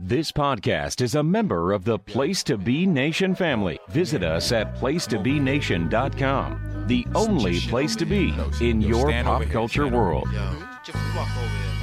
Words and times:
This 0.00 0.30
podcast 0.30 1.00
is 1.00 1.16
a 1.16 1.24
member 1.24 1.72
of 1.72 1.82
the 1.82 1.98
Place 1.98 2.44
to 2.44 2.56
Be 2.56 2.86
Nation 2.86 3.34
family. 3.34 3.80
Visit 3.88 4.22
us 4.22 4.52
at 4.52 4.76
placetobenation.com, 4.76 6.84
the 6.86 7.04
only 7.16 7.58
place 7.58 7.96
to 7.96 8.06
be 8.06 8.32
in 8.60 8.80
your 8.80 9.10
pop 9.24 9.42
culture 9.46 9.88
world. 9.88 10.28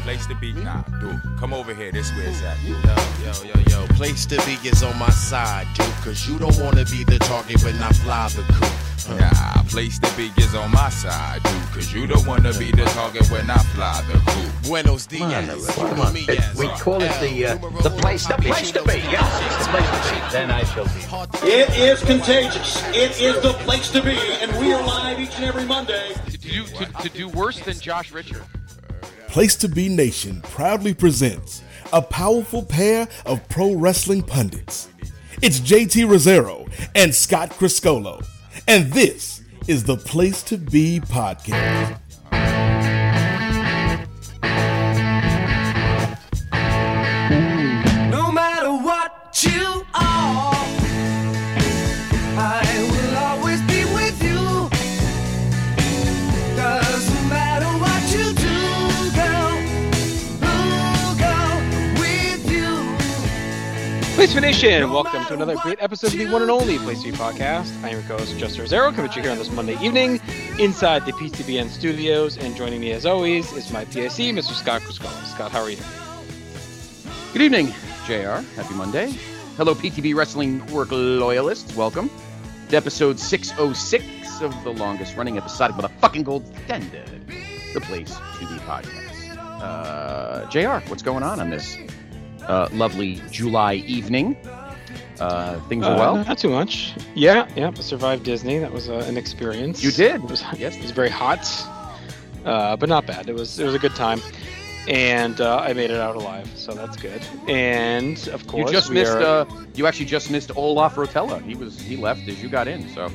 Place 0.04 0.26
to 0.28 0.36
be, 0.36 0.54
nah, 0.54 0.84
dude. 1.02 1.20
Come 1.38 1.54
over 1.54 1.76
here. 1.76 1.92
This 1.92 2.10
where 2.14 2.30
it's 2.30 2.42
at. 2.42 2.58
Yo, 2.64 2.80
yo, 3.22 3.34
yo, 3.54 3.60
yo. 3.82 3.86
Place 3.96 4.26
to 4.28 4.38
be 4.46 4.54
is 4.66 4.82
on 4.82 4.98
my 4.98 5.10
side, 5.10 5.68
dude. 5.76 5.86
Cause 5.96 6.26
you 6.26 6.40
don't 6.40 6.58
wanna 6.58 6.86
be 6.86 7.04
the 7.04 7.20
target 7.20 7.62
when 7.66 7.76
I 7.84 7.90
fly 7.90 8.30
the 8.30 8.44
coop. 8.54 8.72
Nah, 9.10 9.64
place 9.68 10.00
to 10.00 10.18
be 10.18 10.32
is 10.38 10.56
on 10.56 10.72
my 10.72 10.90
side, 10.90 11.44
dude. 11.44 11.54
Cause 11.74 11.94
you 11.94 12.08
don't 12.08 12.26
wanna 12.26 12.54
be 12.54 12.72
the 12.72 12.86
target 12.86 13.30
when 13.30 13.50
I 13.50 13.58
fly 13.76 14.04
the 14.12 14.20
coop. 14.32 14.52
Buenos 14.64 15.06
dias. 15.06 15.78
Mamma 15.78 16.12
mia. 16.12 16.52
We 16.58 16.68
call 16.70 17.02
it 17.02 17.12
the 17.20 17.46
uh, 17.46 17.56
the 17.82 17.90
place 17.90 18.26
the 18.26 18.36
place 18.36 18.72
to 18.72 18.84
be. 18.84 18.94
Yes, 18.94 19.66
the 19.66 19.72
place 19.72 20.10
to 20.10 20.16
be. 20.16 20.32
Then 20.32 20.52
I 20.52 20.64
shall 20.64 20.86
be. 20.86 21.48
It 21.48 21.70
is 21.78 22.04
contagious. 22.04 22.84
It 22.90 23.22
is 23.22 23.42
the 23.44 23.54
place 23.66 23.92
to 23.92 24.02
be, 24.02 24.18
and 24.42 24.52
we 24.60 24.74
are 24.74 24.82
live 24.86 25.20
each 25.20 25.36
and 25.36 25.46
every 25.46 25.66
Monday. 25.66 26.14
to 26.32 26.38
do 26.38 26.66
to, 26.66 26.86
to 27.04 27.10
do 27.10 27.28
worse 27.30 27.60
than 27.60 27.80
Josh 27.80 28.12
Richard. 28.12 28.44
Place 29.28 29.56
to 29.58 29.68
Be 29.68 29.90
Nation 29.90 30.42
proudly 30.42 30.94
presents 30.94 31.62
a 31.92 32.02
powerful 32.02 32.64
pair 32.64 33.08
of 33.26 33.48
pro 33.50 33.76
wrestling 33.76 34.22
pundits. 34.24 34.88
It's 35.42 35.60
JT 35.60 36.08
Rozzero 36.08 36.70
and 36.96 37.14
Scott 37.14 37.50
Criscuolo, 37.52 38.26
and 38.68 38.92
this 38.92 39.42
is 39.68 39.84
the 39.84 39.98
Place 39.98 40.44
to 40.44 40.58
Be 40.58 41.00
podcast. 41.00 42.00
Place 64.26 64.34
for 64.34 64.42
Nation, 64.42 64.90
welcome 64.90 65.24
to 65.26 65.36
another 65.36 65.56
great 65.58 65.80
episode 65.80 66.12
of 66.12 66.18
the 66.18 66.26
one 66.26 66.42
and 66.42 66.50
only 66.50 66.80
Place 66.80 67.04
to 67.04 67.12
Be 67.12 67.16
podcast. 67.16 67.72
I 67.84 67.90
am 67.90 67.94
your 67.94 68.02
host, 68.02 68.36
Jester 68.40 68.66
Zero, 68.66 68.92
coming 68.92 69.12
to 69.12 69.18
you 69.18 69.22
here 69.22 69.32
on 69.32 69.38
this 69.38 69.52
Monday 69.52 69.78
evening 69.86 70.20
inside 70.58 71.06
the 71.06 71.12
PTBN 71.12 71.70
studios. 71.70 72.36
And 72.36 72.56
joining 72.56 72.82
me 72.82 72.92
as 72.94 73.06
always 73.06 73.52
is 73.54 73.72
my 73.72 73.86
PIC, 73.86 74.34
Mr. 74.34 74.54
Scott 74.54 74.82
Criscuolo. 74.82 75.24
Scott, 75.26 75.52
how 75.52 75.62
are 75.62 75.70
you? 75.70 75.78
Good 77.34 77.44
evening, 77.44 77.68
JR. 78.08 78.42
Happy 78.60 78.74
Monday. 78.74 79.12
Hello, 79.58 79.76
PTB 79.76 80.16
Wrestling 80.16 80.58
Network 80.58 80.88
loyalists. 80.92 81.76
Welcome 81.76 82.10
to 82.70 82.78
episode 82.78 83.20
606 83.20 84.42
of 84.42 84.64
the 84.64 84.72
longest 84.72 85.16
running 85.16 85.38
episodic 85.38 85.76
motherfucking 85.76 86.24
gold 86.24 86.52
standard, 86.66 87.28
the 87.76 87.82
place 87.82 88.16
to 88.40 88.48
be 88.48 88.56
podcast. 88.62 89.38
Uh, 89.62 90.50
JR, 90.50 90.84
what's 90.90 91.04
going 91.04 91.22
on 91.22 91.40
on 91.40 91.52
this 91.52 91.78
uh, 92.48 92.70
lovely 92.74 93.22
July 93.32 93.76
evening? 93.76 94.36
Uh, 95.20 95.60
things 95.70 95.86
are 95.86 95.96
Uh, 95.96 96.00
well. 96.00 96.16
Not 96.26 96.38
too 96.38 96.50
much. 96.50 96.94
Yeah, 97.16 97.48
yeah. 97.56 97.72
I 97.78 97.82
survived 97.82 98.24
Disney. 98.24 98.58
That 98.60 98.72
was 98.74 98.90
uh, 98.90 99.06
an 99.08 99.18
experience. 99.18 99.82
You 99.84 99.92
did? 99.92 100.16
It 100.16 100.30
was, 100.30 100.44
Yes. 100.58 100.76
It 100.76 100.82
was 100.82 100.92
very 100.92 101.10
hot, 101.10 101.40
uh, 102.46 102.76
but 102.76 102.90
not 102.90 103.06
bad. 103.06 103.30
It 103.30 103.36
was 103.36 103.58
it 103.60 103.66
was 103.66 103.74
a 103.76 103.80
good 103.80 103.96
time, 103.96 104.20
and 104.90 105.40
uh, 105.40 105.58
I 105.70 105.72
made 105.74 105.90
it 105.90 106.00
out 106.02 106.16
alive, 106.16 106.48
so 106.56 106.74
that's 106.74 106.98
good. 106.98 107.22
And 107.48 108.18
of 108.30 108.46
course, 108.48 108.70
You 108.70 108.76
just 108.78 108.92
missed. 108.92 109.14
are- 109.16 109.46
Uh, 109.48 109.64
you 109.74 109.88
actually 109.88 110.06
just 110.12 110.30
missed 110.30 110.52
Olaf 110.56 110.96
Rotella. 110.96 111.42
He 111.42 111.56
was 111.56 111.80
he 111.80 111.96
left 111.96 112.28
as 112.28 112.42
you 112.44 112.50
got 112.50 112.68
in. 112.68 112.88
So 112.94 113.10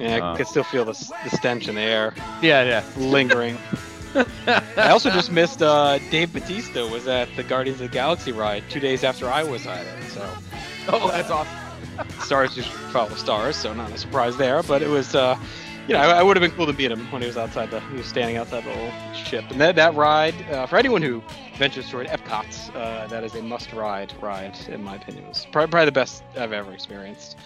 yeah, 0.00 0.16
I 0.16 0.20
uh, 0.20 0.36
could 0.36 0.46
still 0.48 0.64
feel 0.64 0.84
the, 0.84 0.96
the 1.24 1.36
stench 1.36 1.68
in 1.68 1.74
the 1.76 1.82
air 1.82 2.14
yeah, 2.42 2.62
yeah. 2.64 2.82
lingering. 2.96 3.56
I 4.76 4.88
also 4.90 5.10
just 5.10 5.30
missed 5.30 5.62
uh, 5.62 5.98
Dave 6.10 6.32
Batista 6.32 6.88
was 6.90 7.06
at 7.06 7.28
the 7.36 7.42
Guardians 7.42 7.80
of 7.80 7.88
the 7.88 7.92
Galaxy 7.92 8.32
ride 8.32 8.64
two 8.68 8.80
days 8.80 9.04
after 9.04 9.28
I 9.28 9.42
was 9.42 9.66
at 9.66 9.86
it. 9.86 10.04
So 10.10 10.28
Oh, 10.90 11.08
that's 11.08 11.30
awesome. 11.30 11.54
stars 12.20 12.54
just 12.54 12.70
follow 12.70 13.14
stars, 13.14 13.56
so 13.56 13.74
not 13.74 13.92
a 13.92 13.98
surprise 13.98 14.36
there. 14.36 14.62
But 14.62 14.82
it 14.82 14.88
was, 14.88 15.14
uh, 15.14 15.38
you 15.86 15.94
know, 15.94 16.00
I, 16.00 16.20
I 16.20 16.22
would 16.22 16.36
have 16.36 16.40
been 16.40 16.56
cool 16.56 16.66
to 16.66 16.72
meet 16.72 16.90
him 16.90 17.10
when 17.12 17.20
he 17.22 17.28
was 17.28 17.36
outside 17.36 17.70
the, 17.70 17.80
he 17.80 17.96
was 17.96 18.06
standing 18.06 18.36
outside 18.36 18.64
the 18.64 18.70
little 18.70 18.92
ship. 19.12 19.44
And 19.50 19.60
that 19.60 19.76
that 19.76 19.94
ride, 19.94 20.34
uh, 20.50 20.66
for 20.66 20.76
anyone 20.78 21.02
who 21.02 21.22
ventures 21.58 21.90
toward 21.90 22.06
Epcot, 22.06 22.74
uh, 22.74 23.06
that 23.08 23.24
is 23.24 23.34
a 23.34 23.42
must-ride 23.42 24.14
ride 24.22 24.56
in 24.68 24.82
my 24.82 24.96
opinion. 24.96 25.24
It 25.24 25.28
was 25.28 25.46
probably, 25.52 25.70
probably 25.70 25.86
the 25.86 25.92
best 25.92 26.22
I've 26.36 26.52
ever 26.52 26.72
experienced. 26.72 27.36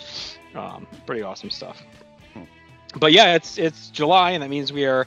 Um, 0.55 0.87
pretty 1.07 1.23
awesome 1.23 1.51
stuff. 1.51 1.83
But 3.01 3.13
yeah, 3.13 3.35
it's 3.35 3.57
it's 3.59 3.89
July, 3.89 4.33
and 4.33 4.43
that 4.43 4.51
means 4.51 4.71
we 4.73 4.85
are 4.85 5.07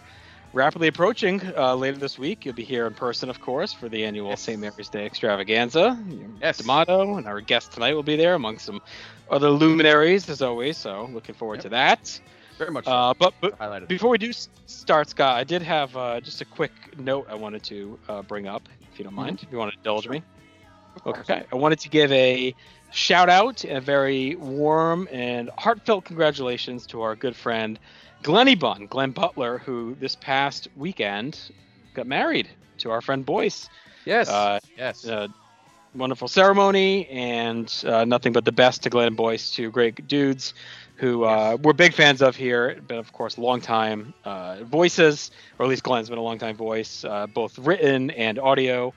rapidly 0.56 0.88
approaching 0.88 1.42
uh, 1.58 1.76
later 1.76 1.98
this 1.98 2.18
week. 2.18 2.46
You'll 2.46 2.56
be 2.56 2.64
here 2.64 2.88
in 2.88 2.94
person, 2.94 3.30
of 3.30 3.42
course, 3.42 3.74
for 3.74 3.90
the 3.90 4.06
annual 4.06 4.30
Yes. 4.30 4.42
St. 4.42 4.60
Mary's 4.60 4.90
Day 4.90 5.06
extravaganza. 5.06 6.02
Yes. 6.42 6.58
D'Amato 6.60 7.18
and 7.18 7.28
our 7.28 7.42
guest 7.42 7.74
tonight 7.74 7.94
will 7.94 8.04
be 8.04 8.16
there, 8.16 8.34
among 8.34 8.58
some 8.60 8.82
other 9.30 9.50
luminaries, 9.50 10.30
as 10.30 10.42
always. 10.42 10.78
So 10.78 11.10
looking 11.12 11.36
forward 11.36 11.58
Yep. 11.58 11.64
to 11.64 11.70
that. 11.70 12.20
Very 12.58 12.72
much. 12.72 12.86
so. 12.86 12.92
Uh, 12.92 13.14
but 13.20 13.34
but 13.42 13.88
before 13.90 14.10
we 14.10 14.18
do 14.18 14.32
start, 14.66 15.10
Scott, 15.10 15.36
I 15.36 15.44
did 15.44 15.62
have 15.62 15.96
uh, 15.98 16.22
just 16.22 16.40
a 16.42 16.46
quick 16.46 16.72
note 16.98 17.28
I 17.30 17.36
wanted 17.36 17.64
to 17.64 18.00
uh, 18.08 18.22
bring 18.22 18.48
up, 18.48 18.70
if 18.94 18.98
you 18.98 19.04
don't 19.04 19.14
mind, 19.14 19.44
if 19.44 19.52
you 19.52 19.58
want 19.58 19.74
to 19.74 19.78
indulge 19.78 20.08
me. 20.08 20.24
Okay. 21.06 21.44
I 21.52 21.56
wanted 21.58 21.80
to 21.82 21.90
give 21.90 22.10
a 22.14 22.56
shout 22.92 23.28
out, 23.30 23.66
and 23.66 23.78
a 23.78 23.82
very 23.82 24.36
warm 24.36 25.10
and 25.12 25.50
heartfelt 25.58 26.06
congratulations 26.06 26.86
to 26.88 27.02
our 27.02 27.14
good 27.18 27.36
friend 27.36 27.78
Glenny 28.25 28.56
Bunn, 28.56 28.88
Glenn 28.88 29.12
Butler, 29.12 29.59
who 29.59 29.96
this 30.00 30.16
past 30.16 30.68
weekend 30.75 31.52
got 31.94 32.08
married 32.08 32.50
to 32.80 32.90
our 32.90 33.00
friend 33.00 33.24
Boyce. 33.24 33.69
yes. 34.03 34.28
uh, 34.30 34.59
yes. 34.75 35.06
Uh, 35.08 35.28
wonderful 35.94 36.28
ceremony 36.28 37.08
and 37.09 37.84
uh, 37.86 38.03
nothing 38.03 38.34
but 38.34 38.44
the 38.44 38.52
best 38.52 38.81
to 38.81 38.90
Glenn 38.90 39.06
and 39.06 39.16
Boyce, 39.16 39.52
two 39.52 39.69
great 39.69 40.08
dudes 40.08 40.56
who 40.96 41.24
uh, 41.24 41.56
we're 41.62 41.74
big 41.74 41.94
fans 41.94 42.24
of 42.24 42.36
here, 42.36 42.81
but 42.88 42.97
of 42.97 43.13
course, 43.13 43.38
long 43.38 43.62
time 43.62 44.12
uh, 44.24 44.63
voices, 44.63 45.30
or 45.59 45.68
at 45.68 45.69
least 45.69 45.84
Glenn's 45.84 46.09
been 46.09 46.18
a 46.18 46.24
long 46.24 46.40
time 46.40 46.56
voice, 46.56 47.06
uh, 47.06 47.28
both 47.28 47.59
written 47.59 48.09
and 48.09 48.40
audio. 48.40 48.92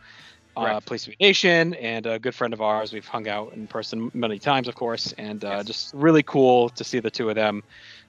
Uh. 0.56 0.80
Place 0.80 1.04
to 1.04 1.10
Be 1.10 1.16
Nation 1.20 1.74
and 1.74 2.06
a 2.06 2.18
good 2.18 2.34
friend 2.34 2.52
of 2.54 2.60
ours. 2.62 2.94
We've 2.94 3.06
hung 3.06 3.28
out 3.28 3.52
in 3.52 3.68
person 3.68 4.10
many 4.14 4.38
times, 4.40 4.66
of 4.66 4.74
course, 4.74 5.12
and 5.18 5.44
uh, 5.44 5.48
Yes. 5.58 5.66
just 5.66 5.94
really 5.94 6.22
cool 6.24 6.70
to 6.70 6.82
see 6.82 6.98
the 6.98 7.10
two 7.10 7.28
of 7.28 7.36
them 7.36 7.62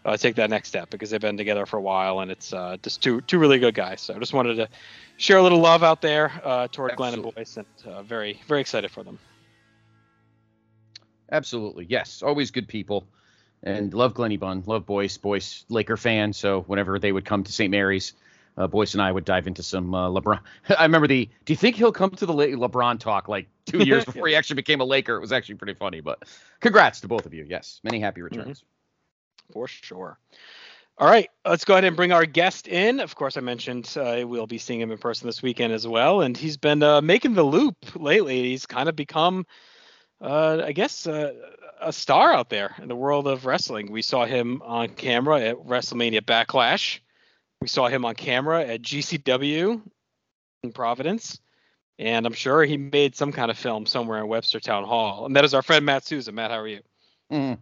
uh, 0.06 0.18
take 0.18 0.36
that 0.36 0.50
next 0.50 0.70
step 0.70 0.90
because 0.90 1.10
they've 1.10 1.22
been 1.22 1.38
together 1.38 1.66
for 1.66 1.78
a 1.78 1.82
while, 1.82 2.20
and 2.22 2.32
it's 2.32 2.54
uh, 2.54 2.78
just 2.82 3.02
two 3.02 3.22
two 3.22 3.40
really 3.40 3.60
good 3.60 3.74
guys. 3.74 4.02
So 4.02 4.16
I 4.16 4.20
just 4.20 4.34
wanted 4.34 4.56
to 4.56 4.70
share 5.18 5.38
a 5.38 5.44
little 5.44 5.60
love 5.60 5.84
out 5.84 6.02
there 6.02 6.32
uh, 6.44 6.68
toward 6.72 6.96
Glenn 6.96 7.14
and 7.16 7.24
Boyce, 7.24 7.58
and 7.58 7.66
uh, 7.86 8.04
very 8.04 8.42
very 8.48 8.62
excited 8.62 8.92
for 8.92 9.04
them. 9.04 9.20
Absolutely, 11.32 11.86
yes. 11.86 12.24
Always 12.24 12.52
good 12.52 12.68
people, 12.68 13.08
and 13.62 13.94
love 13.94 14.14
Glenny 14.14 14.38
Bunn, 14.38 14.64
love 14.66 14.86
Boyce. 14.86 15.18
Boyce 15.18 15.66
Laker 15.70 15.98
fan, 15.98 16.34
so 16.34 16.62
whenever 16.62 16.98
they 16.98 17.12
would 17.12 17.26
come 17.26 17.44
to 17.44 17.52
St. 17.52 17.70
Mary's, 17.70 18.14
uh, 18.58 18.68
Boyce 18.68 18.94
and 18.94 19.02
I 19.02 19.12
would 19.12 19.26
dive 19.26 19.48
into 19.48 19.62
some 19.62 19.94
uh, 19.94 20.10
LeBron. 20.10 20.40
I 20.78 20.84
remember 20.84 21.08
the. 21.08 21.30
Do 21.46 21.54
you 21.54 21.58
think 21.58 21.76
he'll 21.76 21.92
come 21.92 22.12
to 22.12 22.26
the 22.26 22.34
La- 22.34 22.46
LeBron 22.46 23.00
talk 23.00 23.28
like 23.28 23.48
two 23.66 23.84
years 23.84 24.06
before 24.06 24.28
he 24.28 24.36
actually 24.36 24.56
became 24.56 24.80
a 24.80 24.86
Laker? 24.86 25.18
It 25.18 25.22
was 25.22 25.34
actually 25.34 25.56
pretty 25.56 25.74
funny, 25.74 26.00
but 26.00 26.24
congrats 26.62 27.02
to 27.02 27.08
both 27.10 27.26
of 27.26 27.34
you. 27.34 27.46
Yes, 27.48 27.82
many 27.84 28.00
happy 28.00 28.22
returns. 28.22 28.64
For 29.52 29.68
sure. 29.68 30.18
All 30.98 31.08
right, 31.08 31.30
let's 31.46 31.64
go 31.64 31.76
ahead 31.76 31.86
and 31.86 31.96
bring 31.96 32.12
our 32.12 32.26
guest 32.26 32.68
in. 32.68 33.00
Of 33.00 33.16
course, 33.16 33.38
I 33.38 33.40
mentioned 33.40 33.96
uh, 33.98 34.26
we'll 34.28 34.48
be 34.48 34.58
seeing 34.58 34.82
him 34.82 34.92
in 34.92 34.98
person 34.98 35.28
this 35.28 35.42
weekend 35.42 35.72
as 35.72 35.88
well, 35.88 36.22
and 36.22 36.36
he's 36.36 36.58
been 36.58 36.84
uh, 36.84 37.02
making 37.02 37.36
the 37.36 37.44
loop 37.44 37.78
lately. 37.96 38.44
He's 38.44 38.66
kind 38.66 38.90
of 38.90 38.98
become, 38.98 39.46
uh, 40.20 40.62
I 40.66 40.74
guess, 40.74 41.08
uh, 41.08 41.34
a 41.80 41.94
star 41.94 42.34
out 42.34 42.50
there 42.50 42.76
in 42.82 42.90
the 42.90 42.98
world 42.98 43.28
of 43.28 43.46
wrestling. 43.46 43.92
We 43.92 44.02
saw 44.02 44.26
him 44.26 44.62
on 44.62 44.90
camera 44.90 45.40
at 45.40 45.56
WrestleMania 45.56 46.22
Backlash. 46.22 47.00
We 47.62 47.70
saw 47.70 47.88
him 47.88 48.04
on 48.04 48.16
camera 48.16 48.66
at 48.66 48.82
GCW 48.82 49.82
in 50.64 50.72
Providence. 50.74 51.40
And 51.98 52.26
I'm 52.26 52.34
sure 52.34 52.64
he 52.64 52.78
made 52.78 53.16
some 53.16 53.32
kind 53.34 53.52
of 53.52 53.58
film 53.58 53.86
somewhere 53.86 54.20
in 54.20 54.28
Webster 54.28 54.62
Town 54.62 54.86
Hall. 54.86 55.26
And 55.26 55.36
that 55.36 55.44
is 55.44 55.54
our 55.54 55.62
friend 55.62 55.86
Matt 55.86 56.06
Souza. 56.06 56.32
Matt, 56.32 56.52
how 56.52 56.60
are 56.60 56.68
you? 56.68 56.80
Mhm. 57.32 57.58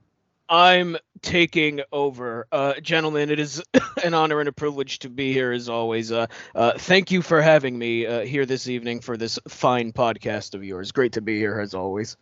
I'm 0.49 0.97
taking 1.21 1.81
over. 1.91 2.47
Uh, 2.51 2.79
gentlemen, 2.79 3.29
it 3.29 3.39
is 3.39 3.61
an 4.03 4.13
honor 4.13 4.39
and 4.39 4.49
a 4.49 4.51
privilege 4.51 4.99
to 4.99 5.09
be 5.09 5.33
here 5.33 5.51
as 5.51 5.69
always. 5.69 6.11
Uh, 6.11 6.27
uh, 6.55 6.73
thank 6.77 7.11
you 7.11 7.21
for 7.21 7.41
having 7.41 7.77
me 7.77 8.05
uh, 8.05 8.21
here 8.21 8.45
this 8.45 8.67
evening 8.67 9.01
for 9.01 9.17
this 9.17 9.39
fine 9.47 9.91
podcast 9.91 10.53
of 10.53 10.63
yours. 10.63 10.91
Great 10.91 11.13
to 11.13 11.21
be 11.21 11.38
here 11.38 11.59
as 11.59 11.73
always. 11.73 12.17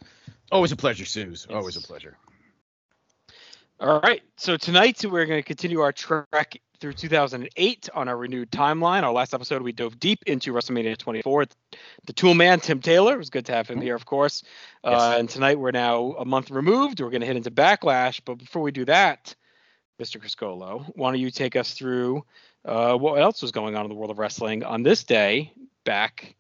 Always 0.52 0.72
a 0.72 0.76
pleasure, 0.76 1.06
Suze. 1.06 1.48
Always 1.50 1.78
a 1.78 1.82
pleasure. 1.82 2.18
All 3.80 4.00
right. 4.00 4.22
So 4.38 4.58
tonight 4.58 5.04
we're 5.04 5.26
going 5.26 5.40
to 5.40 5.46
continue 5.46 5.82
our 5.82 5.92
trek 5.92 6.62
through 6.80 6.94
2008 6.94 7.90
on 7.94 8.08
our 8.08 8.18
renewed 8.18 8.52
timeline. 8.52 9.04
Our 9.04 9.12
last 9.12 9.34
episode, 9.34 9.62
we 9.62 9.72
dove 9.72 10.00
deep 10.00 10.24
into 10.26 10.54
WrestleMania 10.54 10.98
24. 10.98 11.46
The 12.06 12.14
tool 12.14 12.34
man, 12.34 12.60
Tim 12.60 12.82
Taylor, 12.82 13.14
it 13.14 13.18
was 13.18 13.30
good 13.30 13.46
to 13.48 13.54
have 13.54 13.68
him 13.68 13.82
here, 13.82 13.96
of 13.96 14.06
course. 14.06 14.44
Uh, 14.84 15.16
and 15.18 15.30
tonight, 15.30 15.60
we're 15.60 15.72
now 15.72 16.16
a 16.20 16.26
month 16.26 16.52
removed. 16.52 17.00
We're 17.00 17.10
going 17.10 17.22
to 17.22 17.28
hit 17.28 17.38
into 17.38 17.52
Backlash. 17.52 18.22
But 18.24 18.36
before 18.36 18.62
we 18.62 18.72
do 18.72 18.86
that, 18.86 19.36
Mr. 20.02 20.22
Criscuolo, 20.22 20.92
why 20.96 21.12
don't 21.12 21.20
you 21.20 21.32
take 21.32 21.56
us 21.56 21.74
through 21.74 22.26
uh, 22.66 22.98
what 22.98 23.22
else 23.22 23.42
was 23.42 23.52
going 23.52 23.76
on 23.76 23.86
in 23.86 23.90
the 23.90 23.96
world 23.96 24.12
of 24.12 24.20
wrestling 24.20 24.64
on 24.64 24.84
this 24.84 25.04
day 25.04 25.54
back 25.84 26.36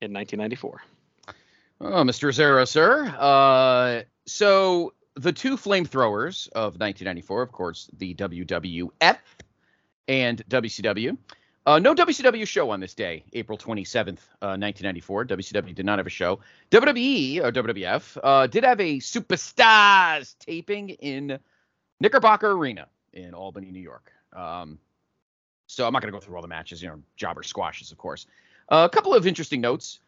in 0.00 0.12
1994? 0.12 0.82
Oh, 1.80 2.02
Mr. 2.04 2.32
Zero, 2.32 2.64
sir. 2.64 3.04
Uh, 3.18 4.02
so 4.26 4.92
the 5.16 5.32
two 5.32 5.56
flamethrowers 5.56 6.48
of 6.52 6.78
1994, 6.78 7.42
of 7.42 7.52
course, 7.52 7.90
the 7.98 8.14
WWF 8.14 9.18
and 10.08 10.48
WCW. 10.48 11.16
Uh, 11.64 11.80
no 11.80 11.94
WCW 11.94 12.46
show 12.46 12.70
on 12.70 12.78
this 12.78 12.94
day, 12.94 13.24
April 13.32 13.58
27th, 13.58 14.20
uh, 14.40 14.54
1994. 14.54 15.24
WCW 15.24 15.74
did 15.74 15.84
not 15.84 15.98
have 15.98 16.06
a 16.06 16.10
show. 16.10 16.38
WWE 16.70 17.42
or 17.42 17.50
WWF 17.50 18.18
uh, 18.22 18.46
did 18.46 18.62
have 18.62 18.80
a 18.80 18.98
Superstars 18.98 20.38
taping 20.38 20.90
in 20.90 21.40
Knickerbocker 21.98 22.52
Arena 22.52 22.86
in 23.12 23.34
Albany, 23.34 23.72
New 23.72 23.80
York. 23.80 24.12
Um, 24.32 24.78
so 25.66 25.86
I'm 25.86 25.92
not 25.92 26.02
going 26.02 26.12
to 26.12 26.16
go 26.16 26.24
through 26.24 26.36
all 26.36 26.42
the 26.42 26.48
matches, 26.48 26.80
you 26.80 26.88
know, 26.88 27.00
jobber 27.16 27.42
squashes, 27.42 27.90
of 27.90 27.98
course. 27.98 28.26
Uh, 28.68 28.86
a 28.88 28.94
couple 28.94 29.14
of 29.14 29.26
interesting 29.26 29.60
notes. 29.60 29.98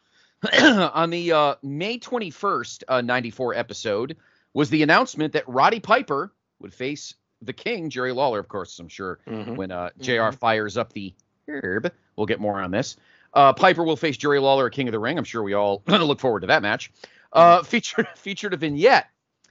on 0.61 1.09
the 1.09 1.33
uh, 1.33 1.55
May 1.61 1.99
21st, 1.99 2.83
uh, 2.87 3.01
94 3.01 3.55
episode 3.55 4.15
was 4.53 4.69
the 4.69 4.83
announcement 4.83 5.33
that 5.33 5.47
Roddy 5.47 5.79
Piper 5.79 6.33
would 6.59 6.73
face 6.73 7.13
the 7.41 7.53
King, 7.53 7.89
Jerry 7.89 8.11
Lawler, 8.11 8.39
of 8.39 8.47
course. 8.47 8.77
I'm 8.79 8.89
sure 8.89 9.19
Mhm. 9.27 9.55
when 9.55 9.71
uh, 9.71 9.89
JR 9.99 10.31
fires 10.31 10.77
up 10.77 10.91
the 10.93 11.13
herb, 11.47 11.91
we'll 12.15 12.25
get 12.25 12.39
more 12.39 12.59
on 12.59 12.71
this. 12.71 12.97
Uh, 13.33 13.53
Piper 13.53 13.83
will 13.83 13.95
face 13.95 14.17
Jerry 14.17 14.39
Lawler 14.39 14.67
at 14.67 14.73
King 14.73 14.87
of 14.87 14.91
the 14.91 14.99
Ring. 14.99 15.17
I'm 15.17 15.23
sure 15.23 15.43
we 15.43 15.53
all 15.53 15.83
look 15.87 16.19
forward 16.19 16.41
to 16.41 16.47
that 16.47 16.61
match. 16.61 16.91
Uh, 17.31 17.61
featured 17.63 18.07
featured 18.15 18.53
a 18.53 18.57
vignette 18.57 19.07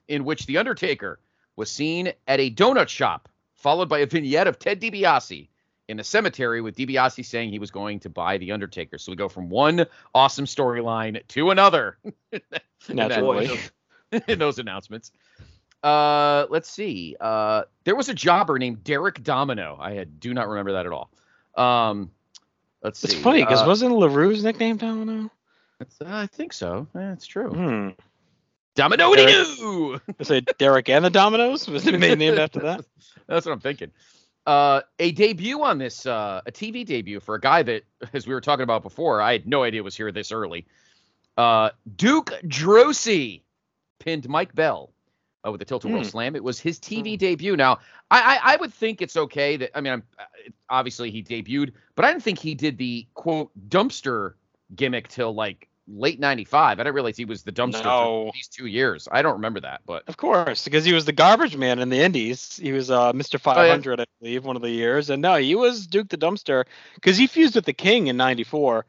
in 0.08 0.24
which 0.24 0.46
the 0.46 0.58
Undertaker 0.58 1.20
was 1.56 1.70
seen 1.70 2.12
at 2.26 2.40
a 2.40 2.50
donut 2.50 2.88
shop, 2.88 3.28
followed 3.54 3.88
by 3.88 4.00
a 4.00 4.06
vignette 4.06 4.46
of 4.48 4.58
Ted 4.58 4.80
DiBiase 4.80 5.48
in 5.88 6.00
a 6.00 6.04
cemetery 6.04 6.60
with 6.60 6.76
DiBiase 6.76 7.24
saying 7.24 7.50
he 7.50 7.58
was 7.58 7.70
going 7.70 8.00
to 8.00 8.10
buy 8.10 8.36
the 8.38 8.52
Undertaker. 8.52 8.98
So 8.98 9.12
we 9.12 9.16
go 9.16 9.28
from 9.28 9.48
one 9.48 9.86
awesome 10.14 10.44
storyline 10.44 11.26
to 11.28 11.50
another. 11.50 11.98
Naturally. 12.88 13.58
in 14.28 14.38
those 14.38 14.58
announcements. 14.58 15.12
Uh, 15.82 16.46
let's 16.50 16.68
see. 16.70 17.16
Uh, 17.20 17.62
there 17.84 17.94
was 17.94 18.08
a 18.08 18.14
jobber 18.14 18.58
named 18.58 18.82
Derek 18.84 19.22
Domino. 19.22 19.76
I 19.80 19.92
had, 19.92 20.18
do 20.20 20.34
not 20.34 20.48
remember 20.48 20.72
that 20.72 20.86
at 20.86 20.92
all. 20.92 21.10
Um, 21.56 22.10
let's 22.82 23.02
It's 23.04 23.14
see. 23.14 23.20
funny 23.20 23.42
because 23.42 23.62
uh, 23.62 23.66
wasn't 23.66 23.92
LaRue's 23.92 24.42
nickname 24.42 24.76
Domino? 24.76 25.30
it's- 25.80 26.00
uh, 26.00 26.04
I 26.08 26.26
think 26.26 26.52
so. 26.52 26.86
Yeah, 26.94 27.12
it's 27.12 27.26
true. 27.26 27.50
Hmm. 27.50 27.88
Domino 28.74 29.14
Derek- 29.14 29.56
doo. 29.56 30.00
I 30.20 30.22
say 30.22 30.40
Derek 30.40 30.88
and 30.88 31.04
the 31.04 31.10
Dominoes 31.10 31.66
was 31.68 31.86
it 31.86 31.98
named 31.98 32.38
after 32.38 32.60
that? 32.60 32.84
That's 33.26 33.44
what 33.44 33.52
I'm 33.52 33.60
thinking. 33.60 33.90
Uh, 34.46 34.80
a 34.98 35.12
debut 35.12 35.62
on 35.62 35.78
this, 35.78 36.06
uh, 36.06 36.40
a 36.46 36.52
TV 36.52 36.86
debut 36.86 37.20
for 37.20 37.34
a 37.34 37.40
guy 37.40 37.62
that, 37.62 37.82
as 38.12 38.26
we 38.26 38.32
were 38.34 38.40
talking 38.40 38.62
about 38.62 38.82
before, 38.82 39.20
I 39.20 39.32
had 39.32 39.46
no 39.46 39.62
idea 39.62 39.82
was 39.82 39.96
here 39.96 40.10
this 40.12 40.32
early. 40.32 40.66
Uh, 41.36 41.70
Duke 41.96 42.32
Droese 42.46 43.42
pinned 44.08 44.28
Mike 44.28 44.54
Bell 44.54 44.90
uh, 45.46 45.50
with 45.52 45.58
the 45.58 45.64
Tilt 45.66 45.84
a 45.84 45.88
Whirl 45.88 45.98
Hmm. 45.98 46.08
Slam. 46.08 46.36
It 46.36 46.42
was 46.42 46.58
his 46.58 46.78
TV 46.80 47.18
debut. 47.18 47.56
Now, 47.56 47.78
I, 48.10 48.38
I, 48.42 48.54
I 48.54 48.56
would 48.56 48.72
think 48.72 49.02
it's 49.02 49.16
okay 49.16 49.56
that, 49.58 49.76
I 49.76 49.80
mean, 49.82 49.92
I'm, 49.92 50.02
uh, 50.18 50.24
obviously 50.70 51.10
he 51.10 51.22
debuted, 51.22 51.72
but 51.94 52.04
I 52.06 52.10
didn't 52.10 52.22
think 52.22 52.38
he 52.38 52.54
did 52.54 52.78
the 52.78 53.06
quote 53.14 53.50
dumpster 53.68 54.34
gimmick 54.74 55.08
till 55.08 55.34
like 55.34 55.68
late 55.86 56.18
95. 56.20 56.78
I 56.78 56.82
didn't 56.82 56.94
realize 56.94 57.16
he 57.16 57.24
was 57.26 57.42
the 57.42 57.52
dumpster 57.52 57.84
No. 57.84 58.26
for 58.26 58.30
these 58.34 58.48
two 58.48 58.66
years. 58.66 59.08
I 59.12 59.20
don't 59.22 59.34
remember 59.34 59.60
that, 59.60 59.80
but 59.86 60.04
Of 60.08 60.16
course, 60.16 60.64
because 60.64 60.84
he 60.84 60.92
was 60.94 61.04
the 61.04 61.12
garbage 61.12 61.56
man 61.56 61.78
in 61.78 61.88
the 61.90 62.00
Indies. 62.00 62.58
He 62.62 62.72
was 62.72 62.90
uh, 62.90 63.12
Mr. 63.12 63.38
500, 63.40 64.00
I 64.00 64.04
believe, 64.20 64.44
one 64.44 64.56
of 64.56 64.62
the 64.62 64.70
years. 64.70 65.08
And 65.10 65.20
no, 65.22 65.36
he 65.36 65.54
was 65.54 65.86
Duke 65.86 66.08
the 66.08 66.18
Dumpster 66.18 66.64
because 66.94 67.16
he 67.18 67.26
fused 67.26 67.54
with 67.54 67.64
the 67.66 67.72
King 67.74 68.06
in 68.08 68.16
'94 68.16 68.84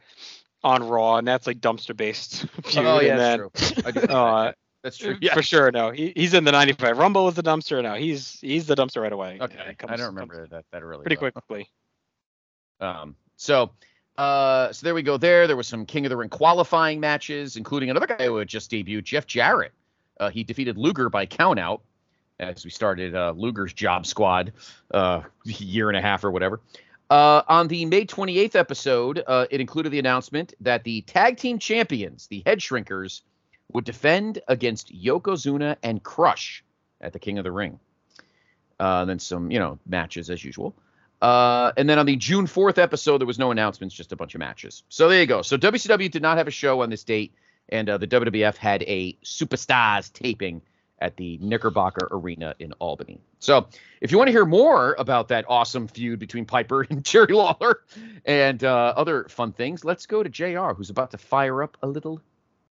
on 0.61 0.83
Raw, 0.89 1.15
and 1.17 1.25
that's 1.27 1.47
like 1.47 1.59
dumpster 1.61 1.95
based 1.95 2.45
feud. 2.65 2.85
oh, 2.85 2.99
yeah, 2.99 3.11
and 3.11 3.19
then, 3.19 3.49
that's 3.53 3.71
true. 4.01 4.03
Uh. 4.15 4.51
That's 4.83 4.97
true. 4.97 5.17
Yeah. 5.21 5.33
For 5.33 5.43
sure, 5.43 5.71
no, 5.71 5.91
he, 5.91 6.13
he's 6.15 6.33
in 6.33 6.43
the 6.45 6.51
'95 6.51 6.97
Rumble 6.97 7.27
as 7.27 7.35
the 7.35 7.43
dumpster. 7.43 7.83
No, 7.83 7.95
he's 7.95 8.39
he's 8.39 8.65
the 8.65 8.75
dumpster 8.75 9.01
right 9.01 9.11
away. 9.11 9.37
Okay, 9.41 9.59
It 9.69 9.77
I 9.87 9.95
don't 9.97 10.07
remember 10.07 10.47
that 10.47 10.65
that 10.71 10.81
early. 10.83 11.03
pretty 11.03 11.15
though. 11.15 11.31
quickly. 11.31 11.69
Um, 12.81 13.17
so, 13.35 13.71
uh, 14.17 14.71
so 14.71 14.85
there 14.85 14.93
we 14.93 15.01
go. 15.01 15.17
There, 15.17 15.47
there 15.47 15.57
was 15.57 15.67
some 15.67 15.85
King 15.85 16.05
of 16.05 16.11
the 16.11 16.15
Ring 16.15 16.29
qualifying 16.29 17.01
matches, 17.01 17.57
including 17.57 17.89
another 17.89 18.07
guy 18.07 18.23
who 18.25 18.37
had 18.37 18.47
just 18.47 18.71
debuted, 18.71 19.03
Jeff 19.03 19.27
Jarrett. 19.27 19.73
Uh, 20.17 20.29
he 20.29 20.45
defeated 20.45 20.77
Luger 20.77 21.09
by 21.09 21.25
countout 21.25 21.81
as 22.39 22.63
we 22.63 22.71
started 22.71 23.15
uh, 23.15 23.33
Luger's 23.35 23.73
Job 23.73 24.05
Squad, 24.05 24.53
uh, 24.93 25.23
year 25.43 25.89
and 25.89 25.97
a 25.97 26.01
half 26.01 26.23
or 26.23 26.31
whatever. 26.31 26.61
Uh, 27.09 27.41
on 27.47 27.67
the 27.67 27.85
May 27.85 28.05
28th 28.05 28.55
episode, 28.55 29.23
uh, 29.27 29.45
it 29.49 29.59
included 29.59 29.89
the 29.89 29.99
announcement 29.99 30.53
that 30.61 30.83
the 30.83 31.01
tag 31.01 31.37
team 31.37 31.57
champions, 31.59 32.27
the 32.27 32.43
Head 32.45 32.59
Shrinkers, 32.59 33.21
would 33.73 33.85
defend 33.85 34.41
against 34.47 34.93
Yokozuna 34.93 35.77
and 35.83 36.01
Crush 36.01 36.63
at 37.01 37.13
the 37.13 37.19
King 37.19 37.37
of 37.37 37.43
the 37.43 37.51
Ring. 37.51 37.79
Uh, 38.79 39.05
then 39.05 39.19
some, 39.19 39.51
you 39.51 39.59
know, 39.59 39.77
matches 39.85 40.29
as 40.29 40.43
usual. 40.43 40.73
Uh, 41.21 41.73
and 41.75 41.89
then 41.89 41.99
on 41.99 42.05
the 42.05 42.15
June 42.15 42.47
4th 42.47 42.77
episode, 42.77 43.19
there 43.19 43.27
was 43.27 43.37
no 43.37 43.51
announcements, 43.51 43.93
just 43.93 44.11
a 44.11 44.15
bunch 44.15 44.35
of 44.35 44.39
matches. 44.39 44.83
So 44.89 45.09
there 45.09 45.19
you 45.19 45.25
go. 45.25 45.41
So 45.41 45.57
WCW 45.57 46.09
did 46.09 46.21
not 46.21 46.37
have 46.37 46.47
a 46.47 46.51
show 46.51 46.81
on 46.81 46.89
this 46.89 47.03
date, 47.03 47.33
and 47.67 47.89
uh, 47.89 47.97
the 47.97 48.07
WWF 48.07 48.55
had 48.55 48.83
a 48.83 49.13
Superstars 49.23 50.11
taping 50.13 50.61
at 51.01 51.17
the 51.17 51.37
Knickerbocker 51.41 52.07
Arena 52.11 52.55
in 52.59 52.73
Albany. 52.73 53.21
So 53.39 53.67
if 54.01 54.11
you 54.11 54.17
want 54.17 54.29
to 54.29 54.31
hear 54.31 54.45
more 54.45 54.95
about 54.97 55.29
that 55.29 55.45
awesome 55.47 55.87
feud 55.87 56.19
between 56.19 56.45
Piper 56.45 56.81
and 56.89 57.03
Jerry 57.03 57.33
Lawler 57.33 57.81
and 58.25 58.63
uh, 58.63 58.93
other 58.95 59.25
fun 59.25 59.51
things, 59.51 59.83
let's 59.83 60.05
go 60.05 60.23
to 60.23 60.29
JR, 60.29 60.73
who's 60.73 60.89
about 60.89 61.11
to 61.11 61.17
fire 61.17 61.63
up 61.63 61.77
a 61.81 61.87
little 61.87 62.21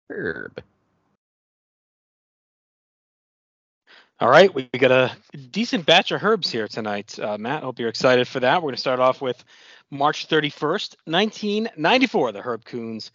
herb. 0.09 0.61
All 4.19 4.29
right, 4.29 4.51
we 4.51 4.67
got 4.79 4.89
a 4.89 5.15
decent 5.51 5.85
batch 5.85 6.11
of 6.11 6.23
herbs 6.23 6.49
here 6.49 6.67
tonight. 6.67 7.19
Uh, 7.19 7.37
Matt, 7.37 7.61
hope 7.61 7.77
you're 7.77 7.87
excited 7.87 8.27
for 8.27 8.39
that. 8.39 8.55
We're 8.55 8.69
going 8.69 8.75
to 8.75 8.81
start 8.81 8.99
off 8.99 9.21
with 9.21 9.43
March 9.91 10.27
31st, 10.27 10.95
1994, 11.05 12.31
the 12.31 12.41
Herb 12.41 12.65
Coons 12.65 13.11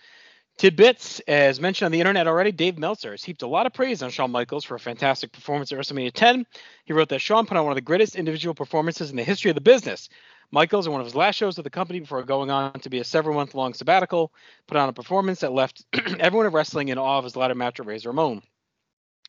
tidbits. 0.58 1.18
As 1.26 1.60
mentioned 1.60 1.86
on 1.86 1.90
the 1.90 1.98
internet 1.98 2.28
already, 2.28 2.52
Dave 2.52 2.78
Meltzer 2.78 3.10
has 3.10 3.24
heaped 3.24 3.42
a 3.42 3.48
lot 3.48 3.66
of 3.66 3.72
praise 3.72 4.00
on 4.04 4.10
Shawn 4.10 4.30
Michaels 4.30 4.62
for 4.64 4.76
a 4.76 4.78
fantastic 4.78 5.32
performance 5.32 5.72
at 5.72 5.78
WrestleMania 5.78 6.12
10. 6.12 6.46
He 6.84 6.92
wrote 6.92 7.08
that 7.08 7.20
Shawn 7.20 7.46
put 7.46 7.56
on 7.56 7.64
one 7.64 7.72
of 7.72 7.76
the 7.76 7.80
greatest 7.80 8.14
individual 8.14 8.54
performances 8.54 9.10
in 9.10 9.16
the 9.16 9.24
history 9.24 9.50
of 9.50 9.56
the 9.56 9.60
business. 9.60 10.08
Michaels, 10.52 10.86
in 10.86 10.92
one 10.92 11.00
of 11.00 11.06
his 11.06 11.16
last 11.16 11.34
shows 11.34 11.56
with 11.56 11.64
the 11.64 11.70
company 11.70 11.98
before 11.98 12.22
going 12.22 12.52
on 12.52 12.74
to 12.74 12.90
be 12.90 13.00
a 13.00 13.04
several 13.04 13.34
month 13.34 13.56
long 13.56 13.74
sabbatical, 13.74 14.32
put 14.68 14.76
on 14.76 14.88
a 14.88 14.92
performance 14.92 15.40
that 15.40 15.52
left 15.52 15.84
everyone 16.20 16.46
in 16.46 16.52
wrestling 16.52 16.90
in 16.90 16.98
awe 16.98 17.18
of 17.18 17.24
his 17.24 17.34
ladder 17.34 17.56
match 17.56 17.80
with 17.80 17.88
Razor 17.88 18.10
Ramon. 18.10 18.40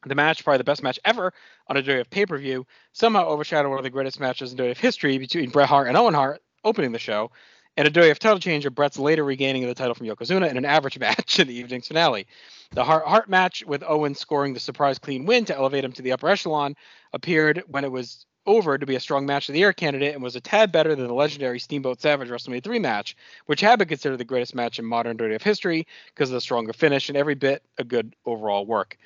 The 0.05 0.15
match, 0.15 0.43
probably 0.43 0.57
the 0.59 0.63
best 0.63 0.83
match 0.83 0.99
ever 1.05 1.33
on 1.67 1.77
a 1.77 1.81
day 1.81 1.99
of 1.99 2.09
pay 2.09 2.25
per 2.25 2.37
view, 2.37 2.65
somehow 2.91 3.25
overshadowed 3.27 3.69
one 3.69 3.79
of 3.79 3.83
the 3.83 3.89
greatest 3.89 4.19
matches 4.19 4.51
in 4.51 4.57
day 4.57 4.71
of 4.71 4.77
history 4.77 5.17
between 5.17 5.49
Bret 5.49 5.69
Hart 5.69 5.87
and 5.87 5.97
Owen 5.97 6.13
Hart, 6.13 6.41
opening 6.63 6.91
the 6.91 6.99
show, 6.99 7.31
and 7.77 7.87
a 7.87 7.91
day 7.91 8.11
of 8.11 8.19
title 8.19 8.39
change 8.39 8.65
of 8.65 8.75
Bret's 8.75 8.99
later 8.99 9.23
regaining 9.23 9.63
of 9.63 9.69
the 9.69 9.75
title 9.75 9.95
from 9.95 10.07
Yokozuna 10.07 10.49
in 10.49 10.57
an 10.57 10.65
average 10.65 10.99
match 10.99 11.39
in 11.39 11.47
the 11.47 11.55
evening's 11.55 11.87
finale. 11.87 12.27
The 12.71 12.83
Hart, 12.83 13.05
Hart 13.05 13.29
match, 13.29 13.63
with 13.65 13.83
Owen 13.87 14.15
scoring 14.15 14.53
the 14.53 14.59
surprise 14.59 14.99
clean 14.99 15.25
win 15.25 15.45
to 15.45 15.55
elevate 15.55 15.83
him 15.83 15.91
to 15.93 16.01
the 16.01 16.11
upper 16.11 16.29
echelon, 16.29 16.75
appeared 17.13 17.63
when 17.67 17.83
it 17.83 17.91
was 17.91 18.25
over 18.45 18.77
to 18.77 18.85
be 18.85 18.95
a 18.95 18.99
strong 18.99 19.25
match 19.25 19.47
of 19.47 19.53
the 19.53 19.59
year 19.59 19.71
candidate 19.71 20.13
and 20.13 20.21
was 20.21 20.35
a 20.35 20.41
tad 20.41 20.71
better 20.71 20.95
than 20.95 21.07
the 21.07 21.13
legendary 21.13 21.59
Steamboat 21.59 22.01
Savage 22.01 22.29
WrestleMania 22.29 22.63
3 22.63 22.79
match, 22.79 23.15
which 23.45 23.61
had 23.61 23.79
been 23.79 23.87
considered 23.87 24.17
the 24.17 24.25
greatest 24.25 24.53
match 24.53 24.79
in 24.79 24.85
modern 24.85 25.17
WWF 25.17 25.41
history 25.41 25.87
because 26.07 26.29
of 26.29 26.33
the 26.33 26.41
stronger 26.41 26.73
finish 26.73 27.09
and 27.09 27.17
every 27.17 27.35
bit 27.35 27.63
a 27.77 27.83
good 27.83 28.15
overall 28.25 28.65
work. 28.65 28.97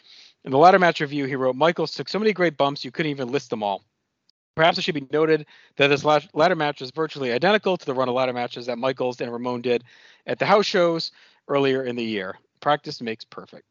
In 0.47 0.51
the 0.51 0.57
ladder 0.57 0.79
match 0.79 1.01
review, 1.01 1.25
he 1.25 1.35
wrote, 1.35 1.57
Michaels 1.57 1.91
took 1.91 2.07
so 2.07 2.19
many 2.19 2.31
great 2.31 2.55
bumps 2.55 2.85
you 2.85 2.89
couldn't 2.89 3.09
even 3.09 3.33
list 3.33 3.49
them 3.49 3.61
all. 3.61 3.83
Perhaps 4.55 4.77
it 4.77 4.83
should 4.83 4.95
be 4.95 5.05
noted 5.11 5.45
that 5.75 5.87
this 5.87 6.05
la- 6.05 6.21
ladder 6.33 6.55
match 6.55 6.81
is 6.81 6.89
virtually 6.91 7.33
identical 7.33 7.75
to 7.75 7.85
the 7.85 7.93
run 7.93 8.07
of 8.07 8.15
ladder 8.15 8.31
matches 8.31 8.67
that 8.67 8.77
Michaels 8.77 9.19
and 9.19 9.29
Ramon 9.29 9.61
did 9.61 9.83
at 10.25 10.39
the 10.39 10.45
house 10.45 10.65
shows 10.65 11.11
earlier 11.49 11.83
in 11.83 11.97
the 11.97 12.03
year. 12.03 12.39
Practice 12.61 13.01
makes 13.01 13.25
perfect. 13.25 13.65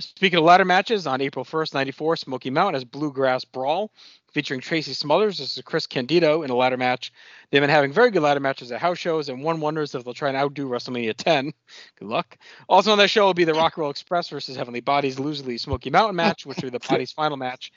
Speaking 0.00 0.40
of 0.40 0.44
ladder 0.44 0.64
matches, 0.64 1.06
on 1.06 1.20
April 1.20 1.44
1st, 1.44 1.74
94, 1.74 2.16
Smoky 2.16 2.50
Mountain 2.50 2.74
has 2.74 2.84
Bluegrass 2.84 3.44
Brawl 3.44 3.92
featuring 4.32 4.60
Tracy 4.60 4.92
Smothers 4.92 5.38
This 5.38 5.56
is 5.56 5.62
Chris 5.64 5.86
Candido 5.86 6.42
in 6.42 6.50
a 6.50 6.54
ladder 6.54 6.76
match. 6.76 7.12
They've 7.50 7.60
been 7.60 7.70
having 7.70 7.92
very 7.92 8.10
good 8.10 8.22
ladder 8.22 8.40
matches 8.40 8.70
at 8.72 8.80
house 8.80 8.98
shows, 8.98 9.28
and 9.28 9.42
one 9.42 9.60
wonders 9.60 9.94
if 9.94 10.04
they'll 10.04 10.14
try 10.14 10.28
and 10.28 10.36
outdo 10.36 10.68
WrestleMania 10.68 11.14
10. 11.16 11.52
Good 11.98 12.08
luck. 12.08 12.38
Also 12.68 12.92
on 12.92 12.98
that 12.98 13.10
show 13.10 13.26
will 13.26 13.34
be 13.34 13.44
the 13.44 13.54
Rock 13.54 13.76
Roll 13.76 13.90
Express 13.90 14.28
versus 14.28 14.56
Heavenly 14.56 14.80
Bodies 14.80 15.18
Loosely 15.18 15.58
Smoky 15.58 15.90
Mountain 15.90 16.16
match, 16.16 16.46
which 16.46 16.56
will 16.58 16.70
be 16.70 16.78
the 16.78 16.88
Bodies' 16.88 17.12
final 17.12 17.36
match 17.36 17.72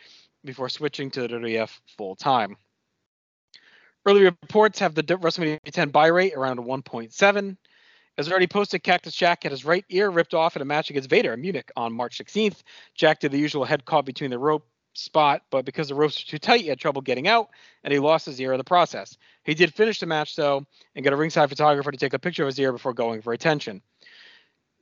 before 0.45 0.69
switching 0.69 1.09
to 1.11 1.21
the 1.21 1.27
WWF 1.27 1.79
full 1.97 2.15
time. 2.15 2.57
Early 4.05 4.23
reports 4.23 4.79
have 4.79 4.95
the 4.95 5.03
WrestleMania 5.03 5.59
10 5.63 5.89
buy 5.89 6.07
rate 6.07 6.33
around 6.35 6.59
1.7. 6.59 7.57
As 8.17 8.29
already 8.29 8.47
posted, 8.47 8.83
Cactus 8.83 9.15
Jack 9.15 9.43
had 9.43 9.51
his 9.51 9.65
right 9.65 9.85
ear 9.89 10.09
ripped 10.09 10.35
off 10.35 10.55
in 10.55 10.61
a 10.61 10.65
match 10.65 10.89
against 10.91 11.09
Vader 11.09 11.33
in 11.33 11.41
Munich 11.41 11.71
on 11.75 11.93
March 11.93 12.19
16th. 12.19 12.61
Jack 12.93 13.19
did 13.19 13.31
the 13.31 13.39
usual 13.39 13.65
head 13.65 13.85
caught 13.85 14.05
between 14.05 14.29
the 14.29 14.37
rope 14.37 14.67
spot, 14.93 15.43
but 15.49 15.65
because 15.65 15.89
the 15.89 15.95
ropes 15.95 16.23
were 16.23 16.29
too 16.29 16.39
tight, 16.39 16.61
he 16.61 16.67
had 16.67 16.79
trouble 16.79 17.01
getting 17.01 17.27
out, 17.27 17.49
and 17.83 17.91
he 17.91 17.99
lost 17.99 18.25
his 18.25 18.39
ear 18.39 18.53
in 18.53 18.57
the 18.57 18.63
process. 18.63 19.17
He 19.43 19.53
did 19.53 19.73
finish 19.73 19.99
the 19.99 20.05
match 20.05 20.35
though, 20.35 20.65
and 20.95 21.03
got 21.03 21.13
a 21.13 21.17
ringside 21.17 21.49
photographer 21.49 21.91
to 21.91 21.97
take 21.97 22.13
a 22.13 22.19
picture 22.19 22.43
of 22.43 22.47
his 22.47 22.59
ear 22.59 22.71
before 22.71 22.93
going 22.93 23.21
for 23.21 23.33
attention. 23.33 23.81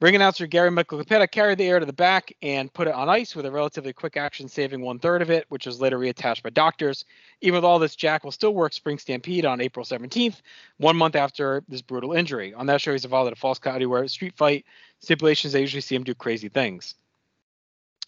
Ring 0.02 0.16
announcer 0.16 0.48
Gary 0.48 0.72
Michael 0.72 0.98
Cappetta 0.98 1.28
carried 1.30 1.60
the 1.60 1.68
ear 1.68 1.80
to 1.80 1.86
the 1.86 1.94
back 1.94 2.34
and 2.42 2.74
put 2.74 2.88
it 2.88 2.96
on 2.96 3.08
ice 3.08 3.36
with 3.36 3.46
a 3.46 3.52
relatively 3.52 3.94
quick 3.94 4.18
action, 4.18 4.48
saving 4.48 4.82
one 4.82 4.98
third 4.98 5.22
of 5.22 5.30
it, 5.30 5.46
which 5.50 5.68
was 5.68 5.80
later 5.80 6.00
reattached 6.00 6.42
by 6.42 6.50
doctors. 6.50 7.06
Even 7.42 7.58
with 7.58 7.64
all 7.64 7.78
this, 7.78 7.96
Jack 7.96 8.24
will 8.24 8.32
still 8.32 8.56
work 8.56 8.74
Spring 8.74 8.98
Stampede 8.98 9.46
on 9.46 9.62
April 9.62 9.86
17th, 9.86 10.42
one 10.78 10.98
month 10.98 11.16
after 11.16 11.64
this 11.70 11.84
brutal 11.84 12.14
injury. 12.14 12.52
On 12.52 12.66
that 12.66 12.82
show, 12.82 12.94
he's 12.94 13.06
involved 13.06 13.28
in 13.28 13.34
a 13.34 13.36
false 13.36 13.60
count 13.60 13.76
anywhere 13.76 14.08
street 14.08 14.36
fight 14.36 14.66
stipulations. 15.02 15.54
They 15.54 15.62
usually 15.62 15.82
see 15.82 15.94
him 15.94 16.04
do 16.04 16.16
crazy 16.16 16.50
things. 16.50 16.96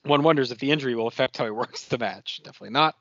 One 0.04 0.24
wonders 0.24 0.52
if 0.52 0.60
the 0.60 0.72
injury 0.72 0.96
will 0.96 1.08
affect 1.08 1.38
how 1.38 1.46
he 1.46 1.52
works 1.64 1.86
the 1.86 1.98
match. 1.98 2.42
Definitely 2.44 2.72
not. 2.72 2.96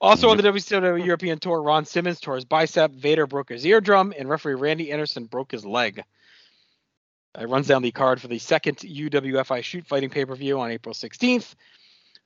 Also 0.00 0.28
on 0.28 0.36
the 0.36 0.42
WCW 0.42 1.04
European 1.06 1.38
Tour, 1.38 1.62
Ron 1.62 1.84
Simmons 1.84 2.20
tore 2.20 2.34
his 2.34 2.44
bicep, 2.44 2.92
Vader 2.92 3.26
broke 3.26 3.50
his 3.50 3.64
eardrum, 3.64 4.12
and 4.16 4.28
referee 4.28 4.54
Randy 4.54 4.92
Anderson 4.92 5.24
broke 5.24 5.52
his 5.52 5.64
leg. 5.64 6.02
It 7.38 7.48
runs 7.48 7.66
down 7.66 7.82
the 7.82 7.90
card 7.90 8.20
for 8.20 8.28
the 8.28 8.38
second 8.38 8.76
UWFI 8.78 9.62
shoot 9.62 9.86
fighting 9.86 10.10
pay 10.10 10.24
per 10.24 10.34
view 10.34 10.60
on 10.60 10.70
April 10.70 10.94
16th. 10.94 11.54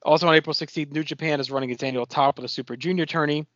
Also 0.04 0.28
on 0.28 0.34
April 0.34 0.54
16th, 0.54 0.92
New 0.92 1.02
Japan 1.02 1.40
is 1.40 1.50
running 1.50 1.70
its 1.70 1.82
annual 1.82 2.06
Top 2.06 2.38
of 2.38 2.42
the 2.42 2.48
Super 2.48 2.76
Junior 2.76 3.06
tourney. 3.06 3.46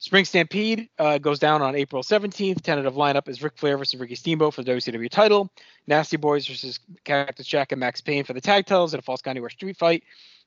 Spring 0.00 0.24
Stampede 0.24 0.88
uh, 0.98 1.18
goes 1.18 1.38
down 1.38 1.60
on 1.60 1.76
April 1.76 2.02
17th. 2.02 2.62
Tentative 2.62 2.94
lineup 2.94 3.28
is 3.28 3.42
Ric 3.42 3.58
Flair 3.58 3.76
versus 3.76 4.00
Ricky 4.00 4.14
Steamboat 4.14 4.54
for 4.54 4.62
the 4.62 4.72
WCW 4.72 5.10
title, 5.10 5.52
Nasty 5.86 6.16
Boys 6.16 6.46
versus 6.46 6.80
Cactus 7.04 7.46
Jack 7.46 7.72
and 7.72 7.80
Max 7.80 8.00
Payne 8.00 8.24
for 8.24 8.32
the 8.32 8.40
tag 8.40 8.64
titles 8.64 8.94
in 8.94 8.98
a 8.98 9.02
False 9.02 9.20
Count 9.20 9.34
Anywhere 9.34 9.50
street 9.50 9.76
fight, 9.76 10.02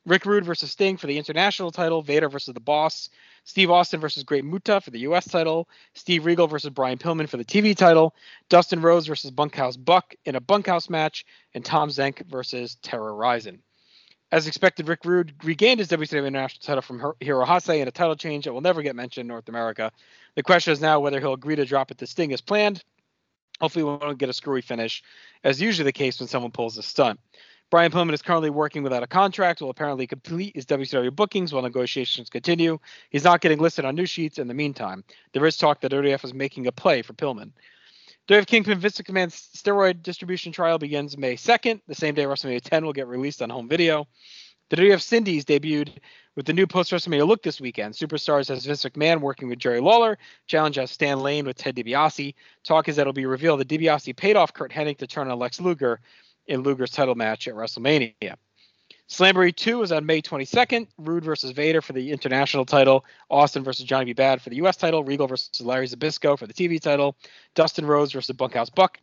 Rick 0.08 0.26
Rude 0.26 0.44
versus 0.44 0.72
Sting 0.72 0.98
for 0.98 1.06
the 1.06 1.20
international 1.20 1.70
title, 1.70 2.02
Vader 2.02 2.30
versus 2.30 2.56
the 2.56 2.60
Boss, 2.60 3.12
Steve 3.44 3.70
Austin 3.70 4.00
versus 4.00 4.24
Great 4.24 4.44
Muta 4.44 4.82
for 4.82 4.90
the 4.90 5.02
U.S. 5.02 5.26
title, 5.26 5.70
Steve 5.94 6.26
Regal 6.26 6.48
versus 6.48 6.72
Brian 6.72 6.98
Pillman 6.98 7.30
for 7.30 7.38
the 7.38 7.46
TV 7.46 7.78
title, 7.78 8.16
Dustin 8.50 8.82
Rhodes 8.82 9.06
versus 9.06 9.30
Bunkhouse 9.30 9.78
Buck 9.78 10.16
in 10.26 10.36
a 10.36 10.42
Bunkhouse 10.42 10.90
match, 10.90 11.28
and 11.54 11.64
Tom 11.64 11.90
Zenk 11.90 12.26
versus 12.26 12.76
Terra 12.82 13.12
Ryzing. 13.12 13.60
As 14.34 14.48
expected, 14.48 14.88
Rick 14.88 15.06
Rude 15.06 15.32
regained 15.44 15.78
his 15.78 15.90
WCW 15.90 16.26
International 16.26 16.60
title 16.60 16.82
from 16.82 17.00
Hir- 17.00 17.14
Hirohase 17.22 17.80
in 17.80 17.88
a 17.88 17.92
title 17.92 18.16
change 18.16 18.46
that 18.46 18.54
will 18.54 18.62
never 18.62 18.82
get 18.82 18.96
mentioned 18.96 19.22
in 19.22 19.28
North 19.28 19.48
America. 19.48 19.92
The 20.34 20.42
question 20.42 20.74
is 20.74 20.82
now 20.82 21.00
whether 21.00 21.20
he'll 21.20 21.34
agree 21.34 21.56
to 21.56 21.66
drop 21.66 21.92
it 21.92 22.00
to 22.00 22.08
Sting 22.08 22.34
as 22.34 22.42
planned. 22.42 22.84
Hopefully, 23.62 23.86
we 23.86 23.92
won't 23.92 24.18
get 24.18 24.30
a 24.30 24.34
screwy 24.34 24.62
finish, 24.62 25.04
as 25.44 25.62
usually 25.62 25.84
the 25.84 25.92
case 25.92 26.20
when 26.20 26.28
someone 26.28 26.50
pulls 26.50 26.80
a 26.80 26.82
stunt. 26.82 27.20
Brian 27.70 27.92
Pillman 27.92 28.12
is 28.12 28.24
currently 28.24 28.50
working 28.50 28.82
without 28.82 29.04
a 29.04 29.08
contract, 29.08 29.62
will 29.62 29.70
apparently 29.70 30.08
complete 30.08 30.56
his 30.56 30.66
WCW 30.66 31.16
bookings 31.16 31.54
while 31.54 31.62
negotiations 31.62 32.28
continue. 32.28 32.80
He's 33.12 33.24
not 33.24 33.40
getting 33.40 33.60
listed 33.60 33.86
on 33.86 33.94
news 33.94 34.10
sheets 34.10 34.40
in 34.40 34.48
the 34.48 34.56
meantime. 34.56 35.04
There 35.34 35.46
is 35.46 35.58
talk 35.58 35.80
that 35.82 35.92
ODF 35.92 36.26
is 36.26 36.34
making 36.34 36.66
a 36.66 36.72
play 36.72 37.04
for 37.04 37.14
Pillman. 37.14 37.52
WF 38.30 38.48
Kingpin 38.48 38.80
Vince 38.80 39.02
McMahon's 39.02 39.50
steroid 39.54 40.02
distribution 40.02 40.54
trial 40.54 40.78
begins 40.78 41.18
May 41.18 41.36
2nd, 41.36 41.82
the 41.88 41.96
same 41.96 42.16
day 42.16 42.24
WrestleMania 42.24 42.62
10 42.62 42.86
will 42.86 42.94
get 42.94 43.08
released 43.08 43.42
on 43.42 43.50
home 43.50 43.68
video. 43.68 44.08
The 44.70 44.78
WF 44.78 45.02
Cindy's 45.02 45.44
debuted 45.44 45.98
with 46.38 46.46
the 46.46 46.54
new 46.54 46.66
post 46.66 46.94
WrestleMania 46.94 47.28
look 47.28 47.44
this 47.44 47.60
weekend. 47.60 47.96
Superstars 47.96 48.48
has 48.48 48.66
Vince 48.66 48.86
McMahon 48.86 49.20
working 49.20 49.50
with 49.50 49.60
Jerry 49.60 49.82
Lawler, 49.82 50.18
challenge 50.48 50.78
as 50.78 50.90
Stan 50.90 51.20
Lane 51.20 51.46
with 51.46 51.58
Ted 51.58 51.76
DiBiase. 51.76 52.34
Talk 52.64 52.88
is 52.88 52.96
that 52.96 53.02
it'll 53.02 53.12
be 53.12 53.26
revealed 53.26 53.60
that 53.60 53.68
DiBiase 53.68 54.16
paid 54.16 54.38
off 54.38 54.54
Curt 54.54 54.72
Hennig 54.72 55.00
to 55.00 55.08
turn 55.08 55.30
on 55.30 55.38
Lex 55.38 55.60
Luger 55.60 56.00
in 56.48 56.64
Luger's 56.64 56.92
title 56.92 57.16
match 57.16 57.50
at 57.50 57.56
WrestleMania. 57.56 58.38
Slamboree 59.14 59.56
2 59.56 59.84
is 59.84 59.92
on 59.92 60.08
May 60.08 60.24
22nd. 60.24 60.88
Rude 60.98 61.24
versus 61.24 61.52
Vader 61.52 61.84
for 61.84 61.94
the 61.94 62.12
international 62.12 62.66
title. 62.66 63.06
Austin 63.30 63.64
versus 63.64 63.86
Johnny 63.86 64.06
B. 64.06 64.14
Bad 64.14 64.42
for 64.42 64.50
the 64.50 64.56
U.S. 64.56 64.76
title. 64.76 65.04
Regal 65.04 65.28
versus 65.28 65.62
Larry 65.62 65.88
Zbyszko 65.88 66.38
for 66.38 66.48
the 66.48 66.54
TV 66.54 66.82
title. 66.82 67.16
Dustin 67.54 67.86
Rhodes 67.86 68.12
versus 68.12 68.36
Bunkhouse 68.36 68.72
Buck. 68.72 69.00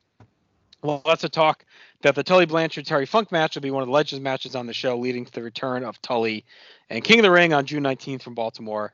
Well, 0.83 1.01
lots 1.07 1.23
of 1.23 1.31
talk 1.31 1.65
that 2.03 2.17
the 2.17 2.25
Tully 2.25 2.45
Blanchard 2.45 2.87
Terry 2.87 3.07
Funk 3.07 3.31
match 3.31 3.55
will 3.55 3.63
be 3.63 3.71
one 3.71 3.85
of 3.85 3.87
the 3.87 3.93
legends 3.93 4.21
matches 4.21 4.57
on 4.57 4.67
the 4.67 4.73
show, 4.73 4.99
leading 4.99 5.25
to 5.27 5.31
the 5.31 5.45
return 5.45 5.85
of 5.85 6.03
Tully 6.03 6.45
and 6.89 7.05
King 7.05 7.21
of 7.21 7.23
the 7.23 7.31
Ring 7.31 7.53
on 7.53 7.65
June 7.65 7.85
19th 7.85 8.23
from 8.23 8.35
Baltimore. 8.35 8.93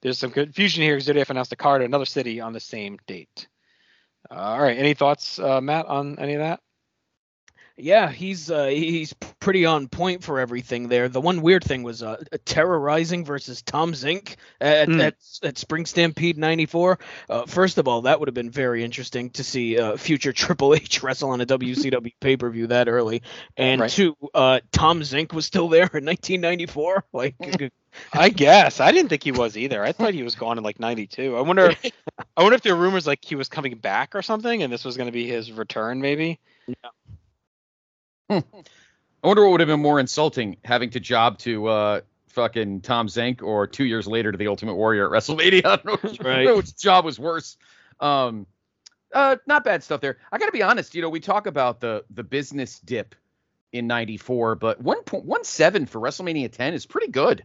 There's 0.00 0.18
some 0.18 0.32
confusion 0.32 0.82
here 0.82 0.96
because 0.96 1.30
announced 1.30 1.52
a 1.52 1.56
card 1.56 1.82
in 1.82 1.86
another 1.86 2.06
city 2.06 2.40
on 2.40 2.52
the 2.52 2.60
same 2.60 2.98
date. 3.06 3.46
Uh, 4.28 4.34
all 4.34 4.62
right, 4.62 4.76
any 4.76 4.94
thoughts, 4.94 5.38
uh, 5.38 5.60
Matt, 5.60 5.86
on 5.86 6.18
any 6.18 6.34
of 6.34 6.40
that? 6.40 6.58
Yeah, 7.78 8.10
he's 8.10 8.50
uh, 8.50 8.66
he's 8.68 9.12
pretty 9.38 9.66
on 9.66 9.88
point 9.88 10.24
for 10.24 10.40
everything 10.40 10.88
there. 10.88 11.10
The 11.10 11.20
one 11.20 11.42
weird 11.42 11.62
thing 11.62 11.82
was 11.82 12.02
uh, 12.02 12.16
Terra 12.46 12.78
Ryzing 12.78 13.26
versus 13.26 13.60
Tom 13.60 13.92
Zenk 13.92 14.36
at, 14.62 14.88
Mm. 14.88 15.02
at, 15.02 15.14
at 15.42 15.58
Spring 15.58 15.84
Stampede 15.84 16.38
'94. 16.38 16.98
Uh, 17.28 17.44
first 17.44 17.76
of 17.76 17.86
all, 17.86 18.02
that 18.02 18.18
would 18.18 18.28
have 18.28 18.34
been 18.34 18.50
very 18.50 18.82
interesting 18.82 19.28
to 19.30 19.44
see 19.44 19.78
uh, 19.78 19.98
future 19.98 20.32
Triple 20.32 20.74
H 20.74 21.02
wrestle 21.02 21.28
on 21.30 21.42
a 21.42 21.46
WCW 21.46 22.12
pay 22.18 22.38
per 22.38 22.48
view 22.48 22.68
that 22.68 22.88
early. 22.88 23.20
And 23.58 23.82
Right. 23.82 23.90
two, 23.90 24.16
uh, 24.32 24.60
Tom 24.72 25.00
Zenk 25.02 25.34
was 25.34 25.44
still 25.44 25.68
there 25.68 25.90
in 25.92 26.06
1994. 26.06 27.04
Like, 27.12 27.34
I 28.12 28.28
guess 28.30 28.80
I 28.80 28.92
didn't 28.92 29.08
think 29.10 29.22
he 29.22 29.32
was 29.32 29.56
either. 29.56 29.82
I 29.84 29.92
thought 29.92 30.14
he 30.14 30.22
was 30.22 30.34
gone 30.34 30.56
in 30.58 30.64
like 30.64 30.80
'92. 30.80 31.36
I 31.36 31.40
wonder. 31.42 31.74
I 32.36 32.42
wonder 32.42 32.56
if 32.56 32.62
there 32.62 32.74
were 32.74 32.82
rumors 32.82 33.06
like 33.06 33.22
he 33.24 33.34
was 33.34 33.48
coming 33.48 33.74
back 33.76 34.14
or 34.14 34.22
something, 34.22 34.62
and 34.62 34.72
this 34.72 34.84
was 34.84 34.96
going 34.96 35.08
to 35.08 35.12
be 35.12 35.26
his 35.26 35.52
return, 35.52 36.00
maybe. 36.00 36.38
I 38.30 38.42
wonder 39.22 39.44
what 39.44 39.52
would 39.52 39.60
have 39.60 39.68
been 39.68 39.80
more 39.80 40.00
insulting, 40.00 40.56
having 40.64 40.90
to 40.90 41.00
job 41.00 41.38
to 41.38 41.66
uh, 41.66 42.00
fucking 42.28 42.82
Tom 42.82 43.08
Zenk 43.08 43.42
or 43.42 43.66
two 43.66 43.84
years 43.84 44.06
later 44.06 44.30
to 44.30 44.38
the 44.38 44.48
Ultimate 44.48 44.74
Warrior 44.74 45.06
at 45.06 45.22
WrestleMania. 45.22 45.64
I 45.64 45.76
don't 45.76 45.84
know 45.84 45.96
which, 45.96 46.20
I 46.20 46.22
don't 46.22 46.44
know 46.44 46.50
Right. 46.50 46.56
which 46.56 46.76
job 46.76 47.04
was 47.04 47.18
worse. 47.18 47.56
Um, 48.00 48.46
uh, 49.12 49.36
not 49.46 49.64
bad 49.64 49.82
stuff 49.82 50.00
there. 50.00 50.18
I 50.30 50.38
got 50.38 50.46
to 50.46 50.52
be 50.52 50.62
honest. 50.62 50.94
You 50.94 51.02
know, 51.02 51.08
we 51.08 51.20
talk 51.20 51.46
about 51.46 51.80
the 51.80 52.04
the 52.10 52.22
business 52.22 52.78
dip 52.80 53.14
in 53.72 53.86
'94, 53.86 54.56
but 54.56 54.80
one 54.80 55.02
point 55.04 55.24
one 55.24 55.44
seven 55.44 55.86
for 55.86 56.00
WrestleMania 56.00 56.52
10 56.52 56.74
is 56.74 56.84
pretty 56.84 57.10
good. 57.10 57.44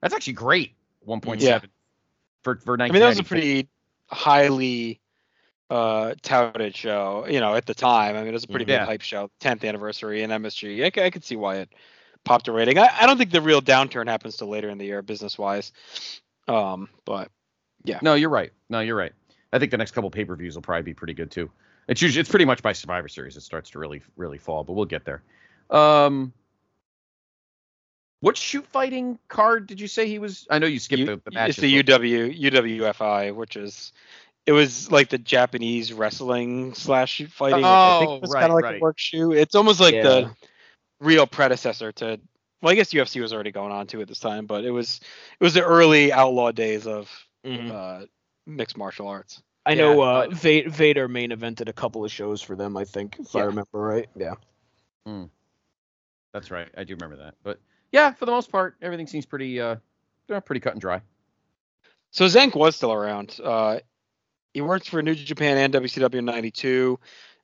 That's 0.00 0.14
actually 0.14 0.34
great. 0.34 0.74
One 1.00 1.20
point 1.20 1.42
seven 1.42 1.70
for 2.42 2.56
for 2.56 2.80
I 2.80 2.88
mean, 2.88 3.00
that 3.00 3.08
was 3.08 3.18
a 3.18 3.24
pretty 3.24 3.68
highly 4.06 5.00
uh, 5.72 6.14
touted 6.22 6.76
show, 6.76 7.26
you 7.28 7.40
know, 7.40 7.54
at 7.54 7.64
the 7.64 7.74
time. 7.74 8.14
I 8.14 8.20
mean, 8.20 8.28
it 8.28 8.32
was 8.32 8.44
a 8.44 8.48
pretty 8.48 8.70
Yeah. 8.70 8.80
big 8.80 8.88
hype 8.88 9.00
show, 9.00 9.30
10th 9.40 9.64
anniversary 9.66 10.22
and 10.22 10.30
MSG. 10.32 10.84
I 11.02 11.10
could 11.10 11.24
see 11.24 11.36
why 11.36 11.56
it 11.56 11.70
popped 12.24 12.46
a 12.48 12.52
rating. 12.52 12.78
I, 12.78 12.90
I 13.00 13.06
don't 13.06 13.16
think 13.16 13.30
the 13.30 13.40
real 13.40 13.62
downturn 13.62 14.06
happens 14.06 14.36
till 14.36 14.48
later 14.48 14.68
in 14.68 14.76
the 14.78 14.84
year, 14.84 15.00
business 15.02 15.38
wise. 15.38 15.72
Um, 16.46 16.88
but 17.06 17.30
yeah. 17.84 18.00
No, 18.02 18.14
you're 18.14 18.28
right. 18.28 18.52
No, 18.68 18.80
you're 18.80 18.96
right. 18.96 19.12
I 19.52 19.58
think 19.58 19.70
the 19.70 19.78
next 19.78 19.92
couple 19.92 20.10
pay 20.10 20.24
per 20.24 20.36
views 20.36 20.54
will 20.56 20.62
probably 20.62 20.82
be 20.82 20.94
pretty 20.94 21.14
good 21.14 21.30
too. 21.30 21.50
It's 21.88 22.02
usually 22.02 22.20
it's 22.20 22.30
pretty 22.30 22.44
much 22.44 22.62
by 22.62 22.72
Survivor 22.72 23.08
Series 23.08 23.36
it 23.36 23.40
starts 23.42 23.70
to 23.70 23.78
really 23.78 24.02
really 24.16 24.38
fall, 24.38 24.64
but 24.64 24.74
we'll 24.74 24.84
get 24.84 25.04
there. 25.04 25.22
Um, 25.70 26.32
what 28.20 28.36
shoot 28.36 28.64
fighting 28.66 29.18
card 29.28 29.66
did 29.66 29.80
you 29.80 29.88
say 29.88 30.06
he 30.06 30.18
was? 30.20 30.46
I 30.48 30.58
know 30.60 30.68
you 30.68 30.78
skipped 30.78 31.00
U- 31.00 31.06
the, 31.06 31.22
the 31.24 31.30
matches. 31.32 31.58
it's 31.58 31.62
the 31.62 31.82
UW 31.82 32.38
UWFI, 32.40 33.34
which 33.34 33.56
is 33.56 33.92
it 34.46 34.52
was 34.52 34.90
like 34.90 35.08
the 35.08 35.18
Japanese 35.18 35.92
wrestling 35.92 36.74
slash 36.74 37.12
shoot 37.12 37.30
fighting. 37.30 37.58
which 37.58 37.64
I 37.64 37.96
Oh, 37.96 37.98
think 38.00 38.22
was 38.22 38.30
right, 38.32 38.40
kind 38.40 38.52
of 38.52 38.56
like 38.56 38.64
right. 38.64 38.76
a 38.76 38.80
work 38.80 38.98
shoe. 38.98 39.32
It's 39.32 39.54
almost 39.54 39.80
like 39.80 39.94
Yeah. 39.94 40.02
the 40.02 40.36
real 41.00 41.26
predecessor 41.26 41.92
to. 41.92 42.20
Well, 42.60 42.72
I 42.72 42.74
guess 42.76 42.92
UFC 42.92 43.20
was 43.20 43.32
already 43.32 43.50
going 43.50 43.72
on 43.72 43.86
to 43.88 44.00
at 44.02 44.08
this 44.08 44.20
time, 44.20 44.46
but 44.46 44.64
it 44.64 44.70
was 44.70 45.00
it 45.40 45.44
was 45.44 45.54
the 45.54 45.64
early 45.64 46.12
outlaw 46.12 46.52
days 46.52 46.86
of 46.86 47.10
Mhm. 47.44 47.70
uh, 47.70 48.06
mixed 48.46 48.76
martial 48.76 49.08
arts. 49.08 49.42
I 49.66 49.72
Yeah, 49.72 49.82
know 49.82 50.00
uh, 50.00 50.28
Vader 50.30 51.06
main 51.08 51.30
evented 51.30 51.68
a 51.68 51.72
couple 51.72 52.04
of 52.04 52.10
shows 52.10 52.40
for 52.42 52.56
them. 52.56 52.76
I 52.76 52.84
think, 52.84 53.16
if 53.20 53.34
I 53.36 53.42
remember 53.42 53.78
right. 53.78 54.08
Yeah. 54.16 54.34
That's 56.32 56.50
right. 56.50 56.68
I 56.76 56.84
do 56.84 56.94
remember 56.94 57.16
that. 57.16 57.34
But 57.42 57.58
yeah, 57.92 58.12
for 58.14 58.24
the 58.26 58.32
most 58.32 58.50
part, 58.50 58.76
everything 58.80 59.06
seems 59.06 59.26
pretty 59.26 59.60
uh 59.60 59.76
uh, 60.30 60.40
pretty 60.40 60.60
cut 60.60 60.72
and 60.72 60.80
dry. 60.80 61.00
So 62.10 62.24
Zenk 62.26 62.54
was 62.54 62.76
still 62.76 62.92
around. 62.92 63.38
Uh, 63.42 63.80
he 64.54 64.60
worked 64.60 64.88
for 64.88 65.02
New 65.02 65.14
Japan 65.14 65.56
and 65.58 65.72
WCW 65.74 66.14
in 66.14 66.24
'92. 66.24 66.98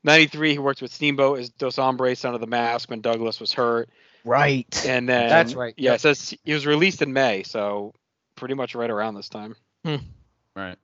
'93, 0.05 0.53
he 0.53 0.59
worked 0.59 0.83
with 0.83 0.93
Steamboat 0.93 1.41
as 1.41 1.51
Dos 1.51 1.77
Hombres 1.77 2.25
under 2.25 2.39
the 2.39 2.47
mask 2.47 2.91
when 2.91 3.01
Douglas 3.01 3.41
was 3.41 3.53
hurt. 3.53 3.89
Right. 4.25 4.85
And 4.87 5.09
then 5.09 5.29
That's 5.29 5.55
right, 5.55 5.75
Yeah, 5.77 5.93
yep. 5.93 5.97
it 5.97 6.01
says 6.01 6.35
he 6.45 6.53
was 6.53 6.67
released 6.67 7.03
in 7.03 7.13
May, 7.13 7.43
so 7.43 7.95
pretty 8.37 8.55
much 8.55 8.75
right 8.75 8.91
around 8.91 9.15
this 9.15 9.29
time. 9.29 9.57
Right. 10.55 10.77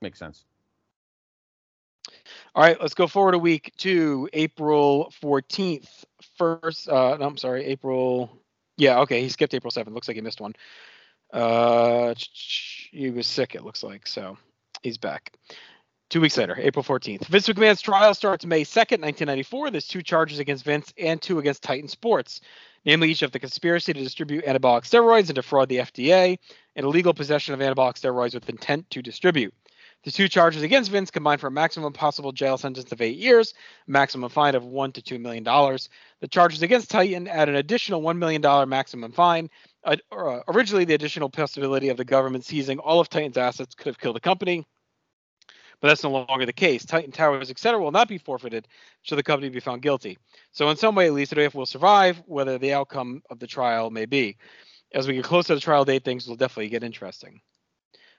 Makes 0.00 0.18
sense. 0.18 0.44
All 2.54 2.62
right, 2.62 2.80
let's 2.80 2.94
go 2.94 3.06
forward 3.06 3.34
a 3.34 3.38
week 3.38 3.72
to 3.78 4.28
April 4.32 5.12
14th. 5.22 6.04
First, 6.38 6.88
uh, 6.88 7.16
no, 7.18 7.26
I'm 7.26 7.36
sorry, 7.36 7.64
April. 7.66 8.30
Yeah, 8.78 9.00
okay, 9.00 9.20
he 9.22 9.28
skipped 9.28 9.52
April 9.54 9.70
7th. 9.70 9.92
Looks 9.92 10.08
like 10.08 10.14
he 10.16 10.20
missed 10.22 10.40
one. 10.40 10.54
Uh, 11.32 12.14
he 12.90 13.10
was 13.10 13.26
sick. 13.26 13.54
It 13.54 13.64
looks 13.64 13.82
like 13.82 14.06
so. 14.06 14.38
He's 14.86 14.98
back. 14.98 15.32
Two 16.10 16.20
weeks 16.20 16.36
later, 16.36 16.54
April 16.56 16.84
14th. 16.84 17.26
Vince 17.26 17.48
McMahon's 17.48 17.80
trial 17.80 18.14
starts 18.14 18.46
May 18.46 18.62
2nd, 18.62 19.02
1994. 19.02 19.72
There's 19.72 19.88
two 19.88 20.00
charges 20.00 20.38
against 20.38 20.64
Vince 20.64 20.94
and 20.96 21.20
two 21.20 21.40
against 21.40 21.64
Titan 21.64 21.88
Sports, 21.88 22.40
namely 22.84 23.10
each 23.10 23.22
of 23.22 23.32
the 23.32 23.40
conspiracy 23.40 23.92
to 23.92 24.00
distribute 24.00 24.44
anabolic 24.44 24.82
steroids 24.82 25.26
and 25.26 25.34
defraud 25.34 25.68
the 25.68 25.78
FDA, 25.78 26.38
and 26.76 26.86
illegal 26.86 27.12
possession 27.12 27.52
of 27.52 27.58
anabolic 27.58 27.94
steroids 27.94 28.34
with 28.34 28.48
intent 28.48 28.88
to 28.90 29.02
distribute. 29.02 29.52
The 30.04 30.12
two 30.12 30.28
charges 30.28 30.62
against 30.62 30.92
Vince 30.92 31.10
combine 31.10 31.38
for 31.38 31.48
a 31.48 31.50
maximum 31.50 31.92
possible 31.92 32.30
jail 32.30 32.56
sentence 32.56 32.92
of 32.92 33.00
eight 33.00 33.16
years, 33.16 33.54
maximum 33.88 34.30
fine 34.30 34.54
of 34.54 34.64
one 34.64 34.92
to 34.92 35.02
two 35.02 35.18
million 35.18 35.42
dollars. 35.42 35.88
The 36.20 36.28
charges 36.28 36.62
against 36.62 36.90
Titan 36.90 37.26
add 37.26 37.48
an 37.48 37.56
additional 37.56 38.02
one 38.02 38.20
million 38.20 38.40
dollar 38.40 38.66
maximum 38.66 39.10
fine. 39.10 39.50
Uh, 39.82 39.96
originally, 40.46 40.84
the 40.84 40.94
additional 40.94 41.28
possibility 41.28 41.88
of 41.88 41.96
the 41.96 42.04
government 42.04 42.44
seizing 42.44 42.78
all 42.78 43.00
of 43.00 43.08
Titan's 43.08 43.36
assets 43.36 43.74
could 43.74 43.86
have 43.86 43.98
killed 43.98 44.14
the 44.14 44.20
company, 44.20 44.64
but 45.80 45.88
that's 45.88 46.02
no 46.02 46.10
longer 46.10 46.46
the 46.46 46.52
case. 46.52 46.84
Titan 46.84 47.12
Towers, 47.12 47.50
etc., 47.50 47.80
will 47.80 47.92
not 47.92 48.08
be 48.08 48.18
forfeited 48.18 48.66
should 49.02 49.18
the 49.18 49.22
company 49.22 49.48
be 49.48 49.60
found 49.60 49.82
guilty. 49.82 50.18
So, 50.52 50.68
in 50.70 50.76
some 50.76 50.94
way, 50.94 51.06
at 51.06 51.12
least, 51.12 51.34
the 51.34 51.50
will 51.54 51.66
survive, 51.66 52.22
whether 52.26 52.58
the 52.58 52.72
outcome 52.72 53.22
of 53.30 53.38
the 53.38 53.46
trial 53.46 53.90
may 53.90 54.06
be. 54.06 54.36
As 54.94 55.06
we 55.06 55.14
get 55.14 55.24
closer 55.24 55.48
to 55.48 55.54
the 55.56 55.60
trial 55.60 55.84
date, 55.84 56.04
things 56.04 56.26
will 56.26 56.36
definitely 56.36 56.68
get 56.68 56.84
interesting. 56.84 57.40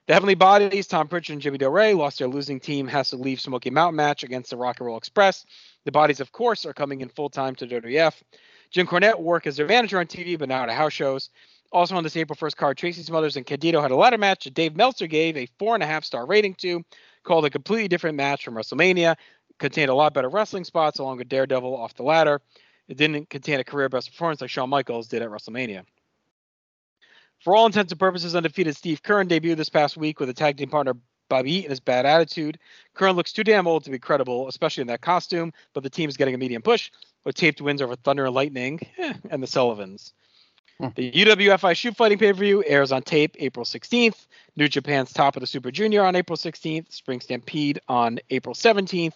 The 0.06 0.14
Heavenly 0.14 0.36
Bodies, 0.36 0.86
Tom 0.86 1.06
Pritchard 1.06 1.34
and 1.34 1.42
Jimmy 1.42 1.58
Del 1.58 1.70
Rey, 1.70 1.92
lost 1.92 2.18
their 2.18 2.28
losing 2.28 2.60
team 2.60 2.88
has 2.88 3.10
to 3.10 3.16
leave 3.16 3.40
Smoky 3.42 3.68
Mountain 3.68 3.96
match 3.96 4.22
against 4.22 4.48
the 4.48 4.56
Rock 4.56 4.80
and 4.80 4.86
Roll 4.86 4.96
Express. 4.96 5.44
The 5.84 5.92
Bodies, 5.92 6.20
of 6.20 6.32
course, 6.32 6.64
are 6.64 6.72
coming 6.72 7.02
in 7.02 7.10
full 7.10 7.28
time 7.28 7.54
to 7.56 7.66
WWF. 7.66 8.14
Jim 8.70 8.86
Cornette 8.86 9.18
will 9.18 9.24
work 9.24 9.46
as 9.46 9.58
their 9.58 9.66
manager 9.66 9.98
on 9.98 10.06
TV, 10.06 10.38
but 10.38 10.48
now 10.48 10.62
at 10.62 10.70
house 10.70 10.94
shows. 10.94 11.28
Also 11.72 11.94
on 11.94 12.02
this 12.02 12.16
April 12.16 12.36
1st 12.36 12.56
card, 12.56 12.78
Tracy 12.78 13.02
Smothers 13.02 13.36
and 13.36 13.44
Candido 13.44 13.82
had 13.82 13.90
a 13.90 13.96
ladder 13.96 14.16
match 14.16 14.44
that 14.44 14.54
Dave 14.54 14.74
Meltzer 14.74 15.06
gave 15.06 15.36
a 15.36 15.46
four 15.58 15.74
and 15.74 15.82
a 15.82 15.86
half 15.86 16.04
star 16.04 16.24
rating 16.24 16.54
to, 16.54 16.82
called 17.24 17.44
a 17.44 17.50
completely 17.50 17.88
different 17.88 18.16
match 18.16 18.44
from 18.44 18.54
WrestleMania. 18.54 19.16
Contained 19.58 19.90
a 19.90 19.94
lot 19.94 20.14
better 20.14 20.28
wrestling 20.28 20.64
spots 20.64 20.98
along 20.98 21.18
with 21.18 21.28
Daredevil 21.28 21.76
off 21.76 21.94
the 21.94 22.02
ladder. 22.02 22.40
It 22.86 22.96
didn't 22.96 23.28
contain 23.28 23.60
a 23.60 23.64
career 23.64 23.88
best 23.88 24.10
performance 24.10 24.40
like 24.40 24.50
Shawn 24.50 24.70
Michaels 24.70 25.08
did 25.08 25.22
at 25.22 25.28
WrestleMania. 25.28 25.84
For 27.40 27.54
all 27.54 27.66
intents 27.66 27.92
and 27.92 28.00
purposes, 28.00 28.34
undefeated 28.34 28.76
Steve 28.76 29.02
Keirn 29.02 29.28
debuted 29.28 29.56
this 29.56 29.68
past 29.68 29.96
week 29.96 30.20
with 30.20 30.28
a 30.28 30.34
tag 30.34 30.56
team 30.56 30.70
partner 30.70 30.94
Bobby 31.28 31.52
Eaton 31.52 31.70
his 31.70 31.80
bad 31.80 32.06
attitude. 32.06 32.58
Keirn 32.96 33.14
looks 33.14 33.32
too 33.32 33.44
damn 33.44 33.66
old 33.66 33.84
to 33.84 33.90
be 33.90 33.98
credible, 33.98 34.48
especially 34.48 34.80
in 34.80 34.86
that 34.88 35.02
costume, 35.02 35.52
but 35.74 35.82
the 35.82 35.90
team 35.90 36.08
is 36.08 36.16
getting 36.16 36.34
a 36.34 36.38
medium 36.38 36.62
push 36.62 36.90
with 37.24 37.34
taped 37.34 37.60
wins 37.60 37.82
over 37.82 37.96
Thunder 37.96 38.26
and 38.26 38.34
Lightning 38.34 38.80
eh, 38.96 39.14
and 39.30 39.42
the 39.42 39.46
Sullivans. 39.46 40.14
Hmm. 40.80 40.88
The 40.94 41.10
UWFI 41.10 41.76
Shoot 41.76 41.96
Fighting 41.96 42.18
pay 42.18 42.32
per 42.32 42.38
view 42.38 42.62
airs 42.64 42.92
on 42.92 43.02
tape 43.02 43.36
April 43.38 43.64
16th. 43.64 44.26
New 44.56 44.68
Japan's 44.68 45.12
Top 45.12 45.36
of 45.36 45.40
the 45.40 45.46
Super 45.46 45.70
Junior 45.70 46.04
on 46.04 46.14
April 46.16 46.36
16th. 46.36 46.92
Spring 46.92 47.20
Stampede 47.20 47.80
on 47.88 48.18
April 48.30 48.54
17th. 48.54 49.14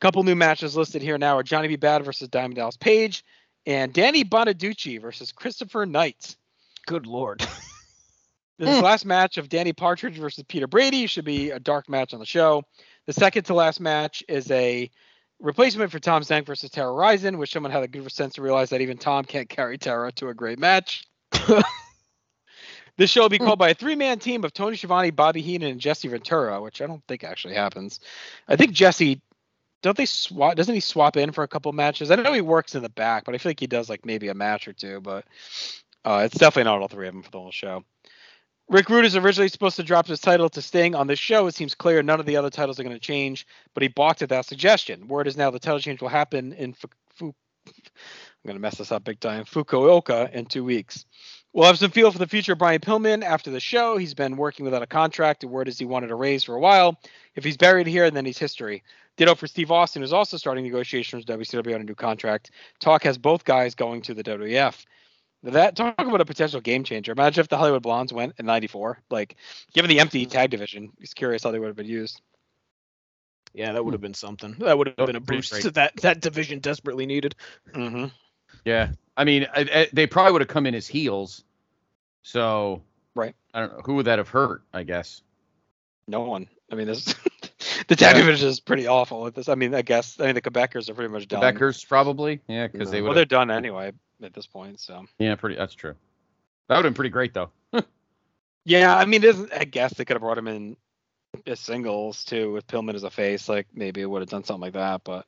Couple 0.00 0.22
new 0.22 0.34
matches 0.34 0.76
listed 0.76 1.02
here 1.02 1.18
now 1.18 1.38
are 1.38 1.42
Johnny 1.42 1.68
B. 1.68 1.76
Bad 1.76 2.04
versus 2.04 2.28
Diamond 2.28 2.56
Dallas 2.56 2.76
Page 2.76 3.24
and 3.64 3.92
Danny 3.92 4.24
Bonaduce 4.24 5.00
versus 5.00 5.32
Christopher 5.32 5.86
Knight. 5.86 6.36
Good 6.86 7.06
lord. 7.06 7.46
This 8.58 8.82
last 8.82 9.04
match 9.04 9.36
of 9.36 9.48
Danny 9.48 9.72
Partridge 9.72 10.16
versus 10.16 10.44
Peter 10.46 10.68
Brady. 10.68 11.08
Should 11.08 11.24
be 11.24 11.50
a 11.50 11.58
dark 11.58 11.88
match 11.88 12.14
on 12.14 12.20
the 12.20 12.26
show. 12.26 12.62
The 13.06 13.12
second 13.12 13.44
to 13.44 13.54
last 13.54 13.80
match 13.80 14.22
is 14.28 14.48
a 14.52 14.88
replacement 15.40 15.90
for 15.90 15.98
Tom 15.98 16.22
Zenk 16.22 16.46
versus 16.46 16.70
Terra 16.70 16.90
Ryzing, 16.90 17.38
which 17.38 17.52
someone 17.52 17.72
had 17.72 17.82
a 17.82 17.88
good 17.88 18.10
sense 18.10 18.34
to 18.34 18.42
realize 18.42 18.70
that 18.70 18.80
even 18.80 18.96
Tom 18.96 19.24
can't 19.24 19.48
carry 19.48 19.78
Terra 19.78 20.12
to 20.12 20.28
a 20.28 20.34
great 20.34 20.58
match. 20.58 21.06
this 22.96 23.10
show 23.10 23.22
will 23.22 23.28
be 23.28 23.38
called 23.38 23.58
by 23.58 23.70
a 23.70 23.74
three-man 23.74 24.18
team 24.18 24.44
of 24.44 24.52
Tony 24.52 24.76
Schiavone, 24.76 25.10
Bobby 25.10 25.42
Heenan, 25.42 25.72
and 25.72 25.80
Jesse 25.80 26.08
Ventura, 26.08 26.60
which 26.60 26.80
I 26.80 26.86
don't 26.86 27.02
think 27.06 27.24
actually 27.24 27.54
happens. 27.54 28.00
I 28.48 28.56
think 28.56 28.72
Jesse, 28.72 29.20
don't 29.82 29.96
they 29.96 30.06
swap? 30.06 30.56
Doesn't 30.56 30.74
he 30.74 30.80
swap 30.80 31.16
in 31.16 31.32
for 31.32 31.44
a 31.44 31.48
couple 31.48 31.72
matches? 31.72 32.10
I 32.10 32.16
know 32.16 32.32
he 32.32 32.40
works 32.40 32.74
in 32.74 32.82
the 32.82 32.88
back, 32.88 33.24
but 33.24 33.34
I 33.34 33.38
feel 33.38 33.50
like 33.50 33.60
he 33.60 33.66
does 33.66 33.90
like 33.90 34.06
maybe 34.06 34.28
a 34.28 34.34
match 34.34 34.66
or 34.68 34.72
two. 34.72 35.00
But 35.00 35.24
uh, 36.04 36.22
it's 36.24 36.38
definitely 36.38 36.70
not 36.70 36.80
all 36.80 36.88
three 36.88 37.08
of 37.08 37.14
them 37.14 37.22
for 37.22 37.30
the 37.30 37.40
whole 37.40 37.50
show. 37.50 37.84
Rick 38.68 38.88
Rude 38.88 39.04
is 39.04 39.16
originally 39.16 39.48
supposed 39.48 39.76
to 39.76 39.82
drop 39.82 40.06
his 40.06 40.20
title 40.20 40.48
to 40.48 40.62
Sting 40.62 40.94
on 40.94 41.06
this 41.06 41.18
show. 41.18 41.46
It 41.46 41.54
seems 41.54 41.74
clear 41.74 42.02
none 42.02 42.18
of 42.18 42.26
the 42.26 42.36
other 42.36 42.50
titles 42.50 42.80
are 42.80 42.82
going 42.82 42.96
to 42.96 43.00
change, 43.00 43.46
but 43.74 43.82
he 43.82 43.88
balked 43.88 44.22
at 44.22 44.30
that 44.30 44.46
suggestion. 44.46 45.06
Word 45.06 45.26
is 45.28 45.36
now 45.36 45.50
the 45.50 45.58
title 45.58 45.80
change 45.80 46.00
will 46.00 46.08
happen 46.08 46.52
in 46.54 46.72
Fu- 46.72 46.88
Fu- 47.14 47.34
I'm 47.66 48.48
going 48.48 48.56
to 48.56 48.60
mess 48.60 48.78
this 48.78 48.92
up 48.92 49.04
big 49.04 49.20
time. 49.20 49.44
Fukuoka 49.44 50.32
in 50.32 50.46
two 50.46 50.64
weeks. 50.64 51.04
We'll 51.52 51.66
have 51.66 51.78
some 51.78 51.92
feel 51.92 52.10
for 52.10 52.18
the 52.18 52.26
future 52.26 52.52
of 52.52 52.58
Brian 52.58 52.80
Pillman 52.80 53.22
after 53.22 53.50
the 53.50 53.60
show. 53.60 53.96
He's 53.96 54.12
been 54.12 54.36
working 54.36 54.64
without 54.64 54.82
a 54.82 54.86
contract. 54.86 55.42
The 55.42 55.48
word 55.48 55.68
is 55.68 55.78
he 55.78 55.84
wanted 55.84 56.10
a 56.10 56.14
raise 56.14 56.42
for 56.44 56.54
a 56.54 56.60
while. 56.60 56.98
If 57.36 57.44
he's 57.44 57.56
buried 57.56 57.86
here, 57.86 58.10
then 58.10 58.24
he's 58.24 58.38
history. 58.38 58.82
Ditto 59.16 59.34
for 59.36 59.46
Steve 59.46 59.70
Austin, 59.70 60.02
who's 60.02 60.12
also 60.12 60.36
starting 60.36 60.64
negotiations 60.64 61.24
with 61.24 61.38
WCW 61.40 61.74
on 61.74 61.80
a 61.82 61.84
new 61.84 61.94
contract. 61.94 62.50
Talk 62.80 63.04
has 63.04 63.16
both 63.16 63.44
guys 63.44 63.74
going 63.74 64.02
to 64.02 64.14
the 64.14 64.24
WWF. 64.24 64.84
That 65.44 65.76
talk 65.76 65.94
about 65.98 66.20
a 66.22 66.24
potential 66.24 66.60
game 66.62 66.84
changer. 66.84 67.12
Imagine 67.12 67.42
if 67.42 67.48
the 67.48 67.58
Hollywood 67.58 67.82
Blondes 67.82 68.12
went 68.14 68.34
in 68.38 68.46
'94. 68.46 68.98
Like, 69.10 69.36
given 69.74 69.90
the 69.90 70.00
empty 70.00 70.24
tag 70.24 70.50
division, 70.50 70.92
he's 70.98 71.12
curious 71.12 71.42
how 71.44 71.50
they 71.50 71.58
would 71.58 71.66
have 71.66 71.76
been 71.76 71.86
used. 71.86 72.22
Yeah, 73.52 73.72
that 73.72 73.84
would 73.84 73.92
have 73.92 74.00
been 74.00 74.14
something. 74.14 74.56
That 74.60 74.76
would 74.78 74.94
have 74.96 75.06
been 75.06 75.16
a 75.16 75.20
boost 75.20 75.52
great. 75.52 75.64
that 75.74 75.96
that 75.98 76.20
division 76.20 76.60
desperately 76.60 77.04
needed. 77.06 77.34
Mm-hmm. 77.74 78.06
Yeah, 78.64 78.92
I 79.16 79.24
mean, 79.24 79.46
I, 79.54 79.60
I, 79.72 79.88
they 79.92 80.06
probably 80.06 80.32
would 80.32 80.40
have 80.40 80.48
come 80.48 80.66
in 80.66 80.74
as 80.74 80.86
heels. 80.86 81.44
So, 82.22 82.82
Right. 83.14 83.34
I 83.52 83.60
don't 83.60 83.72
know 83.74 83.82
who 83.84 83.94
would 83.96 84.06
that 84.06 84.18
have 84.18 84.28
hurt. 84.30 84.62
I 84.72 84.82
guess. 84.82 85.22
No 86.08 86.20
one. 86.22 86.48
I 86.72 86.74
mean, 86.74 86.86
this 86.86 87.04
the 87.88 87.96
tag 87.96 88.16
Yeah. 88.16 88.22
division 88.22 88.48
is 88.48 88.60
pretty 88.60 88.86
awful 88.86 89.26
at 89.26 89.34
this. 89.34 89.50
I 89.50 89.56
mean, 89.56 89.74
I 89.74 89.82
guess 89.82 90.18
I 90.18 90.24
mean 90.26 90.34
the 90.36 90.40
Quebecers 90.42 90.88
are 90.88 90.94
pretty 90.94 91.12
much 91.12 91.28
The 91.28 91.38
done. 91.38 91.54
Beckers 91.54 91.86
probably. 91.86 92.40
Yeah, 92.48 92.66
because 92.66 92.90
they 92.90 93.02
would. 93.02 93.08
well, 93.08 93.14
they're 93.14 93.24
done 93.26 93.50
anyway 93.50 93.92
at 94.24 94.34
this 94.34 94.46
point. 94.46 94.80
So 94.80 95.04
Yeah, 95.18 95.34
pretty. 95.36 95.56
That's 95.56 95.74
true. 95.74 95.94
That 96.68 96.76
would 96.76 96.84
have 96.84 96.94
been 96.94 96.96
pretty 96.96 97.10
great 97.10 97.34
though. 97.34 97.50
yeah, 98.64 98.96
I 98.96 99.04
mean, 99.04 99.22
isn't, 99.22 99.52
I 99.52 99.64
guess 99.64 99.94
they 99.94 100.04
could 100.04 100.14
have 100.14 100.22
brought 100.22 100.38
him 100.38 100.48
in 100.48 100.76
as 101.46 101.60
singles 101.60 102.24
too 102.24 102.52
with 102.52 102.66
Pillman 102.66 102.94
as 102.94 103.04
a 103.04 103.10
face. 103.10 103.48
Like 103.48 103.66
maybe 103.74 104.00
it 104.00 104.06
would 104.06 104.22
have 104.22 104.30
done 104.30 104.44
something 104.44 104.62
like 104.62 104.74
that, 104.74 105.02
but. 105.04 105.26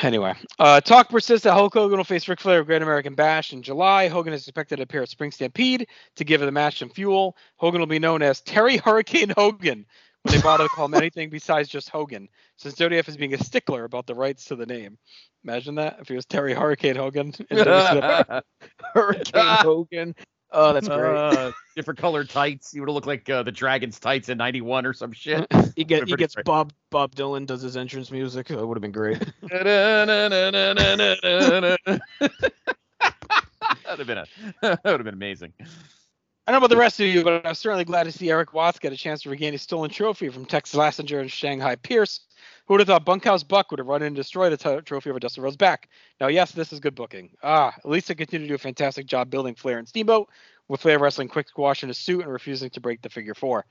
Anyway, 0.00 0.34
uh, 0.58 0.80
talk 0.80 1.10
persists 1.10 1.44
that 1.44 1.52
Hulk 1.52 1.74
Hogan 1.74 1.98
will 1.98 2.04
face 2.04 2.26
Ric 2.26 2.40
Flair 2.40 2.60
at 2.60 2.66
Great 2.66 2.80
American 2.80 3.14
Bash 3.14 3.52
in 3.52 3.62
July. 3.62 4.08
Hogan 4.08 4.32
is 4.32 4.48
expected 4.48 4.76
to 4.76 4.84
appear 4.84 5.02
at 5.02 5.10
Spring 5.10 5.30
Stampede 5.30 5.86
to 6.16 6.24
give 6.24 6.40
the 6.40 6.50
match 6.50 6.78
some 6.78 6.88
fuel. 6.88 7.36
Hogan 7.56 7.78
will 7.78 7.86
be 7.86 7.98
known 7.98 8.22
as 8.22 8.40
Terry 8.40 8.78
Hurricane 8.78 9.34
Hogan 9.36 9.84
when 10.22 10.34
they 10.34 10.42
bother 10.42 10.64
to 10.64 10.68
call 10.70 10.86
him 10.86 10.94
anything 10.94 11.30
besides 11.30 11.68
just 11.68 11.88
Hogan, 11.88 12.28
since 12.56 12.74
WWF 12.76 13.08
is 13.08 13.16
being 13.16 13.34
a 13.34 13.38
stickler 13.38 13.84
about 13.84 14.06
the 14.06 14.14
rights 14.14 14.44
to 14.46 14.56
the 14.56 14.66
name. 14.66 14.98
Imagine 15.44 15.74
that 15.76 15.98
if 16.00 16.08
he 16.08 16.14
was 16.14 16.24
Terry 16.24 16.54
Hurricane 16.54 16.96
Hogan. 16.96 17.32
Hurricane 18.94 19.32
Hogan. 19.34 20.14
Oh, 20.52 20.72
that's 20.74 20.86
great. 20.86 21.16
Uh, 21.16 21.52
different 21.74 21.98
colored 21.98 22.28
tights. 22.28 22.72
He 22.72 22.80
would 22.80 22.88
have 22.88 22.94
looked 22.94 23.06
like 23.06 23.28
uh, 23.30 23.42
the 23.42 23.52
Dragons 23.52 23.98
tights 23.98 24.28
in 24.28 24.36
'91 24.36 24.84
or 24.84 24.92
some 24.92 25.12
shit. 25.12 25.46
he 25.76 25.84
get 25.84 26.06
he 26.06 26.14
gets 26.14 26.34
great. 26.34 26.44
Bob 26.44 26.72
Bob 26.90 27.14
Dylan 27.14 27.46
does 27.46 27.62
his 27.62 27.76
entrance 27.76 28.10
music. 28.10 28.48
That 28.48 28.66
would 28.66 28.76
have 28.76 28.82
been 28.82 28.92
great. 28.92 29.18
That'd 33.84 33.98
have 33.98 34.06
been 34.06 34.18
a, 34.18 34.26
that 34.60 34.84
would 34.84 34.92
have 34.92 35.04
been 35.04 35.14
amazing. 35.14 35.54
I 36.44 36.50
don't 36.50 36.60
know 36.60 36.66
about 36.66 36.74
the 36.74 36.80
rest 36.80 36.98
of 36.98 37.06
you, 37.06 37.22
but 37.22 37.46
I 37.46 37.50
was 37.50 37.60
certainly 37.60 37.84
glad 37.84 38.02
to 38.04 38.10
see 38.10 38.28
Erik 38.28 38.52
Watts 38.52 38.80
get 38.80 38.92
a 38.92 38.96
chance 38.96 39.22
to 39.22 39.30
regain 39.30 39.52
his 39.52 39.62
stolen 39.62 39.90
trophy 39.90 40.28
from 40.28 40.44
Tex 40.44 40.72
Slazenger 40.72 41.20
and 41.20 41.30
Shanghai 41.30 41.76
Pierce. 41.76 42.18
Who 42.66 42.74
would 42.74 42.80
have 42.80 42.88
thought 42.88 43.04
Bunkhouse 43.04 43.44
Buck 43.44 43.70
would 43.70 43.78
have 43.78 43.86
run 43.86 44.02
in 44.02 44.08
and 44.08 44.16
destroyed 44.16 44.50
the 44.52 44.82
trophy 44.84 45.10
over 45.10 45.20
Dustin 45.20 45.44
Rhodes' 45.44 45.56
back? 45.56 45.88
Now, 46.20 46.26
yes, 46.26 46.50
this 46.50 46.72
is 46.72 46.80
good 46.80 46.96
booking. 46.96 47.30
Ah, 47.44 47.72
at 47.76 47.88
least 47.88 48.08
they 48.08 48.16
continue 48.16 48.48
to 48.48 48.50
do 48.50 48.56
a 48.56 48.58
fantastic 48.58 49.06
job 49.06 49.30
building 49.30 49.54
Flair 49.54 49.78
and 49.78 49.88
Steamboat, 49.88 50.30
with 50.66 50.80
Flair 50.80 50.98
wrestling 50.98 51.28
quick 51.28 51.48
squash 51.48 51.84
in 51.84 51.90
a 51.90 51.94
suit 51.94 52.22
and 52.22 52.32
refusing 52.32 52.70
to 52.70 52.80
break 52.80 53.02
the 53.02 53.08
figure 53.08 53.34
four. 53.34 53.64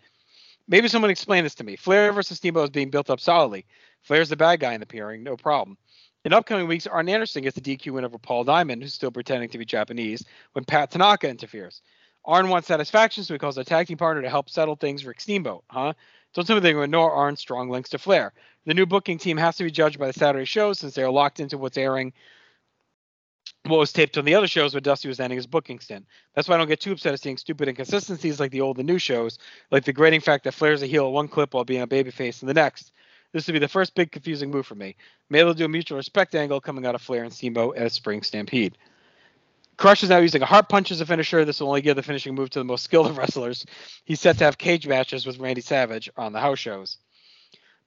Maybe 0.70 0.88
someone 0.88 1.12
explain 1.12 1.44
this 1.44 1.56
to 1.56 1.66
me. 1.66 1.76
Flair 1.76 2.14
versus 2.14 2.38
Steamboat 2.38 2.66
is 2.66 2.70
being 2.70 2.90
built 2.90 3.10
up 3.10 3.20
solidly. 3.20 3.66
Flair's 4.02 4.30
the 4.30 4.38
bad 4.38 4.62
guy 4.62 4.74
in 4.74 4.80
the 4.80 4.86
pairing, 4.86 5.24
no 5.24 5.36
problem. 5.36 5.78
In 6.24 6.32
upcoming 6.32 6.68
weeks, 6.68 6.88
Arn 6.88 7.10
Anderson 7.10 7.44
gets 7.44 7.56
the 7.56 7.62
DQ 7.62 7.94
win 7.94 8.06
over 8.06 8.18
Paul 8.18 8.46
Diamond, 8.46 8.82
who's 8.82 8.94
still 8.94 9.12
pretending 9.12 9.50
to 9.50 9.58
be 9.58 9.66
Japanese, 9.66 10.24
when 10.54 10.64
Pat 10.64 10.92
Tanaka 10.92 11.28
interferes. 11.28 11.82
Arn 12.24 12.50
wants 12.50 12.68
satisfaction, 12.68 13.24
so 13.24 13.34
he 13.34 13.40
calls 13.40 13.58
a 13.58 13.64
tag 13.64 13.88
team 13.88 13.98
partner 13.98 14.22
to 14.22 14.30
help 14.30 14.50
settle 14.50 14.76
things 14.76 15.06
Rick 15.06 15.22
Steamboat, 15.22 15.64
huh? 15.68 15.94
Me 16.38 16.44
they're 16.60 16.74
going 16.74 16.86
ignore 16.86 17.12
Arn's 17.12 17.40
strong 17.40 17.70
links 17.70 17.90
to 17.90 17.98
Flair. 17.98 18.32
The 18.66 18.74
new 18.74 18.86
booking 18.86 19.18
team 19.18 19.38
has 19.38 19.58
to 19.58 19.64
be 19.64 19.72
judged 19.72 20.00
by 20.00 20.08
the 20.08 20.14
Saturday 20.14 20.46
show 20.46 20.72
since 20.74 20.94
they 20.94 21.04
are 21.04 21.12
locked 21.12 21.40
into 21.40 21.58
what's 21.58 21.78
airing, 21.78 22.14
what 23.66 23.80
was 23.80 23.92
taped 23.92 24.18
on 24.18 24.26
the 24.26 24.36
other 24.36 24.48
shows 24.48 24.74
where 24.74 24.82
Dusty 24.82 25.08
was 25.08 25.20
ending 25.20 25.38
his 25.38 25.48
booking 25.48 25.80
stint. 25.80 26.06
That's 26.34 26.48
why 26.48 26.56
I 26.56 26.58
don't 26.58 26.68
get 26.68 26.80
too 26.80 26.94
upset 26.94 27.14
at 27.14 27.22
seeing 27.22 27.38
stupid 27.38 27.68
inconsistencies 27.68 28.40
like 28.40 28.52
the 28.52 28.62
old 28.62 28.78
and 28.78 28.88
new 28.88 29.00
shows, 29.00 29.40
like 29.72 29.84
the 29.84 29.94
grating 29.94 30.22
fact 30.22 30.46
that 30.46 30.54
Flair's 30.54 30.84
a 30.84 30.88
heel 30.88 31.12
one 31.12 31.28
clip 31.28 31.54
while 31.54 31.66
being 31.66 31.82
a 31.82 31.88
babyface 31.88 32.42
in 32.42 32.48
the 32.48 32.54
next. 32.54 32.92
This 33.34 33.48
would 33.48 33.54
be 33.54 33.60
the 33.60 33.68
first 33.68 33.96
big 33.96 34.12
confusing 34.12 34.52
move 34.52 34.66
for 34.66 34.76
me. 34.76 34.96
Maybe 35.30 35.44
they'll 35.44 35.54
do 35.54 35.66
a 35.66 35.70
mutual 35.70 35.98
respect 35.98 36.36
angle 36.36 36.62
coming 36.62 36.86
out 36.86 36.96
of 36.96 37.02
Flair 37.02 37.24
and 37.24 37.34
Steamboat 37.34 37.78
at 37.78 37.92
Spring 37.92 38.24
Stampede. 38.24 38.78
Crush 39.82 40.04
is 40.04 40.10
now 40.10 40.20
using 40.20 40.44
a 40.44 40.46
heart 40.46 40.70
punch 40.70 40.92
as 40.92 41.02
a 41.02 41.08
finisher. 41.08 41.44
This 41.44 41.60
will 41.60 41.70
only 41.70 41.82
give 41.82 41.96
the 41.96 42.04
finishing 42.04 42.36
move 42.36 42.52
to 42.52 42.60
the 42.60 42.66
most 42.66 42.84
skilled 42.84 43.08
of 43.08 43.18
wrestlers. 43.18 43.66
He's 44.06 44.22
set 44.22 44.38
to 44.38 44.44
have 44.44 44.60
cage 44.60 44.86
matches 44.86 45.26
with 45.26 45.40
Randy 45.40 45.62
Savage 45.62 46.08
on 46.16 46.34
the 46.34 46.40
house 46.40 46.60
shows. 46.60 47.00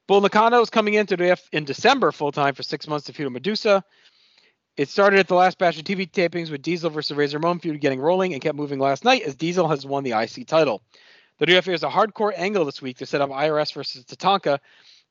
Bull 0.09 0.21
Nakano 0.21 0.61
is 0.61 0.71
coming 0.71 0.95
into 0.95 1.17
the 1.17 1.31
F 1.31 1.49
in 1.53 1.65
December 1.65 2.11
full 2.11 2.33
time 2.33 2.55
for 2.55 2.65
six 2.65 2.89
months 2.89 3.07
to 3.07 3.13
feud 3.13 3.27
with 3.27 3.35
Medusa. 3.35 3.85
It 4.77 4.89
started 4.89 5.21
at 5.21 5.29
the 5.29 5.37
last 5.37 5.57
batch 5.57 5.79
of 5.79 5.85
TV 5.85 6.11
tapings 6.11 6.51
with 6.51 6.63
Diesel 6.63 6.91
versus 6.91 7.17
Razor 7.17 7.39
Ramon 7.39 7.61
feud 7.61 7.81
getting 7.81 8.01
rolling 8.01 8.33
and 8.33 8.43
kept 8.43 8.57
moving 8.57 8.81
last 8.81 9.05
night 9.05 9.23
as 9.23 9.37
Diesel 9.37 9.69
has 9.69 9.87
won 9.87 10.03
the 10.03 10.21
IC 10.21 10.49
title. 10.49 10.83
The 11.39 11.47
WF 11.47 11.75
is 11.75 11.85
a 11.85 11.89
hardcore 11.89 12.33
angle 12.37 12.65
this 12.65 12.83
week 12.83 12.99
to 12.99 13.07
set 13.07 13.21
up 13.21 13.31
IRS 13.31 13.73
versus 13.73 14.05
Tatanka. 14.05 14.59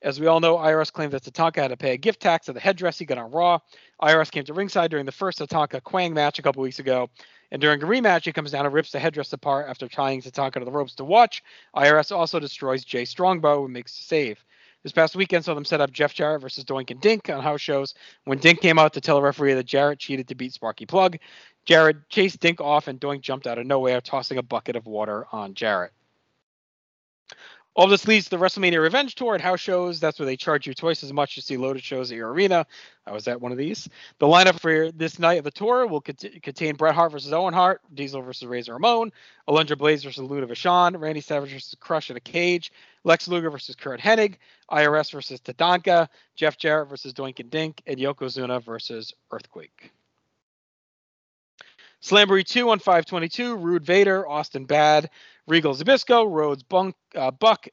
As 0.03 0.19
we 0.19 0.27
all 0.27 0.41
know, 0.41 0.57
IRS 0.57 0.91
claimed 0.91 1.13
that 1.13 1.23
Tatanka 1.23 1.61
had 1.61 1.69
to 1.69 1.77
pay 1.77 1.93
a 1.93 1.97
gift 1.97 2.19
tax 2.19 2.49
of 2.49 2.55
the 2.55 2.59
headdress 2.59 2.99
he 2.99 3.05
got 3.05 3.17
on 3.17 3.31
Raw. 3.31 3.59
IRS 4.01 4.29
came 4.29 4.43
to 4.43 4.53
ringside 4.53 4.91
during 4.91 5.05
the 5.05 5.13
first 5.13 5.39
Tatanka 5.39 5.81
Kwang 5.81 6.13
match 6.13 6.39
a 6.39 6.41
couple 6.41 6.61
weeks 6.61 6.79
ago, 6.79 7.09
and 7.51 7.61
during 7.61 7.81
a 7.81 7.85
rematch, 7.85 8.25
he 8.25 8.33
comes 8.33 8.51
down 8.51 8.65
and 8.65 8.73
rips 8.73 8.91
the 8.91 8.99
headdress 8.99 9.31
apart 9.31 9.67
after 9.69 9.87
tying 9.87 10.21
Tatanka 10.21 10.55
to 10.55 10.65
the 10.65 10.71
ropes 10.71 10.93
to 10.95 11.05
watch. 11.05 11.41
IRS 11.73 12.13
also 12.13 12.37
destroys 12.37 12.83
Jay 12.83 13.05
Strongbow 13.05 13.63
and 13.63 13.73
makes 13.73 13.95
the 13.95 14.03
save. 14.03 14.43
This 14.83 14.91
past 14.91 15.15
weekend 15.15 15.45
saw 15.45 15.53
them 15.53 15.63
set 15.63 15.79
up 15.79 15.93
Jeff 15.93 16.13
Jarrett 16.13 16.41
versus 16.41 16.65
Doink 16.65 16.91
and 16.91 16.99
Dink 16.99 17.29
on 17.29 17.41
house 17.41 17.61
shows. 17.61 17.93
When 18.25 18.39
Dink 18.39 18.59
came 18.59 18.77
out 18.77 18.91
to 18.93 19.01
tell 19.01 19.17
a 19.17 19.21
referee 19.21 19.53
that 19.53 19.65
Jarrett 19.65 19.99
cheated 19.99 20.27
to 20.27 20.35
beat 20.35 20.51
Sparky 20.51 20.85
Plug, 20.85 21.17
Jarrett 21.63 22.09
chased 22.09 22.41
Dink 22.41 22.59
off 22.59 22.89
and 22.89 22.99
Doink 22.99 23.21
jumped 23.21 23.47
out 23.47 23.57
of 23.57 23.65
nowhere, 23.65 24.01
tossing 24.01 24.37
a 24.37 24.43
bucket 24.43 24.75
of 24.75 24.85
water 24.85 25.27
on 25.31 25.53
Jarrett. 25.53 25.93
All 27.75 27.87
this 27.87 28.07
leads 28.07 28.25
to 28.25 28.29
the 28.29 28.37
WrestleMania 28.37 28.79
Revenge 28.79 29.15
Tour 29.15 29.33
at 29.33 29.41
house 29.41 29.59
shows. 29.59 29.99
That's 29.99 30.19
where 30.19 30.27
they 30.27 30.37
charge 30.37 30.67
you 30.67 30.75
twice 30.75 31.03
as 31.03 31.11
much 31.11 31.33
to 31.35 31.41
see 31.41 31.57
loaded 31.57 31.83
shows 31.83 32.11
at 32.11 32.17
your 32.17 32.31
arena. 32.31 32.67
I 33.07 33.11
was 33.11 33.27
at 33.27 33.41
one 33.41 33.51
of 33.51 33.57
these. 33.57 33.89
The 34.19 34.27
lineup 34.27 34.59
for 34.59 34.91
this 34.91 35.17
night 35.17 35.39
of 35.39 35.43
the 35.43 35.49
tour 35.49 35.87
will 35.87 35.99
cont- 36.01 36.43
contain 36.43 36.75
Bret 36.75 36.93
Hart 36.93 37.11
versus 37.11 37.33
Owen 37.33 37.55
Hart, 37.55 37.81
Diesel 37.95 38.21
versus 38.21 38.47
Razor 38.47 38.73
Ramon, 38.73 39.11
Alundra 39.49 39.75
Blaze 39.75 40.03
versus 40.03 40.21
Luna 40.23 40.45
Vachon, 40.45 40.99
Randy 40.99 41.21
Savage 41.21 41.51
versus 41.51 41.75
Crush 41.79 42.11
in 42.11 42.15
a 42.15 42.19
cage, 42.19 42.71
Lex 43.05 43.27
Luger 43.27 43.49
versus 43.49 43.75
Curt 43.75 43.99
Hennig, 43.99 44.35
IRS 44.71 45.11
versus 45.11 45.41
Tatanka, 45.41 46.07
Jeff 46.35 46.57
Jarrett 46.57 46.89
versus 46.89 47.11
Doink 47.11 47.39
and 47.39 47.49
Dink, 47.49 47.81
and 47.87 47.97
Yokozuna 47.97 48.63
versus 48.63 49.15
Earthquake. 49.31 49.91
Slamboree 52.03 52.45
2 52.45 52.69
on 52.69 52.79
522, 52.79 53.55
Rude 53.55 53.85
Vader, 53.85 54.27
Austin 54.27 54.65
Bad, 54.65 55.09
Regal 55.47 55.73
Zbyszko, 55.73 56.29
Rhodes 56.29 56.61
Bunk, 56.61 56.95
uh, 57.15 57.31
Buck, 57.31 57.67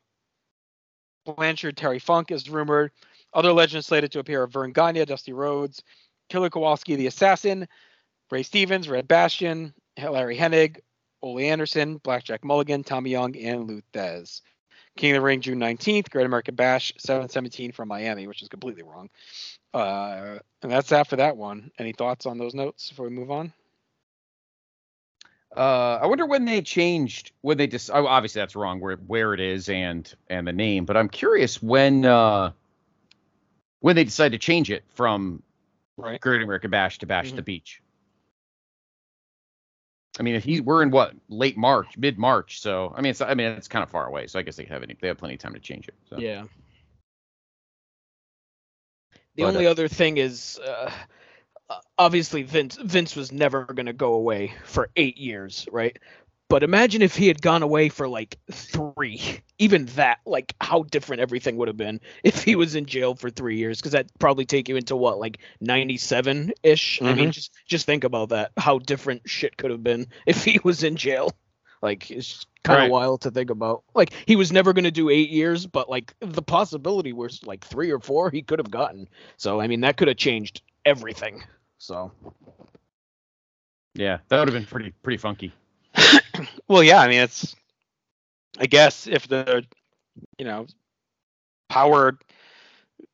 Blanchard, 1.25 1.77
Terry 1.77 1.99
Funk 1.99 2.31
is 2.31 2.49
rumored. 2.49 2.93
Other 3.35 3.53
legends 3.53 3.87
slated 3.87 4.13
to 4.13 4.21
appear 4.21 4.43
are 4.43 4.47
Verne 4.47 4.73
Gagne, 4.73 5.05
Dusty 5.05 5.33
Rhodes, 5.33 5.83
Killer 6.29 6.49
Kowalski, 6.49 6.95
the 6.95 7.09
Assassin, 7.09 7.67
Ray 8.31 8.45
Stevens, 8.45 8.89
Red 8.89 9.09
Bastien, 9.09 9.75
Larry 10.01 10.37
Hennig, 10.37 10.79
Ole 11.23 11.41
Anderson, 11.41 11.99
Blackjack 11.99 12.45
Mulligan, 12.45 12.85
Tommy 12.85 13.11
Young, 13.11 13.37
and 13.37 13.69
Lou 13.69 13.83
Thesz. 13.93 14.43
King 14.97 15.13
of 15.13 15.17
the 15.17 15.21
Ring, 15.23 15.41
June 15.41 15.59
19th, 15.59 16.11
Great 16.11 16.27
American 16.27 16.55
Bash, 16.55 16.93
717 16.99 17.73
from 17.73 17.89
Miami, 17.89 18.27
which 18.27 18.43
is 18.43 18.49
completely 18.49 18.83
wrong. 18.83 19.09
Uh, 19.75 20.39
and 20.63 20.71
that's 20.71 20.89
that 20.91 21.09
for 21.09 21.17
that 21.17 21.37
one. 21.37 21.71
Any 21.79 21.93
thoughts 21.93 22.27
on 22.27 22.39
those 22.39 22.55
notes 22.55 22.91
before 22.91 23.07
we 23.07 23.13
move 23.13 23.31
on? 23.31 23.53
Uh, 25.57 25.99
I 26.01 26.07
wonder 26.07 26.27
when 26.27 26.45
they 26.45 26.63
changed 26.63 27.33
when 27.41 27.59
they 27.59 27.67
just 27.67 27.91
oh, 27.93 28.07
obviously 28.07 28.41
that's 28.41 28.55
wrong 28.55 28.79
where 28.79 28.97
where 28.97 29.35
it 29.35 29.41
is 29.41 29.69
and 29.69 30.13
and 30.29 30.47
the 30.47 30.53
name, 30.53 30.85
but 30.85 30.97
I'm 30.97 31.09
curious 31.09 31.61
when 31.61 32.05
uh 32.05 32.53
when 33.81 33.97
they 33.97 34.05
decided 34.05 34.41
to 34.41 34.45
change 34.45 34.71
it 34.71 34.85
from 34.95 35.43
Right. 35.97 36.21
Great 36.21 36.41
American 36.41 36.71
Bash 36.71 36.99
to 36.99 37.07
Bash 37.07 37.33
Mhm. 37.33 37.37
the 37.37 37.43
Beach. 37.43 37.83
I 40.19 40.23
mean, 40.23 40.35
if 40.35 40.45
he 40.45 40.61
we're 40.61 40.83
in 40.83 40.91
what 40.91 41.15
late 41.29 41.57
March, 41.57 41.97
mid 41.99 42.17
March, 42.17 42.61
so 42.61 42.93
I 42.97 43.01
mean, 43.01 43.11
it's 43.11 43.21
I 43.21 43.35
mean 43.35 43.49
it's 43.49 43.69
kind 43.69 43.83
of 43.83 43.91
far 43.91 44.07
away, 44.07 44.29
so 44.29 44.39
I 44.39 44.43
guess 44.43 44.57
they 44.57 44.65
have 44.67 44.83
any 44.83 44.97
they 45.01 45.09
have 45.09 45.19
plenty 45.19 45.35
of 45.35 45.41
time 45.41 45.55
to 45.55 45.61
change 45.61 45.89
it. 45.89 45.95
So. 46.09 46.19
Yeah. 46.19 46.45
The 49.35 49.43
But, 49.43 49.55
only 49.55 49.67
uh, 49.67 49.71
other 49.71 49.89
thing 49.89 50.17
is, 50.17 50.59
uh, 50.59 50.91
obviously 51.99 52.43
Vince 52.43 52.77
Vince 52.77 53.17
was 53.17 53.33
never 53.33 53.65
going 53.65 53.87
to 53.87 53.93
go 53.93 54.15
away 54.15 54.55
for 54.65 54.91
eight 54.97 55.19
years, 55.19 55.67
right? 55.71 55.99
But 56.49 56.65
imagine 56.65 57.01
if 57.01 57.15
he 57.15 57.29
had 57.29 57.41
gone 57.41 57.63
away 57.63 57.89
for 57.91 58.09
like 58.09 58.37
three, 58.51 59.41
even 59.59 59.87
that, 59.95 60.19
like 60.27 60.53
how 60.61 60.83
different 60.83 61.23
everything 61.23 61.57
would 61.57 61.69
have 61.69 61.77
been 61.77 62.01
if 62.25 62.43
he 62.43 62.57
was 62.57 62.75
in 62.75 62.87
jail 62.87 63.15
for 63.15 63.31
three 63.31 63.57
years, 63.57 63.79
because 63.79 63.93
that 63.93 64.11
probably 64.19 64.45
take 64.45 64.69
you 64.69 64.77
into 64.77 64.97
what, 64.97 65.21
like 65.21 65.39
ninety-seven 65.61 66.53
ish. 66.65 67.01
I 67.03 67.15
mean, 67.15 67.29
Mhm. 67.29 67.33
just 67.33 67.53
just 67.67 67.87
think 67.87 68.03
about 68.03 68.31
that, 68.31 68.51
how 68.57 68.81
different 68.81 69.23
shit 69.27 69.57
could 69.57 69.71
have 69.71 69.85
been 69.85 70.09
if 70.27 70.45
he 70.45 70.59
was 70.65 70.83
in 70.83 70.97
jail. 70.97 71.31
Like 71.83 72.11
it's 72.11 72.45
kind 72.65 72.79
of 72.79 72.83
Right. 72.83 72.91
wild 72.91 73.21
to 73.23 73.31
think 73.31 73.51
about. 73.51 73.85
Like 73.95 74.13
he 74.27 74.35
was 74.35 74.51
never 74.51 74.73
going 74.73 74.85
to 74.85 74.91
do 74.91 75.09
eight 75.09 75.31
years, 75.31 75.67
but 75.67 75.89
like 75.89 76.15
the 76.21 76.43
possibility 76.43 77.13
was 77.13 77.45
like 77.47 77.65
three 77.65 77.93
or 77.93 78.01
four 78.01 78.29
he 78.29 78.43
could 78.43 78.59
have 78.59 78.73
gotten. 78.73 79.09
So 79.37 79.61
I 79.61 79.69
mean 79.69 79.83
that 79.83 79.97
could 79.97 80.09
have 80.09 80.17
changed 80.17 80.63
everything. 80.85 81.45
So 81.81 82.13
Yeah, 83.95 84.19
that 84.29 84.39
would 84.39 84.49
have 84.49 84.55
been 84.55 84.67
pretty 84.67 84.93
pretty 85.03 85.19
funky. 85.19 85.55
Well, 86.69 86.83
yeah, 86.83 87.01
I 87.01 87.09
mean, 87.09 87.21
it's. 87.21 87.57
I 88.59 88.67
guess 88.67 89.07
if 89.07 89.29
the, 89.29 89.65
you 90.39 90.45
know, 90.45 90.67
power 91.69 92.19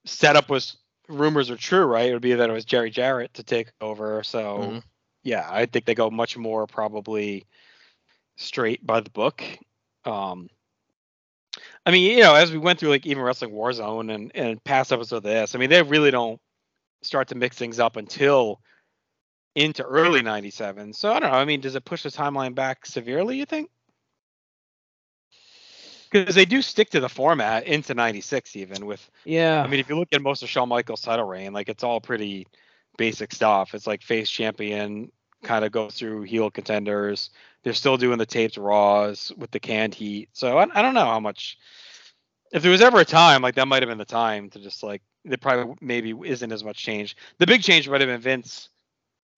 setup 0.05 0.49
was 0.51 0.77
rumors 1.09 1.51
are 1.51 1.57
true, 1.57 1.85
right? 1.85 2.11
It 2.11 2.13
would 2.15 2.23
be 2.23 2.35
that 2.35 2.51
it 2.51 2.53
was 2.53 2.65
Jerry 2.65 2.91
Jarrett 2.91 3.35
to 3.35 3.45
take 3.45 3.71
over. 3.81 4.23
So, 4.23 4.63
Mhm. 4.63 4.83
yeah, 5.23 5.47
I 5.51 5.67
think 5.67 5.85
they 5.87 5.95
go 5.95 6.11
much 6.11 6.37
more 6.37 6.67
probably 6.67 7.47
straight 8.37 8.85
by 8.87 9.01
the 9.01 9.11
book. 9.11 9.43
Um, 10.05 10.49
I 11.87 11.91
mean, 11.91 12.11
you 12.17 12.23
know, 12.23 12.35
as 12.35 12.53
we 12.53 12.59
went 12.59 12.79
through 12.79 12.91
like 12.91 13.07
even 13.07 13.23
Wrestling 13.23 13.53
Warzone 13.53 14.13
and 14.15 14.33
and 14.35 14.63
past 14.65 14.93
episodes 14.93 15.13
of 15.13 15.23
this, 15.23 15.55
I 15.55 15.59
mean, 15.59 15.71
they 15.71 15.83
really 15.83 16.11
don't 16.11 16.41
start 17.07 17.29
to 17.29 17.35
mix 17.35 17.57
things 17.57 17.79
up 17.79 17.97
until 17.97 18.61
into 19.55 19.83
early 19.83 20.23
97. 20.23 20.93
So 20.93 21.13
I 21.13 21.19
don't 21.19 21.33
know. 21.33 21.37
I 21.37 21.45
mean, 21.45 21.61
does 21.61 21.75
it 21.75 21.85
push 21.85 22.03
the 22.03 22.11
timeline 22.11 22.55
back 22.55 22.85
severely, 22.87 23.39
you 23.39 23.47
think? 23.47 23.71
Because 26.11 26.35
they 26.35 26.45
do 26.45 26.63
stick 26.63 26.91
to 26.91 27.01
the 27.01 27.09
format 27.09 27.65
into 27.65 27.95
96 27.95 28.55
even 28.57 28.87
with 28.87 29.11
yeah, 29.25 29.63
I 29.63 29.67
mean, 29.67 29.81
if 29.81 29.89
you 29.89 29.99
look 29.99 30.09
at 30.13 30.23
most 30.23 30.43
of 30.43 30.49
Shawn 30.49 30.69
Michaels' 30.69 31.01
title 31.01 31.27
reign, 31.27 31.53
like 31.53 31.69
it's 31.69 31.83
all 31.83 32.01
pretty 32.01 32.47
basic 32.97 33.33
stuff. 33.35 33.75
It's 33.75 33.87
like 33.87 34.03
face 34.03 34.31
champion, 34.31 35.11
kind 35.43 35.65
of 35.65 35.73
go 35.73 35.89
through 35.91 36.23
heel 36.23 36.51
contenders. 36.51 37.31
They're 37.65 37.73
still 37.73 37.97
doing 37.97 38.19
the 38.19 38.27
taped 38.27 38.57
Raws 38.57 39.33
with 39.37 39.51
the 39.51 39.61
canned 39.61 39.95
heat. 39.95 40.29
So 40.33 40.59
I, 40.59 40.67
I 40.73 40.83
don't 40.83 40.95
know 40.95 41.07
how 41.07 41.21
much. 41.21 41.59
If 42.53 42.63
there 42.63 42.71
was 42.71 42.83
ever 42.83 43.01
a 43.01 43.05
time, 43.05 43.43
like 43.43 43.57
that 43.57 43.67
might 43.67 43.83
have 43.83 43.89
been 43.89 43.99
the 43.99 44.05
time 44.05 44.51
to 44.51 44.61
just 44.61 44.83
like 44.83 45.03
there 45.27 45.39
probably 45.39 45.75
maybe 45.81 46.15
isn't 46.25 46.53
as 46.53 46.65
much 46.65 46.79
change. 46.79 47.17
The 47.39 47.47
big 47.47 47.63
change 47.63 47.89
might 47.89 48.01
have 48.01 48.09
been 48.09 48.21
Vince. 48.21 48.69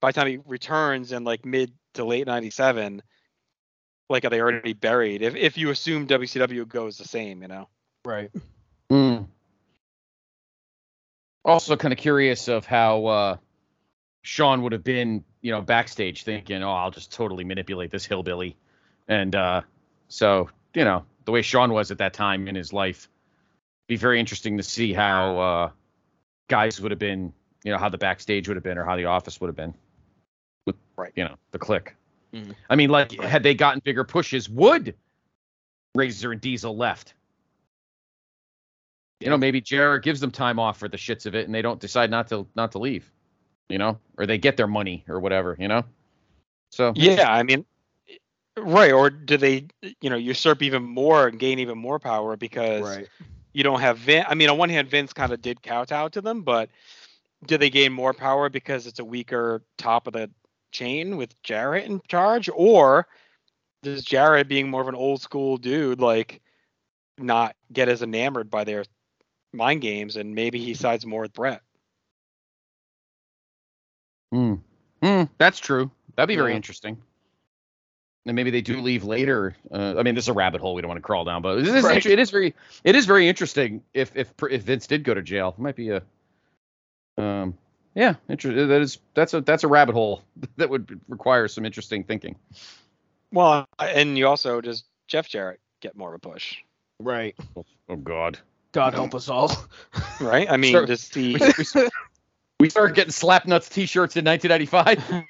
By 0.00 0.10
the 0.10 0.20
time 0.20 0.28
he 0.28 0.38
returns 0.46 1.12
in 1.12 1.24
like 1.24 1.44
mid 1.44 1.72
to 1.94 2.04
late 2.04 2.26
'97, 2.26 3.02
like 4.08 4.24
are 4.24 4.30
they 4.30 4.40
already 4.40 4.74
buried? 4.74 5.22
If 5.22 5.34
if 5.34 5.58
you 5.58 5.70
assume 5.70 6.06
WCW 6.06 6.68
goes 6.68 6.98
the 6.98 7.04
same, 7.04 7.42
you 7.42 7.48
know. 7.48 7.68
right. 8.04 8.30
Mm. 8.90 9.26
Also, 11.44 11.76
kind 11.76 11.92
of 11.92 11.98
curious 11.98 12.48
of 12.48 12.66
how 12.66 13.06
uh, 13.06 13.36
Shawn 14.22 14.62
would 14.62 14.72
have 14.72 14.84
been, 14.84 15.24
you 15.40 15.50
know, 15.50 15.62
backstage 15.62 16.24
thinking, 16.24 16.62
"Oh, 16.62 16.72
I'll 16.72 16.90
just 16.90 17.12
totally 17.12 17.44
manipulate 17.44 17.90
this 17.90 18.04
hillbilly," 18.04 18.56
and 19.08 19.34
uh, 19.34 19.62
so 20.08 20.50
you 20.74 20.84
know, 20.84 21.04
the 21.24 21.32
way 21.32 21.42
Shawn 21.42 21.72
was 21.72 21.90
at 21.90 21.98
that 21.98 22.12
time 22.12 22.48
in 22.48 22.54
his 22.54 22.72
life, 22.72 23.08
be 23.88 23.96
very 23.96 24.20
interesting 24.20 24.56
to 24.56 24.62
see 24.62 24.92
how 24.92 25.38
uh, 25.38 25.70
guys 26.48 26.80
would 26.80 26.92
have 26.92 27.00
been, 27.00 27.32
you 27.64 27.72
know, 27.72 27.78
how 27.78 27.88
the 27.88 27.98
backstage 27.98 28.46
would 28.46 28.56
have 28.56 28.64
been 28.64 28.78
or 28.78 28.84
how 28.84 28.96
the 28.96 29.06
office 29.06 29.40
would 29.40 29.48
have 29.48 29.56
been 29.56 29.74
with, 30.66 30.76
Right. 30.96 31.12
you 31.16 31.24
know, 31.24 31.34
the 31.50 31.58
Kliq. 31.58 31.88
Mhm. 32.32 32.54
I 32.70 32.76
mean, 32.76 32.90
like, 32.90 33.12
had 33.20 33.42
they 33.42 33.54
gotten 33.54 33.80
bigger 33.84 34.04
pushes, 34.04 34.48
would 34.48 34.94
Razor 35.94 36.32
and 36.32 36.40
Diesel 36.40 36.76
left? 36.76 37.14
you 39.20 39.28
know, 39.30 39.36
maybe 39.36 39.60
Jarrett 39.60 40.04
gives 40.04 40.20
them 40.20 40.30
time 40.30 40.58
off 40.58 40.78
for 40.78 40.88
the 40.88 40.96
shits 40.96 41.26
of 41.26 41.34
it, 41.34 41.46
and 41.46 41.54
they 41.54 41.62
don't 41.62 41.80
decide 41.80 42.10
not 42.10 42.28
to 42.28 42.46
not 42.54 42.72
to 42.72 42.78
leave, 42.78 43.10
you 43.68 43.78
know, 43.78 43.98
or 44.16 44.26
they 44.26 44.38
get 44.38 44.56
their 44.56 44.66
money 44.66 45.04
or 45.08 45.18
whatever, 45.20 45.56
you 45.58 45.68
know. 45.68 45.84
So 46.70 46.92
Yeah, 46.94 47.32
I 47.32 47.42
mean, 47.42 47.64
right. 48.56 48.92
Or 48.92 49.10
do 49.10 49.36
they, 49.36 49.66
you 50.00 50.10
know, 50.10 50.16
usurp 50.16 50.62
even 50.62 50.84
more 50.84 51.26
and 51.26 51.38
gain 51.38 51.58
even 51.58 51.78
more 51.78 51.98
power 51.98 52.36
because 52.36 52.84
Right. 52.84 53.08
You 53.52 53.62
don't 53.62 53.80
have 53.80 53.98
Vince? 53.98 54.26
I 54.28 54.34
mean, 54.34 54.48
on 54.50 54.58
one 54.58 54.68
hand, 54.68 54.88
Vince 54.88 55.12
kind 55.12 55.32
of 55.32 55.40
did 55.42 55.62
kowtow 55.62 56.08
to 56.08 56.20
them, 56.20 56.42
but 56.42 56.70
do 57.46 57.56
they 57.56 57.70
gain 57.70 57.92
more 57.92 58.12
power 58.12 58.48
because 58.48 58.86
it's 58.86 58.98
a 58.98 59.04
weaker 59.04 59.62
top 59.76 60.06
of 60.06 60.12
the 60.12 60.30
chain 60.72 61.16
with 61.16 61.40
Jarrett 61.42 61.86
in 61.86 62.00
charge, 62.08 62.48
or 62.54 63.06
does 63.82 64.04
Jarrett 64.04 64.48
being 64.48 64.68
more 64.68 64.82
of 64.82 64.88
an 64.88 64.94
old 64.94 65.22
school 65.22 65.56
dude 65.56 66.00
like 66.00 66.40
not 67.16 67.56
get 67.72 67.88
as 67.88 68.02
enamored 68.02 68.50
by 68.50 68.64
their 68.64 68.84
mind 69.52 69.80
games 69.80 70.16
and 70.16 70.34
maybe 70.34 70.58
he 70.58 70.74
sides 70.74 71.06
more 71.06 71.22
with 71.22 71.32
Bret? 71.32 71.62
Mm. 74.32 74.60
Mm, 75.02 75.28
that's 75.38 75.58
true. 75.58 75.90
That'd 76.16 76.28
be 76.28 76.36
very 76.36 76.50
Yeah. 76.50 76.56
interesting. 76.56 77.00
And 78.26 78.34
maybe 78.36 78.50
they 78.50 78.60
do 78.60 78.80
leave 78.82 79.04
later. 79.04 79.56
Uh, 79.72 79.94
I 79.98 80.02
mean, 80.02 80.14
this 80.14 80.24
is 80.24 80.28
a 80.28 80.32
rabbit 80.34 80.60
hole 80.60 80.74
we 80.74 80.82
don't 80.82 80.88
want 80.88 80.98
to 80.98 81.02
crawl 81.02 81.24
down, 81.24 81.40
but 81.40 81.58
it 81.58 81.66
is, 81.66 81.82
Right. 81.82 82.04
it 82.04 82.18
is 82.18 82.30
very 82.30 82.54
it 82.84 82.94
is 82.94 83.06
very 83.06 83.26
interesting 83.28 83.82
if 83.94 84.14
if 84.14 84.32
if 84.50 84.62
Vince 84.62 84.86
did 84.86 85.02
go 85.04 85.14
to 85.14 85.22
jail. 85.22 85.54
It 85.56 85.60
might 85.62 85.76
be 85.76 85.90
a 85.90 86.02
um 87.16 87.56
yeah, 87.94 88.14
inter- 88.28 88.66
that 88.66 88.80
is 88.82 88.98
that's 89.14 89.32
a 89.34 89.40
that's 89.40 89.64
a 89.64 89.68
rabbit 89.68 89.94
hole 89.94 90.22
that 90.56 90.68
would 90.68 91.00
require 91.08 91.48
some 91.48 91.64
interesting 91.64 92.04
thinking. 92.04 92.36
Well, 93.32 93.66
and 93.78 94.16
you 94.18 94.26
also 94.28 94.60
does 94.60 94.84
Jeff 95.06 95.28
Jarrett 95.28 95.60
get 95.80 95.96
more 95.96 96.14
of 96.14 96.16
a 96.16 96.28
push, 96.28 96.56
Right. 97.00 97.34
Oh 97.88 97.96
God. 97.96 98.38
God 98.72 98.92
help 98.92 99.14
us 99.14 99.28
all. 99.30 99.50
right? 100.20 100.50
I 100.50 100.56
mean, 100.58 100.72
Sure. 100.72 100.84
does 100.86 101.08
the 101.08 101.90
we, 102.58 102.64
we- 102.64 102.66
we 102.66 102.70
started 102.70 102.94
getting 102.96 103.12
slap 103.12 103.46
nuts 103.46 103.68
t-shirts 103.68 104.16
in 104.16 104.24
1995. 104.24 105.24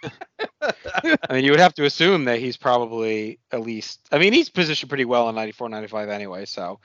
I 1.28 1.32
mean, 1.34 1.44
you 1.44 1.50
would 1.50 1.60
have 1.60 1.74
to 1.74 1.84
assume 1.84 2.24
that 2.24 2.38
he's 2.40 2.56
probably 2.56 3.38
at 3.52 3.60
least. 3.60 4.00
I 4.12 4.18
mean, 4.18 4.32
he's 4.32 4.48
positioned 4.48 4.88
pretty 4.88 5.04
well 5.04 5.28
in 5.28 5.34
94, 5.34 5.68
95 5.68 6.08
anyway. 6.08 6.44
So, 6.46 6.80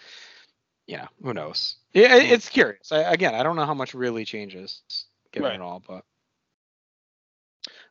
yeah, 0.87 1.07
who 1.23 1.33
knows? 1.33 1.75
Yeah, 1.93 2.15
it- 2.17 2.31
it's 2.31 2.49
curious. 2.49 2.91
I, 2.91 2.99
again, 3.13 3.35
I 3.35 3.43
don't 3.43 3.55
know 3.55 3.65
how 3.65 3.73
much 3.73 3.93
really 3.93 4.25
changes 4.25 4.81
given 5.31 5.47
Right. 5.49 5.55
it 5.55 5.61
all, 5.61 5.81
but 5.87 6.03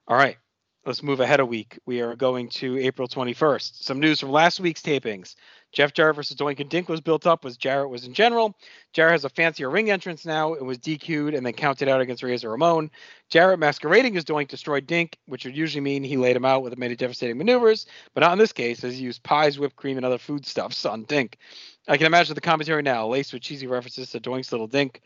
all 0.06 0.16
right. 0.16 0.36
Let's 0.84 1.04
move 1.04 1.20
ahead 1.20 1.38
a 1.38 1.46
week. 1.46 1.78
We 1.86 2.00
are 2.00 2.16
going 2.16 2.48
to 2.48 2.76
April 2.76 3.06
21st. 3.06 3.84
Some 3.84 4.00
news 4.00 4.18
from 4.18 4.32
last 4.32 4.58
week's 4.58 4.82
tapings. 4.82 5.36
Jeff 5.70 5.92
Jarrett 5.92 6.16
versus 6.16 6.36
Doink 6.36 6.58
and 6.58 6.68
Dink 6.68 6.88
was 6.88 7.00
built 7.00 7.24
up 7.24 7.44
as 7.44 7.56
Jarrett 7.56 7.88
was 7.88 8.04
in 8.04 8.12
general. 8.12 8.56
Jarrett 8.92 9.12
has 9.12 9.24
a 9.24 9.28
fancier 9.28 9.70
ring 9.70 9.92
entrance 9.92 10.26
now. 10.26 10.54
It 10.54 10.64
was 10.64 10.78
DQ'd 10.78 11.34
and 11.34 11.46
then 11.46 11.52
counted 11.52 11.86
out 11.86 12.00
against 12.00 12.24
Razor 12.24 12.50
Ramon. 12.50 12.90
Jarrett 13.30 13.60
masquerading 13.60 14.16
as 14.16 14.24
Doink 14.24 14.48
destroyed 14.48 14.88
Dink, 14.88 15.16
which 15.26 15.44
would 15.44 15.56
usually 15.56 15.80
mean 15.80 16.02
he 16.02 16.16
laid 16.16 16.34
him 16.34 16.44
out 16.44 16.64
with 16.64 16.72
a 16.72 16.76
many 16.76 16.96
devastating 16.96 17.38
maneuvers, 17.38 17.86
but 18.12 18.22
not 18.22 18.32
in 18.32 18.38
this 18.38 18.52
case, 18.52 18.82
as 18.82 18.94
he 18.94 19.04
used 19.04 19.22
pies, 19.22 19.60
whipped 19.60 19.76
cream, 19.76 19.98
and 19.98 20.04
other 20.04 20.18
foodstuffs 20.18 20.84
on 20.84 21.04
Dink. 21.04 21.38
I 21.86 21.96
can 21.96 22.06
imagine 22.06 22.34
the 22.34 22.40
commentary 22.40 22.82
now, 22.82 23.06
laced 23.06 23.32
with 23.32 23.42
cheesy 23.42 23.68
references 23.68 24.10
to 24.10 24.20
Doink's 24.20 24.50
little 24.50 24.66
Dink. 24.66 25.00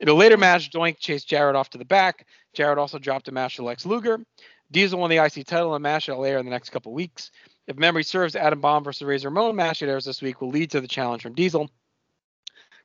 In 0.00 0.08
a 0.08 0.14
later 0.14 0.38
match, 0.38 0.70
Doink 0.70 0.98
chased 0.98 1.28
Jarrett 1.28 1.54
off 1.54 1.68
to 1.70 1.78
the 1.78 1.84
back. 1.84 2.26
Jarrett 2.54 2.78
also 2.78 2.98
dropped 2.98 3.28
a 3.28 3.32
match 3.32 3.56
to 3.56 3.62
Lex 3.62 3.84
Luger. 3.84 4.20
Diesel 4.70 4.98
won 4.98 5.10
the 5.10 5.16
IC 5.16 5.46
title 5.46 5.74
in 5.74 5.80
a 5.80 5.82
match 5.82 6.06
that'll 6.06 6.24
air 6.24 6.38
in 6.38 6.44
the 6.44 6.50
next 6.50 6.70
couple 6.70 6.92
weeks. 6.92 7.30
If 7.66 7.76
memory 7.76 8.04
serves, 8.04 8.36
Adam 8.36 8.60
Bomb 8.60 8.84
versus 8.84 9.02
Razor 9.02 9.28
Ramon 9.28 9.56
match 9.56 9.80
that 9.80 9.88
airs 9.88 10.04
this 10.04 10.22
week 10.22 10.40
will 10.40 10.50
lead 10.50 10.70
to 10.70 10.80
the 10.80 10.88
challenge 10.88 11.22
from 11.22 11.34
Diesel. 11.34 11.70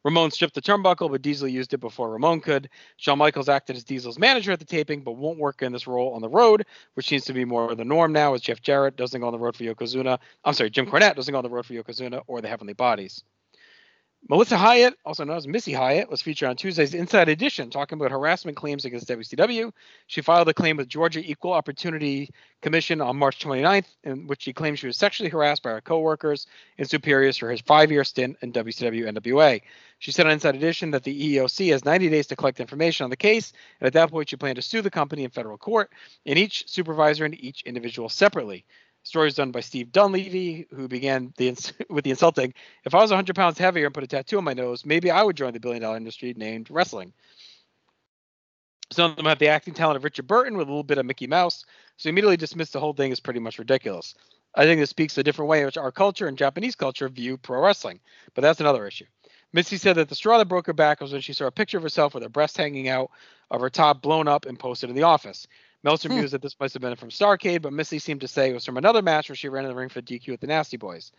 Ramon 0.03 0.31
stripped 0.31 0.55
the 0.55 0.61
turnbuckle, 0.61 1.09
but 1.09 1.21
Diesel 1.21 1.47
used 1.47 1.73
it 1.73 1.79
before 1.79 2.11
Ramon 2.11 2.41
could. 2.41 2.69
Shawn 2.97 3.17
Michaels 3.17 3.47
acted 3.47 3.77
as 3.77 3.85
Diesel's 3.85 4.19
manager 4.19 4.51
at 4.51 4.59
the 4.59 4.65
taping, 4.65 5.01
but 5.01 5.13
won't 5.13 5.39
work 5.39 5.61
in 5.61 5.71
this 5.71 5.87
role 5.87 6.13
on 6.13 6.21
the 6.21 6.27
road, 6.27 6.65
which 6.95 7.07
seems 7.07 7.23
to 7.25 7.33
be 7.33 7.45
more 7.45 7.73
the 7.73 7.85
norm 7.85 8.11
now, 8.11 8.33
as 8.33 8.41
Jeff 8.41 8.61
Jarrett 8.61 8.97
doesn't 8.97 9.21
go 9.21 9.27
on 9.27 9.33
the 9.33 9.39
road 9.39 9.55
for 9.55 9.63
Yokozuna. 9.63 10.19
I'm 10.43 10.53
sorry, 10.53 10.69
Jim 10.69 10.85
Cornette 10.85 11.15
doesn't 11.15 11.31
go 11.31 11.37
on 11.37 11.43
the 11.43 11.49
road 11.49 11.65
for 11.65 11.73
Yokozuna 11.73 12.21
or 12.27 12.41
the 12.41 12.49
Heavenly 12.49 12.73
Bodies. 12.73 13.23
Melissa 14.29 14.57
Hyatt, 14.57 14.95
also 15.03 15.25
known 15.25 15.35
as 15.35 15.47
Missy 15.49 15.73
Hyatt, 15.73 16.09
was 16.09 16.21
featured 16.21 16.47
on 16.47 16.55
Tuesday's 16.55 16.93
Inside 16.93 17.27
Edition 17.27 17.69
talking 17.69 17.97
about 17.97 18.09
harassment 18.09 18.55
claims 18.55 18.85
against 18.85 19.09
WCW. 19.09 19.73
She 20.07 20.21
filed 20.21 20.47
a 20.47 20.53
claim 20.53 20.77
with 20.77 20.87
Georgia 20.87 21.19
Equal 21.19 21.51
Opportunity 21.51 22.29
Commission 22.61 23.01
on 23.01 23.17
March 23.17 23.43
29th, 23.43 23.87
in 24.05 24.25
which 24.27 24.43
she 24.43 24.53
claimed 24.53 24.79
she 24.79 24.87
was 24.87 24.95
sexually 24.95 25.29
harassed 25.29 25.61
by 25.61 25.71
her 25.71 25.81
coworkers 25.81 26.47
and 26.77 26.89
superiors 26.89 27.35
for 27.35 27.51
his 27.51 27.59
five-year 27.59 28.05
stint 28.05 28.37
in 28.41 28.53
WCW 28.53 29.11
NWA. 29.13 29.61
She 29.99 30.13
said 30.13 30.25
on 30.25 30.31
Inside 30.31 30.55
Edition 30.55 30.91
that 30.91 31.03
the 31.03 31.35
EEOC 31.35 31.71
has 31.73 31.83
90 31.83 32.09
days 32.09 32.27
to 32.27 32.37
collect 32.37 32.61
information 32.61 33.03
on 33.03 33.09
the 33.09 33.17
case, 33.17 33.51
and 33.81 33.87
at 33.87 33.93
that 33.93 34.09
point 34.09 34.29
she 34.29 34.37
planned 34.37 34.55
to 34.55 34.61
sue 34.61 34.81
the 34.81 34.89
company 34.89 35.25
in 35.25 35.31
federal 35.31 35.57
court, 35.57 35.91
and 36.25 36.39
each 36.39 36.69
supervisor 36.69 37.25
and 37.25 37.37
each 37.43 37.63
individual 37.63 38.07
separately. 38.07 38.63
Story 39.03 39.27
is 39.27 39.35
done 39.35 39.51
by 39.51 39.59
Steve 39.59 39.91
Dunleavy, 39.91 40.65
who 40.73 40.87
began 40.87 41.33
the 41.37 41.49
ins- 41.49 41.73
with 41.89 42.05
the 42.05 42.11
insulting. 42.11 42.53
If 42.85 42.95
I 42.95 43.01
was 43.01 43.11
100 43.11 43.35
pounds 43.35 43.57
heavier 43.57 43.85
and 43.85 43.93
put 43.93 44.03
a 44.03 44.07
tattoo 44.07 44.37
on 44.37 44.45
my 44.45 44.53
nose, 44.53 44.85
maybe 44.85 45.11
I 45.11 45.21
would 45.21 45.35
join 45.35 45.53
the 45.53 45.59
billion 45.59 45.81
dollar 45.81 45.97
industry 45.97 46.33
named 46.35 46.71
wrestling. 46.71 47.13
Some 48.91 49.11
of 49.11 49.17
them 49.17 49.25
have 49.25 49.39
the 49.39 49.47
acting 49.49 49.73
talent 49.73 49.97
of 49.97 50.03
Richard 50.03 50.27
Burton 50.27 50.55
with 50.55 50.67
a 50.67 50.71
little 50.71 50.83
bit 50.83 50.99
of 50.99 51.05
Mickey 51.05 51.27
Mouse, 51.27 51.65
so 51.97 52.09
immediately 52.09 52.37
dismissed 52.37 52.73
the 52.73 52.79
whole 52.79 52.93
thing 52.93 53.11
as 53.11 53.19
pretty 53.19 53.39
much 53.39 53.59
ridiculous. 53.59 54.15
I 54.55 54.65
think 54.65 54.79
this 54.79 54.91
speaks 54.91 55.17
a 55.17 55.23
different 55.23 55.49
way 55.49 55.59
in 55.59 55.65
which 55.65 55.77
our 55.77 55.91
culture 55.91 56.27
and 56.27 56.37
Japanese 56.37 56.75
culture 56.75 57.09
view 57.09 57.37
pro 57.37 57.59
wrestling, 57.59 57.99
but 58.35 58.41
that's 58.41 58.59
another 58.59 58.85
issue. 58.85 59.05
Missy 59.51 59.77
said 59.77 59.97
that 59.97 60.09
the 60.09 60.15
straw 60.15 60.37
that 60.37 60.47
broke 60.47 60.67
her 60.67 60.73
back 60.73 61.01
was 61.01 61.11
when 61.11 61.21
she 61.21 61.33
saw 61.33 61.45
a 61.45 61.51
picture 61.51 61.77
of 61.77 61.83
herself 61.83 62.13
with 62.13 62.23
her 62.23 62.29
breast 62.29 62.55
hanging 62.57 62.87
out 62.87 63.11
of 63.51 63.61
her 63.61 63.69
top 63.69 64.01
blown 64.01 64.27
up 64.27 64.45
and 64.45 64.59
posted 64.59 64.89
in 64.89 64.95
the 64.95 65.03
office. 65.03 65.47
Meltzer 65.83 66.09
Hmm. 66.09 66.15
mused 66.19 66.33
that 66.33 66.41
this 66.41 66.59
must 66.59 66.73
have 66.73 66.81
been 66.81 66.95
from 66.95 67.09
Starcade, 67.09 67.61
but 67.61 67.73
Missy 67.73 67.99
seemed 67.99 68.21
to 68.21 68.27
say 68.27 68.49
it 68.49 68.53
was 68.53 68.65
from 68.65 68.77
another 68.77 69.01
match 69.01 69.29
where 69.29 69.35
she 69.35 69.49
ran 69.49 69.65
in 69.65 69.69
the 69.69 69.75
ring 69.75 69.89
for 69.89 70.01
DQ 70.01 70.29
with 70.31 70.41
the 70.41 70.47
Nasty 70.47 70.77
Boys. 70.77 71.11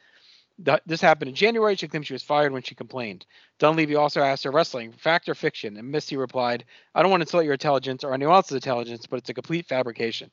Th- 0.65 0.81
This 0.87 1.01
happened 1.01 1.29
in 1.31 1.35
January. 1.35 1.75
She 1.77 1.89
claimed 1.89 2.07
she 2.07 2.13
was 2.15 2.23
fired 2.23 2.53
when 2.53 2.63
she 2.63 2.75
complained. 2.75 3.27
Dunleavy 3.59 3.97
also 3.97 4.21
asked 4.23 4.45
her 4.45 4.51
wrestling, 4.53 4.93
fact 4.93 5.29
or 5.29 5.35
fiction, 5.35 5.77
and 5.77 5.91
Missy 5.91 6.17
replied, 6.17 6.65
I 6.95 7.03
don't 7.03 7.11
want 7.11 7.21
to 7.21 7.25
insult 7.25 7.45
your 7.45 7.55
intelligence 7.55 8.05
or 8.05 8.15
anyone 8.15 8.35
else's 8.37 8.55
intelligence, 8.55 9.07
but 9.07 9.19
it's 9.19 9.29
a 9.31 9.35
complete 9.35 9.67
fabrication. 9.67 10.31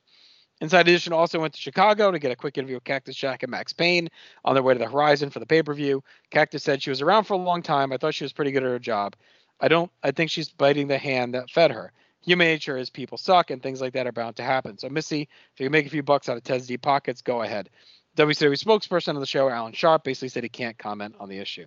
Inside 0.60 0.86
Edition 0.86 1.12
also 1.12 1.40
went 1.40 1.54
to 1.54 1.60
Chicago 1.60 2.12
to 2.12 2.20
get 2.20 2.30
a 2.30 2.36
quick 2.36 2.56
interview 2.56 2.76
with 2.76 2.84
Cactus 2.84 3.16
Jack 3.16 3.42
and 3.42 3.50
Max 3.50 3.72
Payne 3.72 4.08
on 4.44 4.54
their 4.54 4.62
way 4.62 4.74
to 4.74 4.78
the 4.78 4.86
Horizon 4.88 5.28
for 5.28 5.40
the 5.40 5.46
pay-per-view. 5.46 6.04
Cactus 6.30 6.62
said 6.62 6.80
she 6.80 6.90
was 6.90 7.02
around 7.02 7.24
for 7.24 7.34
a 7.34 7.38
long 7.38 7.62
time. 7.62 7.92
I 7.92 7.96
thought 7.96 8.14
she 8.14 8.22
was 8.24 8.32
pretty 8.32 8.52
good 8.52 8.62
at 8.62 8.68
her 8.68 8.78
job. 8.78 9.16
I 9.60 9.66
don't. 9.66 9.90
I 10.04 10.12
think 10.12 10.30
she's 10.30 10.50
biting 10.50 10.86
the 10.86 10.98
hand 10.98 11.34
that 11.34 11.50
fed 11.50 11.72
her. 11.72 11.92
Human 12.24 12.46
nature 12.46 12.76
is 12.76 12.90
people 12.90 13.18
suck, 13.18 13.50
and 13.50 13.62
things 13.62 13.80
like 13.80 13.92
that 13.94 14.06
are 14.06 14.12
bound 14.12 14.36
to 14.36 14.42
happen. 14.42 14.78
So 14.78 14.88
Missy, 14.88 15.22
if 15.22 15.60
you 15.60 15.66
can 15.66 15.72
make 15.72 15.86
a 15.86 15.90
few 15.90 16.02
bucks 16.02 16.28
out 16.28 16.36
of 16.36 16.44
Ted's 16.44 16.66
deep 16.66 16.82
pockets, 16.82 17.20
go 17.22 17.42
ahead. 17.42 17.68
WCW 18.16 18.62
spokesperson 18.62 19.14
on 19.14 19.20
the 19.20 19.26
show, 19.26 19.48
Alan 19.48 19.72
Sharp, 19.72 20.04
basically 20.04 20.28
said 20.28 20.42
he 20.42 20.48
can't 20.48 20.78
comment 20.78 21.16
on 21.18 21.28
the 21.28 21.38
issue. 21.38 21.66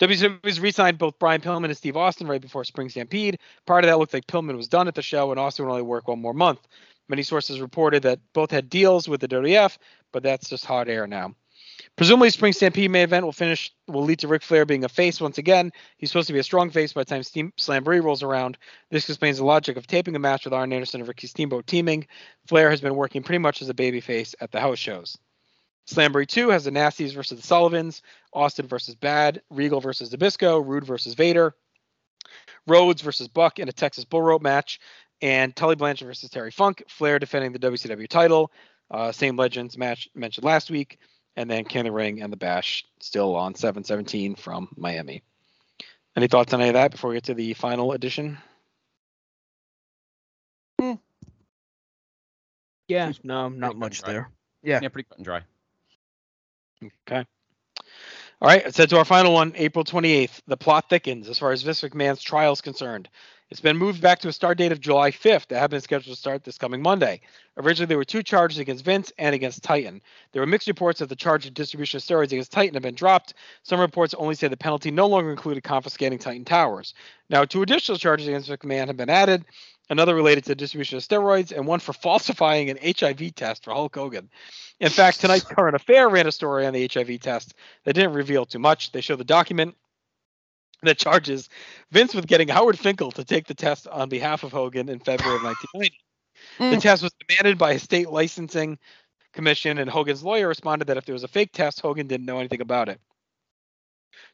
WCW's 0.00 0.60
re-signed 0.60 0.98
both 0.98 1.18
Brian 1.18 1.40
Pillman 1.40 1.66
and 1.66 1.76
Steve 1.76 1.96
Austin 1.96 2.28
right 2.28 2.40
before 2.40 2.64
Spring 2.64 2.88
Stampede. 2.88 3.38
Part 3.66 3.84
of 3.84 3.88
that, 3.88 3.98
looked 3.98 4.14
like 4.14 4.26
Pillman 4.26 4.56
was 4.56 4.68
done 4.68 4.88
at 4.88 4.94
the 4.94 5.02
show, 5.02 5.30
and 5.30 5.40
Austin 5.40 5.64
would 5.64 5.72
only 5.72 5.82
work 5.82 6.08
one 6.08 6.20
more 6.20 6.34
month. 6.34 6.60
Many 7.08 7.22
sources 7.22 7.60
reported 7.60 8.02
that 8.04 8.20
both 8.32 8.50
had 8.50 8.70
deals 8.70 9.08
with 9.08 9.20
the 9.20 9.28
WWF, 9.28 9.78
but 10.12 10.22
that's 10.22 10.48
just 10.48 10.64
hot 10.64 10.88
air 10.88 11.06
now. 11.06 11.34
Presumably, 11.98 12.30
Spring 12.30 12.52
Stampede 12.52 12.92
main 12.92 13.02
event 13.02 13.24
will 13.24 13.32
finish 13.32 13.72
will 13.88 14.04
lead 14.04 14.20
to 14.20 14.28
Ric 14.28 14.44
Flair 14.44 14.64
being 14.64 14.84
a 14.84 14.88
face 14.88 15.20
once 15.20 15.36
again. 15.36 15.72
He's 15.96 16.10
supposed 16.10 16.28
to 16.28 16.32
be 16.32 16.38
a 16.38 16.44
strong 16.44 16.70
face 16.70 16.92
by 16.92 17.00
the 17.00 17.06
time 17.06 17.24
Steam 17.24 17.52
Slamboree 17.58 18.00
rolls 18.00 18.22
around. 18.22 18.56
This 18.88 19.08
explains 19.08 19.38
the 19.38 19.44
logic 19.44 19.76
of 19.76 19.88
taping 19.88 20.14
a 20.14 20.20
match 20.20 20.44
with 20.44 20.54
Arn 20.54 20.72
Anderson 20.72 21.00
and 21.00 21.08
Ricky 21.08 21.26
Steamboat 21.26 21.66
teaming. 21.66 22.06
Flair 22.46 22.70
has 22.70 22.80
been 22.80 22.94
working 22.94 23.24
pretty 23.24 23.40
much 23.40 23.62
as 23.62 23.68
a 23.68 23.74
babyface 23.74 24.36
at 24.40 24.52
the 24.52 24.60
house 24.60 24.78
shows. 24.78 25.18
Slamboree 25.90 26.28
2 26.28 26.50
has 26.50 26.62
the 26.62 26.70
Nasties 26.70 27.12
versus 27.12 27.40
the 27.40 27.44
Sullivans, 27.44 28.02
Austin 28.32 28.68
versus 28.68 28.94
Bad, 28.94 29.42
Regal 29.50 29.80
versus 29.80 30.10
Nabisco, 30.10 30.64
Rude 30.64 30.84
versus 30.84 31.14
Vader, 31.14 31.56
Rhodes 32.68 33.02
versus 33.02 33.26
Buck 33.26 33.58
in 33.58 33.68
a 33.68 33.72
Texas 33.72 34.04
Bull 34.04 34.22
Rope 34.22 34.42
match, 34.42 34.78
and 35.20 35.56
Tully 35.56 35.74
Blanchard 35.74 36.06
versus 36.06 36.30
Terry 36.30 36.52
Funk. 36.52 36.84
Flair 36.86 37.18
defending 37.18 37.50
the 37.50 37.58
WCW 37.58 38.06
title. 38.06 38.52
Uh, 38.88 39.10
same 39.10 39.36
Legends 39.36 39.76
match 39.76 40.08
mentioned 40.14 40.44
last 40.44 40.70
week. 40.70 41.00
And 41.38 41.48
then 41.48 41.64
King 41.64 41.82
of 41.82 41.84
the 41.84 41.92
Ring 41.92 42.20
and 42.20 42.32
the 42.32 42.36
Bash 42.36 42.84
still 42.98 43.36
on 43.36 43.54
717 43.54 44.34
from 44.34 44.68
Miami. 44.76 45.22
Any 46.16 46.26
thoughts 46.26 46.52
on 46.52 46.60
any 46.60 46.70
of 46.70 46.74
that 46.74 46.90
before 46.90 47.10
we 47.10 47.16
get 47.16 47.24
to 47.24 47.34
the 47.34 47.54
final 47.54 47.92
edition? 47.92 48.38
Yeah, 52.88 53.12
no, 53.22 53.48
not 53.50 53.68
Pretty 53.68 53.78
much 53.78 54.02
there. 54.02 54.30
Yeah. 54.64 54.80
Yeah, 54.82 54.88
pretty 54.88 55.06
cut 55.08 55.18
and 55.18 55.24
dry. 55.24 55.42
Okay. 57.06 57.24
All 58.40 58.48
right, 58.48 58.64
let's 58.64 58.76
head 58.76 58.90
to 58.90 58.98
our 58.98 59.04
final 59.04 59.32
one, 59.32 59.52
April 59.54 59.84
28th. 59.84 60.40
The 60.48 60.56
plot 60.56 60.90
thickens 60.90 61.28
as 61.28 61.38
far 61.38 61.52
as 61.52 61.62
Vince 61.62 61.82
McMahon's 61.82 62.20
trial 62.20 62.52
is 62.52 62.62
concerned. 62.62 63.08
It's 63.50 63.60
been 63.60 63.78
moved 63.78 64.02
back 64.02 64.18
to 64.20 64.28
a 64.28 64.32
start 64.32 64.58
date 64.58 64.72
of 64.72 64.80
July 64.80 65.10
5th 65.10 65.46
that 65.48 65.58
had 65.58 65.70
been 65.70 65.80
scheduled 65.80 66.14
to 66.14 66.20
start 66.20 66.44
this 66.44 66.58
coming 66.58 66.82
Monday. 66.82 67.22
Originally, 67.56 67.86
there 67.86 67.96
were 67.96 68.04
two 68.04 68.22
charges 68.22 68.58
against 68.58 68.84
Vince 68.84 69.10
and 69.16 69.34
against 69.34 69.62
Titan. 69.62 70.02
There 70.32 70.42
were 70.42 70.46
mixed 70.46 70.68
reports 70.68 70.98
that 71.00 71.08
the 71.08 71.16
charge 71.16 71.46
of 71.46 71.54
distribution 71.54 71.96
of 71.96 72.02
steroids 72.02 72.30
against 72.32 72.52
Titan 72.52 72.74
had 72.74 72.82
been 72.82 72.94
dropped. 72.94 73.32
Some 73.62 73.80
reports 73.80 74.12
only 74.12 74.34
say 74.34 74.48
the 74.48 74.56
penalty 74.58 74.90
no 74.90 75.06
longer 75.06 75.30
included 75.30 75.62
confiscating 75.62 76.18
Titan 76.18 76.44
towers. 76.44 76.92
Now, 77.30 77.46
two 77.46 77.62
additional 77.62 77.96
charges 77.96 78.28
against 78.28 78.50
McMahon 78.50 78.88
have 78.88 78.98
been 78.98 79.08
added. 79.08 79.46
Another 79.88 80.14
related 80.14 80.44
to 80.44 80.54
distribution 80.54 80.98
of 80.98 81.02
steroids, 81.02 81.50
and 81.50 81.66
one 81.66 81.80
for 81.80 81.94
falsifying 81.94 82.68
an 82.68 82.76
HIV 82.82 83.34
test 83.34 83.64
for 83.64 83.72
Hulk 83.72 83.94
Hogan. 83.94 84.28
In 84.80 84.90
fact, 84.90 85.20
tonight's 85.20 85.46
current 85.46 85.74
affair 85.74 86.10
ran 86.10 86.26
a 86.26 86.32
story 86.32 86.66
on 86.66 86.74
the 86.74 86.90
HIV 86.92 87.20
test 87.20 87.54
that 87.84 87.94
didn't 87.94 88.12
reveal 88.12 88.44
too 88.44 88.58
much. 88.58 88.92
They 88.92 89.00
show 89.00 89.16
the 89.16 89.24
document 89.24 89.74
that 90.82 90.98
charges 90.98 91.48
Vince 91.90 92.14
with 92.14 92.26
getting 92.26 92.48
Howard 92.48 92.78
Finkel 92.78 93.10
to 93.12 93.24
take 93.24 93.46
the 93.46 93.54
test 93.54 93.86
on 93.88 94.08
behalf 94.08 94.44
of 94.44 94.52
Hogan 94.52 94.88
in 94.88 95.00
February 95.00 95.36
of 95.36 95.42
1990. 95.44 95.96
The 96.58 96.64
mm. 96.64 96.80
test 96.80 97.02
was 97.02 97.12
demanded 97.26 97.58
by 97.58 97.72
a 97.72 97.78
state 97.78 98.08
licensing 98.10 98.78
commission, 99.32 99.78
and 99.78 99.90
Hogan's 99.90 100.22
lawyer 100.22 100.48
responded 100.48 100.86
that 100.86 100.96
if 100.96 101.04
there 101.04 101.12
was 101.12 101.24
a 101.24 101.28
fake 101.28 101.52
test, 101.52 101.80
Hogan 101.80 102.06
didn't 102.06 102.26
know 102.26 102.38
anything 102.38 102.60
about 102.60 102.88
it. 102.88 103.00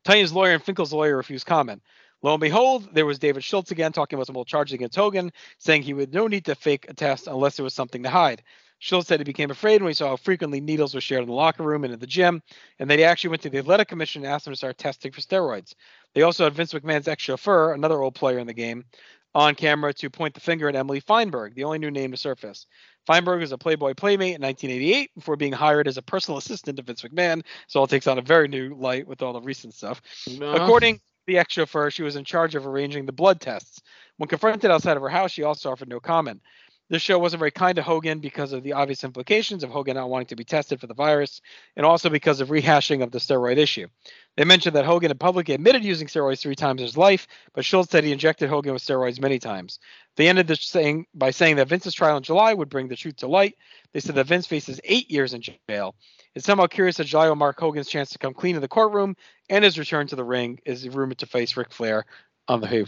Titan's 0.04 0.33
lawyer 0.33 0.52
and 0.52 0.62
Finkel's 0.62 0.92
lawyer 0.92 1.16
refused 1.16 1.46
comment. 1.46 1.83
Lo 2.22 2.33
and 2.33 2.40
behold, 2.40 2.88
there 2.94 3.04
was 3.04 3.18
David 3.18 3.44
Schultz 3.44 3.70
again 3.70 3.92
talking 3.92 4.16
about 4.16 4.26
some 4.26 4.37
old 4.37 4.46
charges 4.46 4.72
against 4.72 4.96
Hogan, 4.96 5.30
saying 5.59 5.83
he 5.83 5.92
would 5.92 6.14
no 6.14 6.26
need 6.26 6.46
to 6.46 6.54
fake 6.54 6.87
a 6.88 6.94
test 6.94 7.26
unless 7.26 7.57
there 7.57 7.64
was 7.64 7.74
something 7.74 8.02
to 8.02 8.11
hide. 8.11 8.42
Schultz 8.85 9.09
said 9.09 9.18
he 9.18 9.25
became 9.25 9.51
afraid 9.51 9.81
when 9.81 9.88
he 9.88 9.94
saw 9.94 10.09
how 10.09 10.16
frequently 10.16 10.61
needles 10.61 10.94
were 10.94 11.01
shared 11.01 11.23
in 11.23 11.29
the 11.29 11.35
locker 11.35 11.62
room 11.62 11.85
and 11.85 11.94
in 11.94 11.99
the 11.99 12.07
gym, 12.07 12.42
and 12.79 12.90
that 12.90 12.99
he 12.99 13.05
actually 13.05 13.31
went 13.31 13.40
to 13.40 13.49
the 13.49 13.57
athletic 13.57 13.88
commission 13.88 14.23
and 14.23 14.31
asked 14.31 14.44
them 14.44 14.53
to 14.53 14.59
start 14.59 14.77
testing 14.77 15.11
for 15.11 15.23
steroids. 15.23 15.75
They 16.12 16.20
also 16.20 16.44
had 16.44 16.53
Vince 16.53 16.75
McMahon's 16.75 17.09
ex-chauffeur, 17.09 17.73
another 17.73 18.03
old 18.03 18.14
player 18.14 18.38
in 18.38 18.47
the 18.47 18.53
game, 18.53 18.85
on 19.35 19.55
camera 19.55 19.94
to 19.94 20.11
point 20.11 20.35
the 20.35 20.40
finger 20.40 20.68
at 20.68 20.77
Emily 20.77 21.01
Feinberg, 21.01 21.55
the 21.55 21.64
only 21.64 21.79
new 21.79 21.90
name 21.90 22.11
to 22.11 22.18
surface. 22.18 22.66
Feinberg 23.07 23.40
was 23.40 23.53
a 23.53 23.59
Playboy 23.59 23.94
playmate 23.94 24.37
in 24.37 24.42
1988 24.42 25.14
before 25.14 25.37
being 25.37 25.55
hired 25.55 25.88
as 25.88 25.97
a 25.97 26.03
personal 26.03 26.37
assistant 26.37 26.77
to 26.77 26.83
Vince 26.83 27.01
McMahon, 27.01 27.42
so 27.68 27.81
all 27.81 27.87
takes 27.87 28.07
on 28.07 28.18
a 28.18 28.23
very 28.23 28.49
new 28.49 28.75
light 28.75 29.09
with 29.09 29.23
all 29.23 29.33
the 29.33 29.40
recent 29.40 29.73
stuff. 29.73 30.03
According 30.42 30.97
to 30.97 31.03
the 31.27 31.38
ex 31.38 31.55
chauffeur, 31.55 31.90
she 31.90 32.03
was 32.03 32.16
in 32.16 32.25
charge 32.27 32.55
of 32.55 32.66
arranging 32.66 33.07
the 33.07 33.12
blood 33.12 33.40
tests. 33.40 33.81
When 34.18 34.29
confronted 34.29 34.70
outside 34.70 34.99
of 34.99 35.03
her 35.03 35.09
house, 35.09 35.33
she 35.33 35.42
also 35.42 35.73
offered 35.73 35.88
no 35.88 36.01
comment. 36.01 36.42
This 36.90 37.01
show 37.01 37.18
wasn't 37.18 37.38
very 37.38 37.51
kind 37.51 37.77
to 37.77 37.83
Hogan 37.83 38.18
because 38.18 38.53
of 38.53 38.62
the 38.62 38.75
obvious 38.75 39.05
implications 39.05 39.64
of 39.64 39.70
Hogan 39.70 39.97
not 39.97 40.11
wanting 40.11 40.27
to 40.27 40.37
be 40.37 40.44
tested 40.44 40.81
for 40.81 40.87
the 40.87 40.94
virus, 40.94 41.40
and 41.77 41.87
also 41.87 42.11
because 42.11 42.40
of 42.40 42.49
rehashing 42.49 43.03
of 43.03 43.11
the 43.11 43.18
steroid 43.18 43.57
issue. 43.57 43.88
They 44.37 44.44
mentioned 44.44 44.77
that 44.77 44.85
Hogan 44.85 45.09
had 45.09 45.18
publicly 45.18 45.55
admitted 45.55 45.83
using 45.83 46.09
steroids 46.09 46.40
three 46.40 46.55
times 46.55 46.83
in 46.83 46.87
his 46.87 46.97
life, 46.99 47.27
but 47.55 47.64
Schultz 47.64 47.90
said 47.90 48.05
he 48.05 48.12
injected 48.12 48.51
Hogan 48.51 48.75
with 48.75 48.83
steroids 48.83 49.20
many 49.20 49.38
times. 49.38 49.79
They 50.16 50.29
ended 50.29 50.47
this 50.47 50.62
saying 50.62 51.07
by 51.14 51.31
saying 51.31 51.57
that 51.57 51.68
Vince's 51.68 51.94
trial 51.94 52.18
in 52.18 52.23
July 52.23 52.53
would 52.53 52.68
bring 52.68 52.88
the 52.88 52.97
truth 52.97 53.16
to 53.16 53.29
light. 53.29 53.57
They 53.92 54.01
said 54.01 54.16
that 54.16 54.27
Vince 54.27 54.47
faces 54.47 54.81
eight 54.85 55.11
years 55.11 55.33
in 55.33 55.40
jail. 55.40 55.94
It's 56.35 56.44
somehow 56.44 56.66
curious 56.66 56.99
that 56.99 57.07
July 57.07 57.29
will 57.29 57.37
mark 57.37 57.59
Hogan's 57.59 57.88
chance 57.88 58.11
to 58.11 58.18
come 58.18 58.35
clean 58.35 58.57
in 58.57 58.62
the 58.62 58.68
courtroom, 58.68 59.16
and 59.49 59.64
his 59.64 59.79
return 59.79 60.07
to 60.09 60.16
the 60.16 60.25
ring 60.25 60.61
is 60.66 60.87
rumored 60.88 61.18
to 61.18 61.27
face 61.27 61.57
Ric 61.57 61.73
Flair 61.73 62.05
on 62.47 62.61
the 62.61 62.66
Hey 62.66 62.85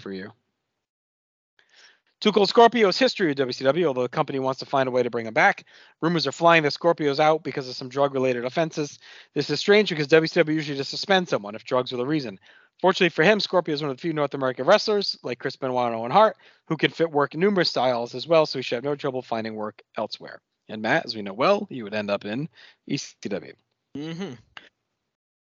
Cold 2.24 2.48
Scorpio's 2.48 2.98
history 2.98 3.28
with 3.28 3.38
WCW, 3.38 3.86
although 3.86 4.02
the 4.02 4.08
company 4.08 4.38
wants 4.38 4.60
to 4.60 4.66
find 4.66 4.88
a 4.88 4.92
way 4.92 5.02
to 5.02 5.10
bring 5.10 5.26
him 5.26 5.34
back. 5.34 5.64
Rumors 6.00 6.26
are 6.26 6.32
flying 6.32 6.62
that 6.62 6.72
Scorpio's 6.72 7.20
out 7.20 7.42
because 7.42 7.68
of 7.68 7.76
some 7.76 7.88
drug 7.88 8.14
related 8.14 8.44
offenses. 8.44 8.98
This 9.34 9.50
is 9.50 9.60
strange 9.60 9.90
because 9.90 10.08
WCW 10.08 10.54
usually 10.54 10.78
just 10.78 10.90
suspends 10.90 11.30
someone 11.30 11.54
if 11.54 11.64
drugs 11.64 11.92
are 11.92 11.98
the 11.98 12.06
reason. 12.06 12.38
Fortunately 12.80 13.10
for 13.10 13.22
him, 13.22 13.40
Scorpio 13.40 13.74
is 13.74 13.82
one 13.82 13.90
of 13.90 13.96
the 13.96 14.00
few 14.00 14.12
North 14.12 14.34
American 14.34 14.66
wrestlers, 14.66 15.18
like 15.22 15.38
Chris 15.38 15.56
Benoit 15.56 15.86
and 15.86 15.96
Owen 15.96 16.10
Hart, 16.10 16.36
who 16.66 16.76
can 16.76 16.90
fit 16.90 17.10
work 17.10 17.34
in 17.34 17.40
numerous 17.40 17.70
styles 17.70 18.14
as 18.14 18.26
well, 18.26 18.44
so 18.44 18.58
he 18.58 18.62
should 18.62 18.76
have 18.76 18.84
no 18.84 18.96
trouble 18.96 19.22
finding 19.22 19.54
work 19.54 19.82
elsewhere. 19.96 20.40
And 20.68 20.82
Matt, 20.82 21.06
as 21.06 21.14
we 21.14 21.22
know 21.22 21.32
well, 21.32 21.66
he 21.70 21.82
would 21.82 21.94
end 21.94 22.10
up 22.10 22.24
in 22.24 22.48
ECW. 22.90 23.54
Mm-hmm. 23.96 24.32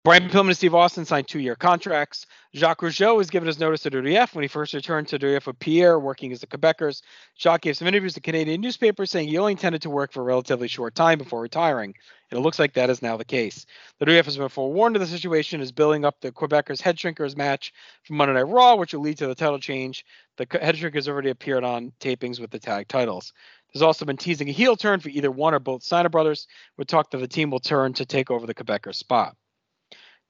Brian 0.05 0.29
Pillman 0.29 0.49
and 0.49 0.57
Steve 0.59 0.75
Austin 0.75 1.07
signed 1.07 1.27
two-year 1.27 1.57
contracts. 1.57 2.27
Jacques 2.55 2.83
Rougeau 2.83 3.17
was 3.17 3.31
given 3.31 3.47
his 3.47 3.59
notice 3.59 3.81
to 3.81 3.91
WWF 3.91 4.35
when 4.35 4.43
he 4.43 4.49
first 4.49 4.75
returned 4.75 5.09
to 5.09 5.19
WWF 5.19 5.47
with 5.47 5.59
Pierre 5.59 5.99
working 5.99 6.31
as 6.31 6.41
the 6.41 6.47
Quebecers. 6.47 7.01
Jacques 7.41 7.63
gave 7.63 7.75
some 7.79 7.89
interviews 7.89 8.13
to 8.13 8.21
Canadian 8.21 8.61
newspapers 8.61 9.11
saying 9.11 9.29
he 9.29 9.39
only 9.39 9.53
intended 9.53 9.81
to 9.81 9.89
work 9.89 10.13
for 10.13 10.21
a 10.21 10.25
relatively 10.25 10.69
short 10.69 10.95
time 10.95 11.17
before 11.17 11.41
retiring. 11.41 11.95
And 12.31 12.39
it 12.39 12.43
looks 12.43 12.59
like 12.59 12.75
that 12.75 12.91
is 12.91 13.01
now 13.01 13.17
the 13.17 13.25
case. 13.25 13.65
The 13.99 14.05
WWF 14.05 14.27
has 14.27 14.37
been 14.37 14.51
forewarned 14.51 14.95
of 14.95 15.01
the 15.01 15.07
situation, 15.07 15.63
is 15.63 15.73
building 15.73 16.05
up 16.05 16.21
the 16.21 16.33
Quebecers 16.33 16.83
Head 16.83 16.99
Shrinkers 16.99 17.35
match 17.35 17.73
from 18.03 18.19
Monday 18.19 18.35
Night 18.35 18.43
Raw, 18.43 18.75
which 18.75 18.93
will 18.93 19.01
lead 19.01 19.17
to 19.17 19.27
the 19.27 19.35
title 19.35 19.59
change. 19.59 20.05
The 20.37 20.47
Head 20.61 20.77
Shrinkers 20.77 21.09
already 21.09 21.31
appeared 21.31 21.65
on 21.65 21.95
tapings 21.99 22.41
with 22.41 22.51
the 22.51 22.59
tag 22.59 22.89
titles. 22.89 23.33
There's 23.73 23.81
also 23.81 24.05
been 24.05 24.19
teasing 24.19 24.51
a 24.51 24.53
heel 24.53 24.77
turn 24.77 25.01
for 25.01 25.09
either 25.09 25.31
one 25.31 25.55
or 25.55 25.61
both 25.61 25.83
Steiner 25.83 26.11
brothers, 26.11 26.47
with 26.77 26.89
talk 26.89 27.11
that 27.13 27.19
the 27.19 27.27
team 27.27 27.51
will 27.51 27.59
turn 27.59 27.95
to 27.95 28.05
take 28.05 28.31
over 28.31 28.47
the 28.47 28.55
Quebecers 28.55 28.97
spot. 28.97 29.35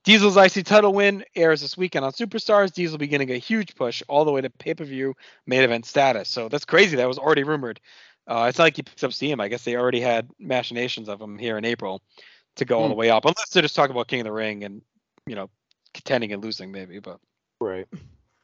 Diesel's 0.05 0.37
IC 0.37 0.67
title 0.67 0.93
win 0.93 1.25
airs 1.35 1.63
this 1.63 1.77
weekend 1.77 2.05
on 2.05 2.13
Superstars. 2.13 2.73
Diesel 2.73 2.99
beginning 2.99 3.31
a 3.31 3.39
huge 3.39 3.75
push 3.75 4.03
all 4.07 4.25
the 4.25 4.31
way 4.33 4.43
to 4.43 4.51
pay 4.51 4.75
per 4.75 4.85
view 4.85 5.15
main 5.47 5.63
event 5.63 5.87
status. 5.87 6.29
So 6.29 6.49
that's 6.49 6.67
crazy. 6.67 6.97
That 6.97 7.09
was 7.09 7.19
already 7.19 7.43
rumored. 7.43 7.81
Uh, 8.27 8.47
it's 8.49 8.59
not 8.59 8.65
like 8.65 8.77
he 8.77 8.83
picks 8.83 9.03
up 9.03 9.13
steam. 9.13 9.41
I 9.41 9.49
guess 9.49 9.65
they 9.65 9.77
already 9.77 10.01
had 10.01 10.29
machinations 10.39 11.09
of 11.09 11.21
him 11.21 11.39
here 11.39 11.59
in 11.59 11.65
April 11.65 12.03
to 12.57 12.65
go 12.65 12.81
all 12.81 12.89
the 12.89 12.95
way 12.95 13.11
up, 13.11 13.25
unless 13.25 13.51
they're 13.51 13.63
just 13.63 13.75
talking 13.75 13.91
about 13.91 14.09
King 14.09 14.21
of 14.21 14.25
the 14.25 14.33
Ring 14.33 14.65
and 14.65 14.83
you 15.27 15.35
know 15.35 15.51
contending 15.93 16.33
and 16.33 16.43
losing 16.43 16.71
maybe. 16.71 16.99
But 16.99 17.19
Right. 17.61 17.87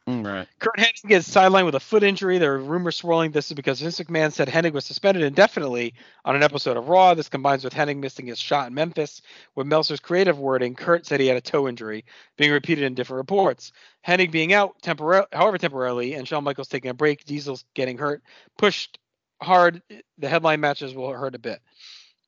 Mm, 0.07 0.25
right. 0.25 0.47
Curt 0.57 0.77
Hennig 0.77 1.11
is 1.11 1.27
sidelined 1.27 1.65
with 1.65 1.75
a 1.75 1.79
foot 1.79 2.01
injury. 2.01 2.39
There 2.39 2.55
are 2.55 2.59
rumors 2.59 2.95
swirling 2.95 3.31
this 3.31 3.51
is 3.51 3.53
because 3.53 3.81
Vince 3.81 3.99
McMahon 3.99 4.31
said 4.31 4.47
Hennig 4.47 4.73
was 4.73 4.83
suspended 4.83 5.21
indefinitely 5.23 5.93
on 6.25 6.35
an 6.35 6.41
episode 6.41 6.75
of 6.75 6.89
Raw. 6.89 7.13
This 7.13 7.29
combines 7.29 7.63
with 7.63 7.73
Hennig 7.73 7.97
missing 7.97 8.25
his 8.25 8.39
shot 8.39 8.67
in 8.67 8.73
Memphis. 8.73 9.21
With 9.55 9.67
Meltzer's 9.67 9.99
creative 9.99 10.39
wording, 10.39 10.73
Curt 10.73 11.05
said 11.05 11.19
he 11.19 11.27
had 11.27 11.37
a 11.37 11.41
toe 11.41 11.67
injury, 11.67 12.03
being 12.35 12.51
repeated 12.51 12.83
in 12.83 12.95
different 12.95 13.19
reports. 13.19 13.73
Hennig 14.05 14.31
being 14.31 14.53
out 14.53 14.75
however 14.83 15.57
temporarily, 15.59 16.15
and 16.15 16.27
Shawn 16.27 16.43
Michaels 16.43 16.67
taking 16.67 16.89
a 16.89 16.95
break, 16.95 17.23
Diesel's 17.25 17.63
getting 17.75 17.99
hurt, 17.99 18.23
pushed 18.57 18.97
hard. 19.39 19.83
The 20.17 20.29
headline 20.29 20.61
matches 20.61 20.95
will 20.95 21.13
hurt 21.13 21.35
a 21.35 21.39
bit. 21.39 21.61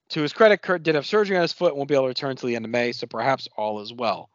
To 0.09 0.21
his 0.21 0.33
credit, 0.33 0.61
Curt 0.61 0.83
did 0.83 0.93
have 0.93 1.07
surgery 1.07 1.37
on 1.37 1.41
his 1.41 1.53
foot 1.53 1.69
and 1.69 1.77
won't 1.77 1.89
be 1.89 1.95
able 1.95 2.05
to 2.05 2.09
return 2.09 2.31
until 2.31 2.49
the 2.49 2.55
end 2.55 2.65
of 2.65 2.71
May, 2.71 2.91
so 2.91 3.07
perhaps 3.07 3.47
all 3.57 3.81
is 3.81 3.91
well. 3.91 4.29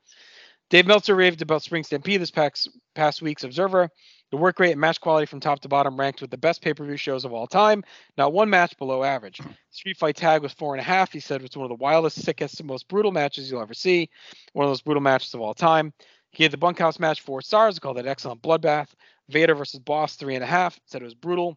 Dave 0.70 0.86
Meltzer 0.86 1.14
raved 1.14 1.40
about 1.40 1.62
Spring 1.62 1.82
Stampede 1.82 2.20
this 2.20 2.30
past, 2.30 2.68
past 2.94 3.22
week's 3.22 3.42
Observer. 3.42 3.88
The 4.30 4.36
work 4.36 4.60
rate 4.60 4.72
and 4.72 4.80
match 4.80 5.00
quality 5.00 5.24
from 5.24 5.40
top 5.40 5.60
to 5.60 5.68
bottom 5.68 5.98
ranked 5.98 6.20
with 6.20 6.30
the 6.30 6.36
best 6.36 6.60
pay 6.60 6.74
per 6.74 6.84
view 6.84 6.98
shows 6.98 7.24
of 7.24 7.32
all 7.32 7.46
time. 7.46 7.82
Not 8.18 8.34
one 8.34 8.50
match 8.50 8.76
below 8.76 9.02
average. 9.02 9.40
Street 9.70 9.96
Fight 9.96 10.16
Tag 10.16 10.42
was 10.42 10.52
four 10.52 10.74
and 10.74 10.80
a 10.80 10.84
half. 10.84 11.10
He 11.10 11.20
said 11.20 11.40
it 11.40 11.44
was 11.44 11.56
one 11.56 11.64
of 11.64 11.70
the 11.70 11.82
wildest, 11.82 12.22
sickest, 12.22 12.60
and 12.60 12.66
most 12.66 12.86
brutal 12.88 13.12
matches 13.12 13.50
you'll 13.50 13.62
ever 13.62 13.72
see. 13.72 14.10
One 14.52 14.66
of 14.66 14.70
those 14.70 14.82
brutal 14.82 15.00
matches 15.00 15.32
of 15.32 15.40
all 15.40 15.54
time. 15.54 15.94
He 16.32 16.44
gave 16.44 16.50
the 16.50 16.58
bunkhouse 16.58 16.98
match 16.98 17.22
four 17.22 17.40
stars, 17.40 17.78
called 17.78 17.96
it 17.96 18.06
excellent 18.06 18.42
bloodbath. 18.42 18.88
Vader 19.30 19.54
versus 19.54 19.80
Boss 19.80 20.16
three 20.16 20.34
and 20.34 20.44
a 20.44 20.46
half. 20.46 20.78
Said 20.84 21.00
it 21.00 21.06
was 21.06 21.14
brutal. 21.14 21.56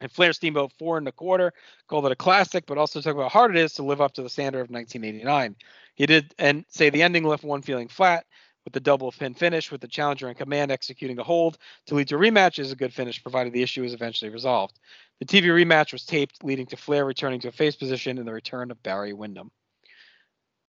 And 0.00 0.12
Flair 0.12 0.32
Steamboat 0.32 0.72
four 0.78 0.98
and 0.98 1.08
a 1.08 1.12
quarter, 1.12 1.52
called 1.88 2.06
it 2.06 2.12
a 2.12 2.16
classic, 2.16 2.66
but 2.66 2.76
also 2.78 3.00
talked 3.00 3.16
about 3.16 3.32
how 3.32 3.40
hard 3.40 3.56
it 3.56 3.62
is 3.62 3.74
to 3.74 3.82
live 3.82 4.00
up 4.00 4.12
to 4.14 4.22
the 4.22 4.28
standard 4.28 4.60
of 4.60 4.70
1989. 4.70 5.56
He 5.94 6.06
did 6.06 6.34
and 6.38 6.64
say 6.68 6.90
the 6.90 7.02
ending 7.02 7.24
left 7.24 7.44
one 7.44 7.62
feeling 7.62 7.88
flat 7.88 8.26
with 8.66 8.74
the 8.74 8.80
double 8.80 9.12
pin 9.12 9.32
finish, 9.32 9.70
with 9.70 9.80
the 9.80 9.88
challenger 9.88 10.28
in 10.28 10.34
command 10.34 10.72
executing 10.72 11.18
a 11.18 11.22
hold 11.22 11.56
to 11.86 11.94
lead 11.94 12.08
to 12.08 12.16
a 12.16 12.18
rematch 12.18 12.58
is 12.58 12.72
a 12.72 12.76
good 12.76 12.92
finish, 12.92 13.22
provided 13.22 13.52
the 13.52 13.62
issue 13.62 13.84
is 13.84 13.94
eventually 13.94 14.30
resolved. 14.30 14.78
The 15.20 15.24
TV 15.24 15.44
rematch 15.44 15.92
was 15.92 16.04
taped, 16.04 16.44
leading 16.44 16.66
to 16.66 16.76
Flair 16.76 17.06
returning 17.06 17.40
to 17.40 17.48
a 17.48 17.52
face 17.52 17.76
position 17.76 18.18
and 18.18 18.26
the 18.26 18.32
return 18.32 18.70
of 18.70 18.82
Barry 18.82 19.12
Windham. 19.12 19.50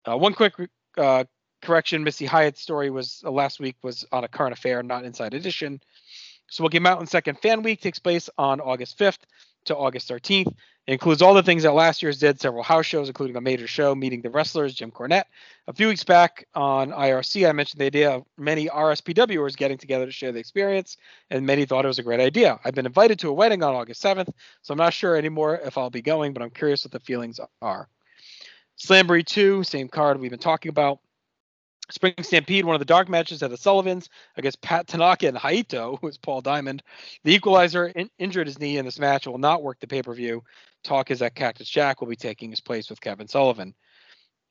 Uh, 0.09 0.15
one 0.15 0.33
quick 0.33 0.53
uh, 0.95 1.25
correction: 1.61 2.03
Missy 2.03 2.25
Hyatt's 2.25 2.61
story 2.61 2.89
was 2.89 3.23
uh, 3.25 3.31
last 3.31 3.59
week 3.59 3.75
was 3.81 4.05
on 4.11 4.23
a 4.23 4.27
current 4.27 4.53
affair, 4.53 4.83
not 4.83 5.03
Inside 5.03 5.33
Edition. 5.33 5.81
Smoky 6.49 6.79
Mountain 6.79 7.07
Second 7.07 7.39
Fan 7.39 7.61
Week 7.61 7.81
takes 7.81 7.99
place 7.99 8.29
on 8.37 8.61
August 8.61 8.97
5th 8.97 9.19
to 9.65 9.75
August 9.75 10.09
13th. 10.09 10.47
It 10.87 10.93
includes 10.93 11.21
all 11.21 11.33
the 11.33 11.43
things 11.43 11.63
that 11.63 11.73
last 11.73 12.01
year's 12.01 12.19
did, 12.19 12.39
several 12.39 12.63
house 12.63 12.85
shows, 12.85 13.09
including 13.09 13.35
a 13.35 13.41
major 13.41 13.67
show, 13.67 13.93
Meeting 13.93 14.21
the 14.21 14.29
Wrestlers, 14.29 14.73
Jim 14.73 14.89
Cornette. 14.89 15.25
A 15.67 15.73
few 15.73 15.89
weeks 15.89 16.05
back 16.05 16.47
on 16.55 16.91
IRC, 16.91 17.47
I 17.47 17.51
mentioned 17.51 17.81
the 17.81 17.85
idea 17.85 18.11
of 18.11 18.23
many 18.37 18.69
RSPWers 18.69 19.57
getting 19.57 19.77
together 19.77 20.05
to 20.05 20.11
share 20.13 20.31
the 20.31 20.39
experience, 20.39 20.95
and 21.29 21.45
many 21.45 21.65
thought 21.65 21.83
it 21.83 21.89
was 21.89 21.99
a 21.99 22.03
great 22.03 22.21
idea. 22.21 22.57
I've 22.63 22.73
been 22.73 22.85
invited 22.85 23.19
to 23.19 23.29
a 23.29 23.33
wedding 23.33 23.63
on 23.63 23.75
August 23.75 24.01
7th, 24.01 24.29
so 24.61 24.71
I'm 24.71 24.77
not 24.77 24.93
sure 24.93 25.17
anymore 25.17 25.59
if 25.61 25.77
I'll 25.77 25.89
be 25.89 26.01
going, 26.01 26.31
but 26.31 26.41
I'm 26.41 26.51
curious 26.51 26.85
what 26.85 26.93
the 26.93 27.01
feelings 27.01 27.41
are. 27.61 27.89
Slamboree 28.77 29.25
2, 29.25 29.63
same 29.63 29.89
card 29.89 30.21
we've 30.21 30.31
been 30.31 30.39
talking 30.39 30.69
about. 30.69 30.99
Spring 31.89 32.13
Stampede, 32.21 32.65
one 32.65 32.75
of 32.75 32.79
the 32.79 32.85
dark 32.85 33.07
matches 33.07 33.41
at 33.41 33.49
the 33.49 33.57
Sullivans 33.57 34.09
against 34.35 34.61
Pat 34.61 34.87
Tanaka 34.87 35.27
and 35.27 35.39
Kato, 35.39 35.97
who 36.01 36.07
is 36.07 36.17
Paul 36.17 36.41
Diamond. 36.41 36.83
The 37.23 37.33
Equalizer 37.33 37.87
in- 37.87 38.09
injured 38.19 38.47
his 38.47 38.59
knee 38.59 38.77
in 38.77 38.85
this 38.85 38.99
match 38.99 39.25
and 39.25 39.33
will 39.33 39.39
not 39.39 39.63
work 39.63 39.79
the 39.79 39.87
pay 39.87 40.01
per 40.01 40.13
view. 40.13 40.43
Talk 40.83 41.11
is 41.11 41.19
that 41.19 41.35
Cactus 41.35 41.69
Jack 41.69 42.01
will 42.01 42.07
be 42.07 42.15
taking 42.15 42.49
his 42.49 42.59
place 42.59 42.89
with 42.89 43.01
Kevin 43.01 43.27
Sullivan. 43.27 43.73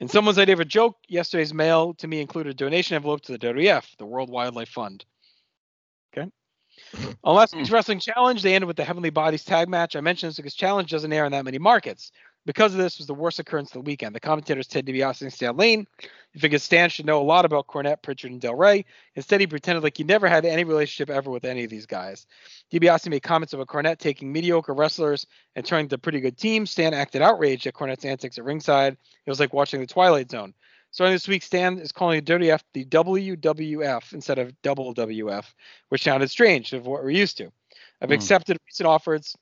In 0.01 0.09
someone's 0.09 0.39
idea 0.39 0.55
of 0.55 0.61
a 0.61 0.65
joke, 0.65 0.97
yesterday's 1.09 1.55
mail 1.55 1.95
to 1.95 2.07
me 2.07 2.21
included 2.21 2.51
a 2.51 2.55
donation 2.55 2.97
envelope 2.97 3.23
to 3.23 3.33
the 3.33 3.39
WWF, 3.39 3.97
the 3.97 4.05
World 4.05 4.29
Wildlife 4.29 4.69
Fund. 4.69 5.05
Okay. 6.17 6.31
On 7.25 7.35
last 7.35 7.55
week's 7.55 7.69
hmm. 7.69 7.75
Wrestling 7.75 8.01
Challenge, 8.01 8.43
they 8.43 8.55
ended 8.55 8.67
with 8.67 8.77
the 8.77 8.85
Heavenly 8.85 9.09
Bodies 9.09 9.45
tag 9.45 9.69
match. 9.69 9.97
I 9.97 10.01
mentioned 10.01 10.31
this 10.31 10.37
because 10.37 10.55
Challenge 10.55 10.91
doesn't 10.91 11.13
air 11.13 11.25
in 11.25 11.33
that 11.33 11.47
many 11.47 11.59
markets. 11.59 12.13
Because 12.47 12.73
of 12.73 12.79
this, 12.79 12.99
was 12.99 13.09
the 13.09 13.15
worst 13.15 13.41
occurrence 13.41 13.71
of 13.71 13.75
the 13.85 13.91
weekend. 13.91 14.15
The 14.15 14.21
commentators 14.21 14.69
Ted 14.69 14.87
DiBiase 14.87 15.23
and 15.23 15.33
Stan 15.33 15.57
Lane. 15.57 15.85
You 16.33 16.41
figured 16.41 16.63
Stan 16.63 16.89
should 16.89 17.05
know 17.05 17.21
a 17.21 17.25
lot 17.25 17.45
about 17.45 17.67
Cornette, 17.67 18.03
Prichard, 18.03 18.31
and 18.31 18.41
Del 18.41 18.55
Ray. 18.55 18.85
Instead, 19.17 19.41
he 19.41 19.49
pretended 19.49 19.83
like 19.83 19.97
he 19.97 20.05
never 20.05 20.29
had 20.29 20.45
any 20.45 20.63
relationship 20.63 21.11
ever 21.11 21.29
with 21.29 21.45
any 21.45 21.65
of 21.65 21.71
these 21.71 21.87
guys. 21.87 22.27
DiBiase 22.73 23.09
made 23.11 23.25
comments 23.25 23.53
about 23.53 23.67
Cornette 23.67 23.99
taking 23.99 24.33
mediocre 24.33 24.75
wrestlers 24.75 25.27
and 25.57 25.67
turning 25.67 25.89
to 25.89 25.99
pretty 25.99 26.21
good 26.21 26.39
teams. 26.39 26.71
Stan 26.71 26.95
acted 26.95 27.21
outraged 27.21 27.67
at 27.67 27.75
Cornette's 27.75 28.05
antics 28.05 28.39
at 28.39 28.45
ringside. 28.45 28.93
It 29.27 29.31
was 29.31 29.41
like 29.41 29.53
watching 29.53 29.81
the 29.81 29.87
Twilight 29.87 30.31
Zone. 30.31 30.55
Starting 30.93 31.15
this 31.15 31.29
week, 31.29 31.43
Stan 31.43 31.79
is 31.79 31.91
calling 31.91 32.25
the 32.25 32.33
WWF 32.33 32.63
the 32.73 32.85
WWF 32.85 34.13
instead 34.13 34.39
of 34.39 34.53
double 34.63 34.95
WF, 34.95 35.45
which 35.89 36.05
sounded 36.05 36.31
strange 36.31 36.73
of 36.73 36.87
what 36.87 37.03
we're 37.03 37.11
used 37.11 37.37
to. 37.39 37.51
I've 38.01 38.09
Hmm. 38.11 38.15
accepted 38.15 38.57
recent 38.67 38.87
offers 38.87 39.35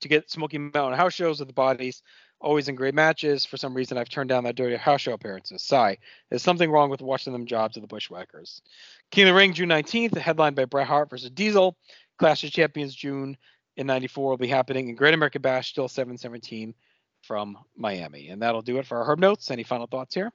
to 0.00 0.08
get 0.08 0.30
Smoky 0.30 0.58
Mountain 0.58 0.98
house 0.98 1.14
shows 1.14 1.40
with 1.40 1.48
the 1.48 1.54
bodies. 1.54 2.02
always 2.40 2.68
in 2.68 2.74
great 2.74 2.94
matches. 2.94 3.44
For 3.44 3.56
some 3.56 3.74
reason, 3.74 3.98
I've 3.98 4.08
turned 4.08 4.30
down 4.30 4.44
that 4.44 4.56
dirty 4.56 4.76
house 4.76 5.02
show 5.02 5.12
appearances. 5.12 5.62
Sigh. 5.62 5.98
There's 6.28 6.42
something 6.42 6.70
wrong 6.70 6.88
with 6.90 7.02
watching 7.02 7.32
them 7.32 7.46
jobs 7.46 7.76
of 7.76 7.82
the 7.82 7.86
Bushwhackers. 7.86 8.62
King 9.10 9.24
of 9.24 9.28
the 9.28 9.34
Ring, 9.34 9.52
June 9.52 9.68
19th, 9.68 10.16
headlined 10.16 10.56
by 10.56 10.64
Bret 10.64 10.86
Hart 10.86 11.10
versus 11.10 11.30
Diesel. 11.30 11.76
Clash 12.18 12.44
of 12.44 12.50
Champions, 12.50 12.94
June 12.94 13.36
in 13.76 13.86
94 13.86 14.30
will 14.30 14.36
be 14.36 14.48
happening 14.48 14.88
in 14.88 14.94
Great 14.94 15.14
American 15.14 15.42
Bash, 15.42 15.70
still 15.70 15.88
717 15.88 16.74
from 17.22 17.58
Miami. 17.76 18.28
And 18.28 18.40
that'll 18.42 18.62
do 18.62 18.78
it 18.78 18.86
for 18.86 18.98
our 18.98 19.04
Herb 19.04 19.18
Notes. 19.18 19.50
Any 19.50 19.62
final 19.62 19.86
thoughts 19.86 20.14
here? 20.14 20.32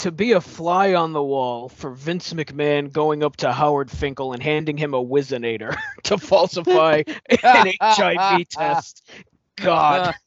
To 0.00 0.10
be 0.10 0.32
a 0.32 0.40
fly 0.40 0.94
on 0.94 1.12
the 1.12 1.22
wall 1.22 1.68
for 1.68 1.90
Vince 1.90 2.32
McMahon 2.32 2.90
going 2.90 3.22
up 3.22 3.36
to 3.36 3.52
Howard 3.52 3.90
Finkel 3.90 4.32
and 4.32 4.42
handing 4.42 4.78
him 4.78 4.94
a 4.94 5.04
Whizzinator 5.04 5.76
to 6.04 6.16
falsify 6.16 7.02
an 7.42 7.72
HIV 7.82 8.48
test. 8.50 9.10
God. 9.56 10.14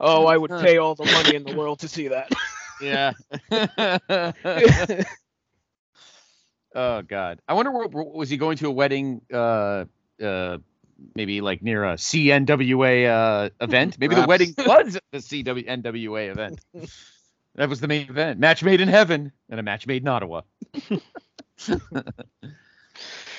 Oh, 0.00 0.26
I 0.26 0.36
would 0.36 0.50
pay 0.50 0.78
all 0.78 0.96
the 0.96 1.04
money 1.04 1.36
in 1.36 1.44
the 1.44 1.54
world 1.54 1.78
to 1.78 1.88
see 1.88 2.08
that. 2.08 2.32
Yeah. 2.82 3.12
oh 6.74 7.02
God. 7.02 7.40
I 7.46 7.54
wonder 7.54 7.70
where 7.70 7.86
was 7.86 8.28
he 8.28 8.36
going 8.36 8.56
to 8.58 8.66
a 8.66 8.72
wedding? 8.72 9.20
Uh, 9.32 9.84
uh, 10.22 10.58
maybe 11.14 11.40
like 11.40 11.62
near 11.62 11.84
a 11.84 11.94
CNWA 11.94 13.06
uh, 13.06 13.50
event. 13.60 13.98
Maybe 13.98 14.16
the 14.16 14.26
wedding 14.26 14.52
was 14.58 14.98
the 15.12 15.18
CNWA 15.18 16.30
event. 16.30 16.60
That 17.56 17.68
was 17.68 17.80
the 17.80 17.88
main 17.88 18.08
event. 18.08 18.40
Match 18.40 18.64
made 18.64 18.80
in 18.80 18.88
heaven 18.88 19.32
and 19.48 19.60
a 19.60 19.62
match 19.62 19.86
made 19.86 20.02
in 20.02 20.08
Ottawa. 20.08 20.42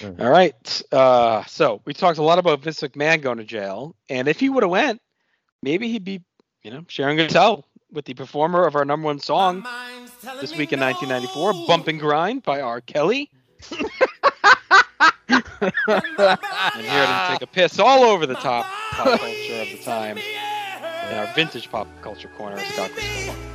All 0.04 0.30
right. 0.30 0.82
Uh, 0.92 1.44
so 1.46 1.82
we 1.86 1.94
talked 1.94 2.18
a 2.18 2.24
lot 2.24 2.40
about 2.40 2.62
Vince 2.62 2.82
McMahon 2.82 3.22
going 3.22 3.38
to 3.38 3.44
jail, 3.44 3.96
and 4.10 4.28
if 4.28 4.40
he 4.40 4.50
would 4.50 4.64
have 4.64 4.70
went, 4.70 5.02
maybe 5.62 5.90
he'd 5.90 6.04
be, 6.04 6.22
you 6.64 6.72
know, 6.72 6.86
sharing 6.88 7.20
a 7.20 7.30
cell 7.30 7.66
with 7.92 8.06
the 8.06 8.14
performer 8.14 8.66
of 8.66 8.76
our 8.76 8.86
number 8.86 9.06
one 9.06 9.20
song 9.20 9.66
this 10.42 10.56
week 10.56 10.74
in 10.74 10.80
1994, 10.80 11.54
"Bump 11.68 11.88
and 11.88 12.00
Grind" 12.00 12.44
by 12.44 12.62
R. 12.62 12.82
Kelly. 12.82 13.30
and 15.30 15.74
here 16.78 17.06
to 17.06 17.26
take 17.30 17.42
a 17.42 17.48
piss 17.52 17.80
all 17.80 18.04
over 18.04 18.26
the 18.26 18.36
top 18.36 18.66
pop 18.92 19.20
culture 19.20 19.62
of 19.62 19.70
the 19.70 19.82
time 19.84 20.18
in 20.18 21.18
our 21.18 21.28
vintage 21.34 21.70
pop 21.70 21.88
culture 22.02 22.30
corner, 22.38 22.58
Scott 22.58 22.92
Criscuolo. 22.92 23.55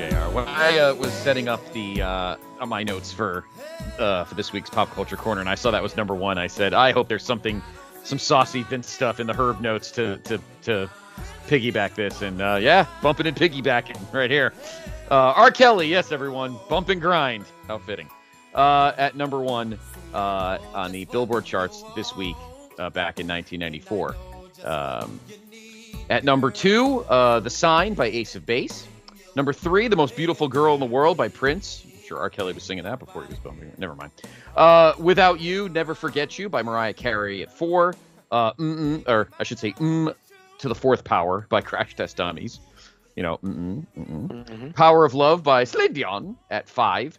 When 0.33 0.47
I 0.47 0.77
uh, 0.77 0.95
was 0.95 1.11
setting 1.11 1.49
up 1.49 1.73
the 1.73 2.01
uh, 2.01 2.37
my 2.65 2.83
notes 2.83 3.11
for 3.11 3.43
uh, 3.99 4.23
for 4.23 4.33
this 4.33 4.53
week's 4.53 4.69
pop 4.69 4.89
culture 4.91 5.17
corner, 5.17 5.41
and 5.41 5.49
I 5.49 5.55
saw 5.55 5.71
that 5.71 5.83
was 5.83 5.97
number 5.97 6.15
one, 6.15 6.37
I 6.37 6.47
said, 6.47 6.73
I 6.73 6.93
hope 6.93 7.09
there's 7.09 7.25
something, 7.25 7.61
some 8.05 8.17
saucy 8.17 8.63
Vince 8.63 8.89
stuff 8.89 9.19
in 9.19 9.27
the 9.27 9.33
Herb 9.33 9.59
notes 9.59 9.91
to 9.91 10.19
to 10.19 10.39
to 10.61 10.89
piggyback 11.47 11.95
this, 11.95 12.21
and 12.21 12.41
uh, 12.41 12.57
yeah, 12.61 12.85
bumping 13.01 13.27
and 13.27 13.35
piggybacking 13.35 13.97
right 14.13 14.31
here. 14.31 14.53
Uh, 15.09 15.33
R. 15.35 15.51
Kelly, 15.51 15.89
yes, 15.89 16.13
everyone, 16.13 16.57
bump 16.69 16.87
and 16.87 17.01
grind. 17.01 17.43
How 17.67 17.79
fitting. 17.79 18.09
Uh, 18.55 18.93
at 18.97 19.17
number 19.17 19.41
one 19.41 19.77
on 20.13 20.93
the 20.93 21.03
Billboard 21.05 21.43
charts 21.43 21.83
this 21.93 22.15
week, 22.15 22.37
back 22.77 23.19
in 23.19 23.27
1994. 23.27 24.15
Um, 24.63 25.19
at 26.09 26.23
number 26.23 26.51
two, 26.51 27.03
The 27.09 27.49
Sign 27.49 27.95
by 27.95 28.05
Ace 28.05 28.37
of 28.37 28.45
Base. 28.45 28.87
Number 29.35 29.53
three, 29.53 29.87
The 29.87 29.95
Most 29.95 30.15
Beautiful 30.15 30.47
Girl 30.47 30.73
in 30.73 30.79
the 30.79 30.85
World 30.85 31.17
by 31.17 31.29
Prince. 31.29 31.85
I'm 31.85 32.03
sure 32.03 32.19
R. 32.19 32.29
Kelly 32.29 32.53
was 32.53 32.63
singing 32.63 32.83
that 32.83 32.99
before 32.99 33.23
he 33.23 33.29
was 33.29 33.39
bumping 33.39 33.69
it. 33.69 33.79
Never 33.79 33.95
mind. 33.95 34.11
Uh, 34.55 34.93
Without 34.99 35.39
You, 35.39 35.69
Never 35.69 35.95
Forget 35.95 36.37
You 36.37 36.49
by 36.49 36.61
Mariah 36.63 36.93
Carey 36.93 37.41
at 37.41 37.51
four. 37.51 37.95
Uh, 38.29 38.53
mm-mm, 38.53 39.07
or 39.07 39.29
I 39.39 39.43
should 39.43 39.59
say, 39.59 39.71
mm 39.73 40.13
to 40.59 40.67
the 40.67 40.75
fourth 40.75 41.03
power 41.03 41.47
by 41.49 41.59
Crash 41.61 41.95
Test 41.95 42.17
Dummies. 42.17 42.59
You 43.15 43.23
know, 43.23 43.37
mm-mm, 43.37 43.85
mm-mm. 43.97 44.75
Power 44.75 45.05
of 45.05 45.13
Love 45.13 45.43
by 45.43 45.63
Celine 45.63 45.93
Dion 45.93 46.37
at 46.49 46.69
five. 46.69 47.17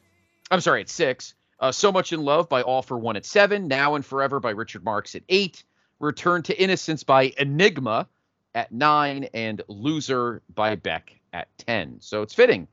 I'm 0.50 0.60
sorry, 0.60 0.80
at 0.82 0.88
six. 0.88 1.34
Uh, 1.58 1.72
so 1.72 1.92
Much 1.92 2.12
in 2.12 2.22
Love 2.22 2.48
by 2.48 2.62
All 2.62 2.82
for 2.82 2.98
One 2.98 3.16
at 3.16 3.26
seven. 3.26 3.68
Now 3.68 3.94
and 3.94 4.04
Forever 4.04 4.38
by 4.40 4.50
Richard 4.50 4.84
Marx 4.84 5.14
at 5.14 5.22
eight. 5.28 5.64
Return 5.98 6.42
to 6.44 6.60
Innocence 6.60 7.04
by 7.04 7.32
Enigma 7.38 8.08
at 8.54 8.70
nine. 8.72 9.28
And 9.34 9.62
Loser 9.68 10.42
by 10.54 10.76
Beck 10.76 11.20
at 11.33 11.49
10. 11.59 12.01
So 12.01 12.22
it's 12.22 12.35
fitting. 12.35 12.68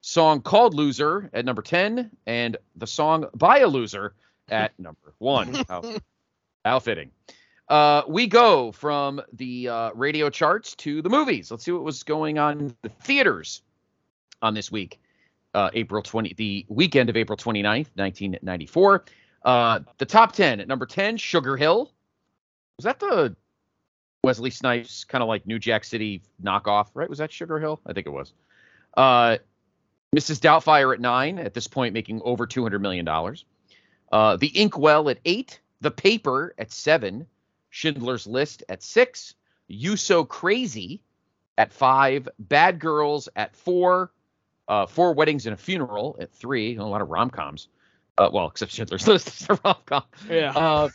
Song 0.00 0.42
called 0.42 0.74
Loser 0.74 1.30
at 1.32 1.44
number 1.44 1.62
10. 1.62 2.10
And 2.26 2.56
the 2.76 2.86
song 2.86 3.26
by 3.34 3.60
a 3.60 3.66
loser 3.66 4.14
at 4.48 4.72
number 4.78 5.14
one. 5.18 5.54
How, 5.68 5.82
how 6.64 6.78
fitting. 6.78 7.10
Uh, 7.68 8.02
we 8.06 8.26
go 8.26 8.72
from 8.72 9.22
the 9.32 9.68
uh, 9.68 9.90
radio 9.94 10.28
charts 10.28 10.74
to 10.76 11.00
the 11.00 11.08
movies. 11.08 11.50
Let's 11.50 11.64
see 11.64 11.72
what 11.72 11.82
was 11.82 12.02
going 12.02 12.38
on 12.38 12.60
in 12.60 12.76
the 12.82 12.90
theaters 12.90 13.62
on 14.42 14.52
this 14.52 14.70
week, 14.70 15.00
uh, 15.54 15.70
April 15.72 16.02
20, 16.02 16.34
the 16.34 16.66
weekend 16.68 17.08
of 17.08 17.16
April 17.16 17.38
29th, 17.38 17.88
1994. 17.94 19.04
Uh, 19.44 19.80
the 19.98 20.04
top 20.04 20.32
10 20.32 20.60
at 20.60 20.68
number 20.68 20.84
10, 20.84 21.16
Sugar 21.16 21.56
Hill. 21.56 21.92
Was 22.76 22.84
that 22.84 23.00
the 23.00 23.34
Wesley 24.24 24.50
Snipes 24.50 25.04
kind 25.04 25.22
of 25.22 25.28
like 25.28 25.46
New 25.46 25.58
Jack 25.58 25.84
City 25.84 26.22
knockoff, 26.42 26.88
right? 26.94 27.08
Was 27.08 27.18
that 27.18 27.32
Sugar 27.32 27.58
Hill? 27.58 27.80
I 27.86 27.92
think 27.92 28.06
it 28.06 28.10
was. 28.10 28.32
Uh, 28.96 29.38
Mrs. 30.14 30.40
Doubtfire 30.40 30.94
at 30.94 31.00
nine, 31.00 31.38
at 31.38 31.54
this 31.54 31.66
point 31.66 31.92
making 31.94 32.22
over 32.24 32.46
$200 32.46 32.80
million. 32.80 33.06
Uh, 34.12 34.36
the 34.36 34.48
Inkwell 34.48 35.08
at 35.10 35.18
eight. 35.24 35.60
The 35.80 35.90
Paper 35.90 36.54
at 36.56 36.72
seven. 36.72 37.26
Schindler's 37.70 38.26
List 38.26 38.62
at 38.68 38.82
six. 38.82 39.34
You 39.66 39.96
So 39.96 40.24
Crazy 40.24 41.02
at 41.58 41.72
five. 41.72 42.28
Bad 42.38 42.78
Girls 42.78 43.28
at 43.36 43.54
four. 43.56 44.10
Uh, 44.66 44.86
Four 44.86 45.12
Weddings 45.12 45.44
and 45.46 45.52
a 45.52 45.58
Funeral 45.58 46.16
at 46.18 46.32
three. 46.32 46.76
A 46.76 46.84
lot 46.84 47.02
of 47.02 47.10
rom 47.10 47.28
coms. 47.28 47.68
Uh, 48.16 48.30
well, 48.32 48.46
except 48.46 48.72
Schindler's 48.72 49.06
List 49.06 49.28
is 49.28 49.46
a 49.50 49.60
rom 49.62 49.76
com. 49.84 50.04
Yeah. 50.30 50.88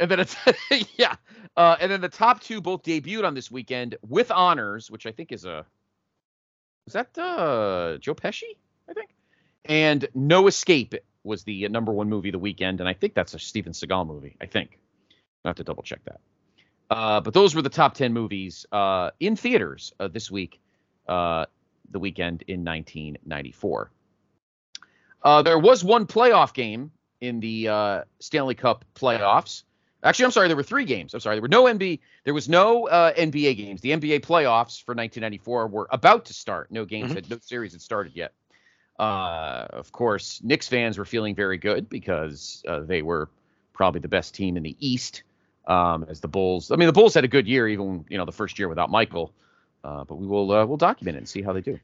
And 0.00 0.10
then 0.10 0.18
it's 0.18 0.34
yeah. 0.98 1.14
Uh, 1.56 1.76
and 1.78 1.92
then 1.92 2.00
the 2.00 2.08
top 2.08 2.40
two 2.40 2.60
both 2.60 2.82
debuted 2.82 3.24
on 3.24 3.34
this 3.34 3.50
weekend 3.50 3.96
with 4.08 4.30
honors, 4.30 4.90
which 4.90 5.06
I 5.06 5.12
think 5.12 5.30
is 5.30 5.44
a 5.44 5.64
was 6.86 6.94
that 6.94 7.16
uh, 7.18 7.98
Joe 7.98 8.14
Pesci, 8.14 8.56
I 8.88 8.94
think. 8.94 9.10
And 9.66 10.08
No 10.14 10.46
Escape 10.46 10.94
was 11.22 11.44
the 11.44 11.68
number 11.68 11.92
one 11.92 12.08
movie 12.08 12.30
the 12.30 12.38
weekend, 12.38 12.80
and 12.80 12.88
I 12.88 12.94
think 12.94 13.14
that's 13.14 13.34
a 13.34 13.38
Steven 13.38 13.72
Seagal 13.72 14.06
movie. 14.06 14.36
I 14.40 14.46
think. 14.46 14.78
I 15.44 15.48
have 15.50 15.56
to 15.56 15.64
double 15.64 15.82
check 15.82 16.00
that. 16.06 16.20
Uh, 16.90 17.20
but 17.20 17.34
those 17.34 17.54
were 17.54 17.62
the 17.62 17.68
top 17.68 17.94
ten 17.94 18.12
movies 18.12 18.66
uh, 18.72 19.10
in 19.20 19.36
theaters 19.36 19.92
uh, 20.00 20.08
this 20.08 20.30
week, 20.30 20.60
uh, 21.06 21.44
the 21.90 21.98
weekend 21.98 22.42
in 22.48 22.64
1994. 22.64 23.90
Uh, 25.22 25.42
there 25.42 25.58
was 25.58 25.84
one 25.84 26.06
playoff 26.06 26.54
game 26.54 26.90
in 27.20 27.40
the 27.40 27.68
uh, 27.68 28.02
Stanley 28.18 28.54
Cup 28.54 28.84
playoffs. 28.94 29.64
Actually, 30.02 30.24
I'm 30.26 30.30
sorry, 30.30 30.48
there 30.48 30.56
were 30.56 30.62
three 30.62 30.84
games. 30.84 31.12
I'm 31.12 31.20
sorry, 31.20 31.36
there 31.36 31.42
were 31.42 31.48
no 31.48 31.64
NBA. 31.64 32.00
There 32.24 32.34
was 32.34 32.48
no 32.48 32.88
uh, 32.88 33.12
NBA 33.12 33.56
games. 33.56 33.80
The 33.80 33.90
NBA 33.90 34.20
playoffs 34.20 34.82
for 34.82 34.94
1994 34.94 35.66
were 35.68 35.88
about 35.90 36.26
to 36.26 36.32
start. 36.32 36.70
No 36.70 36.84
games, 36.84 37.12
had, 37.12 37.28
no 37.28 37.38
series 37.40 37.72
had 37.72 37.82
started 37.82 38.16
yet. 38.16 38.32
Uh, 38.98 39.66
of 39.70 39.92
course, 39.92 40.40
Knicks 40.42 40.68
fans 40.68 40.98
were 40.98 41.04
feeling 41.04 41.34
very 41.34 41.58
good 41.58 41.88
because 41.88 42.62
uh, 42.66 42.80
they 42.80 43.02
were 43.02 43.28
probably 43.72 44.00
the 44.00 44.08
best 44.08 44.34
team 44.34 44.56
in 44.56 44.62
the 44.62 44.76
East. 44.78 45.22
Um, 45.66 46.06
as 46.08 46.20
the 46.20 46.28
Bulls, 46.28 46.70
I 46.70 46.76
mean, 46.76 46.86
the 46.86 46.92
Bulls 46.92 47.14
had 47.14 47.24
a 47.24 47.28
good 47.28 47.46
year, 47.46 47.68
even 47.68 48.04
you 48.08 48.18
know 48.18 48.24
the 48.24 48.32
first 48.32 48.58
year 48.58 48.68
without 48.68 48.90
Michael. 48.90 49.32
Uh, 49.84 50.04
but 50.04 50.16
we 50.16 50.26
will 50.26 50.50
uh, 50.50 50.64
we'll 50.66 50.76
document 50.76 51.16
it 51.16 51.18
and 51.18 51.28
see 51.28 51.42
how 51.42 51.52
they 51.52 51.60
do. 51.60 51.78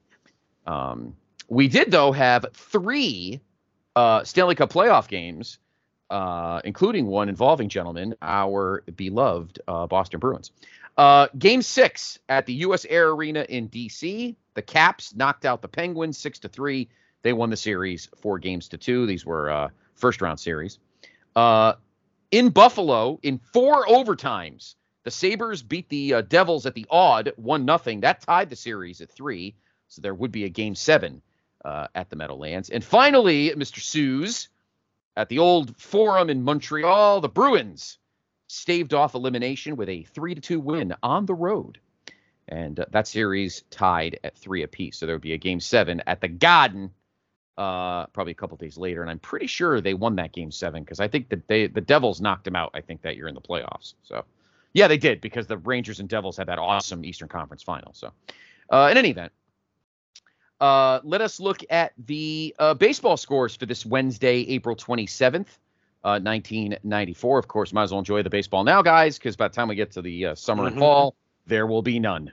Um, 0.67 1.15
we 1.49 1.69
did 1.69 1.91
though 1.91 2.13
have 2.13 2.47
three 2.53 3.41
uh, 3.95 4.25
Stanley 4.25 4.55
Cup 4.55 4.71
playoff 4.71 5.09
games, 5.09 5.59
uh, 6.11 6.61
including 6.65 7.07
one 7.07 7.29
involving 7.29 7.69
gentlemen, 7.69 8.15
our 8.23 8.83
beloved 8.95 9.61
uh, 9.67 9.87
Boston 9.87 10.21
Bruins. 10.21 10.53
Uh, 10.97 11.29
game 11.39 11.63
six 11.63 12.19
at 12.29 12.47
the 12.47 12.55
U.S. 12.55 12.87
Air 12.89 13.11
Arena 13.11 13.45
in 13.49 13.67
D.C. 13.67 14.37
The 14.55 14.63
Caps 14.63 15.15
knocked 15.15 15.45
out 15.45 15.61
the 15.61 15.69
Penguins 15.69 16.17
six 16.17 16.39
to 16.41 16.49
three. 16.49 16.89
They 17.23 17.33
won 17.33 17.51
the 17.51 17.57
series 17.57 18.09
four 18.17 18.39
games 18.39 18.69
to 18.69 18.79
two. 18.79 19.07
These 19.07 19.27
were 19.27 19.51
uh, 19.51 19.69
first 19.95 20.23
round 20.23 20.41
series. 20.41 20.79
Uh, 21.35 21.75
in 22.31 22.49
Buffalo, 22.49 23.19
in 23.23 23.39
four 23.53 23.87
overtimes, 23.87 24.75
the 25.05 25.11
Sabres 25.11 25.63
beat 25.63 25.89
the 25.89 26.15
uh, 26.15 26.21
Devils 26.23 26.67
at 26.67 26.75
the 26.75 26.87
Aud 26.89 27.33
one 27.37 27.65
nothing. 27.65 28.01
That 28.01 28.23
tied 28.23 28.49
the 28.49 28.57
series 28.57 29.01
at 29.01 29.11
three. 29.11 29.55
So 29.89 30.01
there 30.03 30.15
would 30.15 30.33
be 30.33 30.45
a 30.45 30.49
game 30.49 30.75
seven 30.75 31.23
at 31.65 32.11
the 32.11 32.17
Meadowlands. 32.17 32.71
And 32.71 32.83
finally, 32.83 33.51
Mr. 33.51 33.81
Suze, 33.81 34.49
at 35.17 35.29
the 35.29 35.39
old 35.39 35.77
Forum 35.77 36.31
in 36.31 36.43
Montreal, 36.43 37.21
the 37.21 37.29
Bruins 37.29 37.99
staved 38.49 38.95
off 38.95 39.15
elimination 39.15 39.77
with 39.77 39.89
a 39.89 40.05
three 40.05 40.35
to 40.35 40.41
two 40.41 40.61
win 40.61 40.95
on 41.03 41.27
the 41.27 41.35
road. 41.35 41.79
And 42.49 42.79
uh, 42.79 42.87
that 42.91 43.09
series 43.09 43.63
tied 43.71 44.21
at 44.23 44.37
three 44.37 44.63
apiece. 44.63 44.99
So 44.99 45.07
there 45.07 45.15
would 45.15 45.23
be 45.23 45.33
a 45.33 45.39
game 45.39 45.59
seven 45.61 46.03
at 46.07 46.21
the 46.21 46.29
Garden 46.29 46.93
uh, 47.59 48.07
probably 48.07 48.33
a 48.33 48.37
couple 48.37 48.57
days 48.57 48.77
later. 48.77 49.03
And 49.03 49.11
I'm 49.11 49.19
pretty 49.19 49.47
sure 49.47 49.81
they 49.81 49.95
won 49.95 50.17
that 50.17 50.33
game 50.33 50.51
seven 50.51 50.83
because 50.83 51.01
I 51.01 51.09
think 51.09 51.29
that 51.31 51.49
they 51.49 51.67
the 51.67 51.81
Devils 51.81 52.21
knocked 52.21 52.45
them 52.45 52.57
out. 52.57 52.71
I 52.75 52.81
think 52.81 53.03
that 53.03 53.17
year 53.17 53.29
in 53.29 53.35
the 53.35 53.41
playoffs. 53.41 53.95
So 54.03 54.25
yeah, 54.75 54.89
they 54.89 54.99
did 54.99 55.21
because 55.21 55.47
the 55.47 55.57
Rangers 55.59 56.01
and 56.01 56.09
Devils 56.09 56.37
had 56.37 56.49
that 56.49 56.59
awesome 56.59 57.05
Eastern 57.05 57.29
Conference 57.29 57.63
final. 57.63 57.95
So 57.95 58.13
uh, 58.71 58.89
in 58.91 58.99
any 58.99 59.11
event, 59.11 59.33
uh, 60.61 61.01
let 61.05 61.21
us 61.21 61.39
look 61.41 61.63
at 61.71 61.93
the 62.07 62.55
uh, 62.59 62.75
baseball 62.75 63.17
scores 63.17 63.57
for 63.57 63.67
this 63.67 63.85
Wednesday, 63.87 64.39
April 64.49 64.77
27th. 64.77 65.47
Uh, 66.05 66.21
1994. 66.21 67.39
Of 67.41 67.49
course, 67.49 67.73
might 67.73 67.83
as 67.83 67.91
well 67.91 67.99
enjoy 67.99 68.23
the 68.23 68.31
baseball 68.31 68.63
now, 68.63 68.81
guys, 68.81 69.19
because 69.19 69.35
by 69.35 69.49
the 69.49 69.55
time 69.55 69.67
we 69.67 69.75
get 69.75 69.91
to 69.93 70.03
the 70.03 70.27
uh, 70.27 70.35
summer 70.37 70.63
Mhm. 70.63 70.67
and 70.69 70.79
fall, 70.79 71.17
there 71.49 71.67
will 71.67 71.83
be 71.83 71.99
none. 71.99 72.33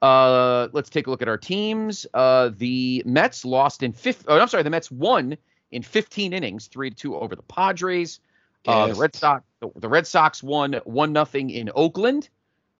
Uh, 0.00 0.68
let's 0.72 0.88
take 0.88 1.06
a 1.06 1.10
look 1.10 1.20
at 1.20 1.28
our 1.28 1.36
teams. 1.36 2.06
Uh, 2.14 2.50
the 2.56 3.02
Mets 3.04 3.44
lost 3.44 3.82
in 3.82 3.92
fifth. 3.92 4.24
Oh, 4.26 4.38
I'm 4.38 4.48
sorry, 4.48 4.62
the 4.62 4.70
Mets 4.70 4.90
won 4.90 5.36
in 5.70 5.82
15 5.82 6.32
innings, 6.32 6.68
three 6.68 6.88
to 6.88 6.96
two 6.96 7.14
over 7.14 7.36
the 7.36 7.42
Padres. 7.42 8.20
Uh, 8.66 8.86
the 8.86 8.94
Red 8.94 9.14
Sox, 9.14 9.44
the, 9.60 9.68
the 9.76 9.88
Red 9.90 10.06
Sox 10.06 10.42
won 10.42 10.80
one 10.84 11.12
nothing 11.12 11.50
in 11.50 11.70
Oakland 11.74 12.30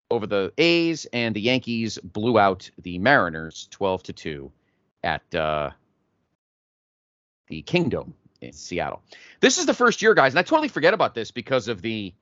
over 0.09 0.25
the 0.25 0.51
A's, 0.57 1.05
and 1.13 1.35
the 1.35 1.41
Yankees 1.41 1.99
blew 2.03 2.39
out 2.39 2.67
the 2.81 2.97
Mariners 2.97 3.67
12 3.69 4.01
to 4.03 4.13
two 4.13 4.51
at 5.03 5.33
uh, 5.35 5.71
the 7.47 7.61
Kingdom 7.61 8.13
in 8.41 8.53
Seattle. 8.53 9.01
This 9.39 9.57
is 9.57 9.65
the 9.65 9.73
first 9.73 10.01
year, 10.01 10.13
guys, 10.13 10.33
and 10.33 10.39
I 10.39 10.43
totally 10.43 10.67
forget 10.67 10.93
about 10.93 11.13
this 11.13 11.31
because 11.31 11.67
of 11.67 11.81
the, 11.81 12.13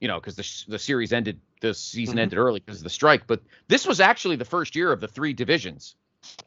you 0.00 0.08
know, 0.08 0.20
because 0.20 0.36
the 0.36 0.70
the 0.72 0.78
series 0.78 1.12
ended, 1.12 1.40
the 1.60 1.74
season 1.74 2.16
Mhm. 2.16 2.22
ended 2.22 2.38
early 2.38 2.60
because 2.60 2.78
of 2.78 2.84
the 2.84 2.90
strike. 2.90 3.26
But 3.26 3.42
this 3.68 3.86
was 3.86 4.00
actually 4.00 4.36
the 4.36 4.44
first 4.44 4.76
year 4.76 4.92
of 4.92 5.00
the 5.00 5.08
three 5.08 5.32
divisions. 5.32 5.94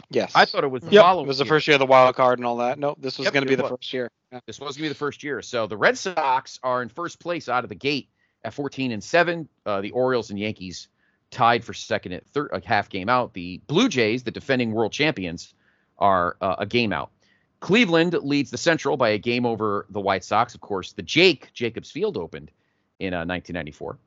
Yes. 0.09 0.31
I 0.35 0.45
thought 0.45 0.63
it 0.63 0.67
was 0.67 0.83
the 0.83 0.91
Yep, 0.91 1.01
following. 1.01 1.25
it 1.25 1.27
was 1.27 1.37
the 1.39 1.45
year. 1.45 1.49
first 1.49 1.67
year 1.67 1.75
of 1.75 1.79
the 1.79 1.85
wild 1.87 2.15
card 2.15 2.37
and 2.39 2.45
all 2.45 2.57
that. 2.57 2.77
Nope, 2.77 2.97
this 3.01 3.17
was 3.17 3.25
Yep, 3.25 3.33
going 3.33 3.43
to 3.43 3.49
be 3.49 3.55
the 3.55 3.63
was. 3.63 3.71
first 3.71 3.93
year. 3.93 4.09
Yeah. 4.31 4.39
This 4.45 4.59
was 4.59 4.75
gonna 4.77 4.85
be 4.85 4.89
the 4.89 4.95
first 4.95 5.23
year. 5.23 5.41
So 5.43 5.67
the 5.67 5.77
Red 5.77 5.97
Sox 5.97 6.59
are 6.63 6.81
in 6.81 6.89
first 6.89 7.19
place 7.19 7.49
out 7.49 7.63
of 7.63 7.69
the 7.69 7.75
gate 7.75 8.09
at 8.43 8.53
14 8.53 8.91
and 8.91 9.03
seven. 9.03 9.47
Uh, 9.65 9.81
the 9.81 9.91
Orioles 9.91 10.29
and 10.31 10.39
Yankees 10.39 10.87
tied 11.33 11.63
for 11.63 11.73
second 11.73 12.13
at 12.13 12.25
third, 12.27 12.49
a 12.53 12.61
half 12.65 12.89
game 12.89 13.09
out. 13.09 13.33
The 13.33 13.59
Blue 13.67 13.89
Jays, 13.89 14.23
the 14.23 14.31
defending 14.31 14.71
world 14.71 14.91
champions, 14.91 15.53
are 15.97 16.37
uh, 16.41 16.55
a 16.59 16.65
game 16.65 16.93
out. 16.93 17.11
Cleveland 17.59 18.13
leads 18.13 18.51
the 18.51 18.57
Central 18.57 18.97
by 18.97 19.09
a 19.09 19.17
game 19.17 19.45
over 19.45 19.85
the 19.89 20.01
White 20.01 20.23
Sox. 20.23 20.53
Of 20.53 20.61
course, 20.61 20.93
the 20.93 21.01
Jake 21.01 21.51
Jacobs 21.53 21.91
Field 21.91 22.17
opened 22.17 22.51
in 22.99 23.13
uh, 23.13 23.25
1994. 23.25 23.97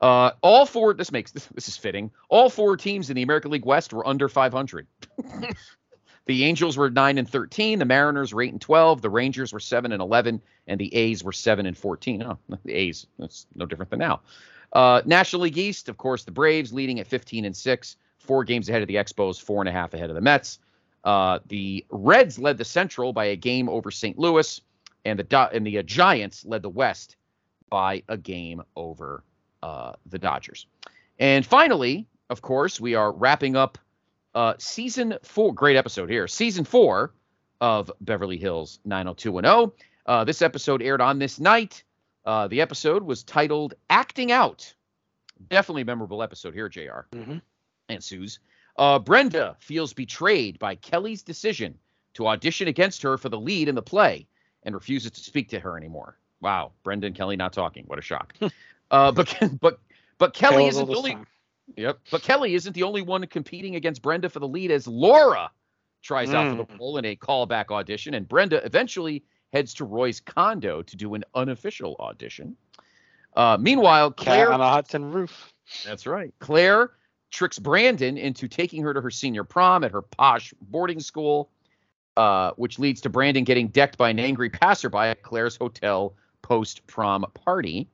Uh, 0.00 0.30
all 0.42 0.66
four. 0.66 0.94
This 0.94 1.10
makes 1.10 1.30
this, 1.30 1.46
this 1.54 1.68
is 1.68 1.76
fitting. 1.76 2.10
All 2.28 2.50
four 2.50 2.76
teams 2.76 3.08
in 3.08 3.16
the 3.16 3.22
American 3.22 3.50
League 3.50 3.64
West 3.64 3.92
were 3.92 4.06
under 4.06 4.28
500. 4.28 4.86
The 6.26 6.42
Angels 6.44 6.76
were 6.76 6.90
9 6.90 7.18
and 7.18 7.28
13, 7.28 7.78
the 7.78 7.84
Mariners 7.84 8.34
were 8.34 8.42
8 8.42 8.52
and 8.52 8.60
12, 8.60 9.00
the 9.00 9.10
Rangers 9.10 9.52
were 9.52 9.60
7 9.60 9.92
and 9.92 10.02
11, 10.02 10.42
and 10.66 10.80
the 10.80 10.92
A's 10.94 11.22
were 11.22 11.32
7 11.32 11.66
and 11.66 11.78
14. 11.78 12.22
Oh, 12.24 12.38
the 12.64 12.74
A's, 12.74 13.06
that's 13.16 13.46
no 13.54 13.64
different 13.64 13.90
than 13.90 14.00
now. 14.00 14.20
Uh, 14.76 15.00
National 15.06 15.40
League 15.40 15.56
East, 15.56 15.88
of 15.88 15.96
course, 15.96 16.24
the 16.24 16.30
Braves 16.30 16.70
leading 16.70 17.00
at 17.00 17.06
15 17.06 17.46
and 17.46 17.56
6, 17.56 17.96
four 18.18 18.44
games 18.44 18.68
ahead 18.68 18.82
of 18.82 18.88
the 18.88 18.96
Expos, 18.96 19.40
four 19.40 19.62
and 19.62 19.70
a 19.70 19.72
half 19.72 19.94
ahead 19.94 20.10
of 20.10 20.14
the 20.14 20.20
Mets. 20.20 20.58
Uh, 21.02 21.38
the 21.46 21.86
Reds 21.88 22.38
led 22.38 22.58
the 22.58 22.64
Central 22.66 23.14
by 23.14 23.24
a 23.24 23.36
game 23.36 23.70
over 23.70 23.90
St. 23.90 24.18
Louis, 24.18 24.60
and 25.06 25.18
the 25.18 25.50
and 25.54 25.66
the 25.66 25.78
uh, 25.78 25.82
Giants 25.82 26.44
led 26.44 26.60
the 26.60 26.68
West 26.68 27.16
by 27.70 28.02
a 28.08 28.18
game 28.18 28.62
over 28.76 29.24
uh, 29.62 29.92
the 30.04 30.18
Dodgers. 30.18 30.66
And 31.18 31.46
finally, 31.46 32.06
of 32.28 32.42
course, 32.42 32.78
we 32.78 32.94
are 32.96 33.12
wrapping 33.12 33.56
up 33.56 33.78
uh, 34.34 34.56
season 34.58 35.16
four. 35.22 35.54
Great 35.54 35.78
episode 35.78 36.10
here. 36.10 36.28
Season 36.28 36.66
four 36.66 37.14
of 37.62 37.90
Beverly 38.02 38.36
Hills 38.36 38.78
90210. 38.84 39.72
Uh, 40.04 40.24
this 40.24 40.42
episode 40.42 40.82
aired 40.82 41.00
on 41.00 41.18
this 41.18 41.40
night. 41.40 41.82
Uh, 42.26 42.48
the 42.48 42.60
episode 42.60 43.02
was 43.04 43.22
titled 43.22 43.74
Acting 43.88 44.32
Out. 44.32 44.74
Definitely 45.48 45.82
a 45.82 45.86
memorable 45.86 46.22
episode 46.22 46.54
here, 46.54 46.68
JR 46.68 47.06
Mhm. 47.12 47.40
and 47.88 48.02
Suze. 48.02 48.40
Uh, 48.76 48.98
Brenda 48.98 49.56
feels 49.60 49.92
betrayed 49.92 50.58
by 50.58 50.74
Kelly's 50.74 51.22
decision 51.22 51.78
to 52.14 52.26
audition 52.26 52.68
against 52.68 53.00
her 53.02 53.16
for 53.16 53.28
the 53.28 53.38
lead 53.38 53.68
in 53.68 53.74
the 53.74 53.82
play 53.82 54.26
and 54.64 54.74
refuses 54.74 55.10
to 55.12 55.20
speak 55.20 55.48
to 55.50 55.60
her 55.60 55.76
anymore. 55.76 56.18
Wow, 56.40 56.72
Brenda 56.82 57.06
and 57.06 57.14
Kelly 57.16 57.36
not 57.36 57.52
talking. 57.52 57.84
What 57.86 57.98
a 57.98 58.02
shock. 58.02 58.34
uh, 58.90 59.12
but 59.12 59.34
but 59.60 59.78
but 60.18 60.34
Kelly 60.34 60.66
isn't 60.66 60.86
the 60.86 60.94
only. 60.96 61.12
time. 61.12 61.26
Yep. 61.76 61.98
But 62.10 62.22
Kelly 62.22 62.54
isn't 62.54 62.72
the 62.74 62.82
only 62.84 63.02
one 63.02 63.26
competing 63.26 63.74
against 63.76 64.00
Brenda 64.02 64.28
for 64.28 64.38
the 64.40 64.48
lead 64.48 64.70
as 64.70 64.86
Laura 64.86 65.50
tries 66.02 66.32
out 66.32 66.50
for 66.56 66.56
the 66.64 66.72
Mm. 66.72 66.78
role 66.78 66.98
in 66.98 67.04
a 67.04 67.16
callback 67.16 67.70
audition, 67.70 68.14
and 68.14 68.28
Brenda 68.28 68.64
eventually 68.64 69.24
heads 69.52 69.74
to 69.74 69.84
Roy's 69.84 70.20
condo 70.20 70.82
to 70.82 70.96
do 70.96 71.14
an 71.14 71.24
unofficial 71.34 71.96
audition. 72.00 72.56
Uh, 73.34 73.56
meanwhile, 73.60 74.10
Cat 74.10 74.48
on 74.48 74.60
a 74.60 74.64
hot 74.64 74.88
tin 74.88 75.12
roof. 75.12 75.52
That's 75.84 76.06
right. 76.06 76.32
Claire 76.38 76.92
tricks 77.30 77.58
Brandon 77.58 78.16
into 78.16 78.48
taking 78.48 78.82
her 78.82 78.94
to 78.94 79.00
her 79.00 79.10
senior 79.10 79.44
prom 79.44 79.84
at 79.84 79.92
her 79.92 80.02
posh 80.02 80.54
boarding 80.60 81.00
school, 81.00 81.50
uh, 82.16 82.52
which 82.56 82.78
leads 82.78 83.02
to 83.02 83.10
Brandon 83.10 83.44
getting 83.44 83.68
decked 83.68 83.98
by 83.98 84.10
an 84.10 84.18
angry 84.18 84.48
passerby 84.48 84.98
at 84.98 85.22
Claire's 85.22 85.56
hotel 85.56 86.14
post 86.42 86.86
prom 86.86 87.26
party. 87.34 87.88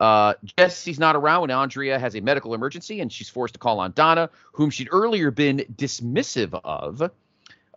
Uh, 0.00 0.34
Jesse's 0.58 0.98
not 0.98 1.14
around 1.14 1.42
when 1.42 1.50
Andrea 1.50 1.98
has 1.98 2.16
a 2.16 2.20
medical 2.20 2.54
emergency, 2.54 3.00
and 3.00 3.12
she's 3.12 3.28
forced 3.28 3.54
to 3.54 3.60
call 3.60 3.80
on 3.80 3.92
Donna, 3.92 4.30
whom 4.52 4.70
she'd 4.70 4.88
earlier 4.90 5.30
been 5.30 5.58
dismissive 5.76 6.58
of, 6.64 7.10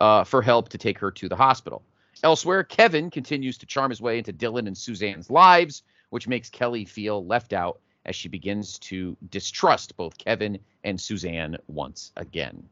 uh, 0.01 0.23
for 0.23 0.41
help 0.41 0.69
to 0.69 0.77
take 0.77 0.97
her 0.99 1.11
to 1.11 1.29
the 1.29 1.35
hospital. 1.35 1.83
Elsewhere, 2.23 2.63
Kevin 2.63 3.09
continues 3.09 3.57
to 3.59 3.65
charm 3.65 3.89
his 3.89 4.01
way 4.01 4.17
into 4.17 4.33
Dylan 4.33 4.67
and 4.67 4.77
Suzanne's 4.77 5.29
lives, 5.29 5.83
which 6.09 6.27
makes 6.27 6.49
Kelly 6.49 6.85
feel 6.85 7.25
left 7.25 7.53
out 7.53 7.79
as 8.05 8.15
she 8.15 8.29
begins 8.29 8.79
to 8.79 9.17
distrust 9.29 9.95
both 9.97 10.17
Kevin 10.17 10.59
and 10.83 10.99
Suzanne 10.99 11.57
once 11.67 12.11
again. 12.15 12.67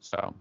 So 0.00 0.34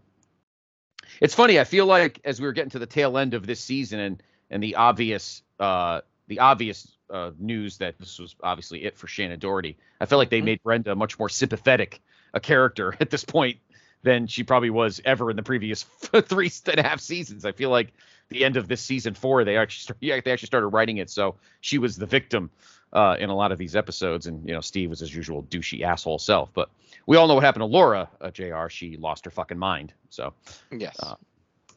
it's 1.20 1.34
funny. 1.34 1.60
I 1.60 1.64
feel 1.64 1.86
like 1.86 2.22
as 2.24 2.40
we 2.40 2.48
were 2.48 2.54
getting 2.54 2.72
to 2.72 2.80
the 2.80 2.86
tail 2.86 3.18
end 3.18 3.34
of 3.34 3.46
this 3.46 3.60
season 3.60 4.00
and 4.00 4.24
and 4.50 4.62
the 4.62 4.76
obvious 4.76 5.42
uh, 5.60 6.02
the 6.28 6.40
obvious 6.40 6.88
uh, 7.10 7.32
news 7.40 7.78
that 7.78 7.98
this 7.98 8.20
was 8.20 8.36
obviously 8.44 8.84
it 8.84 8.98
for 8.98 9.08
Shannen 9.08 9.40
Doherty, 9.40 9.78
I 10.00 10.06
felt 10.06 10.20
like 10.20 10.30
they 10.30 10.42
made 10.42 10.62
Brenda 10.64 10.96
much 10.96 11.18
more 11.18 11.30
sympathetic 11.30 12.02
a 12.34 12.40
character 12.40 12.96
at 13.00 13.10
this 13.10 13.24
point 13.24 13.58
than 14.04 14.28
she 14.28 14.44
probably 14.44 14.70
was 14.70 15.02
ever 15.06 15.30
in 15.30 15.36
the 15.36 15.44
previous 15.44 15.84
three 16.24 16.52
and 16.68 16.80
a 16.80 16.84
half 16.84 17.00
seasons. 17.00 17.46
I 17.46 17.54
feel 17.54 17.70
like 17.70 17.94
the 18.30 18.46
end 18.46 18.58
of 18.58 18.68
this 18.68 18.82
season 18.82 19.14
four, 19.14 19.44
they 19.44 19.58
actually 19.58 19.96
yeah, 20.02 20.20
they 20.24 20.32
actually 20.32 20.48
started 20.48 20.68
writing 20.68 20.98
it, 20.98 21.10
so 21.10 21.36
she 21.62 21.78
was 21.78 21.98
the 21.98 22.06
victim 22.06 22.52
uh, 22.92 23.16
in 23.20 23.30
a 23.30 23.36
lot 23.36 23.52
of 23.52 23.58
these 23.58 23.76
episodes, 23.76 24.28
and 24.28 24.48
you 24.48 24.54
know 24.54 24.62
Steve 24.62 24.90
was 24.90 25.00
his 25.00 25.14
usual 25.14 25.44
douchey 25.44 25.82
asshole 25.82 26.20
self. 26.20 26.50
But 26.54 26.70
we 27.06 27.18
all 27.18 27.28
know 27.28 27.36
what 27.36 27.44
happened 27.44 27.62
to 27.62 27.66
Laura, 27.66 28.10
uh, 28.22 28.32
Jr. 28.32 28.70
She 28.70 28.98
lost 28.98 29.26
her 29.26 29.32
fucking 29.32 29.58
mind. 29.58 29.94
So 30.10 30.34
Yes. 30.72 30.96
Uh, 31.00 31.16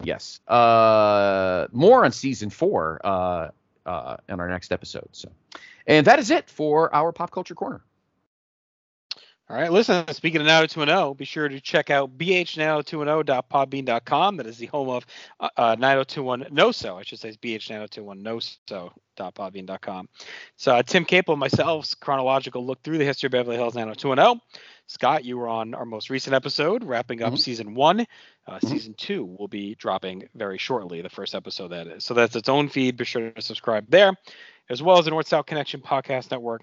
yes, 0.02 0.40
uh, 0.48 1.66
more 1.72 2.04
on 2.04 2.12
season 2.12 2.50
four 2.50 3.00
uh, 3.04 3.48
uh, 3.86 4.16
in 4.28 4.40
our 4.40 4.48
next 4.48 4.72
episode. 4.72 5.08
So, 5.12 5.30
and 5.86 6.06
that 6.06 6.18
is 6.18 6.30
it 6.30 6.50
for 6.50 6.94
our 6.94 7.12
pop 7.12 7.30
culture 7.30 7.54
corner. 7.54 7.82
All 9.48 9.56
right, 9.56 9.70
listen, 9.70 10.04
speaking 10.08 10.40
of 10.40 10.46
90210, 10.48 11.16
be 11.16 11.24
sure 11.24 11.48
to 11.48 11.60
check 11.60 11.88
out 11.88 12.18
bh90210.podbean.com. 12.18 14.36
That 14.38 14.46
is 14.46 14.58
the 14.58 14.66
home 14.66 14.88
of 14.88 15.06
uh, 15.38 15.48
uh, 15.56 15.76
9021 15.78 16.46
NOSO. 16.52 16.98
I 16.98 17.02
should 17.04 17.20
say 17.20 17.28
it's 17.28 17.36
bh90210 17.36 18.90
NOSO.podbean.com. 19.16 20.08
So, 20.56 20.74
uh, 20.74 20.82
Tim 20.82 21.04
Capel 21.04 21.34
and 21.34 21.40
myself's 21.40 21.94
chronological 21.94 22.66
look 22.66 22.82
through 22.82 22.98
the 22.98 23.04
history 23.04 23.28
of 23.28 23.32
Beverly 23.32 23.56
Hills 23.56 23.76
90210. 23.76 24.40
Scott, 24.88 25.24
you 25.24 25.38
were 25.38 25.46
on 25.48 25.74
our 25.74 25.86
most 25.86 26.10
recent 26.10 26.34
episode, 26.34 26.82
wrapping 26.82 27.22
up 27.22 27.34
Mhm. 27.34 27.38
season 27.38 27.74
one. 27.74 28.00
Uh, 28.48 28.58
Mhm. 28.58 28.68
Season 28.68 28.94
two 28.94 29.24
will 29.38 29.46
be 29.48 29.76
dropping 29.76 30.28
very 30.34 30.58
shortly, 30.58 31.02
the 31.02 31.08
first 31.08 31.36
episode 31.36 31.68
that 31.68 31.86
is. 31.86 32.02
So, 32.04 32.14
that's 32.14 32.34
its 32.34 32.48
own 32.48 32.68
feed. 32.68 32.96
Be 32.96 33.04
sure 33.04 33.30
to 33.30 33.42
subscribe 33.42 33.88
there, 33.88 34.12
as 34.70 34.82
well 34.82 34.98
as 34.98 35.04
the 35.04 35.12
North 35.12 35.28
South 35.28 35.46
Connection 35.46 35.80
Podcast 35.80 36.32
Network. 36.32 36.62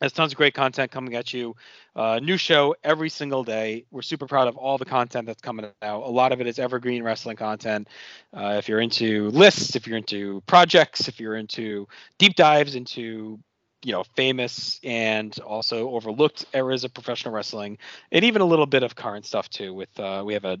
There's 0.00 0.12
tons 0.12 0.32
of 0.32 0.36
great 0.36 0.54
content 0.54 0.90
coming 0.90 1.14
at 1.14 1.32
you. 1.32 1.56
Uh, 1.96 2.20
new 2.22 2.36
show 2.36 2.76
every 2.84 3.08
single 3.08 3.42
day. 3.42 3.84
We're 3.90 4.02
super 4.02 4.26
proud 4.26 4.46
of 4.46 4.56
all 4.56 4.78
the 4.78 4.84
content 4.84 5.26
that's 5.26 5.40
coming 5.40 5.66
out. 5.82 6.02
A 6.04 6.10
lot 6.10 6.32
of 6.32 6.40
it 6.40 6.46
is 6.46 6.58
evergreen 6.58 7.02
wrestling 7.02 7.36
content. 7.36 7.88
Uh, 8.32 8.56
if 8.58 8.68
you're 8.68 8.80
into 8.80 9.30
lists, 9.30 9.74
if 9.74 9.86
you're 9.86 9.96
into 9.98 10.40
projects, 10.46 11.08
if 11.08 11.18
you're 11.18 11.36
into 11.36 11.88
deep 12.18 12.36
dives 12.36 12.76
into 12.76 13.40
you 13.84 13.92
know 13.92 14.04
famous 14.16 14.80
and 14.82 15.38
also 15.40 15.90
overlooked 15.90 16.44
eras 16.52 16.84
of 16.84 16.94
professional 16.94 17.34
wrestling, 17.34 17.78
and 18.12 18.24
even 18.24 18.40
a 18.40 18.44
little 18.44 18.66
bit 18.66 18.82
of 18.84 18.94
current 18.94 19.26
stuff 19.26 19.48
too. 19.50 19.74
With 19.74 19.98
uh, 19.98 20.22
we 20.24 20.34
have 20.34 20.44
a 20.44 20.58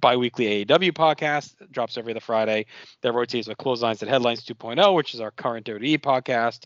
bi-weekly 0.00 0.64
AEW 0.64 0.92
podcast 0.92 1.54
drops 1.70 1.96
every 1.96 2.12
other 2.12 2.20
Friday 2.20 2.66
that 3.02 3.12
rotates 3.12 3.48
with 3.48 3.58
Clotheslines 3.58 4.02
and 4.02 4.10
Headlines 4.10 4.44
2.0, 4.44 4.94
which 4.94 5.14
is 5.14 5.20
our 5.20 5.30
current 5.30 5.66
WWE 5.66 5.98
podcast, 5.98 6.64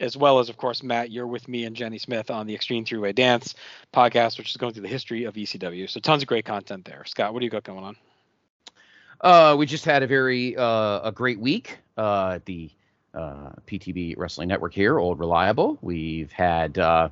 as 0.00 0.16
well 0.16 0.38
as 0.38 0.48
of 0.48 0.56
course 0.56 0.82
Matt, 0.82 1.10
you're 1.10 1.26
with 1.26 1.48
me 1.48 1.64
and 1.64 1.76
Jenny 1.76 1.98
Smith 1.98 2.30
on 2.30 2.46
the 2.46 2.54
Extreme 2.54 2.84
Three 2.84 2.98
Way 2.98 3.12
Dance 3.12 3.54
podcast, 3.92 4.38
which 4.38 4.50
is 4.50 4.56
going 4.56 4.72
through 4.72 4.82
the 4.82 4.88
history 4.88 5.24
of 5.24 5.34
ECW. 5.34 5.88
So 5.90 6.00
tons 6.00 6.22
of 6.22 6.28
great 6.28 6.44
content 6.44 6.84
there. 6.84 7.04
Scott, 7.06 7.32
what 7.32 7.40
do 7.40 7.44
you 7.44 7.50
got 7.50 7.64
going 7.64 7.84
on? 7.84 7.96
Uh, 9.20 9.56
we 9.58 9.66
just 9.66 9.84
had 9.84 10.02
a 10.02 10.06
very 10.06 10.56
uh, 10.56 11.00
a 11.02 11.12
great 11.12 11.40
week 11.40 11.78
uh, 11.96 12.38
the 12.44 12.70
uh, 13.14 13.50
PTB 13.66 14.16
Wrestling 14.16 14.48
Network 14.48 14.72
here, 14.72 14.98
Old 14.98 15.18
Reliable. 15.18 15.78
We've 15.82 16.30
had 16.30 16.78
uh, 16.78 17.08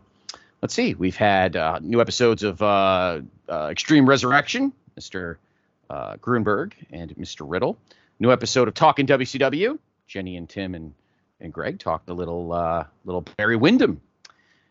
let's 0.63 0.75
see, 0.75 0.95
we've 0.95 1.17
had 1.17 1.57
uh, 1.57 1.79
new 1.83 2.01
episodes 2.01 2.43
of 2.43 2.63
uh, 2.63 3.21
uh, 3.49 3.69
Extreme 3.71 4.09
Resurrection, 4.09 4.73
Mr. 4.99 5.37
Uh, 5.89 6.17
Grunberg 6.17 6.73
and 6.91 7.15
Mr. 7.17 7.41
Riddle. 7.43 7.79
New 8.19 8.33
episode 8.33 8.69
of 8.69 8.75
Talking 8.75 9.07
WCW. 9.07 9.79
Jenny 10.07 10.37
and 10.37 10.49
Tim 10.49 10.75
and 10.75 10.95
and 11.41 11.53
Greg 11.53 11.79
talked 11.79 12.09
a 12.09 12.15
little 12.15 12.53
uh, 12.53 12.85
little 13.05 13.23
Barry 13.37 13.57
Windham. 13.57 14.01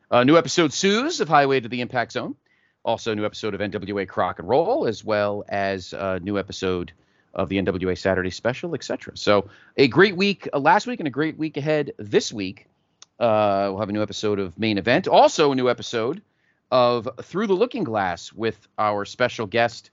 Uh, 0.10 0.24
new 0.24 0.38
episode 0.38 0.74
Suze 0.74 1.20
of 1.20 1.28
Highway 1.28 1.60
to 1.60 1.70
the 1.70 1.82
Impact 1.82 2.12
Zone. 2.12 2.36
Also, 2.84 3.14
new 3.14 3.26
episode 3.26 3.54
of 3.56 3.62
NWA 3.62 4.08
Crock 4.08 4.40
and 4.40 4.48
Roll, 4.48 4.86
as 4.86 5.04
well 5.04 5.44
as 5.50 5.94
a 5.94 6.20
new 6.20 6.38
episode 6.38 6.92
of 7.34 7.50
the 7.50 7.58
NWA 7.58 7.98
Saturday 7.98 8.30
Special, 8.30 8.76
etc. 8.76 9.18
So, 9.18 9.50
a 9.76 9.88
great 9.88 10.16
week 10.16 10.48
uh, 10.54 10.60
last 10.60 10.88
week 10.88 11.00
and 11.00 11.08
a 11.08 11.12
great 11.12 11.38
week 11.38 11.58
ahead 11.58 11.94
this 11.98 12.32
week. 12.32 12.68
Uh, 13.20 13.70
we'll 13.70 13.80
have 13.80 13.90
a 13.90 13.94
new 13.94 14.04
episode 14.04 14.40
of 14.40 14.58
Main 14.60 14.78
Event. 14.78 15.08
Also, 15.08 15.52
a 15.52 15.56
new 15.56 15.70
episode 15.70 16.22
of 16.72 17.10
Through 17.24 17.48
the 17.48 17.54
Looking 17.54 17.84
Glass 17.84 18.32
with 18.32 18.68
our 18.78 19.06
special 19.06 19.48
guest 19.48 19.90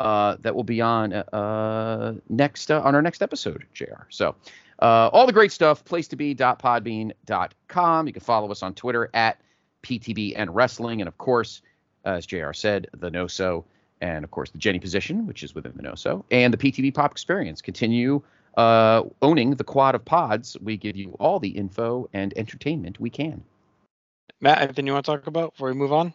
uh, 0.00 0.36
that 0.40 0.54
will 0.54 0.64
be 0.64 0.80
on 0.80 1.12
uh, 1.12 2.14
next 2.28 2.70
uh, 2.70 2.80
on 2.82 2.94
our 2.94 3.02
next 3.02 3.22
episode, 3.22 3.66
Jr. 3.74 4.04
So, 4.10 4.34
uh, 4.80 5.10
all 5.12 5.26
the 5.26 5.32
great 5.32 5.52
stuff. 5.52 5.84
Place 5.84 6.08
to 6.08 6.16
be.podbean.com. 6.16 8.06
You 8.06 8.12
can 8.12 8.22
follow 8.22 8.50
us 8.50 8.62
on 8.62 8.74
Twitter 8.74 9.10
at 9.14 9.40
PTB 9.82 10.34
and 10.36 10.54
Wrestling, 10.54 11.00
and 11.00 11.08
of 11.08 11.18
course, 11.18 11.62
as 12.04 12.26
Jr. 12.26 12.52
said, 12.52 12.88
the 12.96 13.10
No 13.10 13.26
So, 13.26 13.64
and 14.00 14.24
of 14.24 14.30
course 14.30 14.50
the 14.50 14.58
Jenny 14.58 14.78
position, 14.78 15.26
which 15.26 15.42
is 15.42 15.54
within 15.54 15.72
the 15.76 15.82
No 15.82 15.94
So, 15.94 16.24
and 16.30 16.52
the 16.52 16.58
PTB 16.58 16.94
Pop 16.94 17.10
Experience. 17.10 17.60
Continue 17.60 18.22
uh, 18.56 19.02
owning 19.22 19.50
the 19.50 19.64
quad 19.64 19.94
of 19.94 20.04
pods. 20.04 20.56
We 20.60 20.76
give 20.76 20.96
you 20.96 21.16
all 21.18 21.38
the 21.38 21.50
info 21.50 22.08
and 22.12 22.36
entertainment 22.36 23.00
we 23.00 23.10
can. 23.10 23.42
Matt, 24.40 24.62
anything 24.62 24.86
you 24.86 24.92
want 24.92 25.04
to 25.06 25.12
talk 25.12 25.26
about 25.26 25.52
before 25.52 25.68
we 25.68 25.74
move 25.74 25.92
on? 25.92 26.14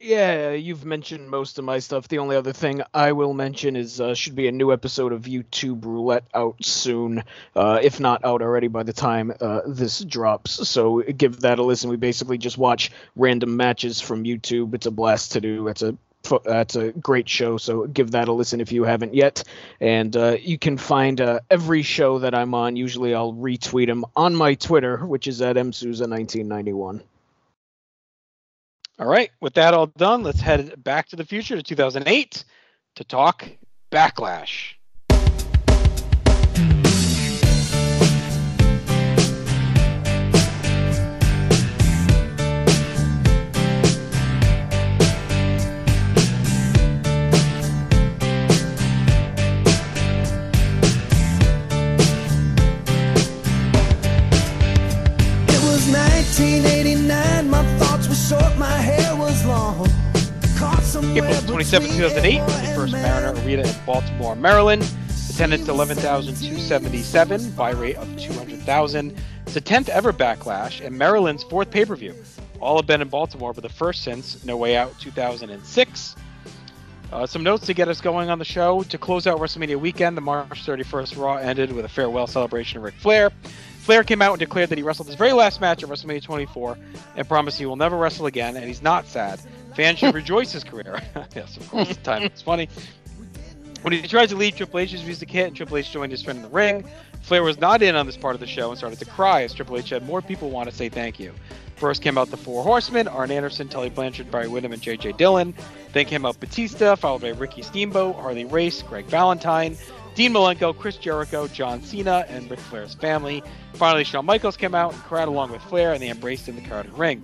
Yeah, 0.00 0.52
you've 0.52 0.86
mentioned 0.86 1.28
most 1.28 1.58
of 1.58 1.66
my 1.66 1.78
stuff. 1.78 2.08
The 2.08 2.20
only 2.20 2.34
other 2.34 2.54
thing 2.54 2.80
I 2.94 3.12
will 3.12 3.34
mention 3.34 3.76
is 3.76 4.00
uh, 4.00 4.14
should 4.14 4.34
be 4.34 4.48
a 4.48 4.52
new 4.52 4.72
episode 4.72 5.12
of 5.12 5.24
YouTube 5.24 5.84
Roulette 5.84 6.24
out 6.32 6.64
soon, 6.64 7.22
uh, 7.54 7.80
if 7.82 8.00
not 8.00 8.24
out 8.24 8.40
already 8.40 8.68
by 8.68 8.82
the 8.82 8.94
time 8.94 9.30
uh, 9.42 9.60
this 9.66 10.02
drops. 10.02 10.66
So 10.66 11.02
give 11.02 11.40
that 11.40 11.58
a 11.58 11.62
listen. 11.62 11.90
We 11.90 11.96
basically 11.96 12.38
just 12.38 12.56
watch 12.56 12.90
random 13.14 13.58
matches 13.58 14.00
from 14.00 14.24
YouTube. 14.24 14.72
It's 14.74 14.86
a 14.86 14.90
blast 14.90 15.32
to 15.32 15.40
do. 15.42 15.68
It's 15.68 15.82
a 15.82 15.96
that's 16.44 16.76
a 16.76 16.92
great 16.92 17.28
show. 17.28 17.58
So 17.58 17.86
give 17.86 18.12
that 18.12 18.28
a 18.28 18.32
listen 18.32 18.60
if 18.62 18.72
you 18.72 18.84
haven't 18.84 19.14
yet. 19.14 19.42
And 19.80 20.16
uh, 20.16 20.36
you 20.40 20.58
can 20.58 20.78
find 20.78 21.20
uh, 21.20 21.40
every 21.50 21.82
show 21.82 22.20
that 22.20 22.34
I'm 22.34 22.54
on. 22.54 22.76
Usually 22.76 23.14
I'll 23.14 23.34
retweet 23.34 23.86
them 23.86 24.06
on 24.16 24.34
my 24.34 24.54
Twitter, 24.54 25.04
which 25.04 25.26
is 25.26 25.42
at 25.42 25.56
msouza1991. 25.56 27.02
All 29.00 29.06
right, 29.06 29.30
with 29.40 29.54
that 29.54 29.72
all 29.72 29.86
done, 29.86 30.22
let's 30.22 30.42
head 30.42 30.84
back 30.84 31.08
to 31.08 31.16
the 31.16 31.24
future 31.24 31.56
to 31.56 31.62
2008 31.62 32.44
to 32.96 33.04
talk 33.04 33.48
Backlash. 33.90 34.74
It 55.48 55.62
was 55.64 55.88
1989, 55.88 55.94
my 55.94 56.38
thoughts 56.42 56.62
were 56.62 56.69
short, 58.30 58.56
my 58.58 58.76
hair 58.76 59.16
was 59.16 59.44
long. 59.44 59.88
April 61.16 61.40
27, 61.48 61.88
2008 61.88 62.40
was 62.40 62.60
the 62.60 62.74
first 62.76 62.92
Mariner 62.92 63.32
Arena 63.42 63.62
in 63.66 63.74
Baltimore, 63.84 64.36
Maryland. 64.36 64.88
Attendance 65.30 65.66
11,277, 65.68 67.50
buy 67.52 67.70
rate 67.70 67.96
of 67.96 68.16
200,000. 68.18 69.16
It's 69.42 69.54
the 69.54 69.60
10th 69.60 69.88
ever 69.88 70.12
Backlash 70.12 70.84
and 70.84 70.96
Maryland's 70.96 71.42
fourth 71.42 71.72
pay 71.72 71.84
per 71.84 71.96
view. 71.96 72.14
All 72.60 72.76
have 72.76 72.86
been 72.86 73.02
in 73.02 73.08
Baltimore, 73.08 73.52
but 73.52 73.62
the 73.62 73.68
first 73.68 74.04
since 74.04 74.44
No 74.44 74.56
Way 74.56 74.76
Out 74.76 74.96
2006. 75.00 76.16
Uh, 77.12 77.26
some 77.26 77.42
notes 77.42 77.66
to 77.66 77.74
get 77.74 77.88
us 77.88 78.00
going 78.00 78.30
on 78.30 78.38
the 78.38 78.44
show. 78.44 78.84
To 78.84 78.98
close 78.98 79.26
out 79.26 79.40
WrestleMania 79.40 79.80
weekend, 79.80 80.16
the 80.16 80.20
March 80.20 80.64
31st 80.64 81.20
Raw 81.20 81.36
ended 81.36 81.72
with 81.72 81.84
a 81.84 81.88
farewell 81.88 82.28
celebration 82.28 82.78
of 82.78 82.84
Ric 82.84 82.94
Flair. 82.94 83.32
Flair 83.80 84.04
came 84.04 84.20
out 84.20 84.32
and 84.32 84.38
declared 84.40 84.68
that 84.68 84.78
he 84.78 84.84
wrestled 84.84 85.08
his 85.08 85.16
very 85.16 85.32
last 85.32 85.60
match 85.60 85.82
at 85.82 85.88
WrestleMania 85.88 86.22
24 86.22 86.78
and 87.16 87.26
promised 87.26 87.58
he 87.58 87.64
will 87.64 87.76
never 87.76 87.96
wrestle 87.96 88.26
again, 88.26 88.56
and 88.56 88.66
he's 88.66 88.82
not 88.82 89.06
sad. 89.06 89.40
Fans 89.74 89.98
should 89.98 90.14
rejoice 90.22 90.52
his 90.52 90.64
career. 90.64 91.00
yes, 91.34 91.56
of 91.56 91.68
course, 91.70 91.88
the 91.88 91.94
time 91.94 92.22
it's 92.22 92.42
funny. 92.42 92.68
When 93.82 93.94
he 93.94 94.02
tried 94.02 94.28
to 94.28 94.36
leave, 94.36 94.56
Triple 94.56 94.80
H's 94.80 95.02
music 95.02 95.30
hit 95.30 95.46
and 95.46 95.56
Triple 95.56 95.78
H 95.78 95.90
joined 95.90 96.12
his 96.12 96.22
friend 96.22 96.36
in 96.36 96.42
the 96.42 96.50
ring. 96.50 96.84
Flair 97.22 97.42
was 97.42 97.58
not 97.58 97.80
in 97.80 97.96
on 97.96 98.04
this 98.04 98.18
part 98.18 98.34
of 98.34 98.40
the 98.40 98.46
show 98.46 98.68
and 98.68 98.76
started 98.76 98.98
to 98.98 99.06
cry 99.06 99.42
as 99.42 99.54
Triple 99.54 99.78
H 99.78 99.88
had 99.88 100.04
more 100.04 100.20
people 100.20 100.50
want 100.50 100.68
to 100.68 100.76
say 100.76 100.90
thank 100.90 101.18
you. 101.18 101.32
First 101.76 102.02
came 102.02 102.18
out 102.18 102.30
the 102.30 102.36
Four 102.36 102.62
Horsemen, 102.62 103.08
Arn 103.08 103.30
Anderson, 103.30 103.66
Tully 103.66 103.88
Blanchard, 103.88 104.30
Barry 104.30 104.48
Windham, 104.48 104.74
and 104.74 104.82
J.J. 104.82 105.12
Dillon. 105.12 105.54
Then 105.94 106.04
came 106.04 106.26
out 106.26 106.38
Batista, 106.38 106.94
followed 106.94 107.22
by 107.22 107.30
Ricky 107.30 107.62
Steamboat, 107.62 108.16
Harley 108.16 108.44
Race, 108.44 108.82
Greg 108.82 109.06
Valentine, 109.06 109.78
Dean 110.14 110.32
Malenko, 110.32 110.76
Chris 110.76 110.96
Jericho, 110.96 111.46
John 111.48 111.82
Cena, 111.82 112.24
and 112.28 112.50
Ric 112.50 112.60
Flair's 112.60 112.94
family. 112.94 113.42
Finally, 113.74 114.04
Shawn 114.04 114.26
Michaels 114.26 114.56
came 114.56 114.74
out 114.74 114.92
and 114.92 115.02
cried 115.04 115.28
along 115.28 115.52
with 115.52 115.62
Flair, 115.62 115.92
and 115.92 116.02
they 116.02 116.10
embraced 116.10 116.48
in 116.48 116.56
the 116.56 116.62
crowded 116.62 116.92
ring. 116.98 117.22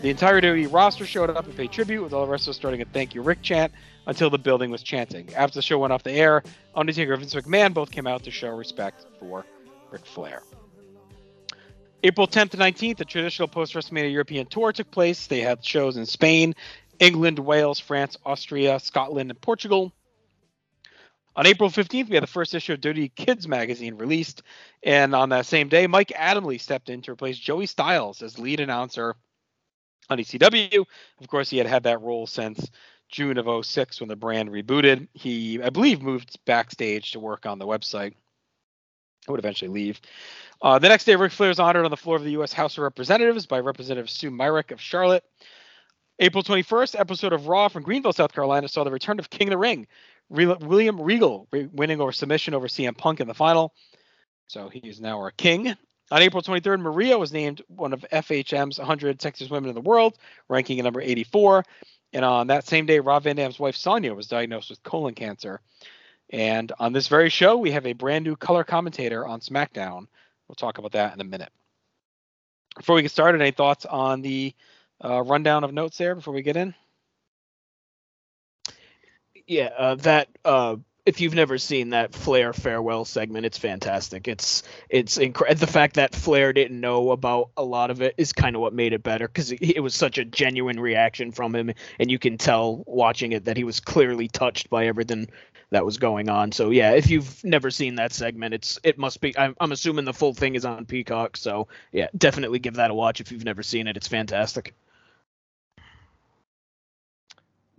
The 0.00 0.10
entire 0.10 0.40
WWE 0.40 0.72
roster 0.72 1.06
showed 1.06 1.30
up 1.30 1.44
and 1.44 1.56
paid 1.56 1.70
tribute, 1.70 2.02
with 2.02 2.12
all 2.12 2.26
the 2.26 2.32
wrestlers 2.32 2.56
starting 2.56 2.82
a 2.82 2.84
"Thank 2.86 3.14
You, 3.14 3.22
Rick" 3.22 3.42
chant 3.42 3.72
until 4.06 4.30
the 4.30 4.38
building 4.38 4.70
was 4.70 4.82
chanting. 4.82 5.32
After 5.34 5.56
the 5.56 5.62
show 5.62 5.78
went 5.78 5.92
off 5.92 6.02
the 6.02 6.10
air, 6.10 6.42
Undertaker 6.74 7.12
and 7.12 7.20
Vince 7.20 7.34
McMahon 7.34 7.72
both 7.72 7.92
came 7.92 8.08
out 8.08 8.24
to 8.24 8.30
show 8.32 8.48
respect 8.48 9.06
for 9.20 9.44
Ric 9.92 10.04
Flair. 10.04 10.42
April 12.02 12.26
10th 12.26 12.50
to 12.50 12.56
19th, 12.56 12.96
the 12.96 13.04
traditional 13.04 13.46
post 13.46 13.74
WrestleMania 13.74 14.10
European 14.10 14.46
tour 14.46 14.72
took 14.72 14.90
place. 14.90 15.28
They 15.28 15.40
had 15.40 15.64
shows 15.64 15.96
in 15.96 16.06
Spain, 16.06 16.56
England, 16.98 17.38
Wales, 17.38 17.78
France, 17.78 18.16
Austria, 18.26 18.80
Scotland, 18.80 19.30
and 19.30 19.40
Portugal. 19.40 19.92
On 21.34 21.46
April 21.46 21.70
15th, 21.70 22.08
we 22.08 22.14
had 22.14 22.22
the 22.22 22.28
first 22.28 22.54
issue 22.54 22.74
of 22.74 22.80
Dirty 22.80 23.08
Kids 23.08 23.48
magazine 23.48 23.94
released. 23.94 24.42
And 24.82 25.14
on 25.14 25.30
that 25.30 25.46
same 25.46 25.68
day, 25.68 25.86
Mike 25.86 26.12
Adamle 26.14 26.60
stepped 26.60 26.90
in 26.90 27.00
to 27.02 27.12
replace 27.12 27.38
Joey 27.38 27.66
Styles 27.66 28.22
as 28.22 28.38
lead 28.38 28.60
announcer 28.60 29.16
on 30.10 30.18
ECW. 30.18 30.84
Of 31.20 31.28
course, 31.28 31.48
he 31.48 31.56
had 31.56 31.66
had 31.66 31.84
that 31.84 32.02
role 32.02 32.26
since 32.26 32.70
June 33.08 33.38
of 33.38 33.64
06 33.64 34.00
when 34.00 34.08
the 34.08 34.16
brand 34.16 34.50
rebooted. 34.50 35.08
He, 35.14 35.62
I 35.62 35.70
believe, 35.70 36.02
moved 36.02 36.38
backstage 36.44 37.12
to 37.12 37.20
work 37.20 37.46
on 37.46 37.58
the 37.58 37.66
website. 37.66 38.14
I 39.26 39.30
would 39.30 39.40
eventually 39.40 39.70
leave. 39.70 40.00
Uh, 40.60 40.78
the 40.78 40.88
next 40.88 41.04
day, 41.04 41.16
Ric 41.16 41.32
Flair 41.32 41.50
is 41.50 41.60
honored 41.60 41.84
on 41.84 41.90
the 41.90 41.96
floor 41.96 42.16
of 42.16 42.24
the 42.24 42.32
U.S. 42.32 42.52
House 42.52 42.76
of 42.76 42.82
Representatives 42.82 43.46
by 43.46 43.60
Representative 43.60 44.10
Sue 44.10 44.30
Myrick 44.30 44.70
of 44.70 44.80
Charlotte. 44.80 45.24
April 46.18 46.42
21st, 46.42 46.98
episode 46.98 47.32
of 47.32 47.46
Raw 47.46 47.68
from 47.68 47.82
Greenville, 47.82 48.12
South 48.12 48.32
Carolina, 48.32 48.68
saw 48.68 48.84
the 48.84 48.90
return 48.90 49.18
of 49.18 49.30
King 49.30 49.48
of 49.48 49.52
the 49.52 49.58
Ring, 49.58 49.86
William 50.32 51.00
Regal, 51.00 51.46
re- 51.52 51.68
winning 51.72 52.00
over 52.00 52.12
submission 52.12 52.54
over 52.54 52.66
CM 52.66 52.96
Punk 52.96 53.20
in 53.20 53.28
the 53.28 53.34
final. 53.34 53.74
So 54.48 54.68
he 54.68 54.80
is 54.80 55.00
now 55.00 55.18
our 55.18 55.30
king. 55.30 55.74
On 56.10 56.20
April 56.20 56.42
23rd, 56.42 56.80
Maria 56.80 57.16
was 57.16 57.32
named 57.32 57.62
one 57.68 57.92
of 57.92 58.04
FHM's 58.12 58.78
100 58.78 59.18
sexiest 59.18 59.50
women 59.50 59.70
in 59.70 59.74
the 59.74 59.80
world, 59.80 60.18
ranking 60.48 60.78
at 60.78 60.84
number 60.84 61.00
84. 61.00 61.64
And 62.12 62.24
on 62.24 62.48
that 62.48 62.66
same 62.66 62.84
day, 62.84 63.00
Rob 63.00 63.22
Van 63.22 63.36
Dam's 63.36 63.58
wife 63.58 63.76
Sonia 63.76 64.12
was 64.12 64.26
diagnosed 64.26 64.70
with 64.70 64.82
colon 64.82 65.14
cancer. 65.14 65.60
And 66.30 66.72
on 66.78 66.92
this 66.92 67.08
very 67.08 67.30
show, 67.30 67.56
we 67.56 67.70
have 67.70 67.86
a 67.86 67.92
brand 67.92 68.24
new 68.24 68.36
color 68.36 68.64
commentator 68.64 69.26
on 69.26 69.40
SmackDown. 69.40 70.06
We'll 70.48 70.56
talk 70.56 70.78
about 70.78 70.92
that 70.92 71.14
in 71.14 71.20
a 71.20 71.24
minute. 71.24 71.50
Before 72.76 72.96
we 72.96 73.02
get 73.02 73.10
started, 73.10 73.40
any 73.40 73.50
thoughts 73.50 73.86
on 73.86 74.22
the 74.22 74.54
uh, 75.02 75.22
rundown 75.22 75.64
of 75.64 75.72
notes 75.72 75.98
there 75.98 76.14
before 76.14 76.34
we 76.34 76.42
get 76.42 76.56
in? 76.56 76.74
Yeah, 79.46 79.70
uh, 79.76 79.94
that 79.96 80.28
uh, 80.44 80.76
if 81.04 81.20
you've 81.20 81.34
never 81.34 81.58
seen 81.58 81.90
that 81.90 82.14
Flair 82.14 82.52
farewell 82.52 83.04
segment, 83.04 83.44
it's 83.44 83.58
fantastic. 83.58 84.28
It's 84.28 84.62
it's 84.88 85.18
incredible. 85.18 85.58
The 85.60 85.66
fact 85.66 85.96
that 85.96 86.14
Flair 86.14 86.52
didn't 86.52 86.80
know 86.80 87.10
about 87.10 87.50
a 87.56 87.64
lot 87.64 87.90
of 87.90 88.02
it 88.02 88.14
is 88.18 88.32
kind 88.32 88.54
of 88.54 88.62
what 88.62 88.72
made 88.72 88.92
it 88.92 89.02
better 89.02 89.26
because 89.26 89.50
it, 89.50 89.60
it 89.62 89.80
was 89.80 89.94
such 89.94 90.18
a 90.18 90.24
genuine 90.24 90.78
reaction 90.78 91.32
from 91.32 91.54
him, 91.54 91.72
and 91.98 92.10
you 92.10 92.18
can 92.18 92.38
tell 92.38 92.84
watching 92.86 93.32
it 93.32 93.46
that 93.46 93.56
he 93.56 93.64
was 93.64 93.80
clearly 93.80 94.28
touched 94.28 94.70
by 94.70 94.86
everything 94.86 95.28
that 95.70 95.84
was 95.84 95.96
going 95.98 96.28
on. 96.28 96.52
So 96.52 96.70
yeah, 96.70 96.92
if 96.92 97.10
you've 97.10 97.42
never 97.42 97.70
seen 97.70 97.96
that 97.96 98.12
segment, 98.12 98.54
it's 98.54 98.78
it 98.84 98.96
must 98.98 99.20
be. 99.20 99.36
I'm, 99.36 99.56
I'm 99.60 99.72
assuming 99.72 100.04
the 100.04 100.12
full 100.12 100.34
thing 100.34 100.54
is 100.54 100.64
on 100.64 100.86
Peacock. 100.86 101.36
So 101.36 101.66
yeah, 101.90 102.08
definitely 102.16 102.60
give 102.60 102.74
that 102.74 102.90
a 102.92 102.94
watch 102.94 103.20
if 103.20 103.32
you've 103.32 103.44
never 103.44 103.62
seen 103.64 103.88
it. 103.88 103.96
It's 103.96 104.08
fantastic. 104.08 104.74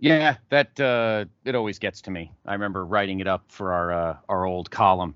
Yeah, 0.04 0.36
that 0.50 0.78
uh, 0.78 1.24
it 1.46 1.54
always 1.54 1.78
gets 1.78 2.02
to 2.02 2.10
me. 2.10 2.30
I 2.44 2.52
remember 2.52 2.84
writing 2.84 3.20
it 3.20 3.26
up 3.26 3.42
for 3.48 3.72
our 3.72 3.90
uh, 3.90 4.16
our 4.28 4.44
old 4.44 4.70
column, 4.70 5.14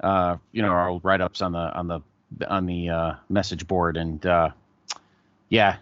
uh, 0.00 0.36
you 0.52 0.60
know, 0.60 0.68
our 0.68 0.90
old 0.90 1.02
write 1.02 1.22
ups 1.22 1.40
on 1.40 1.52
the 1.52 1.58
on 1.58 1.88
the 1.88 2.00
on 2.46 2.66
the 2.66 2.90
uh, 2.90 3.14
message 3.30 3.66
board, 3.66 3.96
and 3.96 4.26
uh, 4.26 4.50
yeah, 5.48 5.76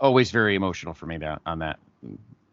always 0.00 0.32
very 0.32 0.56
emotional 0.56 0.94
for 0.94 1.06
me 1.06 1.18
that 1.18 1.42
on 1.46 1.60
that. 1.60 1.78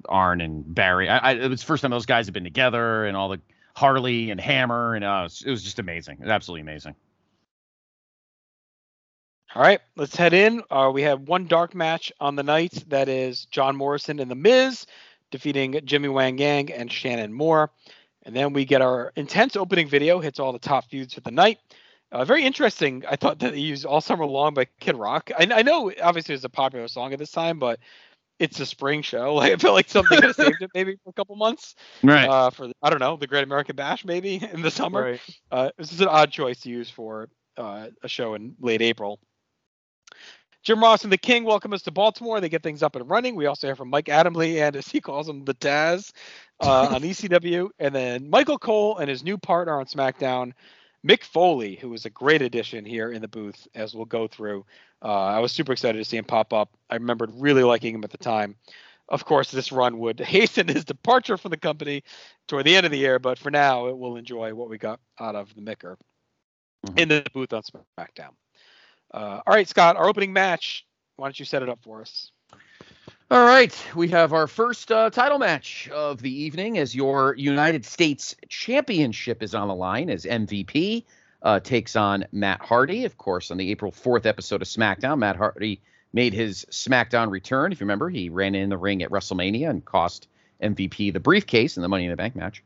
Arn 0.08 0.40
and 0.40 0.64
Barry. 0.74 1.10
I, 1.10 1.18
I, 1.18 1.32
it 1.34 1.50
was 1.50 1.62
the 1.62 1.66
first 1.66 1.82
time 1.82 1.92
those 1.92 2.06
guys 2.06 2.28
had 2.28 2.34
been 2.34 2.44
together, 2.44 3.06
and 3.06 3.18
all 3.18 3.30
the 3.30 3.42
Harley 3.76 4.30
and 4.30 4.40
Hammer, 4.40 4.94
and 4.94 5.04
uh, 5.04 5.28
it, 5.46 5.50
was, 5.50 5.64
just 5.64 5.80
amazing. 5.80 6.20
Was 6.20 6.30
absolutely 6.30 6.62
amazing. 6.62 6.96
All 9.56 9.64
right, 9.64 9.82
let's 9.96 10.16
head 10.16 10.34
in. 10.34 10.62
Uh, 10.70 10.92
we 10.94 11.02
have 11.02 11.22
one 11.22 11.48
dark 11.48 11.74
match 11.74 12.12
on 12.20 12.36
the 12.36 12.44
night. 12.44 12.84
That 12.88 13.10
is 13.10 13.46
John 13.46 13.76
Morrison 13.76 14.20
and 14.20 14.30
The 14.30 14.36
Miz 14.36 14.86
defeating 15.32 15.80
Jimmy 15.86 16.10
Wang 16.10 16.38
Yang 16.38 16.72
and 16.72 16.92
Shannon 16.92 17.34
Moore. 17.34 17.72
And 18.24 18.36
then 18.36 18.54
we 18.54 18.66
get 18.66 18.82
our 18.82 19.12
intense 19.16 19.56
opening 19.56 19.88
video, 19.88 20.20
hits 20.20 20.40
all 20.40 20.52
the 20.52 20.60
top 20.60 20.90
feuds 20.90 21.14
for 21.14 21.22
the 21.22 21.32
night. 21.32 21.60
Uh, 22.12 22.26
very 22.26 22.44
interesting. 22.44 23.04
I 23.08 23.16
thought 23.16 23.40
that 23.40 23.54
he 23.54 23.62
used 23.62 23.86
All 23.86 24.02
Summer 24.02 24.26
Long 24.26 24.54
by 24.54 24.66
Kid 24.80 24.98
Rock. 24.98 25.32
I, 25.38 25.48
I 25.52 25.62
know, 25.62 25.92
obviously, 26.02 26.36
it's 26.36 26.44
a 26.44 26.50
popular 26.50 26.88
song 26.88 27.14
at 27.14 27.20
this 27.20 27.32
time, 27.32 27.60
but 27.60 27.80
it's 28.40 28.60
a 28.60 28.66
spring 28.66 29.02
show. 29.02 29.36
Like 29.40 29.54
I 29.54 29.56
feel 29.58 29.74
like 29.74 29.90
something 29.90 30.18
could 30.18 30.26
have 30.26 30.36
saved 30.48 30.62
it 30.62 30.72
maybe 30.74 30.98
for 31.04 31.12
a 31.12 31.14
couple 31.14 31.36
months. 31.36 31.76
Right. 32.04 32.28
Uh, 32.28 32.50
for 32.50 32.72
I 32.82 32.90
don't 32.90 33.00
know 33.00 33.16
the 33.16 33.28
Great 33.28 33.44
American 33.44 33.76
Bash 33.76 34.04
maybe 34.06 34.36
in 34.54 34.62
the 34.62 34.72
summer. 34.72 35.04
Right. 35.04 35.22
Uh, 35.52 35.70
this 35.78 35.92
is 35.94 36.02
an 36.02 36.08
odd 36.08 36.32
choice 36.32 36.62
to 36.62 36.70
use 36.70 36.90
for 36.90 37.30
uh, 37.58 37.88
a 38.04 38.08
show 38.08 38.34
in 38.34 38.56
late 38.60 38.82
April. 38.82 39.20
Jim 40.64 40.82
Ross 40.82 41.04
and 41.04 41.12
the 41.14 41.18
King 41.18 41.46
welcome 41.46 41.74
us 41.74 41.82
to 41.84 41.92
Baltimore. 41.92 42.42
They 42.42 42.50
get 42.50 42.64
things 42.64 42.84
up 42.84 42.96
and 42.96 43.10
running. 43.10 43.36
We 43.36 43.46
also 43.46 43.68
hear 43.68 43.76
from 43.76 43.90
Mike 43.90 44.06
Adamle 44.06 44.62
and 44.62 44.76
as 44.76 44.88
he 44.88 45.00
calls 45.00 45.28
him 45.30 45.46
the 45.46 45.54
Taz 45.54 46.12
uh, 46.60 46.88
on 46.94 47.02
ECW, 47.02 47.70
and 47.80 47.96
then 47.96 48.30
Michael 48.30 48.58
Cole 48.58 48.98
and 48.98 49.10
his 49.10 49.24
new 49.24 49.38
partner 49.38 49.80
on 49.80 49.86
SmackDown, 49.86 50.52
Mick 51.08 51.24
Foley, 51.24 51.76
who 51.76 51.90
was 51.90 52.06
a 52.06 52.10
great 52.10 52.42
addition 52.42 52.84
here 52.84 53.12
in 53.12 53.22
the 53.22 53.28
booth 53.28 53.68
as 53.74 53.96
we'll 53.96 54.06
go 54.06 54.28
through. 54.28 54.66
Uh, 55.02 55.08
I 55.08 55.40
was 55.40 55.54
super 55.54 55.72
excited 55.72 55.98
to 55.98 56.04
see 56.04 56.18
him 56.18 56.26
pop 56.26 56.52
up. 56.52 56.70
I 56.90 56.96
remembered 56.96 57.32
really 57.36 57.64
liking 57.64 57.96
him 57.96 58.04
at 58.04 58.12
the 58.12 58.18
time. 58.18 58.56
Of 59.08 59.24
course, 59.24 59.50
this 59.52 59.72
run 59.72 59.98
would 60.00 60.20
hasten 60.20 60.68
his 60.68 60.84
departure 60.84 61.38
from 61.38 61.52
the 61.52 61.58
company 61.58 62.04
toward 62.50 62.66
the 62.66 62.76
end 62.76 62.86
of 62.86 62.92
the 62.92 62.98
year, 62.98 63.18
but 63.18 63.40
for 63.40 63.50
now, 63.50 63.88
it 63.88 63.98
will 63.98 64.18
enjoy 64.18 64.54
what 64.54 64.70
we 64.70 64.78
got 64.78 65.00
out 65.20 65.36
of 65.36 65.56
the 65.56 65.62
Micker 65.62 65.96
Mhm. 66.86 67.00
in 67.00 67.10
the 67.10 67.26
booth 67.34 67.52
on 67.52 67.62
SmackDown. 67.62 68.32
Uh, 69.14 69.42
all 69.46 69.54
right, 69.54 69.68
Scott, 69.68 69.98
our 69.98 70.08
opening 70.08 70.34
match. 70.34 70.86
Why 71.16 71.28
don't 71.28 71.40
you 71.40 71.46
set 71.46 71.64
it 71.64 71.70
up 71.70 71.80
for 71.84 72.02
us? 72.02 72.32
All 73.32 73.46
right, 73.46 73.76
we 73.96 74.08
have 74.08 74.34
our 74.34 74.48
first 74.48 74.92
uh, 74.92 75.12
title 75.12 75.38
match 75.38 75.88
of 75.90 76.22
the 76.22 76.34
evening 76.34 76.80
as 76.80 76.96
your 76.96 77.36
United 77.36 77.86
States 77.86 78.36
Championship 78.48 79.44
is 79.44 79.54
on 79.54 79.68
the 79.68 79.76
line 79.76 80.10
as 80.10 80.26
MVP 80.26 81.06
uh, 81.44 81.60
takes 81.60 81.96
on 81.96 82.26
Matt 82.32 82.62
Hardy. 82.62 83.06
Of 83.06 83.18
course, 83.18 83.52
on 83.52 83.58
the 83.58 83.70
April 83.70 83.92
4th 83.92 84.26
episode 84.26 84.64
of 84.64 84.68
SmackDown, 84.68 85.20
Matt 85.20 85.36
Hardy 85.36 85.80
made 86.12 86.34
his 86.34 86.66
SmackDown 86.72 87.30
return. 87.30 87.72
If 87.72 87.80
you 87.80 87.86
remember, 87.86 88.10
he 88.10 88.30
ran 88.30 88.56
in 88.56 88.70
the 88.70 88.78
ring 88.78 89.04
at 89.04 89.12
WrestleMania 89.12 89.70
and 89.70 89.86
cost 89.86 90.28
MVP 90.64 91.14
the 91.14 91.20
briefcase 91.20 91.78
in 91.78 91.82
the 91.82 91.90
Money 91.90 92.06
in 92.06 92.10
the 92.10 92.18
Bank 92.18 92.36
match. 92.36 92.64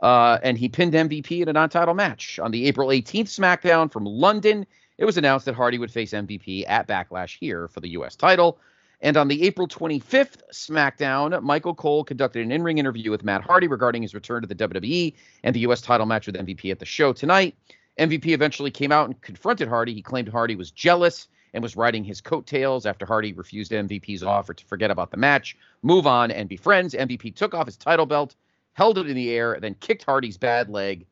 Uh, 0.00 0.38
and 0.42 0.58
he 0.58 0.68
pinned 0.68 0.92
MVP 0.92 1.40
in 1.42 1.48
a 1.48 1.52
non 1.52 1.68
title 1.68 1.94
match. 1.94 2.38
On 2.38 2.50
the 2.50 2.66
April 2.66 2.88
18th 2.88 3.26
SmackDown 3.26 3.90
from 3.90 4.04
London, 4.04 4.66
it 4.98 5.04
was 5.04 5.16
announced 5.16 5.46
that 5.46 5.54
Hardy 5.54 5.78
would 5.78 5.90
face 5.90 6.12
MVP 6.12 6.64
at 6.68 6.88
Backlash 6.88 7.38
here 7.38 7.68
for 7.68 7.80
the 7.80 7.90
U.S. 7.90 8.16
title. 8.16 8.58
And 9.02 9.16
on 9.16 9.28
the 9.28 9.42
April 9.42 9.68
25th 9.68 10.38
SmackDown, 10.52 11.42
Michael 11.42 11.74
Cole 11.74 12.02
conducted 12.02 12.42
an 12.42 12.50
in 12.50 12.62
ring 12.62 12.78
interview 12.78 13.10
with 13.10 13.24
Matt 13.24 13.42
Hardy 13.42 13.68
regarding 13.68 14.02
his 14.02 14.14
return 14.14 14.40
to 14.40 14.48
the 14.48 14.54
WWE 14.54 15.12
and 15.44 15.54
the 15.54 15.60
U.S. 15.60 15.82
title 15.82 16.06
match 16.06 16.26
with 16.26 16.36
MVP 16.36 16.70
at 16.70 16.78
the 16.78 16.86
show 16.86 17.12
tonight. 17.12 17.54
MVP 17.98 18.28
eventually 18.28 18.70
came 18.70 18.92
out 18.92 19.06
and 19.06 19.20
confronted 19.20 19.68
Hardy. 19.68 19.92
He 19.92 20.02
claimed 20.02 20.28
Hardy 20.28 20.56
was 20.56 20.70
jealous 20.70 21.28
and 21.52 21.62
was 21.62 21.76
riding 21.76 22.04
his 22.04 22.20
coattails 22.20 22.84
after 22.86 23.06
Hardy 23.06 23.32
refused 23.32 23.72
MVP's 23.72 24.22
offer 24.22 24.52
to 24.54 24.64
forget 24.64 24.90
about 24.90 25.10
the 25.10 25.16
match, 25.16 25.56
move 25.82 26.06
on, 26.06 26.30
and 26.30 26.48
be 26.48 26.56
friends. 26.56 26.94
MVP 26.94 27.34
took 27.34 27.54
off 27.54 27.66
his 27.66 27.76
title 27.76 28.06
belt, 28.06 28.34
held 28.74 28.98
it 28.98 29.08
in 29.08 29.16
the 29.16 29.30
air, 29.30 29.58
then 29.60 29.74
kicked 29.80 30.04
Hardy's 30.04 30.36
bad 30.36 30.68
leg 30.68 31.06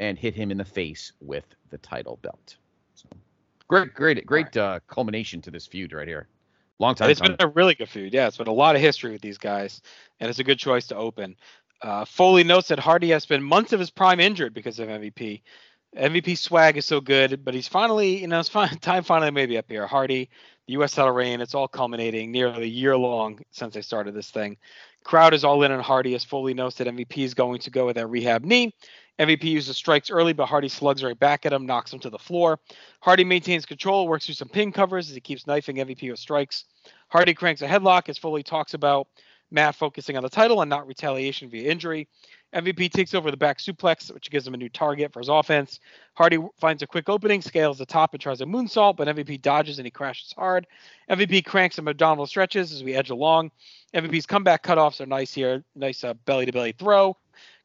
and 0.00 0.18
hit 0.18 0.34
him 0.34 0.50
in 0.50 0.58
the 0.58 0.64
face 0.64 1.12
with 1.20 1.44
the 1.70 1.78
title 1.78 2.18
belt. 2.22 2.56
Great, 3.68 3.94
great, 3.94 4.26
great 4.26 4.56
uh, 4.56 4.80
culmination 4.86 5.40
to 5.42 5.50
this 5.50 5.66
feud 5.66 5.92
right 5.92 6.06
here. 6.06 6.28
Long 6.78 6.94
time. 6.94 7.10
It's 7.10 7.20
been 7.20 7.36
a 7.38 7.48
really 7.48 7.74
good 7.74 7.88
feud. 7.88 8.12
Yeah, 8.12 8.26
it's 8.26 8.36
been 8.36 8.46
a 8.48 8.52
lot 8.52 8.76
of 8.76 8.82
history 8.82 9.12
with 9.12 9.22
these 9.22 9.38
guys, 9.38 9.80
and 10.20 10.28
it's 10.28 10.38
a 10.38 10.44
good 10.44 10.58
choice 10.58 10.86
to 10.88 10.96
open. 10.96 11.36
Uh, 11.82 12.04
Foley 12.04 12.44
notes 12.44 12.68
that 12.68 12.78
Hardy 12.78 13.10
has 13.10 13.22
spent 13.22 13.42
months 13.42 13.72
of 13.72 13.80
his 13.80 13.90
prime 13.90 14.20
injured 14.20 14.54
because 14.54 14.78
of 14.78 14.88
MVP. 14.88 15.42
MVP 15.96 16.36
swag 16.36 16.76
is 16.76 16.84
so 16.84 17.00
good, 17.00 17.44
but 17.44 17.54
he's 17.54 17.68
finally, 17.68 18.20
you 18.20 18.26
know, 18.26 18.38
it's 18.38 18.48
fine, 18.48 18.68
time 18.80 19.02
finally 19.02 19.30
maybe 19.30 19.56
up 19.56 19.66
here. 19.68 19.86
Hardy, 19.86 20.28
the 20.66 20.74
U.S. 20.74 20.92
title 20.92 21.12
reign, 21.12 21.40
it's 21.40 21.54
all 21.54 21.68
culminating 21.68 22.30
nearly 22.30 22.64
a 22.64 22.66
year 22.66 22.96
long 22.96 23.40
since 23.50 23.74
they 23.74 23.82
started 23.82 24.14
this 24.14 24.30
thing. 24.30 24.58
Crowd 25.04 25.32
is 25.32 25.44
all 25.44 25.62
in 25.62 25.72
on 25.72 25.80
Hardy 25.80 26.14
as 26.14 26.24
Foley 26.24 26.52
notes 26.52 26.76
that 26.76 26.88
MVP 26.88 27.18
is 27.18 27.34
going 27.34 27.60
to 27.60 27.70
go 27.70 27.86
with 27.86 27.96
that 27.96 28.08
rehab 28.08 28.44
knee. 28.44 28.74
MVP 29.18 29.44
uses 29.44 29.76
strikes 29.76 30.10
early, 30.10 30.32
but 30.32 30.46
Hardy 30.46 30.68
slugs 30.68 31.02
right 31.02 31.18
back 31.18 31.46
at 31.46 31.52
him, 31.52 31.66
knocks 31.66 31.92
him 31.92 31.98
to 32.00 32.10
the 32.10 32.18
floor. 32.18 32.58
Hardy 33.00 33.24
maintains 33.24 33.64
control, 33.64 34.08
works 34.08 34.26
through 34.26 34.34
some 34.34 34.48
pin 34.48 34.72
covers 34.72 35.08
as 35.08 35.14
he 35.14 35.20
keeps 35.20 35.46
knifing 35.46 35.76
MVP 35.76 36.10
with 36.10 36.18
strikes. 36.18 36.64
Hardy 37.08 37.34
cranks 37.34 37.62
a 37.62 37.66
headlock 37.66 38.08
as 38.08 38.18
Foley 38.18 38.42
talks 38.42 38.74
about 38.74 39.08
Matt 39.50 39.74
focusing 39.76 40.16
on 40.16 40.22
the 40.22 40.28
title 40.28 40.60
and 40.60 40.68
not 40.68 40.86
retaliation 40.86 41.48
via 41.48 41.70
injury. 41.70 42.08
MVP 42.54 42.90
takes 42.90 43.14
over 43.14 43.30
the 43.30 43.36
back 43.36 43.58
suplex, 43.58 44.12
which 44.12 44.30
gives 44.30 44.46
him 44.46 44.54
a 44.54 44.56
new 44.56 44.68
target 44.68 45.12
for 45.12 45.20
his 45.20 45.28
offense. 45.28 45.78
Hardy 46.14 46.38
finds 46.58 46.82
a 46.82 46.86
quick 46.86 47.08
opening, 47.08 47.42
scales 47.42 47.78
the 47.78 47.86
top, 47.86 48.14
and 48.14 48.20
tries 48.20 48.40
a 48.40 48.44
moonsault, 48.44 48.96
but 48.96 49.08
MVP 49.08 49.42
dodges 49.42 49.78
and 49.78 49.86
he 49.86 49.90
crashes 49.90 50.32
hard. 50.36 50.66
MVP 51.10 51.44
cranks 51.44 51.76
some 51.76 51.88
abdominal 51.88 52.26
stretches 52.26 52.72
as 52.72 52.82
we 52.82 52.94
edge 52.94 53.10
along. 53.10 53.50
MVP's 53.94 54.26
comeback 54.26 54.62
cutoffs 54.62 55.00
are 55.00 55.06
nice 55.06 55.32
here. 55.32 55.64
Nice 55.74 56.04
belly 56.24 56.46
to 56.46 56.52
belly 56.52 56.72
throw, 56.72 57.16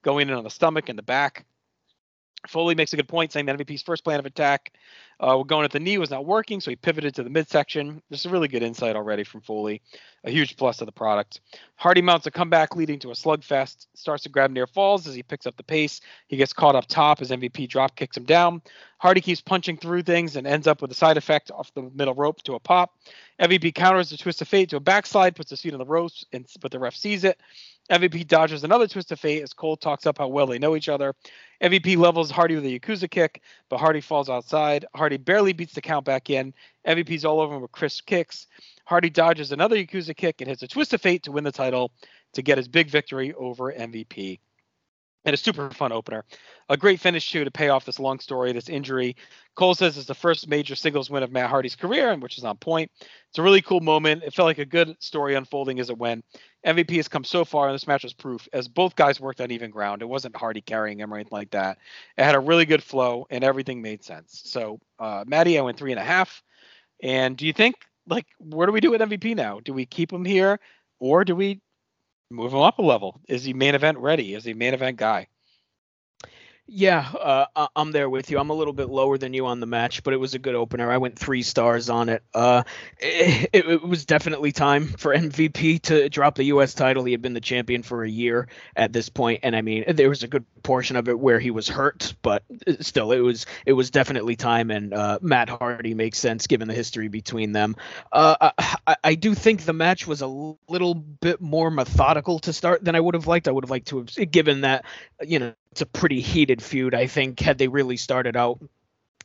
going 0.04 0.30
in 0.30 0.36
on 0.36 0.44
the 0.44 0.50
stomach 0.50 0.90
and 0.90 0.98
the 0.98 1.04
back. 1.04 1.46
Foley 2.48 2.74
makes 2.74 2.92
a 2.92 2.96
good 2.96 3.08
point 3.08 3.32
saying 3.32 3.46
that 3.46 3.58
MVP's 3.58 3.84
first 3.84 4.04
plan 4.04 4.20
of 4.20 4.26
attack, 4.26 4.74
uh, 5.20 5.44
going 5.44 5.64
at 5.64 5.72
the 5.72 5.80
knee 5.80 6.00
was 6.00 6.10
not 6.10 6.26
working, 6.26 6.60
so 6.60 6.72
he 6.72 6.76
pivoted 6.76 7.14
to 7.14 7.24
the 7.24 7.30
midsection. 7.30 8.02
This 8.10 8.22
is 8.22 8.26
a 8.26 8.30
really 8.30 8.48
good 8.48 8.64
insight 8.64 8.96
already 8.96 9.24
from 9.24 9.42
Foley. 9.42 9.82
A 10.24 10.32
huge 10.32 10.58
plus 10.58 10.78
to 10.78 10.86
the 10.86 10.92
product. 10.92 11.42
Hardy 11.76 12.02
mounts 12.02 12.26
a 12.26 12.32
comeback 12.32 12.76
leading 12.76 12.98
to 13.00 13.12
a 13.12 13.14
slugfest, 13.14 13.86
starts 13.94 14.24
to 14.24 14.30
grab 14.30 14.50
near 14.50 14.66
falls 14.66 15.08
as 15.08 15.14
he 15.14 15.22
picks 15.22 15.46
up 15.46 15.56
the 15.56 15.64
pace. 15.64 16.02
He 16.28 16.38
gets 16.38 16.54
caught 16.54 16.76
up 16.76 16.88
top 16.88 17.22
as 17.22 17.30
MVP 17.30 17.70
drop 17.70 17.96
kicks 17.96 18.18
him 18.18 18.24
down. 18.24 18.64
Hardy 18.98 19.22
keeps 19.22 19.42
punching 19.42 19.78
through 19.78 20.04
things 20.04 20.36
and 20.36 20.48
ends 20.48 20.66
up 20.66 20.82
with 20.82 20.92
a 20.92 20.96
side 20.96 21.18
effect 21.18 21.52
off 21.52 21.74
the 21.74 21.84
middle 21.94 22.16
rope 22.16 22.42
to 22.44 22.54
a 22.54 22.60
pop. 22.60 22.96
MVP 23.40 23.76
counters 23.76 24.10
the 24.10 24.18
twist 24.18 24.42
of 24.42 24.48
fate 24.48 24.70
to 24.70 24.78
a 24.78 24.80
backslide, 24.80 25.36
puts 25.36 25.52
his 25.52 25.62
feet 25.62 25.74
on 25.74 25.80
the 25.80 25.86
ropes, 25.86 26.26
and, 26.34 26.48
but 26.60 26.72
the 26.72 26.80
ref 26.80 26.96
sees 26.96 27.24
it. 27.24 27.40
MVP 27.92 28.26
dodges 28.26 28.64
another 28.64 28.88
twist 28.88 29.12
of 29.12 29.20
fate 29.20 29.44
as 29.44 29.52
Cole 29.52 29.76
talks 29.76 30.06
up 30.06 30.18
how 30.18 30.30
well 30.30 30.48
they 30.48 30.58
know 30.58 30.78
each 30.78 30.88
other. 30.88 31.14
MVP 31.62 31.98
levels 31.98 32.32
Hardy 32.32 32.56
with 32.56 32.66
a 32.66 32.80
Yakuza 32.80 33.12
kick, 33.12 33.42
but 33.68 33.80
Hardy 33.80 34.00
falls 34.00 34.30
outside. 34.30 34.86
Hardy 34.96 35.18
barely 35.18 35.52
beats 35.52 35.74
the 35.74 35.82
count 35.82 36.06
back 36.06 36.30
in. 36.30 36.54
MVP's 36.88 37.26
all 37.26 37.42
over 37.42 37.54
him 37.54 37.62
with 37.62 37.72
crisp 37.74 38.06
kicks. 38.06 38.48
Hardy 38.86 39.10
dodges 39.10 39.52
another 39.52 39.76
Yakuza 39.76 40.16
kick 40.16 40.40
and 40.40 40.48
hits 40.48 40.64
a 40.64 40.70
twist 40.70 40.94
of 40.94 41.02
fate 41.02 41.24
to 41.24 41.34
win 41.34 41.44
the 41.44 41.52
title 41.52 41.92
to 42.34 42.42
get 42.42 42.58
his 42.58 42.70
big 42.70 42.90
victory 42.90 43.34
over 43.34 43.74
MVP. 43.74 44.40
And 45.24 45.36
a 45.36 45.38
super 45.38 45.70
fun 45.70 45.92
opener. 45.92 46.26
A 46.70 46.76
great 46.76 47.00
finish, 47.00 47.32
too, 47.32 47.44
to 47.44 47.52
pay 47.52 47.70
off 47.70 47.86
this 47.86 48.00
long 48.00 48.20
story, 48.20 48.54
this 48.54 48.70
injury. 48.70 49.16
Cole 49.56 49.76
says 49.76 49.98
it's 49.98 50.08
the 50.08 50.16
first 50.16 50.48
major 50.48 50.76
singles 50.76 51.12
win 51.12 51.22
of 51.22 51.32
Matt 51.32 51.50
Hardy's 51.50 51.76
career, 51.76 52.12
and 52.12 52.24
which 52.24 52.40
is 52.40 52.44
on 52.44 52.58
point. 52.58 52.90
It's 53.30 53.38
a 53.38 53.44
really 53.44 53.62
cool 53.62 53.82
moment. 53.82 54.24
It 54.24 54.34
felt 54.34 54.48
like 54.48 54.58
a 54.58 54.66
good 54.66 54.96
story 55.00 55.36
unfolding 55.36 55.80
as 55.80 55.92
it 55.92 55.98
went. 55.98 56.26
MVP 56.66 56.96
has 56.96 57.08
come 57.08 57.24
so 57.24 57.46
far, 57.46 57.68
and 57.68 57.76
this 57.76 57.88
match 57.88 58.04
was 58.04 58.14
proof, 58.14 58.48
as 58.52 58.68
both 58.68 58.96
guys 58.96 59.20
worked 59.20 59.42
on 59.42 59.52
even 59.52 59.70
ground. 59.70 60.02
It 60.02 60.10
wasn't 60.10 60.36
Hardy 60.36 60.62
carrying 60.62 61.00
him 61.00 61.14
or 61.14 61.18
anything 61.18 61.38
like 61.38 61.52
that. 61.52 61.78
It 62.18 62.24
had 62.24 62.36
a 62.36 62.40
really 62.40 62.66
good 62.66 62.82
flow, 62.82 63.28
and 63.30 63.44
everything 63.44 63.82
made 63.82 64.04
sense. 64.04 64.42
So, 64.46 64.80
uh, 65.00 65.24
Maddie, 65.28 65.60
I 65.60 65.62
went 65.62 65.78
three 65.78 65.92
and 65.92 66.00
a 66.00 66.04
half. 66.04 66.42
And 67.04 67.38
do 67.38 67.46
you 67.46 67.54
think, 67.54 67.76
like, 68.08 68.26
what 68.38 68.66
do 68.68 68.72
we 68.72 68.82
do 68.82 68.92
with 68.92 69.02
MVP 69.02 69.36
now? 69.36 69.60
Do 69.60 69.74
we 69.74 69.86
keep 69.86 70.12
him 70.12 70.26
here, 70.26 70.60
or 71.00 71.26
do 71.26 71.36
we 71.36 71.62
move 72.32 72.54
him 72.54 72.60
up 72.60 72.80
a 72.80 72.82
level? 72.82 73.22
Is 73.28 73.44
he 73.44 73.54
main 73.54 73.76
event 73.76 73.98
ready? 74.00 74.34
Is 74.34 74.44
he 74.44 74.54
main 74.54 74.74
event 74.74 74.98
guy? 74.98 75.28
Yeah, 76.74 77.02
uh, 77.20 77.68
I'm 77.76 77.92
there 77.92 78.10
with 78.10 78.32
you. 78.32 78.40
I'm 78.40 78.50
a 78.50 78.54
little 78.54 78.72
bit 78.72 78.88
lower 78.88 79.18
than 79.18 79.34
you 79.34 79.46
on 79.46 79.60
the 79.60 79.66
match, 79.66 80.04
but 80.04 80.14
it 80.14 80.18
was 80.18 80.36
a 80.36 80.40
good 80.40 80.56
opener. 80.56 80.90
I 80.90 81.00
went 81.00 81.20
three 81.20 81.44
stars 81.44 81.90
on 81.90 82.08
it. 82.08 82.24
Uh, 82.34 82.64
it, 82.98 83.50
it 83.54 83.82
was 83.84 84.06
definitely 84.06 84.54
time 84.54 84.88
for 84.88 85.14
MVP 85.14 85.80
to 85.80 86.08
drop 86.08 86.36
the 86.36 86.46
U.S. 86.46 86.74
title. 86.74 87.04
He 87.04 87.12
had 87.12 87.22
been 87.22 87.34
the 87.34 87.42
champion 87.42 87.84
for 87.84 88.06
a 88.06 88.10
year 88.10 88.48
at 88.74 88.94
this 88.94 89.10
point, 89.10 89.42
and 89.44 89.54
I 89.54 89.62
mean, 89.62 89.84
there 89.90 90.08
was 90.08 90.24
a 90.24 90.30
good 90.30 90.46
portion 90.64 90.96
of 90.96 91.10
it 91.10 91.20
where 91.20 91.42
he 91.42 91.52
was 91.52 91.68
hurt, 91.68 92.14
but 92.22 92.44
still, 92.80 93.12
it 93.12 93.20
was 93.20 93.46
it 93.66 93.74
was 93.74 93.92
definitely 93.92 94.38
time. 94.38 94.72
And 94.72 94.94
uh, 94.94 95.20
Matt 95.22 95.50
Hardy 95.50 95.94
makes 95.94 96.20
sense 96.20 96.48
given 96.48 96.70
the 96.70 96.74
history 96.74 97.10
between 97.10 97.52
them. 97.52 97.76
Uh, 98.14 98.52
I, 98.88 98.96
I 99.04 99.16
do 99.16 99.36
think 99.36 99.64
the 99.64 99.74
match 99.74 100.08
was 100.08 100.22
a 100.22 100.28
little 100.70 100.96
bit 100.96 101.42
more 101.42 101.70
methodical 101.70 102.40
to 102.40 102.54
start 102.54 102.82
than 102.82 102.96
I 102.96 103.02
would 103.02 103.16
have 103.16 103.28
liked. 103.28 103.50
I 103.50 103.52
would 103.52 103.66
have 103.66 103.72
liked 103.72 103.90
to 103.90 103.98
have 103.98 104.32
given 104.32 104.62
that, 104.62 104.86
you 105.22 105.40
know, 105.40 105.54
it's 105.72 105.82
a 105.82 105.86
pretty 105.86 106.22
heated 106.22 106.62
feud. 106.62 106.94
I 106.94 107.08
think 107.08 107.40
had 107.40 107.58
they 107.58 107.68
really 107.68 107.98
started 107.98 108.36
out 108.36 108.62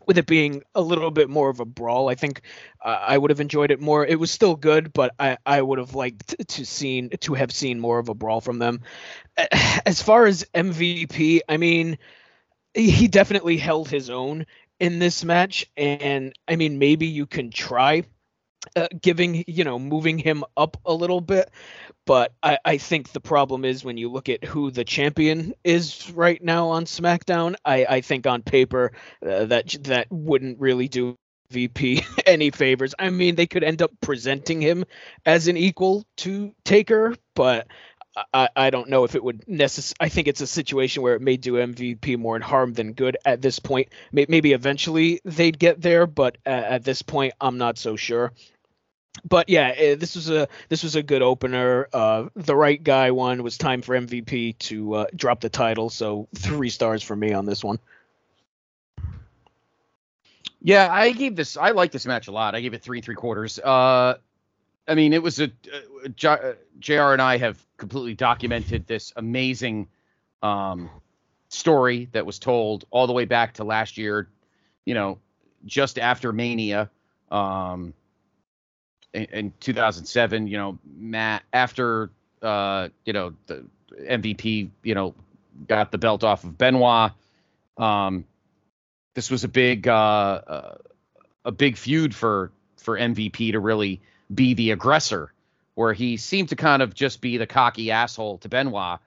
with 0.06 0.18
it 0.18 0.26
being 0.26 0.62
a 0.74 0.80
little 0.80 1.10
bit 1.10 1.28
more 1.28 1.48
of 1.48 1.58
a 1.58 1.64
brawl, 1.64 2.08
I 2.08 2.14
think 2.14 2.42
uh, 2.84 2.98
I 3.00 3.18
would 3.18 3.30
have 3.30 3.40
enjoyed 3.40 3.72
it 3.72 3.80
more. 3.80 4.06
It 4.06 4.20
was 4.20 4.30
still 4.30 4.54
good, 4.54 4.92
but 4.92 5.12
I, 5.18 5.38
I 5.44 5.60
would 5.60 5.78
have 5.78 5.94
liked 5.94 6.48
to 6.48 6.64
seen 6.64 7.10
to 7.20 7.34
have 7.34 7.50
seen 7.50 7.80
more 7.80 7.98
of 7.98 8.08
a 8.08 8.14
brawl 8.14 8.40
from 8.40 8.58
them. 8.58 8.82
As 9.84 10.00
far 10.00 10.26
as 10.26 10.46
MVP, 10.54 11.40
I 11.48 11.56
mean, 11.56 11.98
he 12.74 13.08
definitely 13.08 13.56
held 13.56 13.88
his 13.88 14.10
own 14.10 14.46
in 14.78 14.98
this 14.98 15.24
match, 15.24 15.66
and 15.76 16.32
I 16.46 16.56
mean 16.56 16.78
maybe 16.78 17.06
you 17.06 17.26
can 17.26 17.50
try 17.50 18.04
uh, 18.74 18.88
giving 19.00 19.44
you 19.46 19.64
know 19.64 19.78
moving 19.78 20.18
him 20.18 20.44
up 20.56 20.76
a 20.84 20.92
little 20.92 21.20
bit 21.20 21.50
but 22.06 22.32
I, 22.42 22.58
I 22.64 22.78
think 22.78 23.10
the 23.10 23.20
problem 23.20 23.64
is 23.64 23.84
when 23.84 23.96
you 23.96 24.10
look 24.10 24.28
at 24.28 24.44
who 24.44 24.70
the 24.70 24.84
champion 24.84 25.54
is 25.64 26.10
right 26.12 26.42
now 26.42 26.68
on 26.68 26.84
SmackDown. 26.84 27.56
I, 27.64 27.84
I 27.84 28.00
think 28.00 28.26
on 28.26 28.42
paper 28.42 28.92
uh, 29.26 29.46
that 29.46 29.76
that 29.82 30.06
wouldn't 30.10 30.60
really 30.60 30.86
do 30.86 31.16
VP 31.50 32.04
any 32.26 32.50
favors. 32.52 32.94
I 32.98 33.10
mean, 33.10 33.34
they 33.34 33.46
could 33.46 33.64
end 33.64 33.82
up 33.82 33.90
presenting 34.00 34.60
him 34.60 34.84
as 35.26 35.48
an 35.48 35.56
equal 35.56 36.04
to 36.18 36.54
Taker, 36.64 37.16
but 37.34 37.66
I, 38.32 38.48
I 38.56 38.70
don't 38.70 38.88
know 38.88 39.04
if 39.04 39.14
it 39.14 39.22
would 39.22 39.44
necess- 39.46 39.94
I 40.00 40.08
think 40.08 40.28
it's 40.28 40.40
a 40.40 40.46
situation 40.46 41.02
where 41.02 41.16
it 41.16 41.20
may 41.20 41.36
do 41.36 41.54
MVP 41.54 42.16
more 42.18 42.38
harm 42.40 42.72
than 42.72 42.94
good 42.94 43.18
at 43.26 43.42
this 43.42 43.58
point. 43.58 43.88
Maybe 44.12 44.52
eventually 44.52 45.20
they'd 45.24 45.58
get 45.58 45.82
there, 45.82 46.06
but 46.06 46.38
at 46.46 46.84
this 46.84 47.02
point, 47.02 47.34
I'm 47.40 47.58
not 47.58 47.78
so 47.78 47.96
sure 47.96 48.32
but 49.24 49.48
yeah, 49.48 49.72
eh, 49.76 49.94
this 49.94 50.14
was 50.14 50.30
a 50.30 50.48
this 50.68 50.82
was 50.82 50.96
a 50.96 51.02
good 51.02 51.22
opener. 51.22 51.88
Uh, 51.92 52.26
the 52.34 52.56
right 52.56 52.82
guy 52.82 53.10
won. 53.10 53.38
It 53.38 53.42
was 53.42 53.58
time 53.58 53.82
for 53.82 53.94
MVP 53.96 54.58
to 54.58 54.94
uh, 54.94 55.06
drop 55.14 55.40
the 55.40 55.48
title. 55.48 55.90
So 55.90 56.28
three 56.34 56.70
stars 56.70 57.02
for 57.02 57.16
me 57.16 57.32
on 57.32 57.46
this 57.46 57.64
one. 57.64 57.78
Yeah, 60.60 60.88
I 60.90 61.12
gave 61.12 61.36
this. 61.36 61.56
I 61.56 61.70
like 61.70 61.92
this 61.92 62.06
match 62.06 62.28
a 62.28 62.32
lot. 62.32 62.54
I 62.54 62.60
gave 62.60 62.74
it 62.74 62.82
three 62.82 63.00
three 63.00 63.14
quarters. 63.14 63.58
Uh, 63.58 64.16
I 64.88 64.94
mean, 64.94 65.12
it 65.12 65.22
was 65.22 65.40
a 65.40 65.44
uh, 65.44 66.52
Jr. 66.78 67.12
and 67.12 67.22
I 67.22 67.38
have 67.38 67.64
completely 67.76 68.14
documented 68.14 68.86
this 68.86 69.12
amazing 69.16 69.88
um, 70.42 70.90
story 71.48 72.08
that 72.12 72.26
was 72.26 72.38
told 72.38 72.84
all 72.90 73.06
the 73.06 73.12
way 73.12 73.24
back 73.24 73.54
to 73.54 73.64
last 73.64 73.98
year. 73.98 74.28
You 74.84 74.94
know, 74.94 75.18
just 75.64 75.98
after 75.98 76.32
Mania. 76.32 76.90
Um, 77.30 77.92
in, 79.16 79.52
2007, 79.60 80.46
you 80.46 80.56
know, 80.56 80.78
Matt 80.96 81.42
after 81.52 82.10
uh, 82.42 82.88
you 83.04 83.12
know 83.12 83.34
the 83.46 83.64
MVP, 83.98 84.70
you 84.82 84.94
know, 84.94 85.14
got 85.66 85.90
the 85.90 85.98
belt 85.98 86.24
off 86.24 86.44
of 86.44 86.56
Benoit. 86.56 87.12
Um, 87.78 88.24
this 89.14 89.30
was 89.30 89.44
a 89.44 89.48
big 89.48 89.88
uh, 89.88 89.92
uh, 90.46 90.74
a 91.44 91.52
big 91.52 91.76
feud 91.76 92.14
for 92.14 92.52
for 92.76 92.98
MVP 92.98 93.52
to 93.52 93.60
really 93.60 94.00
be 94.32 94.54
the 94.54 94.70
aggressor, 94.72 95.32
where 95.74 95.92
he 95.92 96.16
seemed 96.16 96.50
to 96.50 96.56
kind 96.56 96.82
of 96.82 96.94
just 96.94 97.20
be 97.20 97.38
the 97.38 97.46
cocky 97.46 97.90
asshole 97.90 98.38
to 98.38 98.48
Benoit. 98.48 99.00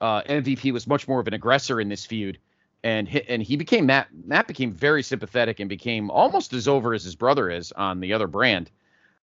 Uh, 0.00 0.22
MVP 0.22 0.72
was 0.72 0.86
much 0.86 1.06
more 1.06 1.20
of 1.20 1.28
an 1.28 1.34
aggressor 1.34 1.80
in 1.80 1.88
this 1.88 2.04
feud, 2.04 2.38
and 2.82 3.08
and 3.28 3.42
he 3.42 3.56
became 3.56 3.86
Matt. 3.86 4.08
Matt 4.12 4.48
became 4.48 4.72
very 4.72 5.02
sympathetic 5.02 5.60
and 5.60 5.68
became 5.68 6.10
almost 6.10 6.52
as 6.52 6.66
over 6.66 6.92
as 6.92 7.04
his 7.04 7.14
brother 7.14 7.50
is 7.50 7.72
on 7.72 8.00
the 8.00 8.12
other 8.12 8.26
brand. 8.26 8.70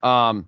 Um, 0.05 0.47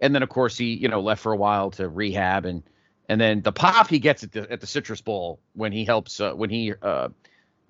and 0.00 0.14
then 0.14 0.22
of 0.22 0.28
course 0.28 0.58
he 0.58 0.74
you 0.74 0.88
know 0.88 1.00
left 1.00 1.22
for 1.22 1.32
a 1.32 1.36
while 1.36 1.70
to 1.72 1.88
rehab 1.88 2.44
and 2.44 2.62
and 3.08 3.20
then 3.20 3.40
the 3.40 3.52
pop 3.52 3.88
he 3.88 3.98
gets 3.98 4.24
at 4.24 4.32
the 4.32 4.50
at 4.52 4.60
the 4.60 4.66
Citrus 4.66 5.00
Bowl 5.00 5.40
when 5.54 5.72
he 5.72 5.84
helps 5.84 6.20
uh, 6.20 6.32
when 6.32 6.50
he 6.50 6.74
uh, 6.82 7.08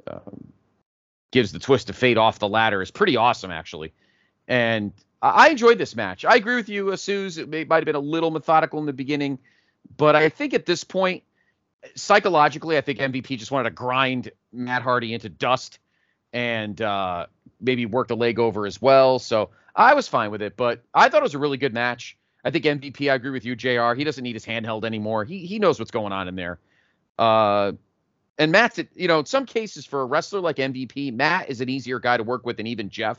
uh, 0.06 0.18
gives 1.30 1.52
the 1.52 1.60
twist 1.60 1.88
of 1.88 1.96
fate 1.96 2.18
off 2.18 2.40
the 2.40 2.48
ladder 2.48 2.82
is 2.82 2.90
pretty 2.90 3.16
awesome 3.16 3.50
actually, 3.50 3.92
and 4.48 4.92
I 5.22 5.50
enjoyed 5.50 5.78
this 5.78 5.96
match. 5.96 6.24
I 6.24 6.36
agree 6.36 6.56
with 6.56 6.68
you, 6.68 6.94
Suze. 6.96 7.38
It 7.38 7.48
might 7.48 7.70
have 7.70 7.84
been 7.84 7.94
a 7.94 8.00
little 8.00 8.30
methodical 8.30 8.78
in 8.80 8.86
the 8.86 8.92
beginning, 8.92 9.38
but 9.96 10.14
I 10.14 10.28
think 10.28 10.52
at 10.52 10.66
this 10.66 10.84
point, 10.84 11.22
psychologically, 11.94 12.76
I 12.76 12.80
think 12.82 12.98
MVP 12.98 13.38
just 13.38 13.50
wanted 13.50 13.70
to 13.70 13.74
grind 13.74 14.30
Matt 14.52 14.82
Hardy 14.82 15.14
into 15.14 15.28
dust 15.28 15.78
and 16.32 16.80
uh, 16.80 17.26
maybe 17.60 17.86
work 17.86 18.08
the 18.08 18.16
leg 18.16 18.38
over 18.38 18.66
as 18.66 18.80
well. 18.80 19.18
So 19.18 19.50
I 19.76 19.94
was 19.94 20.08
fine 20.08 20.30
with 20.30 20.42
it, 20.42 20.56
but 20.56 20.82
I 20.94 21.08
thought 21.08 21.20
it 21.20 21.22
was 21.22 21.34
a 21.34 21.38
really 21.38 21.58
good 21.58 21.74
match. 21.74 22.16
I 22.42 22.50
think 22.50 22.64
MVP. 22.64 23.10
I 23.10 23.14
agree 23.14 23.30
with 23.30 23.44
you, 23.44 23.54
Jr. 23.54 23.94
He 23.94 24.04
doesn't 24.04 24.22
need 24.22 24.34
his 24.34 24.46
handheld 24.46 24.84
anymore. 24.84 25.24
He 25.24 25.46
he 25.46 25.58
knows 25.58 25.78
what's 25.78 25.90
going 25.90 26.12
on 26.12 26.28
in 26.28 26.36
there. 26.36 26.58
Uh, 27.18 27.72
and 28.38 28.52
Matt's, 28.52 28.78
you 28.94 29.08
know, 29.08 29.20
in 29.20 29.26
some 29.26 29.46
cases 29.46 29.86
for 29.86 30.00
a 30.02 30.04
wrestler 30.04 30.40
like 30.40 30.56
MVP, 30.56 31.12
Matt 31.12 31.48
is 31.48 31.60
an 31.60 31.68
easier 31.68 31.98
guy 31.98 32.16
to 32.16 32.22
work 32.22 32.44
with 32.46 32.58
than 32.58 32.66
even 32.66 32.88
Jeff, 32.90 33.18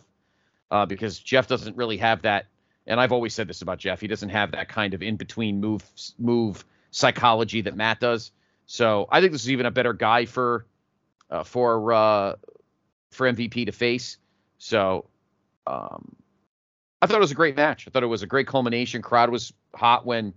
uh, 0.71 0.85
because 0.85 1.19
Jeff 1.19 1.47
doesn't 1.47 1.75
really 1.75 1.97
have 1.97 2.21
that. 2.23 2.45
And 2.85 2.99
I've 2.99 3.11
always 3.11 3.33
said 3.33 3.47
this 3.47 3.61
about 3.61 3.79
Jeff. 3.79 3.99
He 3.99 4.07
doesn't 4.07 4.29
have 4.29 4.51
that 4.51 4.69
kind 4.69 4.93
of 4.93 5.01
in 5.01 5.17
between 5.17 5.59
move 5.59 5.83
move 6.17 6.63
psychology 6.91 7.61
that 7.61 7.75
Matt 7.75 7.99
does. 7.99 8.31
So 8.65 9.07
I 9.11 9.19
think 9.21 9.33
this 9.33 9.43
is 9.43 9.51
even 9.51 9.65
a 9.65 9.71
better 9.71 9.93
guy 9.93 10.25
for 10.25 10.65
uh, 11.29 11.43
for 11.43 11.91
uh, 11.91 12.35
for 13.11 13.31
MVP 13.31 13.65
to 13.65 13.71
face. 13.71 14.17
So 14.57 15.05
um, 15.65 16.15
I 17.01 17.07
thought 17.07 17.17
it 17.17 17.21
was 17.21 17.31
a 17.31 17.35
great 17.35 17.55
match. 17.55 17.87
I 17.87 17.91
thought 17.91 18.03
it 18.03 18.07
was 18.07 18.23
a 18.23 18.27
great 18.27 18.47
culmination. 18.47 19.01
Crowd 19.01 19.29
was 19.29 19.53
hot 19.75 20.05
when 20.05 20.33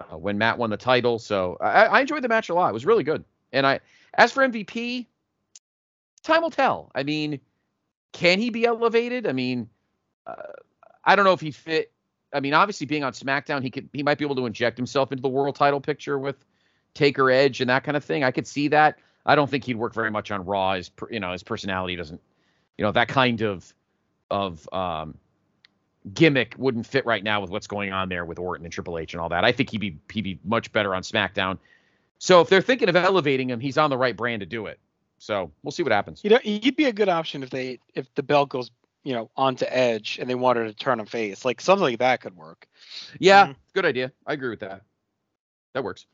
uh, 0.00 0.16
when 0.16 0.38
Matt 0.38 0.58
won 0.58 0.70
the 0.70 0.76
title. 0.76 1.18
So 1.18 1.56
I, 1.60 1.86
I, 1.86 2.00
enjoyed 2.00 2.22
the 2.22 2.28
match 2.28 2.48
a 2.48 2.54
lot. 2.54 2.68
It 2.68 2.74
was 2.74 2.84
really 2.84 3.02
good. 3.02 3.24
And 3.52 3.66
I, 3.66 3.80
as 4.14 4.30
for 4.30 4.46
MVP, 4.46 5.06
time 6.22 6.42
will 6.42 6.50
tell. 6.50 6.90
I 6.94 7.02
mean, 7.02 7.40
can 8.12 8.38
he 8.38 8.50
be 8.50 8.66
elevated? 8.66 9.26
I 9.26 9.32
mean, 9.32 9.68
uh, 10.26 10.34
I 11.04 11.16
don't 11.16 11.24
know 11.24 11.32
if 11.32 11.40
he 11.40 11.50
fit. 11.50 11.92
I 12.32 12.40
mean, 12.40 12.54
obviously 12.54 12.86
being 12.86 13.04
on 13.04 13.12
SmackDown, 13.12 13.62
he 13.62 13.70
could 13.70 13.88
he 13.92 14.02
might 14.02 14.18
be 14.18 14.24
able 14.24 14.36
to 14.36 14.46
inject 14.46 14.76
himself 14.76 15.12
into 15.12 15.22
the 15.22 15.28
world 15.28 15.56
title 15.56 15.80
picture 15.80 16.18
with 16.18 16.36
Taker 16.94 17.30
Edge 17.30 17.60
and 17.60 17.70
that 17.70 17.84
kind 17.84 17.96
of 17.96 18.04
thing. 18.04 18.22
I 18.22 18.30
could 18.30 18.46
see 18.46 18.68
that. 18.68 18.98
I 19.24 19.34
don't 19.34 19.50
think 19.50 19.64
he'd 19.64 19.76
work 19.76 19.94
very 19.94 20.10
much 20.10 20.30
on 20.30 20.44
Raw. 20.44 20.74
His 20.74 20.90
you 21.10 21.20
know 21.20 21.32
his 21.32 21.42
personality 21.42 21.96
doesn't, 21.96 22.20
you 22.76 22.84
know, 22.84 22.92
that 22.92 23.08
kind 23.08 23.40
of 23.42 23.72
of 24.30 24.68
um, 24.72 25.16
gimmick 26.12 26.54
wouldn't 26.56 26.86
fit 26.86 27.04
right 27.06 27.22
now 27.22 27.40
with 27.40 27.50
what's 27.50 27.66
going 27.66 27.92
on 27.92 28.08
there 28.08 28.24
with 28.24 28.38
Orton 28.38 28.64
and 28.64 28.72
Triple 28.72 28.98
H 28.98 29.14
and 29.14 29.20
all 29.20 29.28
that. 29.30 29.44
I 29.44 29.52
think 29.52 29.70
he'd 29.70 29.80
be 29.80 29.98
he'd 30.12 30.22
be 30.22 30.38
much 30.44 30.72
better 30.72 30.94
on 30.94 31.02
SmackDown. 31.02 31.58
So 32.18 32.40
if 32.40 32.48
they're 32.48 32.62
thinking 32.62 32.88
of 32.88 32.96
elevating 32.96 33.50
him, 33.50 33.60
he's 33.60 33.76
on 33.78 33.90
the 33.90 33.98
right 33.98 34.16
brand 34.16 34.40
to 34.40 34.46
do 34.46 34.66
it. 34.66 34.78
So 35.18 35.50
we'll 35.62 35.72
see 35.72 35.82
what 35.82 35.92
happens. 35.92 36.22
You 36.22 36.30
know, 36.30 36.38
he'd 36.42 36.76
be 36.76 36.84
a 36.84 36.92
good 36.92 37.08
option 37.08 37.42
if 37.42 37.50
they 37.50 37.80
if 37.94 38.12
the 38.14 38.22
belt 38.22 38.48
goes 38.48 38.70
you 39.02 39.14
know 39.14 39.30
onto 39.36 39.66
Edge 39.68 40.18
and 40.20 40.28
they 40.28 40.34
wanted 40.34 40.64
to 40.64 40.74
turn 40.74 41.00
him 41.00 41.06
face, 41.06 41.44
like 41.44 41.60
something 41.60 41.82
like 41.82 41.98
that 41.98 42.20
could 42.20 42.36
work. 42.36 42.66
Yeah, 43.18 43.44
mm-hmm. 43.44 43.52
good 43.74 43.84
idea. 43.84 44.12
I 44.26 44.32
agree 44.34 44.50
with 44.50 44.60
that. 44.60 44.82
That 45.74 45.84
works. 45.84 46.06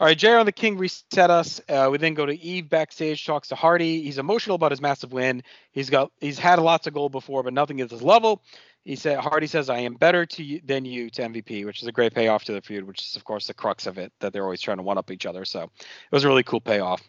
All 0.00 0.06
right, 0.06 0.16
JR 0.16 0.42
the 0.44 0.52
King 0.52 0.78
reset 0.78 1.28
us. 1.28 1.60
Uh, 1.68 1.90
we 1.92 1.98
then 1.98 2.14
go 2.14 2.24
to 2.24 2.34
Eve 2.34 2.70
backstage, 2.70 3.26
talks 3.26 3.48
to 3.48 3.54
Hardy. 3.54 4.00
He's 4.00 4.16
emotional 4.16 4.56
about 4.56 4.72
his 4.72 4.80
massive 4.80 5.12
win. 5.12 5.42
He's 5.72 5.90
got 5.90 6.10
he's 6.22 6.38
had 6.38 6.58
lots 6.58 6.86
of 6.86 6.94
gold 6.94 7.12
before, 7.12 7.42
but 7.42 7.52
nothing 7.52 7.82
at 7.82 7.90
this 7.90 8.00
level. 8.00 8.42
He 8.84 8.96
said 8.96 9.18
Hardy 9.18 9.46
says, 9.46 9.68
"I 9.68 9.80
am 9.80 9.94
better 9.94 10.24
to 10.24 10.42
you 10.42 10.60
than 10.64 10.84
you 10.84 11.10
to 11.10 11.22
MVP," 11.22 11.64
which 11.66 11.82
is 11.82 11.88
a 11.88 11.92
great 11.92 12.14
payoff 12.14 12.44
to 12.44 12.52
the 12.52 12.62
feud, 12.62 12.84
which 12.84 13.02
is 13.02 13.16
of 13.16 13.24
course 13.24 13.46
the 13.46 13.54
crux 13.54 13.86
of 13.86 13.98
it 13.98 14.12
that 14.20 14.32
they're 14.32 14.44
always 14.44 14.60
trying 14.60 14.78
to 14.78 14.82
one 14.82 14.98
up 14.98 15.10
each 15.10 15.26
other. 15.26 15.44
So 15.44 15.64
it 15.64 16.12
was 16.12 16.24
a 16.24 16.28
really 16.28 16.42
cool 16.42 16.60
payoff 16.60 17.02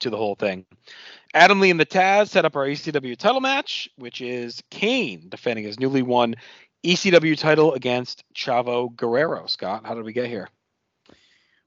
to 0.00 0.10
the 0.10 0.16
whole 0.16 0.36
thing. 0.36 0.64
Adamle 1.34 1.70
and 1.70 1.80
the 1.80 1.86
Taz 1.86 2.28
set 2.28 2.44
up 2.44 2.56
our 2.56 2.66
ECW 2.66 3.16
title 3.16 3.40
match, 3.40 3.88
which 3.96 4.20
is 4.20 4.62
Kane 4.70 5.28
defending 5.28 5.64
his 5.64 5.80
newly 5.80 6.02
won 6.02 6.36
ECW 6.84 7.36
title 7.36 7.74
against 7.74 8.24
Chavo 8.34 8.94
Guerrero. 8.94 9.46
Scott, 9.46 9.84
how 9.84 9.94
did 9.94 10.04
we 10.04 10.12
get 10.12 10.26
here? 10.26 10.48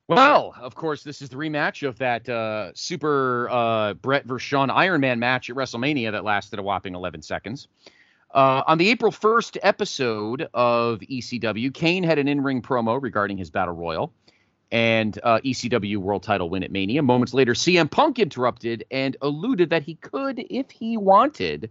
Well, 0.07 0.53
of 0.59 0.76
course, 0.76 1.03
this 1.03 1.22
is 1.22 1.30
the 1.30 1.38
rematch 1.38 1.88
of 1.88 1.97
that 1.99 2.28
uh, 2.28 2.72
super 2.74 3.47
uh, 3.49 3.93
Bret 3.93 4.26
versus 4.26 4.45
Shawn 4.45 4.70
Iron 4.70 4.99
Man 4.99 5.20
match 5.20 5.49
at 5.49 5.55
WrestleMania 5.55 6.12
that 6.12 6.26
lasted 6.26 6.59
a 6.59 6.64
whopping 6.64 6.95
11 6.95 7.22
seconds. 7.22 7.70
Uh, 8.34 8.63
on 8.67 8.77
the 8.77 8.89
April 8.89 9.11
1st 9.11 9.57
episode 9.61 10.47
of 10.53 10.99
ECW, 10.99 11.73
Kane 11.73 12.03
had 12.03 12.17
an 12.19 12.27
in 12.29 12.41
ring 12.41 12.61
promo 12.61 13.01
regarding 13.01 13.38
his 13.38 13.49
battle 13.49 13.73
royal. 13.75 14.13
and 14.71 15.19
uh, 15.23 15.39
ECW 15.43 15.97
World 15.97 16.23
Title 16.23 16.49
win 16.49 16.63
at 16.63 16.71
Mania. 16.71 17.01
Moments 17.01 17.34
later, 17.34 17.53
CM 17.53 17.91
Punk 17.91 18.19
interrupted 18.19 18.86
and 18.89 19.17
alluded 19.21 19.69
that 19.71 19.84
he 19.84 19.95
could, 19.95 20.45
if 20.49 20.71
he 20.71 20.95
wanted, 20.97 21.69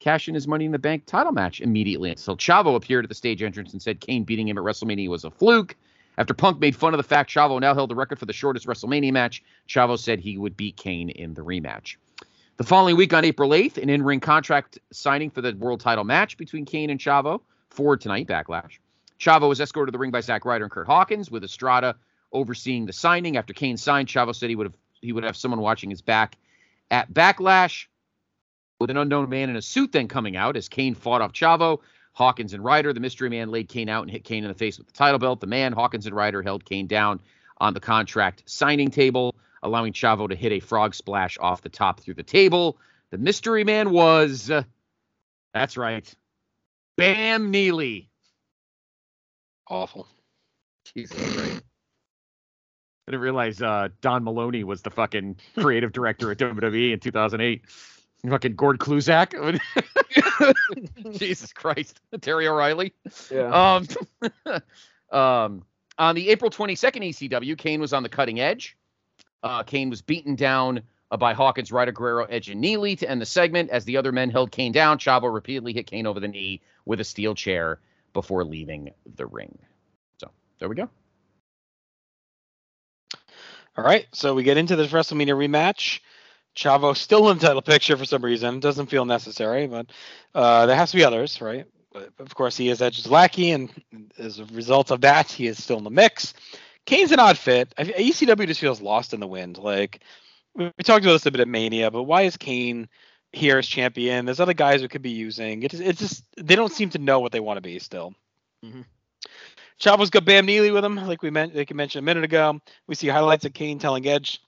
cash 0.00 0.28
in 0.28 0.34
his 0.34 0.46
Money 0.46 0.66
in 0.66 0.72
the 0.72 0.78
Bank 0.78 1.06
title 1.06 1.32
match 1.32 1.60
immediately. 1.60 2.10
Until 2.10 2.36
Chavo 2.36 2.76
appeared 2.76 3.06
at 3.06 3.08
the 3.08 3.14
stage 3.14 3.42
entrance 3.42 3.72
and 3.72 3.80
said 3.80 4.00
Kane 4.00 4.24
beating 4.24 4.48
him 4.48 4.58
at 4.58 4.64
WrestleMania 4.64 5.08
was 5.08 5.24
a 5.24 5.30
fluke. 5.30 5.76
After 6.18 6.34
Punk 6.34 6.60
made 6.60 6.76
fun 6.76 6.94
of 6.94 6.98
the 6.98 7.02
fact 7.02 7.30
Chavo 7.30 7.58
now 7.60 7.74
held 7.74 7.90
the 7.90 7.94
record 7.96 8.18
for 8.18 8.26
the 8.26 8.32
shortest 8.34 8.66
WrestleMania 8.66 9.12
match, 9.12 9.42
Chavo 9.68 9.98
said 9.98 10.20
he 10.20 10.36
would 10.38 10.56
beat 10.56 10.76
Kane 10.76 11.08
in 11.08 11.34
the 11.34 11.42
rematch. 11.42 11.96
The 12.56 12.62
following 12.62 12.96
week 12.96 13.12
on 13.12 13.24
April 13.24 13.50
8th, 13.50 13.78
an 13.78 13.90
in 13.90 14.04
ring 14.04 14.20
contract 14.20 14.78
signing 14.92 15.28
for 15.28 15.40
the 15.40 15.56
world 15.56 15.80
title 15.80 16.04
match 16.04 16.36
between 16.36 16.64
Kane 16.64 16.88
and 16.88 17.00
Chavo 17.00 17.40
for 17.70 17.96
tonight, 17.96 18.28
Backlash. 18.28 18.78
Chavo 19.18 19.48
was 19.48 19.60
escorted 19.60 19.92
to 19.92 19.96
the 19.96 19.98
ring 19.98 20.12
by 20.12 20.20
Zack 20.20 20.44
Ryder 20.44 20.62
and 20.62 20.70
Curt 20.70 20.86
Hawkins, 20.86 21.32
with 21.32 21.42
Estrada 21.42 21.96
overseeing 22.32 22.86
the 22.86 22.92
signing. 22.92 23.36
After 23.36 23.52
Kane 23.52 23.76
signed, 23.76 24.06
Chavo 24.06 24.32
said 24.32 24.50
he 24.50 24.54
would 24.54 24.66
have 24.66 24.76
he 25.00 25.12
would 25.12 25.24
have 25.24 25.36
someone 25.36 25.60
watching 25.60 25.90
his 25.90 26.00
back 26.00 26.36
at 26.92 27.12
Backlash, 27.12 27.86
with 28.78 28.88
an 28.88 28.98
unknown 28.98 29.28
man 29.28 29.50
in 29.50 29.56
a 29.56 29.62
suit 29.62 29.90
then 29.90 30.06
coming 30.06 30.36
out 30.36 30.56
as 30.56 30.68
Kane 30.68 30.94
fought 30.94 31.22
off 31.22 31.32
Chavo. 31.32 31.80
Hawkins 32.12 32.54
and 32.54 32.62
Ryder, 32.62 32.92
the 32.92 33.00
mystery 33.00 33.30
man 33.30 33.50
laid 33.50 33.68
Kane 33.68 33.88
out 33.88 34.02
and 34.02 34.10
hit 34.12 34.22
Kane 34.22 34.44
in 34.44 34.48
the 34.48 34.54
face 34.54 34.78
with 34.78 34.86
the 34.86 34.92
title 34.92 35.18
belt. 35.18 35.40
The 35.40 35.48
man, 35.48 35.72
Hawkins 35.72 36.06
and 36.06 36.14
Ryder, 36.14 36.40
held 36.40 36.64
Kane 36.64 36.86
down 36.86 37.18
on 37.58 37.74
the 37.74 37.80
contract 37.80 38.44
signing 38.46 38.92
table, 38.92 39.34
allowing 39.64 39.92
Chavo 39.92 40.28
to 40.28 40.36
hit 40.36 40.52
a 40.52 40.60
frog 40.60 40.94
splash 40.94 41.36
off 41.40 41.62
the 41.62 41.68
top 41.68 42.00
through 42.00 42.14
the 42.14 42.22
table. 42.22 42.78
The 43.10 43.18
mystery 43.18 43.64
man 43.64 43.90
was, 43.90 44.50
uh, 44.50 44.62
that's 45.52 45.76
right, 45.76 46.12
Bam 46.96 47.50
Neely. 47.50 48.10
Awful. 49.68 50.06
Jesus 50.94 51.16
Christ. 51.16 51.62
I 53.06 53.10
didn't 53.10 53.22
realize 53.22 53.60
uh, 53.60 53.88
Don 54.00 54.24
Maloney 54.24 54.64
was 54.64 54.82
the 54.82 54.90
fucking 54.90 55.36
creative 55.58 55.92
director 55.92 56.30
at 56.30 56.38
WWE 56.38 56.92
in 56.92 57.00
2008. 57.00 57.62
Fucking 58.28 58.54
Gord 58.54 58.78
Kluzak. 58.78 59.60
Jesus 61.18 61.52
Christ. 61.52 62.00
Terry 62.22 62.48
O'Reilly. 62.48 62.94
Yeah. 63.30 63.76
Um, 63.76 63.86
um, 65.18 65.64
on 65.98 66.14
the 66.14 66.30
April 66.30 66.50
22nd 66.50 67.10
ECW, 67.10 67.58
Kane 67.58 67.80
was 67.80 67.92
on 67.92 68.02
the 68.02 68.08
cutting 68.08 68.40
edge. 68.40 68.76
Uh, 69.44 69.62
Kane 69.62 69.90
was 69.90 70.00
beaten 70.00 70.36
down 70.36 70.82
uh, 71.10 71.18
by 71.18 71.34
Hawkins, 71.34 71.70
Ryder, 71.70 71.92
Guerrero, 71.92 72.24
Edge, 72.24 72.48
and 72.48 72.62
Neely 72.62 72.96
to 72.96 73.08
end 73.08 73.20
the 73.20 73.26
segment. 73.26 73.68
As 73.68 73.84
the 73.84 73.98
other 73.98 74.10
men 74.10 74.30
held 74.30 74.50
Kane 74.50 74.72
down, 74.72 74.98
Chavo 74.98 75.32
repeatedly 75.32 75.74
hit 75.74 75.86
Kane 75.86 76.06
over 76.06 76.18
the 76.18 76.28
knee 76.28 76.62
with 76.86 76.98
a 76.98 77.04
steel 77.04 77.34
chair 77.34 77.78
before 78.14 78.42
leaving 78.42 78.90
the 79.16 79.26
ring. 79.26 79.58
So 80.18 80.30
there 80.58 80.68
we 80.70 80.76
go. 80.76 80.88
All 83.76 83.84
right, 83.84 84.06
so 84.12 84.34
we 84.34 84.44
get 84.44 84.56
into 84.56 84.76
this 84.76 84.92
WrestleMania 84.92 85.36
rematch. 85.36 86.00
Chavo 86.56 86.96
still 86.96 87.28
in 87.30 87.38
the 87.38 87.46
title 87.46 87.60
picture 87.60 87.96
for 87.96 88.04
some 88.04 88.24
reason. 88.24 88.60
Doesn't 88.60 88.86
feel 88.86 89.04
necessary, 89.04 89.66
but 89.66 89.86
uh, 90.34 90.66
there 90.66 90.76
has 90.76 90.92
to 90.92 90.96
be 90.96 91.04
others, 91.04 91.40
right? 91.40 91.66
But 91.92 92.12
of 92.18 92.34
course, 92.34 92.56
he 92.56 92.70
is 92.70 92.80
Edge's 92.80 93.10
lackey, 93.10 93.50
and 93.50 93.70
as 94.16 94.38
a 94.38 94.46
result 94.46 94.90
of 94.90 95.02
that, 95.02 95.30
he 95.30 95.48
is 95.48 95.62
still 95.62 95.78
in 95.78 95.84
the 95.84 95.90
mix. 95.90 96.32
Kane's 96.86 97.12
an 97.12 97.20
odd 97.20 97.38
fit. 97.38 97.72
I- 97.78 97.84
ECW 97.84 98.46
just 98.46 98.60
feels 98.60 98.80
lost 98.80 99.14
in 99.14 99.20
the 99.20 99.26
wind. 99.26 99.58
Like 99.58 100.00
we 100.54 100.66
we 100.66 100.84
talked 100.84 101.04
about 101.04 101.14
this 101.14 101.26
a 101.26 101.30
bit 101.30 101.40
at 101.40 101.48
Mania, 101.48 101.90
but 101.90 102.04
why 102.04 102.22
is 102.22 102.36
Kane 102.36 102.88
here 103.32 103.58
as 103.58 103.66
champion? 103.66 104.24
There's 104.26 104.40
other 104.40 104.54
guys 104.54 104.82
we 104.82 104.88
could 104.88 105.02
be 105.02 105.10
using. 105.10 105.62
It's 105.62 105.74
it's 105.74 106.00
just 106.00 106.24
they 106.36 106.56
don't 106.56 106.72
seem 106.72 106.90
to 106.90 106.98
know 106.98 107.20
what 107.20 107.32
they 107.32 107.40
want 107.40 107.56
to 107.56 107.62
be 107.62 107.78
still. 107.78 108.14
Mhm. 108.64 108.84
Chavo's 109.78 110.10
got 110.10 110.24
Bam 110.24 110.46
Neely 110.46 110.70
with 110.70 110.84
him, 110.84 110.96
like 110.96 111.22
we 111.22 111.30
meant, 111.30 111.54
like 111.54 111.70
you 111.70 111.76
mentioned 111.76 112.04
a 112.04 112.06
minute 112.06 112.24
ago. 112.24 112.60
We 112.86 112.94
see 112.94 113.08
highlights 113.08 113.44
of 113.44 113.52
Kane 113.54 113.78
telling 113.78 114.06
Edge 114.06 114.40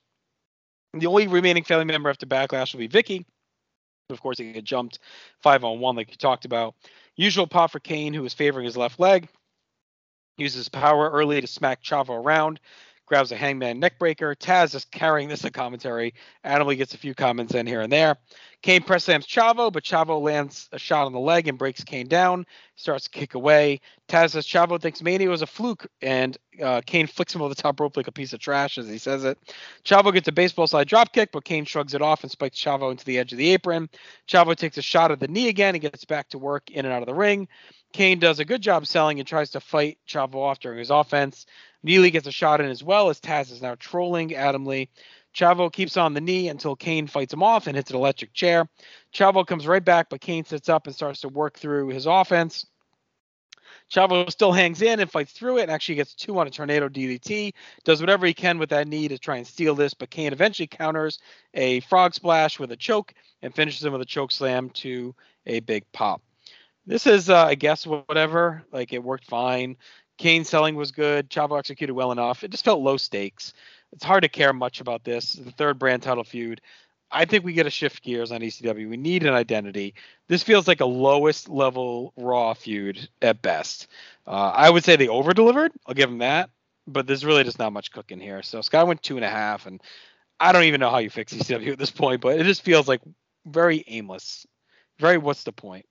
the 0.95 1.07
only 1.07 1.27
remaining 1.27 1.65
family 1.65 1.85
member 1.85 2.09
after 2.09 2.27
Backlash 2.27 2.73
will 2.73 2.79
be 2.81 2.89
Vickie. 2.89 3.25
Of 4.09 4.21
course, 4.21 4.39
he 4.39 4.53
get 4.53 4.65
jumped 4.65 5.01
five 5.43 5.65
on 5.65 5.81
one, 5.81 5.97
like 5.97 6.11
you 6.11 6.17
talked 6.17 6.45
about. 6.45 6.75
Usual 7.17 7.47
pop 7.47 7.73
for 7.73 7.81
Kane, 7.81 8.15
who 8.15 8.25
is 8.25 8.35
favoring 8.35 8.65
his 8.65 8.77
left 8.77 9.01
leg. 9.01 9.29
Uses 10.37 10.69
power 10.69 11.11
early 11.11 11.41
to 11.41 11.47
smack 11.47 11.83
Chavo 11.83 12.11
around. 12.11 12.61
Grabs 13.07 13.33
a 13.33 13.37
hangman 13.37 13.81
neckbreaker. 13.81 14.37
Taz 14.37 14.75
is 14.75 14.85
carrying 14.85 15.29
this 15.29 15.45
in 15.45 15.51
commentary. 15.51 16.13
Adamle 16.45 16.77
gets 16.77 16.93
a 16.93 16.99
few 16.99 17.15
comments 17.15 17.55
in 17.55 17.67
here 17.67 17.81
and 17.81 17.93
there. 17.93 18.17
Kane 18.67 18.83
press 18.83 19.05
slams 19.05 19.29
Chavo, 19.29 19.73
but 19.73 19.85
Chavo 19.85 20.21
lands 20.21 20.69
a 20.73 20.79
shot 20.81 21.07
on 21.07 21.13
the 21.13 21.21
leg 21.21 21.47
and 21.47 21.57
breaks 21.57 21.85
Kane 21.85 22.09
down. 22.09 22.45
Starts 22.75 23.05
to 23.05 23.11
kick 23.11 23.35
away. 23.35 23.81
Taz 24.09 24.31
says 24.31 24.45
Chavo 24.45 24.83
thinks 24.83 25.01
Mania 25.01 25.29
was 25.29 25.41
a 25.41 25.47
fluke, 25.47 25.87
and 26.03 26.37
uh, 26.61 26.81
Kane 26.85 27.07
flicks 27.07 27.33
him 27.33 27.43
over 27.43 27.55
the 27.55 27.63
top 27.63 27.79
rope 27.79 27.97
like 27.97 28.09
a 28.09 28.13
piece 28.13 28.33
of 28.33 28.41
trash 28.41 28.77
as 28.77 28.89
he 28.89 28.99
says 28.99 29.23
it. 29.23 29.39
Chavo 29.85 30.13
gets 30.13 30.27
a 30.27 30.33
baseball 30.33 30.67
slide 30.67 30.89
drop 30.89 31.13
kick, 31.13 31.31
but 31.31 31.45
Kane 31.45 31.65
shrugs 31.65 31.95
it 31.95 32.03
off 32.03 32.25
and 32.25 32.31
spikes 32.33 32.59
Chavo 32.59 32.91
into 32.91 33.05
the 33.05 33.19
edge 33.19 33.31
of 33.31 33.39
the 33.39 33.51
apron. 33.51 33.89
Chavo 34.27 34.57
takes 34.57 34.77
a 34.79 34.83
shot 34.83 35.13
at 35.13 35.21
the 35.21 35.29
knee 35.29 35.47
again 35.49 35.77
and 35.77 35.83
gets 35.83 36.05
back 36.05 36.29
to 36.31 36.39
work 36.39 36.69
in 36.73 36.85
and 36.85 36.93
out 36.93 37.03
of 37.03 37.07
the 37.07 37.15
ring. 37.15 37.47
Kane 37.93 38.19
does 38.19 38.41
a 38.41 38.45
good 38.45 38.63
job 38.63 38.85
selling 38.85 39.21
and 39.21 39.29
tries 39.29 39.51
to 39.51 39.61
fight 39.61 39.99
Chavo 40.09 40.35
off 40.35 40.59
during 40.59 40.81
his 40.81 40.91
offense. 40.91 41.47
Neely 41.85 42.11
gets 42.11 42.27
a 42.27 42.33
shot 42.33 42.61
in 42.61 42.67
as 42.67 42.83
well 42.83 43.11
as 43.11 43.21
Taz 43.21 43.53
is 43.53 43.63
now 43.63 43.77
trolling 43.77 44.31
Adamle. 44.31 44.89
Chavo 45.37 45.71
keeps 45.71 45.99
on 45.99 46.15
the 46.15 46.21
knee 46.21 46.49
until 46.49 46.75
Kane 46.75 47.07
fights 47.07 47.35
him 47.35 47.43
off 47.43 47.67
and 47.67 47.77
hits 47.77 47.91
an 47.91 47.97
electric 47.97 48.33
chair. 48.33 48.69
Chavo 49.13 49.47
comes 49.47 49.67
right 49.67 49.85
back, 49.85 50.09
but 50.09 50.23
Kane 50.23 50.45
sits 50.45 50.71
up 50.71 50.87
and 50.87 50.97
starts 50.97 51.21
to 51.21 51.29
work 51.29 51.59
through 51.59 51.89
his 51.89 52.07
offense. 52.07 52.67
Chavo 53.93 54.31
still 54.31 54.51
hangs 54.51 54.81
in 54.81 54.99
and 54.99 55.11
fights 55.11 55.33
through 55.33 55.59
it 55.59 55.63
and 55.63 55.71
actually 55.71 55.97
gets 55.97 56.15
two 56.15 56.39
on 56.39 56.47
a 56.47 56.51
tornado 56.51 56.89
DDT. 56.89 57.53
Does 57.85 58.01
whatever 58.01 58.27
he 58.27 58.33
can 58.33 58.59
with 58.59 58.71
that 58.71 58.89
knee 58.89 59.09
to 59.09 59.19
try 59.19 59.37
and 59.37 59.47
steal 59.47 59.75
this, 59.75 59.93
but 59.93 60.11
Kane 60.11 60.33
eventually 60.33 60.67
counters 60.67 61.21
a 61.53 61.81
frog 61.81 62.15
splash 62.15 62.59
with 62.59 62.73
a 62.73 62.77
choke 62.77 63.13
and 63.43 63.55
finishes 63.55 63.85
him 63.85 63.93
with 63.93 64.03
a 64.03 64.07
choke 64.07 64.33
slam 64.33 64.71
to 64.71 65.15
a 65.45 65.61
big 65.61 65.85
pop. 65.93 66.23
This 66.87 67.07
is, 67.07 67.29
uh, 67.29 67.45
I 67.45 67.57
guess, 67.57 67.87
whatever. 67.87 68.65
Like 68.73 68.93
it 68.93 69.03
worked 69.03 69.27
fine. 69.27 69.77
Kane 70.19 70.45
selling 70.45 70.77
was 70.77 70.93
good. 70.93 71.29
Chavo 71.29 71.59
executed 71.59 71.93
well 71.93 72.13
enough. 72.13 72.43
It 72.43 72.51
just 72.51 72.65
felt 72.65 72.81
low 72.81 72.97
stakes. 72.97 73.53
It's 73.93 74.05
hard 74.05 74.23
to 74.23 74.29
care 74.29 74.53
much 74.53 74.81
about 74.81 75.05
this. 75.05 75.33
The 75.33 75.53
third 75.53 75.79
brand 75.79 76.03
title 76.03 76.25
feud. 76.25 76.61
I 77.11 77.25
think 77.25 77.45
we 77.45 77.53
get 77.53 77.65
to 77.65 77.71
shift 77.71 78.03
gears 78.03 78.33
on 78.33 78.41
ECW. 78.41 78.89
We 78.89 78.97
need 78.97 79.25
an 79.25 79.35
identity. 79.35 79.95
This 80.29 80.43
feels 80.43 80.67
like 80.67 80.81
a 80.81 80.87
lowest 80.87 81.49
level 81.49 82.13
Raw 82.17 82.53
feud 82.55 83.09
at 83.23 83.43
best. 83.43 83.87
Uh, 84.27 84.31
I 84.55 84.71
would 84.71 84.85
say 84.85 84.97
they 84.97 85.09
over 85.09 85.33
delivered. 85.33 85.73
I'll 85.87 85.95
give 85.95 86.11
them 86.11 86.19
that. 86.19 86.51
But 86.89 87.07
there's 87.07 87.25
really 87.25 87.45
just 87.45 87.59
not 87.59 87.73
much 87.73 87.93
cooking 87.93 88.21
here. 88.21 88.43
So 88.43 88.61
Sky 88.61 88.83
went 88.83 89.03
two 89.03 89.17
and 89.17 89.25
a 89.25 89.31
half, 89.31 89.67
and 89.67 89.81
I 90.39 90.53
don't 90.53 90.65
even 90.65 90.81
know 90.81 90.91
how 90.91 90.99
you 90.99 91.11
fix 91.11 91.33
ECW 91.33 91.73
at 91.73 91.79
this 91.79 91.91
point. 91.91 92.21
But 92.21 92.41
it 92.41 92.45
just 92.45 92.63
feels 92.63 92.89
like 92.89 93.01
very 93.47 93.85
aimless. 93.87 94.47
Very 94.99 95.19
what's 95.19 95.45
the 95.45 95.53
point? 95.53 95.87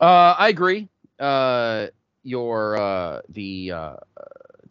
Uh, 0.00 0.34
I 0.38 0.48
agree. 0.48 0.88
Uh, 1.18 1.88
your 2.22 2.76
uh, 2.76 3.20
the 3.28 3.72
uh, 3.72 3.96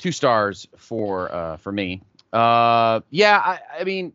two 0.03 0.11
stars 0.11 0.67
for 0.75 1.33
uh, 1.33 1.57
for 1.57 1.71
me. 1.71 2.01
Uh, 2.33 2.99
yeah, 3.09 3.37
I, 3.39 3.59
I 3.79 3.83
mean, 3.85 4.11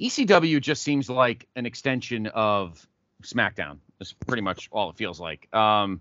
ECW 0.00 0.60
just 0.60 0.84
seems 0.84 1.10
like 1.10 1.48
an 1.56 1.66
extension 1.66 2.28
of 2.28 2.86
SmackDown. 3.24 3.78
That's 3.98 4.12
pretty 4.12 4.42
much 4.42 4.68
all 4.70 4.90
it 4.90 4.96
feels 4.96 5.18
like. 5.18 5.52
Um, 5.52 6.00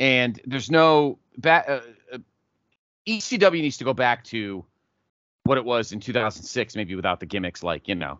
and 0.00 0.40
there's 0.46 0.68
no 0.68 1.18
ba- 1.38 1.82
uh, 2.12 2.16
uh, 2.16 2.18
ECW 3.06 3.60
needs 3.60 3.76
to 3.76 3.84
go 3.84 3.94
back 3.94 4.24
to 4.24 4.64
what 5.44 5.58
it 5.58 5.64
was 5.64 5.92
in 5.92 6.00
2006, 6.00 6.74
maybe 6.74 6.96
without 6.96 7.20
the 7.20 7.26
gimmicks 7.26 7.62
like 7.62 7.86
you 7.86 7.94
know, 7.94 8.18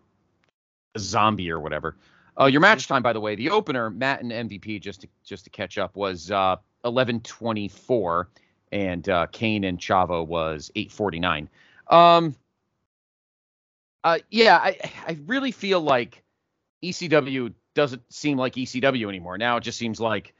a 0.95 1.01
zombie 1.01 1.51
or 1.51 1.59
whatever. 1.59 1.97
Uh, 2.41 2.47
your 2.47 2.61
match 2.61 2.87
time, 2.87 3.03
by 3.03 3.13
the 3.13 3.21
way, 3.21 3.35
the 3.35 3.51
opener, 3.51 3.91
Matt 3.91 4.23
and 4.23 4.31
MVP, 4.31 4.81
just 4.81 5.01
to 5.01 5.09
just 5.25 5.43
to 5.45 5.51
catch 5.51 5.77
up, 5.77 5.97
was 5.97 6.31
uh, 6.31 6.57
11:24, 6.85 8.27
and 8.73 9.09
uh, 9.09 9.27
Kane 9.33 9.65
and 9.65 9.79
Chavo 9.79 10.27
was 10.27 10.73
8:49. 10.77 11.49
Um, 11.89 12.37
uh, 14.05 14.19
yeah, 14.31 14.57
I 14.59 14.79
I 15.07 15.19
really 15.27 15.53
feel 15.53 15.81
like 15.81 16.23
ECW 16.83 17.53
doesn't 17.75 18.03
seem 18.13 18.39
like 18.39 18.55
ECW 18.55 19.09
anymore. 19.09 19.39
Now 19.39 19.57
it 19.59 19.63
just 19.63 19.79
seems 19.79 20.01
like 20.01 20.35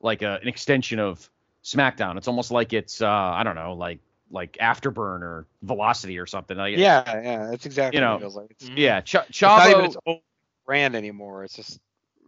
like 0.00 0.22
a, 0.22 0.38
an 0.42 0.48
extension 0.48 1.00
of 1.00 1.28
SmackDown. 1.64 2.16
It's 2.16 2.28
almost 2.28 2.50
like 2.50 2.72
it's 2.72 3.02
uh, 3.02 3.08
I 3.08 3.42
don't 3.44 3.56
know, 3.56 3.74
like 3.74 4.00
like 4.30 4.58
Afterburn 4.60 5.22
or 5.22 5.46
Velocity 5.62 6.18
or 6.18 6.26
something. 6.26 6.56
Like, 6.56 6.76
Yeah, 6.76 7.02
yeah, 7.22 7.46
that's 7.50 7.66
exactly 7.66 7.98
You 7.98 8.00
what 8.00 8.06
know, 8.06 8.16
it 8.16 8.20
feels 8.20 8.36
like. 8.36 8.50
It's, 8.52 8.70
yeah, 8.76 9.00
Ch- 9.00 9.16
it's 9.42 9.56
not 9.56 9.70
even 9.70 9.84
Chavo. 9.84 9.86
its 9.86 9.96
own 10.06 10.20
brand 10.66 10.96
anymore. 10.96 11.44
It's 11.44 11.54
just 11.56 11.80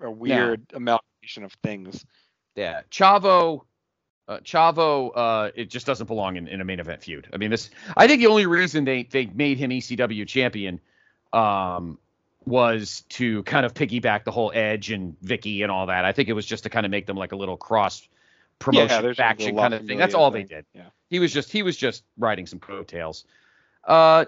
a 0.03 0.11
weird 0.11 0.63
amalgamation 0.75 1.45
of 1.45 1.53
things. 1.63 2.05
Yeah, 2.57 2.83
Chavo, 2.91 3.63
uh, 4.31 4.39
Chavo, 4.39 5.11
uh, 5.15 5.51
it 5.57 5.69
just 5.69 5.87
doesn't 5.87 6.07
belong 6.07 6.37
in, 6.37 6.47
in 6.47 6.61
a 6.61 6.65
main 6.65 6.79
event 6.79 7.03
feud. 7.03 7.29
I 7.33 7.37
mean, 7.37 7.51
this. 7.51 7.69
I 7.97 8.07
think 8.07 8.21
the 8.21 8.29
only 8.29 8.47
reason 8.47 8.85
they 8.85 9.03
they 9.03 9.27
made 9.27 9.59
him 9.59 9.71
ECW 9.71 10.27
champion, 10.27 10.81
um, 11.33 11.99
was 12.47 13.03
to 13.09 13.43
kind 13.43 13.67
of 13.67 13.75
piggyback 13.75 14.23
the 14.23 14.31
whole 14.31 14.53
Edge 14.55 14.93
and 14.93 15.19
Vickie 15.21 15.63
and 15.63 15.71
all 15.71 15.87
that. 15.87 16.05
I 16.05 16.13
think 16.13 16.29
it 16.29 16.33
was 16.33 16.47
just 16.47 16.63
to 16.63 16.71
kind 16.71 16.87
of 16.87 16.91
make 16.91 17.07
them 17.07 17.17
like 17.17 17.33
a 17.33 17.37
little 17.37 17.57
cross 17.57 18.07
promotion 18.61 19.05
a 19.05 19.15
faction 19.15 19.57
kind 19.57 19.75
of 19.75 19.85
thing. 19.85 19.99
That's 19.99 20.15
all 20.15 20.31
they 20.31 20.45
did. 20.45 20.65
Yeah. 20.75 20.85
He 21.09 21.19
was 21.19 21.33
just 21.33 21.51
he 21.51 21.65
was 21.65 21.77
just 21.77 22.05
riding 22.17 22.47
some 22.47 22.61
coattails. 22.61 23.25
Uh, 23.83 24.27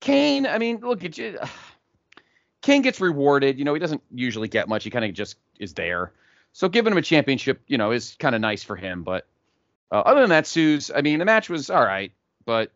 Kane, 0.00 0.46
I 0.46 0.58
mean, 0.58 0.80
look 0.80 1.04
at 1.04 1.16
you. 1.16 1.38
Kane 2.60 2.82
gets 2.82 3.00
rewarded. 3.00 3.56
You 3.56 3.64
know, 3.64 3.72
he 3.72 3.78
doesn't 3.78 4.02
usually 4.12 4.48
get 4.48 4.68
much. 4.68 4.82
He 4.82 4.90
kind 4.90 5.04
of 5.04 5.12
just 5.14 5.36
is 5.60 5.74
there. 5.74 6.12
So 6.58 6.68
giving 6.68 6.90
him 6.90 6.98
a 6.98 7.02
championship, 7.02 7.62
you 7.68 7.78
know, 7.78 7.92
is 7.92 8.16
kind 8.18 8.34
of 8.34 8.40
nice 8.40 8.64
for 8.64 8.74
him. 8.74 9.04
But 9.04 9.28
uh, 9.92 10.00
other 10.00 10.22
than 10.22 10.30
that, 10.30 10.44
Suze, 10.44 10.90
I 10.92 11.02
mean, 11.02 11.20
the 11.20 11.24
match 11.24 11.48
was 11.48 11.70
all 11.70 11.84
right. 11.84 12.10
But 12.44 12.72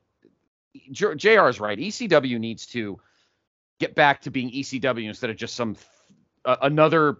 JR 0.93 1.49
is 1.49 1.59
right. 1.59 1.76
ECW 1.76 2.39
needs 2.39 2.66
to 2.66 3.01
get 3.80 3.97
back 3.97 4.20
to 4.20 4.30
being 4.30 4.53
ECW 4.53 5.09
instead 5.09 5.30
of 5.30 5.37
just 5.37 5.57
some 5.57 5.74
uh, 6.45 6.59
another 6.62 7.18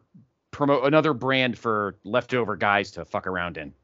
promote 0.53 0.85
another 0.85 1.13
brand 1.13 1.59
for 1.59 1.97
leftover 2.05 2.55
guys 2.55 2.93
to 2.93 3.05
fuck 3.05 3.27
around 3.27 3.57
in. 3.57 3.75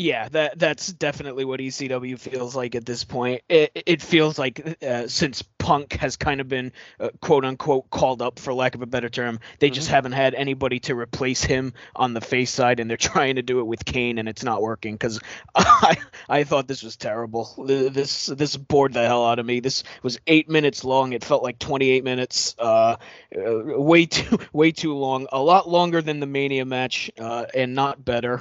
Yeah, 0.00 0.30
that 0.30 0.58
that's 0.58 0.90
definitely 0.90 1.44
what 1.44 1.60
ECW 1.60 2.18
feels 2.18 2.56
like 2.56 2.74
at 2.74 2.86
this 2.86 3.04
point. 3.04 3.42
It 3.50 3.70
it 3.74 4.00
feels 4.00 4.38
like 4.38 4.78
uh, 4.82 5.08
since 5.08 5.42
Punk 5.58 5.92
has 5.92 6.16
kind 6.16 6.40
of 6.40 6.48
been 6.48 6.72
uh, 6.98 7.10
quote 7.20 7.44
unquote 7.44 7.90
called 7.90 8.22
up 8.22 8.38
for 8.38 8.54
lack 8.54 8.74
of 8.74 8.80
a 8.80 8.86
better 8.86 9.10
term, 9.10 9.40
they 9.58 9.68
just 9.68 9.88
haven't 9.88 10.12
had 10.12 10.34
anybody 10.34 10.80
to 10.80 10.94
replace 10.94 11.42
him 11.42 11.74
on 11.94 12.14
the 12.14 12.22
face 12.22 12.50
side, 12.50 12.80
and 12.80 12.88
they're 12.88 12.96
trying 13.12 13.36
to 13.36 13.42
do 13.42 13.60
it 13.60 13.64
with 13.64 13.84
Kane, 13.84 14.16
and 14.16 14.26
it's 14.26 14.42
not 14.42 14.62
working. 14.62 14.94
Because 14.94 15.20
I 15.54 15.98
I 16.30 16.44
thought 16.44 16.66
this 16.66 16.82
was 16.82 16.96
terrible. 16.96 17.62
This 17.66 18.24
this 18.24 18.56
bored 18.56 18.94
the 18.94 19.06
hell 19.06 19.26
out 19.26 19.38
of 19.38 19.44
me. 19.44 19.60
This 19.60 19.84
was 20.02 20.18
eight 20.26 20.48
minutes 20.48 20.82
long. 20.82 21.12
It 21.12 21.22
felt 21.22 21.42
like 21.42 21.58
28 21.58 22.04
minutes. 22.04 22.56
Uh, 22.58 22.96
uh 23.36 23.78
way 23.78 24.06
too 24.06 24.38
way 24.54 24.72
too 24.72 24.94
long. 24.94 25.26
A 25.30 25.42
lot 25.42 25.68
longer 25.68 26.00
than 26.00 26.20
the 26.20 26.26
Mania 26.26 26.64
match, 26.64 27.10
uh, 27.20 27.44
and 27.54 27.74
not 27.74 28.02
better. 28.02 28.40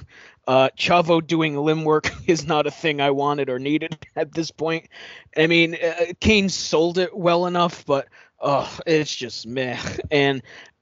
Uh, 0.49 0.69
Chavo 0.75 1.25
doing 1.25 1.55
limb 1.55 1.85
work 1.85 2.11
is 2.27 2.47
not 2.47 2.67
a 2.67 2.71
thing 2.71 3.01
I 3.01 3.11
wanted 3.11 3.49
or 3.51 3.59
needed 3.59 3.97
at 4.15 4.33
this 4.33 4.51
point. 4.51 4.87
I 5.37 5.47
mean, 5.47 5.75
uh, 5.75 6.13
Kane 6.19 6.49
sold 6.49 6.97
it 6.97 7.15
well 7.15 7.45
enough, 7.45 7.85
but 7.85 8.07
uh, 8.41 8.67
it's 8.87 9.15
just 9.15 9.45
meh. 9.47 9.77
And 10.11 10.41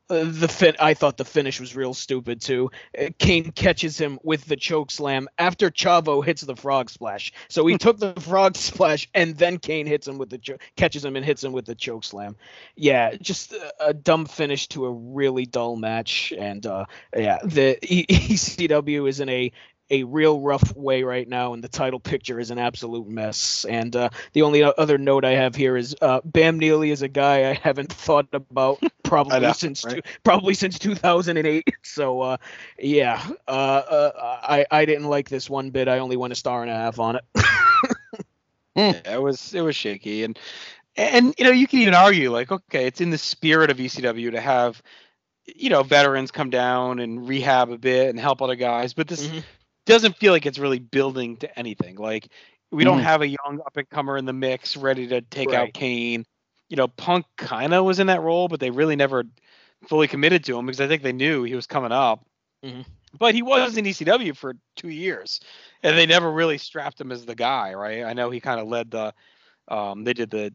uh, 0.10 0.24
the 0.26 0.48
fin- 0.48 0.76
I 0.80 0.94
thought 0.94 1.18
the 1.18 1.26
finish 1.26 1.60
was 1.60 1.76
real 1.76 1.94
stupid 1.94 2.42
too. 2.42 2.72
Uh, 2.98 3.10
Kane 3.18 3.52
catches 3.52 3.98
him 4.00 4.20
with 4.24 4.46
the 4.46 4.56
choke 4.56 4.92
slam 4.92 5.28
after 5.38 5.70
Chavo 5.70 6.24
hits 6.24 6.42
the 6.42 6.56
frog 6.56 6.90
splash. 6.90 7.34
So 7.50 7.66
he 7.68 7.78
took 7.78 8.00
the 8.00 8.14
frog 8.14 8.56
splash 8.56 9.10
and 9.14 9.38
then 9.38 9.58
Kane 9.58 9.86
hits 9.86 10.08
him 10.08 10.18
with 10.18 10.30
the 10.30 10.38
cho- 10.38 10.58
catches 10.76 11.04
him 11.04 11.16
and 11.16 11.26
hits 11.26 11.44
him 11.44 11.52
with 11.52 11.66
the 11.66 11.76
choke 11.76 12.04
slam. 12.04 12.36
Yeah, 12.76 13.16
just 13.16 13.54
a, 13.54 13.74
a 13.88 13.94
dumb 13.94 14.26
finish 14.26 14.68
to 14.70 14.86
a 14.86 14.92
really 14.92 15.46
dull 15.46 15.76
match. 15.76 16.34
And 16.38 16.66
uh, 16.66 16.86
yeah, 17.16 17.40
the 17.44 17.78
e- 17.84 18.06
ECW 18.08 19.10
is 19.10 19.20
in 19.20 19.30
a 19.30 19.52
a 19.90 20.04
real 20.04 20.40
rough 20.42 20.76
way 20.76 21.04
right 21.04 21.28
now, 21.28 21.54
and 21.54 21.64
the 21.64 21.68
title 21.70 22.00
picture 22.00 22.40
is 22.40 22.52
an 22.52 22.60
absolute 22.60 23.08
mess. 23.08 23.66
And 23.68 23.96
uh, 23.96 24.10
the 24.34 24.42
only 24.42 24.64
other 24.64 24.98
note 24.98 25.24
I 25.26 25.32
have 25.32 25.56
here 25.56 25.78
is 25.78 25.96
uh, 26.02 26.22
Bam 26.24 26.60
Neely 26.60 26.92
is 26.92 27.02
a 27.02 27.08
guy 27.08 27.50
I 27.50 27.54
haven't 27.54 27.92
thought 27.92 28.28
about 28.34 28.82
probably 29.04 29.40
know, 29.40 29.52
since 29.54 29.84
right? 29.86 30.04
two, 30.04 30.12
probably 30.24 30.54
since 30.54 30.78
2008. 30.80 31.68
So 31.84 32.22
uh, 32.22 32.38
yeah, 32.78 33.26
uh, 33.48 33.52
uh, 33.52 34.40
I 34.44 34.66
I 34.70 34.86
didn't 34.86 35.06
like 35.06 35.30
this 35.30 35.50
one 35.50 35.72
bit. 35.72 35.88
I 35.88 36.00
only 36.00 36.18
went 36.18 36.34
a 36.34 36.36
star 36.36 36.62
and 36.62 36.70
a 36.70 36.76
half 36.76 37.00
on 37.00 37.16
it. 37.16 37.24
Yeah, 38.76 39.14
it 39.16 39.22
was 39.22 39.56
it 39.56 39.62
was 39.62 39.76
shaky 39.76 40.24
and 40.24 40.38
and 40.96 41.34
you 41.38 41.46
know 41.46 41.52
you 41.52 41.68
can 41.68 41.80
even 41.80 41.96
argue 41.96 42.32
like 42.32 42.52
okay 42.52 42.86
it's 42.86 43.02
in 43.02 43.10
the 43.10 43.18
spirit 43.18 43.72
of 43.72 43.80
ECW 43.80 44.32
to 44.32 44.40
have 44.40 44.84
you 45.48 45.70
know 45.70 45.82
veterans 45.82 46.30
come 46.30 46.52
down 46.52 47.00
and 47.00 47.28
rehab 47.28 47.72
a 47.72 47.78
bit 47.78 48.10
and 48.10 48.20
help 48.20 48.42
other 48.42 48.56
guys 48.56 48.94
but 48.94 49.08
this 49.08 49.28
Mhm. 49.28 49.44
Doesn't 49.88 50.18
feel 50.18 50.34
like 50.34 50.46
it's 50.46 50.60
really 50.60 50.80
building 50.80 51.38
to 51.38 51.60
anything. 51.60 51.96
Like 51.98 52.30
we 52.72 52.84
don't 52.86 53.00
Mhm. 53.00 53.04
have 53.04 53.22
a 53.22 53.28
young 53.28 53.62
up 53.66 53.78
and 53.78 53.90
comer 53.90 54.18
in 54.18 54.26
the 54.26 54.34
mix 54.34 54.78
ready 54.78 55.08
to 55.08 55.22
take 55.22 55.54
out 55.54 55.74
Kane. 55.74 56.26
You 56.70 56.78
know 56.78 56.88
Punk 56.88 57.26
kind 57.38 57.74
of 57.74 57.86
was 57.86 58.00
in 58.00 58.08
that 58.08 58.22
role 58.22 58.48
but 58.48 58.60
they 58.60 58.72
really 58.72 58.96
never 58.96 59.24
fully 59.88 60.08
committed 60.08 60.44
to 60.46 60.58
him 60.58 60.66
because 60.66 60.82
I 60.82 60.88
think 60.88 61.04
they 61.04 61.14
knew 61.14 61.44
he 61.44 61.56
was 61.56 61.68
coming 61.68 61.92
up. 61.92 62.26
Mhm. 62.64 62.86
but 63.18 63.34
he 63.36 63.42
was 63.44 63.78
in 63.78 63.86
ECW 63.86 64.34
for 64.36 64.54
two 64.76 64.90
years 64.90 65.40
and 65.84 65.98
they 65.98 66.06
never 66.06 66.32
really 66.32 66.58
strapped 66.58 67.00
him 67.00 67.12
as 67.12 67.26
the 67.26 67.36
guy 67.36 67.74
right? 67.74 68.04
I 68.04 68.14
know 68.14 68.30
he 68.30 68.40
kind 68.40 68.60
of 68.60 68.68
led 68.68 68.92
the 68.92 69.14
um, 69.70 70.04
they 70.04 70.14
did 70.14 70.30
the 70.30 70.54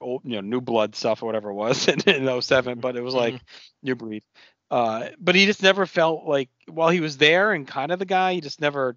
old, 0.00 0.22
you 0.24 0.34
know, 0.36 0.40
new 0.40 0.60
blood 0.60 0.94
stuff 0.94 1.22
or 1.22 1.26
whatever 1.26 1.50
it 1.50 1.54
was 1.54 1.88
in, 1.88 2.00
in 2.08 2.42
7 2.42 2.80
but 2.80 2.96
it 2.96 3.02
was 3.02 3.14
like 3.14 3.36
new 3.82 3.94
breed. 3.94 4.22
Uh, 4.70 5.08
but 5.18 5.34
he 5.34 5.46
just 5.46 5.62
never 5.62 5.84
felt 5.86 6.24
like 6.26 6.48
while 6.68 6.90
he 6.90 7.00
was 7.00 7.16
there 7.16 7.52
and 7.52 7.66
kind 7.66 7.90
of 7.90 7.98
the 7.98 8.04
guy, 8.06 8.34
he 8.34 8.40
just 8.40 8.60
never 8.60 8.96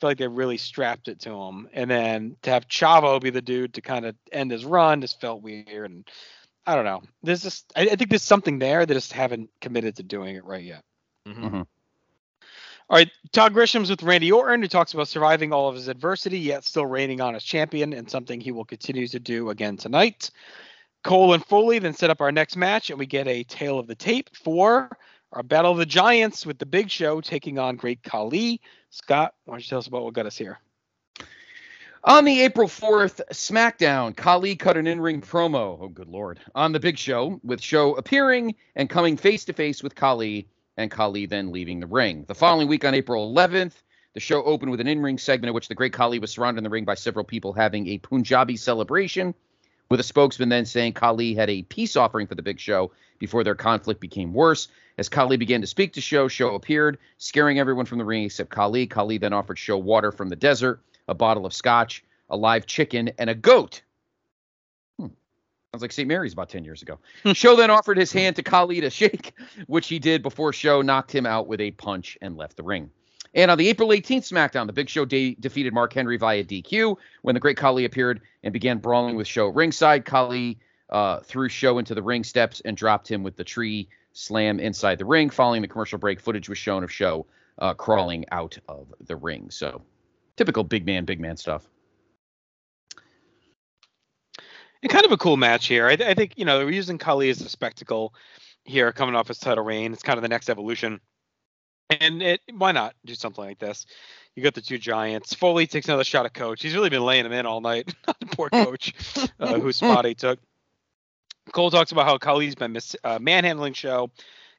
felt 0.00 0.10
like 0.10 0.18
they 0.18 0.26
really 0.26 0.56
strapped 0.58 1.06
it 1.08 1.20
to 1.20 1.30
him. 1.30 1.68
And 1.72 1.88
then 1.90 2.36
to 2.42 2.50
have 2.50 2.66
Chavo 2.68 3.20
be 3.20 3.30
the 3.30 3.42
dude 3.42 3.74
to 3.74 3.80
kind 3.80 4.06
of 4.06 4.16
end 4.32 4.50
his 4.50 4.64
run 4.64 5.00
just 5.00 5.20
felt 5.20 5.42
weird. 5.42 5.90
And 5.90 6.08
I 6.66 6.74
don't 6.74 6.84
know. 6.84 7.02
There's 7.22 7.42
just 7.42 7.72
I, 7.76 7.82
I 7.82 7.96
think 7.96 8.10
there's 8.10 8.22
something 8.22 8.58
there. 8.58 8.84
that 8.84 8.94
just 8.94 9.12
haven't 9.12 9.50
committed 9.60 9.96
to 9.96 10.02
doing 10.02 10.34
it 10.36 10.44
right 10.44 10.64
yet. 10.64 10.82
Mhm. 11.28 11.66
All 12.90 12.98
right, 12.98 13.10
Todd 13.32 13.54
Grisham's 13.54 13.88
with 13.88 14.02
Randy 14.02 14.30
Orton, 14.30 14.60
who 14.60 14.68
talks 14.68 14.92
about 14.92 15.08
surviving 15.08 15.54
all 15.54 15.68
of 15.70 15.74
his 15.74 15.88
adversity, 15.88 16.38
yet 16.38 16.64
still 16.64 16.84
reigning 16.84 17.22
on 17.22 17.34
as 17.34 17.42
champion, 17.42 17.94
and 17.94 18.10
something 18.10 18.40
he 18.42 18.52
will 18.52 18.66
continue 18.66 19.08
to 19.08 19.18
do 19.18 19.48
again 19.48 19.78
tonight. 19.78 20.30
Cole 21.04 21.34
and 21.34 21.44
Foley 21.44 21.78
then 21.78 21.92
set 21.92 22.08
up 22.08 22.22
our 22.22 22.32
next 22.32 22.56
match, 22.56 22.88
and 22.88 22.98
we 22.98 23.04
get 23.04 23.28
a 23.28 23.44
tail 23.44 23.78
of 23.78 23.86
the 23.86 23.94
tape 23.94 24.30
for 24.34 24.88
our 25.32 25.42
Battle 25.42 25.72
of 25.72 25.76
the 25.76 25.84
Giants 25.84 26.46
with 26.46 26.58
the 26.58 26.64
Big 26.64 26.90
Show 26.90 27.20
taking 27.20 27.58
on 27.58 27.76
Great 27.76 28.02
Khali. 28.02 28.58
Scott, 28.88 29.34
why 29.44 29.52
don't 29.52 29.60
you 29.60 29.68
tell 29.68 29.80
us 29.80 29.86
about 29.86 30.02
what 30.02 30.14
got 30.14 30.24
us 30.24 30.38
here? 30.38 30.58
On 32.04 32.24
the 32.24 32.40
April 32.40 32.68
4th 32.68 33.20
SmackDown, 33.32 34.16
Khali 34.16 34.56
cut 34.56 34.78
an 34.78 34.86
in 34.86 34.98
ring 34.98 35.20
promo, 35.20 35.78
oh 35.78 35.88
good 35.88 36.08
lord, 36.08 36.40
on 36.54 36.72
the 36.72 36.80
big 36.80 36.96
show, 36.96 37.38
with 37.44 37.60
Show 37.60 37.94
appearing 37.96 38.54
and 38.74 38.88
coming 38.88 39.18
face 39.18 39.44
to 39.44 39.52
face 39.52 39.82
with 39.82 39.94
Khali, 39.94 40.48
and 40.78 40.90
Khali 40.90 41.26
then 41.26 41.52
leaving 41.52 41.80
the 41.80 41.86
ring. 41.86 42.24
The 42.28 42.34
following 42.34 42.66
week 42.66 42.86
on 42.86 42.94
April 42.94 43.30
11th, 43.30 43.74
the 44.14 44.20
show 44.20 44.42
opened 44.44 44.70
with 44.70 44.80
an 44.80 44.86
in 44.86 45.02
ring 45.02 45.18
segment 45.18 45.48
in 45.48 45.54
which 45.54 45.68
the 45.68 45.74
great 45.74 45.92
Khali 45.92 46.18
was 46.18 46.30
surrounded 46.30 46.60
in 46.60 46.64
the 46.64 46.70
ring 46.70 46.86
by 46.86 46.94
several 46.94 47.26
people 47.26 47.52
having 47.52 47.88
a 47.88 47.98
Punjabi 47.98 48.56
celebration, 48.56 49.34
with 49.88 50.00
a 50.00 50.04
spokesman 50.04 50.48
then 50.48 50.64
saying 50.64 50.94
Khali 50.94 51.34
had 51.34 51.50
a 51.50 51.62
peace 51.62 51.96
offering 51.96 52.26
for 52.26 52.34
the 52.34 52.42
big 52.42 52.58
show 52.58 52.90
before 53.18 53.44
their 53.44 53.54
conflict 53.54 54.00
became 54.00 54.32
worse. 54.32 54.68
As 54.98 55.08
Khali 55.08 55.36
began 55.36 55.60
to 55.60 55.66
speak 55.66 55.92
to 55.94 56.00
Show, 56.00 56.28
Show 56.28 56.54
appeared, 56.54 56.98
scaring 57.18 57.58
everyone 57.58 57.86
from 57.86 57.98
the 57.98 58.04
ring 58.04 58.24
except 58.24 58.50
Khali. 58.50 58.86
Khali 58.86 59.18
then 59.18 59.32
offered 59.32 59.58
Show 59.58 59.78
water 59.78 60.12
from 60.12 60.28
the 60.28 60.36
desert, 60.36 60.80
a 61.08 61.14
bottle 61.14 61.46
of 61.46 61.52
scotch, 61.52 62.04
a 62.30 62.36
live 62.36 62.66
chicken, 62.66 63.10
and 63.18 63.28
a 63.28 63.34
goat. 63.34 63.82
Hmm. 64.98 65.08
Sounds 65.72 65.82
like 65.82 65.92
St. 65.92 66.08
Mary's 66.08 66.32
about 66.32 66.48
10 66.48 66.64
years 66.64 66.82
ago. 66.82 66.98
Show 67.32 67.56
then 67.56 67.70
offered 67.70 67.98
his 67.98 68.12
hand 68.12 68.36
to 68.36 68.42
Khali 68.42 68.80
to 68.80 68.90
shake, 68.90 69.34
which 69.66 69.88
he 69.88 69.98
did 69.98 70.22
before 70.22 70.52
Show 70.52 70.80
knocked 70.82 71.12
him 71.12 71.26
out 71.26 71.48
with 71.48 71.60
a 71.60 71.72
punch 71.72 72.16
and 72.22 72.36
left 72.36 72.56
the 72.56 72.62
ring. 72.62 72.90
And 73.34 73.50
on 73.50 73.58
the 73.58 73.68
April 73.68 73.88
18th 73.88 74.30
SmackDown, 74.30 74.66
the 74.66 74.72
Big 74.72 74.88
Show 74.88 75.04
de- 75.04 75.34
defeated 75.34 75.74
Mark 75.74 75.92
Henry 75.92 76.16
via 76.16 76.44
DQ 76.44 76.96
when 77.22 77.34
the 77.34 77.40
Great 77.40 77.56
Khali 77.56 77.84
appeared 77.84 78.20
and 78.44 78.52
began 78.52 78.78
brawling 78.78 79.16
with 79.16 79.26
Show 79.26 79.48
ringside. 79.48 80.04
Khali 80.04 80.58
uh, 80.90 81.20
threw 81.20 81.48
Show 81.48 81.78
into 81.78 81.94
the 81.94 82.02
ring 82.02 82.22
steps 82.22 82.62
and 82.64 82.76
dropped 82.76 83.10
him 83.10 83.22
with 83.24 83.36
the 83.36 83.44
tree 83.44 83.88
slam 84.12 84.60
inside 84.60 84.98
the 84.98 85.04
ring. 85.04 85.30
Following 85.30 85.62
the 85.62 85.68
commercial 85.68 85.98
break, 85.98 86.20
footage 86.20 86.48
was 86.48 86.58
shown 86.58 86.84
of 86.84 86.92
Show 86.92 87.26
uh, 87.58 87.74
crawling 87.74 88.24
out 88.30 88.56
of 88.68 88.94
the 89.00 89.16
ring. 89.16 89.50
So 89.50 89.82
typical 90.36 90.62
big 90.62 90.86
man, 90.86 91.04
big 91.04 91.18
man 91.20 91.36
stuff. 91.36 91.68
And 94.82 94.92
kind 94.92 95.04
of 95.06 95.12
a 95.12 95.16
cool 95.16 95.36
match 95.36 95.66
here. 95.66 95.88
I, 95.88 95.92
I 95.92 96.14
think, 96.14 96.34
you 96.36 96.44
know, 96.44 96.58
we're 96.58 96.70
using 96.70 96.98
Khali 96.98 97.30
as 97.30 97.40
a 97.40 97.48
spectacle 97.48 98.14
here 98.64 98.92
coming 98.92 99.14
off 99.14 99.28
his 99.28 99.38
title 99.38 99.64
reign. 99.64 99.92
It's 99.92 100.02
kind 100.02 100.18
of 100.18 100.22
the 100.22 100.28
next 100.28 100.50
evolution. 100.50 101.00
And 101.90 102.22
it, 102.22 102.40
why 102.56 102.72
not 102.72 102.94
do 103.04 103.14
something 103.14 103.44
like 103.44 103.58
this? 103.58 103.86
You 104.34 104.42
got 104.42 104.54
the 104.54 104.60
two 104.60 104.78
giants. 104.78 105.34
Foley 105.34 105.66
takes 105.66 105.86
another 105.86 106.04
shot 106.04 106.26
at 106.26 106.34
Coach. 106.34 106.62
He's 106.62 106.74
really 106.74 106.90
been 106.90 107.04
laying 107.04 107.26
him 107.26 107.32
in 107.32 107.46
all 107.46 107.60
night. 107.60 107.94
Poor 108.32 108.48
Coach, 108.50 108.94
uh, 109.38 109.58
whose 109.60 109.76
spot 109.76 110.04
he 110.04 110.14
took. 110.14 110.38
Cole 111.52 111.70
talks 111.70 111.92
about 111.92 112.06
how 112.06 112.18
Khali's 112.18 112.54
been 112.54 112.72
mis- 112.72 112.96
uh, 113.04 113.18
manhandling 113.20 113.74
Show. 113.74 114.10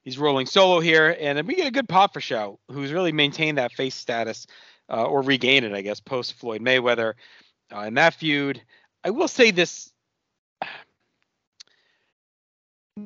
He's 0.04 0.20
rolling 0.20 0.46
solo 0.46 0.80
here, 0.80 1.18
and 1.20 1.38
then 1.38 1.48
we 1.48 1.56
get 1.56 1.68
a 1.68 1.72
good 1.72 1.90
pop 1.90 2.14
for 2.14 2.22
Show, 2.22 2.60
who's 2.72 2.92
really 2.92 3.12
maintained 3.12 3.58
that 3.58 3.74
face 3.74 3.96
status 3.96 4.46
uh, 4.90 5.04
or 5.04 5.22
regained 5.24 5.66
it, 5.66 5.74
I 5.74 5.82
guess, 5.82 6.00
post 6.00 6.36
Floyd 6.36 6.62
Mayweather 6.62 7.16
uh, 7.76 7.80
in 7.82 7.96
that 7.96 8.14
feud. 8.14 8.62
I 9.04 9.10
will 9.10 9.28
say 9.28 9.52
this. 9.52 9.92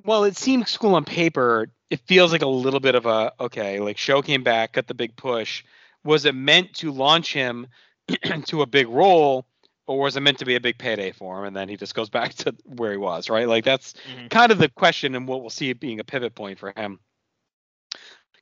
Well, 0.05 0.25
it 0.25 0.37
seems 0.37 0.77
cool 0.77 0.93
on 0.93 1.03
paper. 1.03 1.71
It 1.89 1.99
feels 2.01 2.31
like 2.31 2.41
a 2.41 2.47
little 2.47 2.79
bit 2.79 2.95
of 2.95 3.05
a 3.05 3.33
okay, 3.39 3.79
like 3.79 3.97
Show 3.97 4.21
came 4.21 4.43
back, 4.43 4.73
got 4.73 4.87
the 4.87 4.93
big 4.93 5.15
push. 5.15 5.63
Was 6.03 6.25
it 6.25 6.35
meant 6.35 6.73
to 6.75 6.91
launch 6.91 7.33
him 7.33 7.67
to 8.45 8.61
a 8.61 8.65
big 8.65 8.87
role, 8.87 9.45
or 9.87 9.99
was 9.99 10.15
it 10.15 10.21
meant 10.21 10.37
to 10.39 10.45
be 10.45 10.55
a 10.55 10.61
big 10.61 10.77
payday 10.77 11.11
for 11.11 11.39
him, 11.39 11.45
and 11.45 11.55
then 11.55 11.67
he 11.67 11.77
just 11.77 11.95
goes 11.95 12.09
back 12.17 12.33
to 12.35 12.55
where 12.65 12.91
he 12.91 12.97
was, 12.97 13.29
right? 13.29 13.47
Like 13.47 13.65
that's 13.65 13.93
mm-hmm. 13.93 14.27
kind 14.27 14.51
of 14.51 14.59
the 14.59 14.69
question, 14.69 15.15
and 15.15 15.27
what 15.27 15.41
we'll 15.41 15.49
see 15.49 15.69
it 15.69 15.79
being 15.79 15.99
a 15.99 16.03
pivot 16.03 16.35
point 16.35 16.59
for 16.59 16.73
him. 16.75 16.99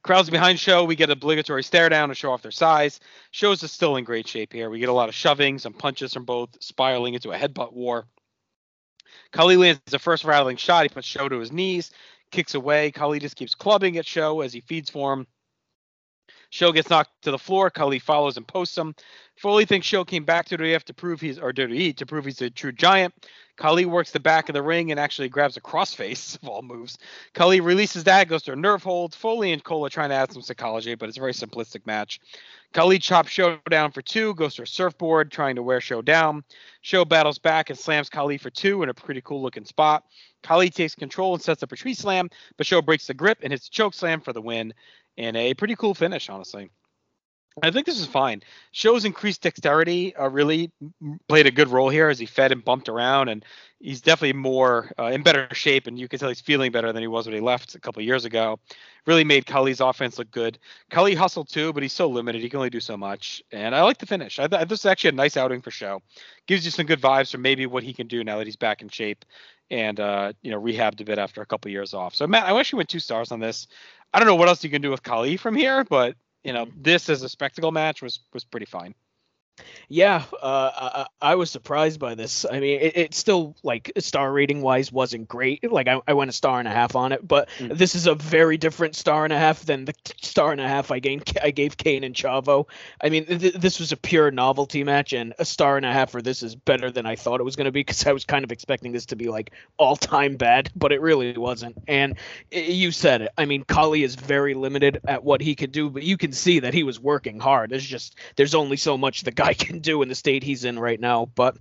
Crowds 0.03 0.29
behind 0.29 0.59
Show, 0.59 0.85
we 0.85 0.95
get 0.95 1.09
obligatory 1.09 1.63
stare 1.63 1.89
down 1.89 2.09
to 2.09 2.15
show 2.15 2.31
off 2.31 2.41
their 2.41 2.51
size. 2.51 2.99
Shows 3.31 3.61
is 3.63 3.71
still 3.71 3.97
in 3.97 4.05
great 4.05 4.27
shape 4.27 4.53
here. 4.53 4.69
We 4.69 4.79
get 4.79 4.87
a 4.89 4.93
lot 4.93 5.09
of 5.09 5.15
shoving, 5.15 5.59
some 5.59 5.73
punches 5.73 6.13
from 6.13 6.23
both, 6.23 6.49
spiraling 6.61 7.13
into 7.13 7.31
a 7.31 7.37
headbutt 7.37 7.73
war. 7.73 8.05
Khali 9.31 9.57
lands 9.57 9.81
the 9.87 9.99
first 9.99 10.23
rattling 10.23 10.55
shot. 10.55 10.83
He 10.83 10.89
puts 10.89 11.07
Show 11.07 11.27
to 11.27 11.39
his 11.39 11.51
knees, 11.51 11.91
kicks 12.31 12.55
away. 12.55 12.91
Khali 12.91 13.19
just 13.19 13.35
keeps 13.35 13.55
clubbing 13.55 13.97
at 13.97 14.05
Show 14.05 14.41
as 14.41 14.53
he 14.53 14.61
feeds 14.61 14.89
for 14.89 15.13
him. 15.13 15.27
Show 16.49 16.71
gets 16.71 16.89
knocked 16.89 17.11
to 17.23 17.31
the 17.31 17.37
floor. 17.37 17.69
Khali 17.69 17.99
follows 17.99 18.37
and 18.37 18.47
posts 18.47 18.77
him. 18.77 18.95
Foley 19.37 19.65
thinks 19.65 19.85
Show 19.85 20.05
came 20.05 20.23
back 20.23 20.45
to 20.47 20.57
WWE 20.57 20.83
to 20.83 20.93
prove 20.93 21.21
he's 21.21 21.37
or 21.37 21.51
WWE 21.51 21.95
to 21.97 22.05
prove 22.05 22.25
he's 22.25 22.41
a 22.41 22.49
true 22.49 22.71
giant. 22.71 23.13
Khali 23.57 23.85
works 23.85 24.11
the 24.11 24.19
back 24.19 24.49
of 24.49 24.53
the 24.53 24.61
ring 24.61 24.91
and 24.91 24.99
actually 24.99 25.29
grabs 25.29 25.57
a 25.57 25.61
crossface 25.61 26.35
of 26.41 26.47
all 26.47 26.61
moves. 26.61 26.97
Khali 27.33 27.59
releases 27.59 28.03
that, 28.05 28.27
goes 28.27 28.43
to 28.43 28.53
a 28.53 28.55
nerve 28.55 28.83
hold. 28.83 29.13
Foley 29.13 29.51
and 29.51 29.63
Cole 29.63 29.85
are 29.85 29.89
trying 29.89 30.09
to 30.09 30.15
add 30.15 30.31
some 30.31 30.41
psychology, 30.41 30.95
but 30.95 31.09
it's 31.09 31.17
a 31.17 31.21
very 31.21 31.33
simplistic 31.33 31.85
match. 31.85 32.19
Khali 32.73 32.99
chops 32.99 33.29
Show 33.29 33.57
down 33.69 33.91
for 33.91 34.01
two, 34.01 34.33
goes 34.35 34.55
to 34.55 34.63
a 34.63 34.67
surfboard, 34.67 35.31
trying 35.31 35.55
to 35.55 35.63
wear 35.63 35.81
Show 35.81 36.01
down. 36.01 36.43
Show 36.81 37.03
battles 37.03 37.39
back 37.39 37.69
and 37.69 37.77
slams 37.77 38.09
Khali 38.09 38.37
for 38.37 38.49
two 38.49 38.83
in 38.83 38.89
a 38.89 38.93
pretty 38.93 39.21
cool 39.21 39.41
looking 39.41 39.65
spot. 39.65 40.03
Khali 40.47 40.69
takes 40.69 40.95
control 40.95 41.33
and 41.33 41.43
sets 41.43 41.61
up 41.61 41.73
a 41.73 41.75
tree 41.75 41.93
slam, 41.93 42.29
but 42.55 42.65
Show 42.65 42.81
breaks 42.81 43.07
the 43.07 43.13
grip 43.13 43.39
and 43.43 43.51
hits 43.51 43.67
a 43.67 43.71
choke 43.71 43.93
slam 43.93 44.21
for 44.21 44.31
the 44.31 44.41
win. 44.41 44.73
And 45.17 45.35
a 45.35 45.53
pretty 45.55 45.75
cool 45.75 45.93
finish, 45.93 46.29
honestly. 46.29 46.69
I 47.63 47.71
think 47.71 47.87
this 47.87 47.99
is 47.99 48.05
fine. 48.05 48.43
Show's 48.71 49.03
increased 49.03 49.41
dexterity 49.41 50.15
uh, 50.15 50.29
really 50.29 50.71
played 51.27 51.47
a 51.47 51.51
good 51.51 51.69
role 51.69 51.89
here 51.89 52.07
as 52.07 52.19
he 52.19 52.27
fed 52.27 52.51
and 52.51 52.63
bumped 52.63 52.87
around, 52.87 53.29
and 53.29 53.43
he's 53.79 53.99
definitely 53.99 54.33
more 54.33 54.91
uh, 54.99 55.05
in 55.05 55.23
better 55.23 55.47
shape, 55.53 55.87
and 55.87 55.97
you 55.97 56.07
can 56.07 56.19
tell 56.19 56.29
he's 56.29 56.39
feeling 56.39 56.71
better 56.71 56.93
than 56.93 57.01
he 57.01 57.07
was 57.07 57.25
when 57.25 57.33
he 57.33 57.41
left 57.41 57.73
a 57.73 57.79
couple 57.79 58.03
years 58.03 58.25
ago. 58.25 58.59
Really 59.07 59.23
made 59.23 59.47
Khali's 59.47 59.79
offense 59.79 60.19
look 60.19 60.29
good. 60.29 60.59
Khali 60.91 61.15
hustled 61.15 61.49
too, 61.49 61.73
but 61.73 61.81
he's 61.81 61.93
so 61.93 62.07
limited; 62.07 62.43
he 62.43 62.49
can 62.49 62.57
only 62.57 62.69
do 62.69 62.79
so 62.79 62.95
much. 62.95 63.41
And 63.51 63.73
I 63.73 63.81
like 63.81 63.97
the 63.97 64.05
finish. 64.05 64.37
I 64.37 64.47
th- 64.47 64.67
this 64.67 64.81
is 64.81 64.85
actually 64.85 65.09
a 65.09 65.13
nice 65.13 65.35
outing 65.35 65.61
for 65.61 65.71
Show. 65.71 66.03
Gives 66.45 66.63
you 66.63 66.69
some 66.69 66.85
good 66.85 67.01
vibes 67.01 67.31
for 67.31 67.39
maybe 67.39 67.65
what 67.65 67.83
he 67.83 67.93
can 67.93 68.05
do 68.05 68.23
now 68.23 68.37
that 68.37 68.45
he's 68.45 68.55
back 68.55 68.83
in 68.83 68.89
shape 68.89 69.25
and 69.69 69.99
uh, 69.99 70.33
you 70.41 70.51
know 70.51 70.61
rehabbed 70.61 71.01
a 71.01 71.05
bit 71.05 71.17
after 71.17 71.41
a 71.41 71.45
couple 71.45 71.71
years 71.71 71.93
off. 71.93 72.15
So 72.15 72.27
Matt, 72.27 72.45
I 72.45 72.53
wish 72.53 72.71
you 72.71 72.77
went 72.77 72.89
two 72.89 72.99
stars 72.99 73.31
on 73.31 73.39
this. 73.39 73.67
I 74.13 74.19
don't 74.19 74.27
know 74.27 74.35
what 74.35 74.47
else 74.47 74.63
you 74.63 74.69
can 74.69 74.81
do 74.81 74.89
with 74.89 75.03
Khali 75.03 75.37
from 75.37 75.55
here, 75.55 75.83
but 75.83 76.15
you 76.43 76.53
know, 76.53 76.67
this 76.75 77.09
as 77.09 77.23
a 77.23 77.29
spectacle 77.29 77.71
match 77.71 78.01
was 78.01 78.19
was 78.33 78.43
pretty 78.43 78.65
fine. 78.65 78.95
Yeah, 79.89 80.23
uh, 80.41 81.05
I, 81.21 81.31
I, 81.31 81.35
was 81.35 81.49
surprised 81.49 81.99
by 81.99 82.15
this. 82.15 82.45
I 82.49 82.59
mean, 82.59 82.79
it, 82.81 82.97
it, 82.97 83.13
still 83.13 83.55
like 83.63 83.91
star 83.99 84.31
rating 84.31 84.61
wise 84.61 84.91
wasn't 84.91 85.29
great. 85.29 85.71
Like 85.71 85.87
I, 85.87 86.01
I 86.05 86.13
went 86.13 86.29
a 86.29 86.33
star 86.33 86.59
and 86.59 86.67
a 86.67 86.71
half 86.71 86.95
on 86.95 87.13
it, 87.13 87.25
but 87.25 87.47
mm. 87.57 87.75
this 87.75 87.95
is 87.95 88.05
a 88.05 88.13
very 88.13 88.57
different 88.57 88.95
star 88.95 89.23
and 89.23 89.31
a 89.31 89.37
half 89.37 89.63
than 89.63 89.85
the 89.85 89.93
star 90.21 90.51
and 90.51 90.59
a 90.59 90.67
half 90.67 90.91
I 90.91 90.99
gave 90.99 91.23
I 91.41 91.51
gave 91.51 91.77
Kane 91.77 92.03
and 92.03 92.13
Chavo. 92.13 92.67
I 93.01 93.09
mean, 93.09 93.25
th- 93.25 93.53
this 93.53 93.79
was 93.79 93.93
a 93.93 93.97
pure 93.97 94.29
novelty 94.29 94.83
match, 94.83 95.13
and 95.13 95.33
a 95.39 95.45
star 95.45 95.77
and 95.77 95.85
a 95.85 95.93
half 95.93 96.11
for 96.11 96.21
this 96.21 96.43
is 96.43 96.55
better 96.55 96.91
than 96.91 97.05
I 97.05 97.15
thought 97.15 97.39
it 97.39 97.43
was 97.43 97.55
going 97.55 97.65
to 97.65 97.71
be 97.71 97.79
because 97.79 98.05
I 98.05 98.11
was 98.11 98.25
kind 98.25 98.43
of 98.43 98.51
expecting 98.51 98.91
this 98.91 99.05
to 99.07 99.15
be 99.15 99.29
like 99.29 99.51
all 99.77 99.95
time 99.95 100.35
bad, 100.35 100.69
but 100.75 100.91
it 100.91 100.99
really 100.99 101.37
wasn't. 101.37 101.77
And 101.87 102.15
it, 102.51 102.69
you 102.69 102.91
said 102.91 103.21
it. 103.21 103.31
I 103.37 103.45
mean, 103.45 103.63
Khali 103.63 104.03
is 104.03 104.15
very 104.15 104.53
limited 104.53 104.99
at 105.07 105.23
what 105.23 105.39
he 105.39 105.55
can 105.55 105.71
do, 105.71 105.89
but 105.89 106.03
you 106.03 106.17
can 106.17 106.33
see 106.33 106.59
that 106.59 106.73
he 106.73 106.83
was 106.83 106.99
working 106.99 107.39
hard. 107.39 107.69
There's 107.69 107.85
just 107.85 108.17
there's 108.35 108.53
only 108.53 108.75
so 108.75 108.97
much 108.97 109.21
the 109.21 109.31
guy 109.31 109.46
can 109.53 109.79
do 109.79 110.01
in 110.01 110.09
the 110.09 110.15
state 110.15 110.43
he's 110.43 110.63
in 110.63 110.79
right 110.79 110.99
now. 110.99 111.25
But 111.35 111.57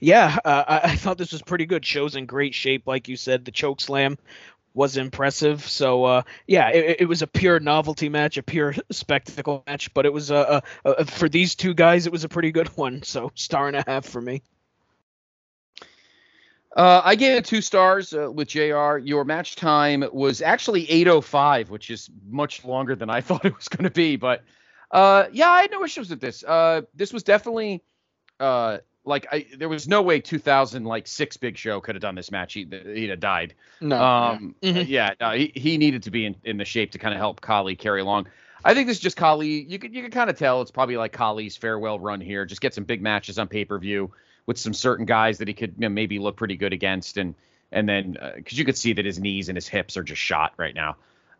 yeah, 0.00 0.38
uh, 0.44 0.64
I, 0.66 0.80
I, 0.84 0.96
thought 0.96 1.18
this 1.18 1.32
was 1.32 1.42
pretty 1.42 1.66
good. 1.66 1.84
Show's 1.84 2.16
in 2.16 2.26
great 2.26 2.54
shape, 2.54 2.86
like 2.86 3.08
you 3.08 3.16
said. 3.16 3.44
The 3.44 3.50
choke 3.50 3.80
slam 3.80 4.18
was 4.74 4.96
impressive. 4.96 5.66
So 5.66 6.04
uh, 6.04 6.22
yeah, 6.46 6.70
it, 6.70 7.00
it, 7.00 7.04
was 7.06 7.22
a 7.22 7.26
pure 7.26 7.60
novelty 7.60 8.08
match, 8.08 8.36
a 8.36 8.42
pure 8.42 8.74
spectacle 8.90 9.62
match. 9.66 9.92
But 9.92 10.06
it 10.06 10.12
was 10.12 10.30
a, 10.30 10.62
a, 10.84 10.90
a, 10.90 11.04
for 11.04 11.28
these 11.28 11.54
two 11.54 11.74
guys, 11.74 12.06
it 12.06 12.12
was 12.12 12.24
a 12.24 12.28
pretty 12.28 12.52
good 12.52 12.68
one. 12.76 13.02
So 13.02 13.32
star 13.34 13.66
and 13.66 13.76
a 13.76 13.84
half 13.86 14.06
for 14.06 14.20
me. 14.20 14.42
Uh, 16.76 17.02
I 17.04 17.16
gave 17.16 17.36
it 17.36 17.44
two 17.44 17.60
stars 17.60 18.12
uh, 18.12 18.30
with 18.30 18.48
JR. 18.48 18.98
Your 18.98 19.24
match 19.24 19.56
time 19.56 20.04
was 20.12 20.42
actually 20.42 20.86
8:05, 20.86 21.70
which 21.70 21.90
is 21.90 22.08
much 22.28 22.64
longer 22.64 22.94
than 22.94 23.10
I 23.10 23.20
thought 23.22 23.44
it 23.44 23.56
was 23.56 23.68
going 23.68 23.84
to 23.84 23.90
be. 23.90 24.16
But 24.16 24.44
uh, 24.90 25.26
yeah, 25.32 25.50
I 25.50 25.62
had 25.62 25.70
no 25.70 25.84
issues 25.84 26.10
with 26.10 26.20
this. 26.20 26.44
Uh, 26.44 26.82
this 26.94 27.12
was 27.12 27.22
definitely 27.22 27.82
uh, 28.40 28.78
like 29.04 29.26
I, 29.32 29.46
there 29.56 29.68
was 29.68 29.88
no 29.88 30.02
way 30.02 30.20
2000 30.20 30.84
like 30.84 31.06
six 31.06 31.36
Big 31.36 31.56
Show 31.56 31.80
could 31.80 31.94
have 31.94 32.02
done 32.02 32.14
this 32.14 32.30
match. 32.30 32.54
He, 32.54 32.66
he'd 32.70 33.10
have 33.10 33.20
died. 33.20 33.54
No. 33.80 34.00
Um, 34.00 34.54
yeah, 34.60 34.72
mm-hmm. 34.72 34.90
yeah 34.90 35.14
no, 35.20 35.30
he, 35.32 35.52
he 35.54 35.78
needed 35.78 36.04
to 36.04 36.10
be 36.10 36.26
in, 36.26 36.36
in 36.44 36.56
the 36.56 36.64
shape 36.64 36.92
to 36.92 36.98
kind 36.98 37.14
of 37.14 37.18
help 37.18 37.40
Khali 37.40 37.76
carry 37.76 38.00
along. 38.00 38.28
I 38.64 38.74
think 38.74 38.86
this 38.86 38.96
is 38.96 39.02
just 39.02 39.16
Khali. 39.16 39.62
You 39.62 39.78
could 39.78 39.94
you 39.94 40.02
could 40.02 40.12
kind 40.12 40.30
of 40.30 40.38
tell 40.38 40.62
it's 40.62 40.70
probably 40.70 40.96
like 40.96 41.12
Khali's 41.12 41.56
farewell 41.56 41.98
run 41.98 42.20
here. 42.20 42.44
Just 42.44 42.60
get 42.60 42.74
some 42.74 42.84
big 42.84 43.00
matches 43.00 43.38
on 43.38 43.48
pay 43.48 43.64
per 43.64 43.78
view 43.78 44.12
with 44.46 44.58
some 44.58 44.74
certain 44.74 45.06
guys 45.06 45.38
that 45.38 45.48
he 45.48 45.54
could 45.54 45.74
you 45.78 45.82
know, 45.82 45.88
maybe 45.88 46.18
look 46.18 46.36
pretty 46.36 46.56
good 46.56 46.72
against, 46.72 47.18
and 47.18 47.34
and 47.70 47.88
then 47.88 48.16
because 48.36 48.58
uh, 48.58 48.58
you 48.58 48.64
could 48.64 48.76
see 48.76 48.94
that 48.94 49.04
his 49.04 49.18
knees 49.18 49.48
and 49.48 49.56
his 49.56 49.68
hips 49.68 49.96
are 49.96 50.02
just 50.02 50.20
shot 50.20 50.54
right 50.56 50.74
now. 50.74 50.96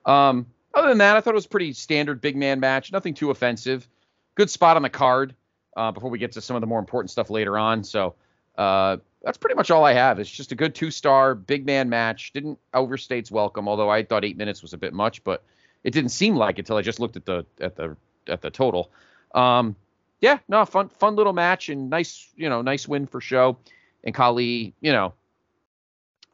Um, 0.07 0.47
other 0.79 0.89
than 0.89 0.99
that, 0.99 1.17
I 1.17 1.21
thought 1.21 1.31
it 1.31 1.35
was 1.35 1.47
pretty 1.47 1.73
standard 1.73 2.21
big 2.21 2.37
man 2.37 2.61
match. 2.61 2.93
Nothing 2.93 3.15
too 3.15 3.31
offensive. 3.31 3.89
Good 4.35 4.51
spot 4.51 4.77
on 4.77 4.83
the 4.83 4.91
card 4.91 5.35
uh, 5.77 5.93
before 5.93 6.11
we 6.11 6.19
get 6.19 6.33
to 6.33 6.41
some 6.41 6.57
of 6.57 6.61
the 6.61 6.67
more 6.67 6.79
important 6.79 7.11
stuff 7.11 7.31
later 7.31 7.59
on. 7.59 7.85
So 7.85 8.15
uh, 8.57 8.99
that's 9.23 9.39
pretty 9.39 9.57
much 9.57 9.71
all 9.71 9.85
I 9.85 9.93
have. 9.93 10.19
It's 10.19 10.31
just 10.31 10.53
a 10.53 10.55
good 10.55 10.75
two 10.75 10.91
star 10.91 11.35
big 11.35 11.67
man 11.67 11.89
match. 11.89 12.33
Didn't 12.33 12.59
overstay 12.75 13.19
its 13.19 13.31
welcome, 13.31 13.69
although 13.69 13.91
I 13.91 14.05
thought 14.05 14.25
eight 14.25 14.37
minutes 14.37 14.63
was 14.63 14.73
a 14.73 14.79
bit 14.79 14.93
much, 14.93 15.25
but 15.25 15.43
it 15.85 15.93
didn't 15.93 16.11
seem 16.11 16.37
like 16.37 16.57
it 16.57 16.61
until 16.61 16.77
I 16.77 16.83
just 16.83 17.01
looked 17.01 17.17
at 17.17 17.25
the 17.25 17.45
at 17.61 17.77
the 17.77 17.97
at 18.29 18.43
the 18.43 18.51
total. 18.51 18.91
Um, 19.35 19.77
yeah, 20.21 20.39
no, 20.49 20.65
fun 20.65 20.89
fun 20.89 21.17
little 21.17 21.33
match 21.33 21.69
and 21.69 21.91
nice 21.91 22.29
you 22.37 22.49
know 22.49 22.63
nice 22.63 22.87
win 22.87 23.07
for 23.07 23.21
show. 23.21 23.59
And 24.05 24.15
Khali, 24.15 24.75
you 24.81 24.93
know, 24.93 25.13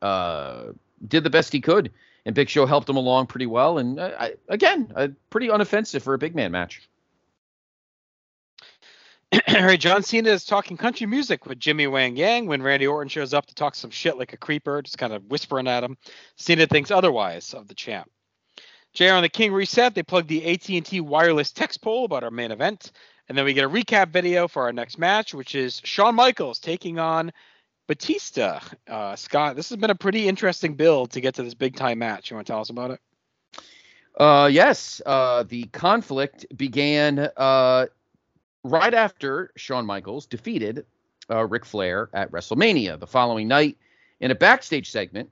uh, 0.02 0.72
did 1.06 1.24
the 1.24 1.30
best 1.30 1.52
he 1.52 1.60
could 1.60 1.90
and 2.24 2.34
Big 2.34 2.48
Show 2.48 2.66
helped 2.66 2.88
him 2.88 2.96
along 2.96 3.26
pretty 3.26 3.46
well. 3.46 3.78
And 3.78 3.98
uh, 3.98 4.10
I, 4.18 4.34
again, 4.48 5.16
pretty 5.30 5.48
unoffensive 5.48 6.02
for 6.02 6.14
a 6.14 6.18
big 6.18 6.34
man 6.34 6.52
match. 6.52 6.88
All 9.48 9.64
right, 9.64 9.80
John 9.80 10.02
Cena 10.02 10.30
is 10.30 10.44
talking 10.44 10.76
country 10.76 11.06
music 11.06 11.46
with 11.46 11.58
Jimmy 11.58 11.86
Wang 11.86 12.16
Yang 12.16 12.46
when 12.46 12.62
Randy 12.62 12.86
Orton 12.86 13.08
shows 13.08 13.34
up 13.34 13.46
to 13.46 13.54
talk 13.54 13.74
some 13.74 13.90
shit 13.90 14.16
like 14.16 14.32
a 14.32 14.36
creeper, 14.36 14.80
just 14.80 14.98
kind 14.98 15.12
of 15.12 15.24
whispering 15.24 15.66
at 15.66 15.84
him. 15.84 15.96
Cena 16.36 16.66
thinks 16.66 16.90
otherwise 16.90 17.52
of 17.52 17.68
the 17.68 17.74
champ. 17.74 18.10
JR 18.92 19.10
on 19.10 19.22
the 19.22 19.28
King 19.28 19.52
reset. 19.52 19.94
They 19.94 20.04
plug 20.04 20.28
the 20.28 20.52
AT&T 20.52 21.00
wireless 21.00 21.50
text 21.50 21.82
poll 21.82 22.04
about 22.04 22.22
our 22.22 22.30
main 22.30 22.52
event, 22.52 22.92
and 23.28 23.36
then 23.36 23.44
we 23.44 23.52
get 23.52 23.64
a 23.64 23.68
recap 23.68 24.10
video 24.10 24.46
for 24.46 24.62
our 24.62 24.72
next 24.72 24.98
match, 24.98 25.34
which 25.34 25.56
is 25.56 25.80
Shawn 25.84 26.14
Michaels 26.14 26.60
taking 26.60 27.00
on 27.00 27.32
Batista, 27.86 28.60
uh, 28.88 29.14
Scott, 29.16 29.56
this 29.56 29.68
has 29.68 29.76
been 29.76 29.90
a 29.90 29.94
pretty 29.94 30.26
interesting 30.26 30.74
build 30.74 31.12
to 31.12 31.20
get 31.20 31.34
to 31.34 31.42
this 31.42 31.54
big 31.54 31.76
time 31.76 31.98
match. 31.98 32.30
You 32.30 32.36
want 32.36 32.46
to 32.46 32.52
tell 32.52 32.60
us 32.60 32.70
about 32.70 32.92
it? 32.92 33.00
Uh, 34.18 34.48
yes. 34.50 35.02
Uh, 35.04 35.42
the 35.42 35.64
conflict 35.64 36.46
began 36.56 37.18
uh, 37.36 37.86
right 38.62 38.94
after 38.94 39.50
Shawn 39.56 39.84
Michaels 39.84 40.26
defeated 40.26 40.86
uh, 41.30 41.46
Ric 41.46 41.64
Flair 41.64 42.08
at 42.12 42.30
WrestleMania. 42.30 42.98
The 42.98 43.06
following 43.06 43.48
night, 43.48 43.76
in 44.20 44.30
a 44.30 44.34
backstage 44.34 44.90
segment, 44.90 45.30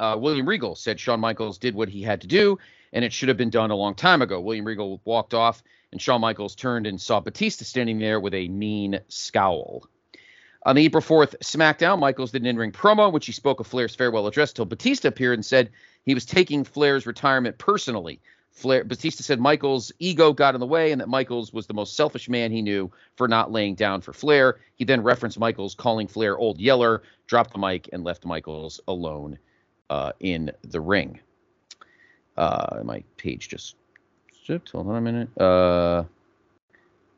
uh, 0.00 0.16
William 0.18 0.48
Regal 0.48 0.74
said 0.74 0.98
Shawn 0.98 1.20
Michaels 1.20 1.58
did 1.58 1.74
what 1.74 1.88
he 1.88 2.02
had 2.02 2.22
to 2.22 2.26
do, 2.26 2.58
and 2.92 3.04
it 3.04 3.12
should 3.12 3.28
have 3.28 3.36
been 3.36 3.50
done 3.50 3.70
a 3.70 3.76
long 3.76 3.94
time 3.94 4.22
ago. 4.22 4.40
William 4.40 4.64
Regal 4.64 5.00
walked 5.04 5.34
off, 5.34 5.62
and 5.90 6.00
Shawn 6.00 6.20
Michaels 6.20 6.54
turned 6.54 6.86
and 6.86 7.00
saw 7.00 7.20
Batista 7.20 7.64
standing 7.64 7.98
there 7.98 8.20
with 8.20 8.34
a 8.34 8.48
mean 8.48 9.00
scowl. 9.08 9.86
On 10.64 10.76
the 10.76 10.84
April 10.84 11.02
4th 11.02 11.36
SmackDown, 11.40 11.98
Michaels 11.98 12.30
did 12.30 12.42
an 12.42 12.46
in 12.46 12.56
ring 12.56 12.70
promo 12.70 13.08
in 13.08 13.12
which 13.12 13.26
he 13.26 13.32
spoke 13.32 13.58
of 13.58 13.66
Flair's 13.66 13.94
farewell 13.94 14.28
address 14.28 14.52
till 14.52 14.64
Batista 14.64 15.08
appeared 15.08 15.34
and 15.38 15.44
said 15.44 15.70
he 16.04 16.14
was 16.14 16.24
taking 16.24 16.62
Flair's 16.62 17.06
retirement 17.06 17.58
personally. 17.58 18.20
Flair, 18.52 18.84
Batista 18.84 19.22
said 19.22 19.40
Michaels' 19.40 19.90
ego 19.98 20.32
got 20.32 20.54
in 20.54 20.60
the 20.60 20.66
way 20.66 20.92
and 20.92 21.00
that 21.00 21.08
Michaels 21.08 21.52
was 21.52 21.66
the 21.66 21.74
most 21.74 21.96
selfish 21.96 22.28
man 22.28 22.52
he 22.52 22.62
knew 22.62 22.90
for 23.16 23.26
not 23.26 23.50
laying 23.50 23.74
down 23.74 24.02
for 24.02 24.12
Flair. 24.12 24.60
He 24.76 24.84
then 24.84 25.02
referenced 25.02 25.38
Michaels 25.38 25.74
calling 25.74 26.06
Flair 26.06 26.38
Old 26.38 26.60
Yeller, 26.60 27.02
dropped 27.26 27.52
the 27.52 27.58
mic, 27.58 27.88
and 27.92 28.04
left 28.04 28.24
Michaels 28.24 28.80
alone 28.86 29.38
uh, 29.90 30.12
in 30.20 30.52
the 30.62 30.80
ring. 30.80 31.18
Uh, 32.36 32.82
my 32.84 33.02
page 33.16 33.48
just. 33.48 33.74
Hold 34.46 34.88
on 34.88 34.96
a 34.96 35.00
minute. 35.00 35.40
Uh, 35.40 36.04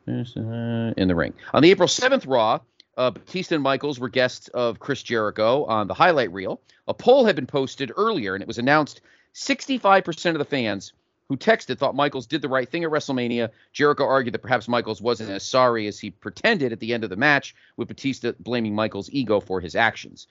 in 0.06 1.08
the 1.08 1.14
ring. 1.14 1.32
On 1.52 1.62
the 1.62 1.70
April 1.70 1.88
7th 1.88 2.26
Raw, 2.28 2.60
uh, 2.96 3.10
Batista 3.10 3.54
and 3.54 3.64
Michaels 3.64 3.98
were 3.98 4.08
guests 4.08 4.48
of 4.48 4.78
Chris 4.78 5.02
Jericho 5.02 5.64
on 5.64 5.86
the 5.86 5.94
highlight 5.94 6.32
reel. 6.32 6.60
A 6.86 6.94
poll 6.94 7.24
had 7.24 7.36
been 7.36 7.46
posted 7.46 7.92
earlier, 7.96 8.34
and 8.34 8.42
it 8.42 8.48
was 8.48 8.58
announced 8.58 9.00
65% 9.34 10.30
of 10.32 10.38
the 10.38 10.44
fans 10.44 10.92
who 11.28 11.36
texted 11.36 11.78
thought 11.78 11.94
Michaels 11.94 12.26
did 12.26 12.42
the 12.42 12.48
right 12.48 12.68
thing 12.68 12.84
at 12.84 12.90
WrestleMania. 12.90 13.50
Jericho 13.72 14.04
argued 14.04 14.34
that 14.34 14.42
perhaps 14.42 14.68
Michaels 14.68 15.00
wasn't 15.00 15.30
as 15.30 15.42
sorry 15.42 15.86
as 15.86 15.98
he 15.98 16.10
pretended 16.10 16.72
at 16.72 16.80
the 16.80 16.92
end 16.92 17.02
of 17.02 17.10
the 17.10 17.16
match, 17.16 17.54
with 17.76 17.88
Batista 17.88 18.32
blaming 18.38 18.74
Michaels' 18.74 19.10
ego 19.10 19.40
for 19.40 19.60
his 19.60 19.74
actions. 19.74 20.26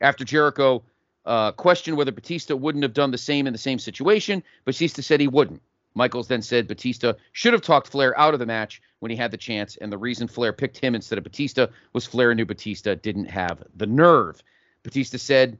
After 0.00 0.24
Jericho 0.24 0.84
uh, 1.26 1.52
questioned 1.52 1.96
whether 1.96 2.12
Batista 2.12 2.56
wouldn't 2.56 2.84
have 2.84 2.94
done 2.94 3.10
the 3.10 3.18
same 3.18 3.46
in 3.46 3.52
the 3.52 3.58
same 3.58 3.78
situation, 3.78 4.42
Batista 4.64 5.02
said 5.02 5.20
he 5.20 5.28
wouldn't. 5.28 5.62
Michaels 5.98 6.28
then 6.28 6.42
said 6.42 6.68
Batista 6.68 7.14
should 7.32 7.52
have 7.52 7.60
talked 7.60 7.88
Flair 7.88 8.18
out 8.18 8.32
of 8.32 8.40
the 8.40 8.46
match 8.46 8.80
when 9.00 9.10
he 9.10 9.16
had 9.16 9.32
the 9.32 9.36
chance, 9.36 9.76
and 9.76 9.92
the 9.92 9.98
reason 9.98 10.28
Flair 10.28 10.52
picked 10.52 10.78
him 10.78 10.94
instead 10.94 11.18
of 11.18 11.24
Batista 11.24 11.66
was 11.92 12.06
Flair 12.06 12.34
knew 12.34 12.46
Batista 12.46 12.94
didn't 12.94 13.26
have 13.26 13.62
the 13.74 13.86
nerve. 13.86 14.40
Batista 14.84 15.18
said 15.18 15.58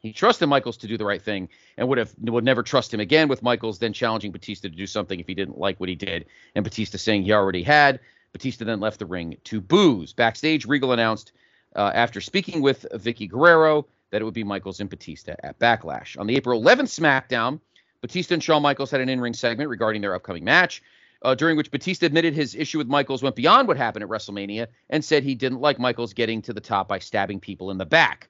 he 0.00 0.12
trusted 0.12 0.48
Michaels 0.48 0.76
to 0.78 0.86
do 0.86 0.96
the 0.96 1.04
right 1.04 1.20
thing 1.20 1.48
and 1.76 1.88
would 1.88 1.98
have 1.98 2.14
would 2.20 2.44
never 2.44 2.62
trust 2.62 2.94
him 2.94 3.00
again 3.00 3.26
with 3.26 3.42
Michaels 3.42 3.80
then 3.80 3.92
challenging 3.92 4.30
Batista 4.30 4.68
to 4.68 4.74
do 4.74 4.86
something 4.86 5.18
if 5.18 5.26
he 5.26 5.34
didn't 5.34 5.58
like 5.58 5.80
what 5.80 5.88
he 5.88 5.96
did, 5.96 6.26
and 6.54 6.64
Batista 6.64 6.96
saying 6.96 7.24
he 7.24 7.32
already 7.32 7.64
had. 7.64 7.98
Batista 8.32 8.64
then 8.64 8.78
left 8.78 9.00
the 9.00 9.06
ring 9.06 9.36
to 9.44 9.60
booze. 9.60 10.12
Backstage, 10.12 10.66
Regal 10.66 10.92
announced 10.92 11.32
uh, 11.74 11.90
after 11.94 12.20
speaking 12.20 12.62
with 12.62 12.86
Vickie 12.94 13.28
Guerrero 13.28 13.86
that 14.10 14.22
it 14.22 14.24
would 14.24 14.34
be 14.34 14.44
Michaels 14.44 14.78
and 14.80 14.88
Batista 14.88 15.34
at 15.42 15.58
Backlash. 15.58 16.18
On 16.18 16.26
the 16.26 16.36
April 16.36 16.62
11th 16.62 17.00
SmackDown, 17.00 17.60
Batista 18.00 18.34
and 18.34 18.42
Shawn 18.42 18.62
Michaels 18.62 18.90
had 18.90 19.00
an 19.00 19.08
in 19.08 19.20
ring 19.20 19.34
segment 19.34 19.70
regarding 19.70 20.02
their 20.02 20.14
upcoming 20.14 20.44
match, 20.44 20.82
uh, 21.22 21.34
during 21.34 21.56
which 21.56 21.70
Batista 21.70 22.06
admitted 22.06 22.34
his 22.34 22.54
issue 22.54 22.78
with 22.78 22.86
Michaels 22.86 23.22
went 23.22 23.36
beyond 23.36 23.66
what 23.66 23.76
happened 23.76 24.04
at 24.04 24.08
WrestleMania 24.08 24.68
and 24.90 25.04
said 25.04 25.22
he 25.22 25.34
didn't 25.34 25.60
like 25.60 25.78
Michaels 25.78 26.12
getting 26.12 26.40
to 26.42 26.52
the 26.52 26.60
top 26.60 26.88
by 26.88 26.98
stabbing 26.98 27.40
people 27.40 27.70
in 27.70 27.78
the 27.78 27.86
back. 27.86 28.28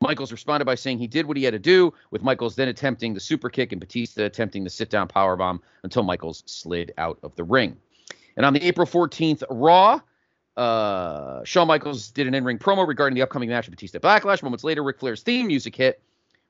Michaels 0.00 0.30
responded 0.30 0.64
by 0.64 0.76
saying 0.76 0.98
he 0.98 1.08
did 1.08 1.26
what 1.26 1.36
he 1.36 1.42
had 1.42 1.54
to 1.54 1.58
do, 1.58 1.92
with 2.12 2.22
Michaels 2.22 2.54
then 2.54 2.68
attempting 2.68 3.14
the 3.14 3.20
super 3.20 3.50
kick 3.50 3.72
and 3.72 3.80
Batista 3.80 4.24
attempting 4.24 4.62
the 4.62 4.70
sit 4.70 4.90
down 4.90 5.08
powerbomb 5.08 5.58
until 5.82 6.04
Michaels 6.04 6.44
slid 6.46 6.94
out 6.98 7.18
of 7.24 7.34
the 7.34 7.42
ring. 7.42 7.76
And 8.36 8.46
on 8.46 8.52
the 8.52 8.62
April 8.62 8.86
14th 8.86 9.42
Raw, 9.50 10.00
uh, 10.56 11.42
Shawn 11.44 11.66
Michaels 11.66 12.10
did 12.12 12.28
an 12.28 12.34
in 12.34 12.44
ring 12.44 12.58
promo 12.58 12.86
regarding 12.86 13.16
the 13.16 13.22
upcoming 13.22 13.48
match 13.48 13.66
of 13.66 13.72
Batista 13.72 13.98
Backlash. 13.98 14.42
Moments 14.44 14.62
later, 14.62 14.84
Ric 14.84 15.00
Flair's 15.00 15.22
theme 15.22 15.48
music 15.48 15.74
hit, 15.74 16.00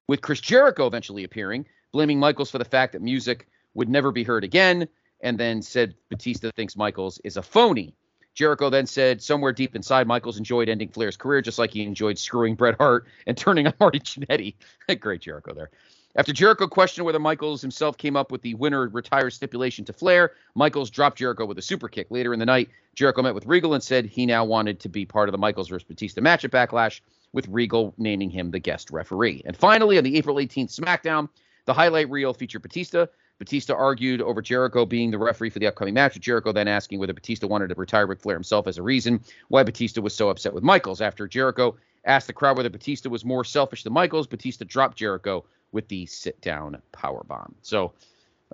with 0.07 0.21
Chris 0.21 0.41
Jericho 0.41 0.87
eventually 0.87 1.25
appearing, 1.25 1.65
blaming 1.93 2.19
Michaels 2.19 2.51
for 2.51 2.59
the 2.59 2.65
fact 2.65 2.93
that 2.93 3.03
music 3.03 3.49
would 3.75 3.89
never 3.89 4.13
be 4.13 4.25
heard 4.25 4.45
again, 4.45 4.89
and 5.21 5.39
then 5.39 5.63
said 5.63 5.95
Batista 6.09 6.51
thinks 6.55 6.77
Michaels 6.77 7.21
is 7.25 7.37
a 7.37 7.43
phony. 7.43 7.95
Jericho 8.35 8.71
then 8.71 8.87
said 8.87 9.21
somewhere 9.21 9.53
deep 9.53 9.75
inside, 9.75 10.07
Michaels 10.07 10.39
enjoyed 10.39 10.69
ending 10.69 10.89
Flair's 10.89 11.17
career 11.17 11.43
just 11.43 11.59
like 11.59 11.73
he 11.73 11.83
enjoyed 11.83 12.19
screwing 12.19 12.55
Bret 12.55 12.77
Hart 12.79 13.07
and 13.27 13.37
turning 13.37 13.67
on 13.67 13.75
Marty 13.81 13.99
Jannetty. 13.99 14.55
Great 15.01 15.23
Jericho 15.23 15.55
there. 15.55 15.71
After 16.17 16.33
Jericho 16.33 16.67
questioned 16.67 17.05
whether 17.05 17.19
Michaels 17.19 17.61
himself 17.61 17.99
came 17.99 18.17
up 18.17 18.33
with 18.33 18.43
the 18.43 18.55
winner 18.55 18.89
retires 18.89 19.35
stipulation 19.35 19.85
to 19.85 19.93
Flair, 19.93 20.33
Michaels 20.55 20.91
dropped 20.91 21.19
Jericho 21.19 21.47
with 21.47 21.59
a 21.59 21.63
super 21.63 21.89
kick. 21.89 22.09
Later 22.11 22.33
in 22.33 22.41
the 22.41 22.47
night, 22.47 22.71
Jericho 22.95 23.23
met 23.23 23.35
with 23.35 23.47
Regal 23.47 23.75
and 23.75 23.83
said 23.83 24.07
he 24.07 24.25
now 24.25 24.45
wanted 24.45 24.81
to 24.81 24.89
be 24.89 25.05
part 25.05 25.29
of 25.29 25.33
the 25.33 25.39
Michaels 25.39 25.69
versus 25.69 25.87
Batista 25.87 26.21
match 26.21 26.45
at 26.45 26.51
Backlash, 26.51 27.01
with 27.33 27.47
Regal 27.49 27.95
naming 27.99 28.31
him 28.31 28.51
the 28.51 28.59
guest 28.59 28.91
referee. 28.91 29.43
And 29.45 29.57
finally, 29.57 29.99
on 29.99 30.05
the 30.05 30.17
April 30.17 30.37
18th 30.37 30.75
SmackDown, 30.75 31.29
the 31.69 31.75
highlight 31.75 32.09
reel 32.09 32.33
featured 32.33 32.63
Batista. 32.63 33.05
Batista 33.39 33.75
argued 33.75 34.23
over 34.23 34.41
Jericho 34.41 34.87
being 34.87 35.11
the 35.11 35.19
referee 35.19 35.51
for 35.51 35.59
the 35.59 35.67
upcoming 35.67 35.93
match, 35.93 36.15
with 36.15 36.23
Jericho 36.23 36.51
then 36.51 36.67
asking 36.67 36.99
whether 36.99 37.13
Batista 37.13 37.47
wanted 37.47 37.69
to 37.69 37.75
retire 37.75 38.07
Ric 38.07 38.21
Flair 38.21 38.37
himself 38.37 38.67
as 38.67 38.79
a 38.79 38.83
reason 38.83 39.21
why 39.49 39.63
Batista 39.63 40.01
was 40.01 40.15
so 40.15 40.31
upset 40.31 40.55
with 40.55 40.65
Michaels. 40.65 41.03
After 41.03 41.29
Jericho 41.29 41.77
asked 42.07 42.27
the 42.27 42.33
crowd 42.33 42.57
whether 42.57 42.71
Batista 42.71 43.11
was 43.11 43.23
more 43.23 43.45
selfish 43.45 43.83
than 43.83 43.93
Michaels, 43.93 44.27
Batista 44.27 44.65
dropped 44.67 44.97
Jericho 44.97 45.45
with 45.73 45.87
the 45.89 46.07
sit 46.07 46.41
down 46.41 46.81
power 46.93 47.23
bomb. 47.29 47.55
So, 47.61 47.93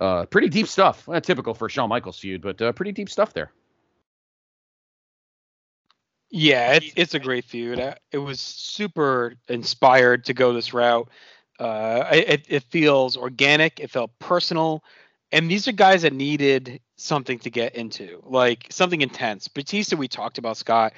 uh, 0.00 0.26
pretty 0.26 0.48
deep 0.48 0.66
stuff. 0.66 1.08
Typical 1.22 1.54
for 1.54 1.68
Shawn 1.68 1.88
Michaels 1.88 2.18
feud, 2.18 2.42
but 2.42 2.60
uh, 2.60 2.72
pretty 2.72 2.90
deep 2.90 3.08
stuff 3.08 3.32
there. 3.32 3.52
Yeah, 6.30 6.72
it's 6.72 6.92
it's 6.96 7.14
a 7.14 7.20
great 7.20 7.44
feud. 7.44 7.78
Uh, 7.78 7.94
It 8.10 8.18
was 8.18 8.40
super 8.40 9.36
inspired 9.46 10.24
to 10.24 10.34
go 10.34 10.52
this 10.52 10.74
route. 10.74 11.08
Uh, 11.58 12.04
it, 12.12 12.46
it 12.48 12.62
feels 12.64 13.16
organic. 13.16 13.80
It 13.80 13.90
felt 13.90 14.18
personal, 14.18 14.82
and 15.32 15.50
these 15.50 15.66
are 15.68 15.72
guys 15.72 16.02
that 16.02 16.12
needed 16.12 16.80
something 16.96 17.38
to 17.40 17.50
get 17.50 17.74
into, 17.74 18.22
like 18.24 18.66
something 18.70 19.00
intense. 19.00 19.48
Batista, 19.48 19.96
we 19.96 20.08
talked 20.08 20.38
about 20.38 20.56
Scott, 20.56 20.92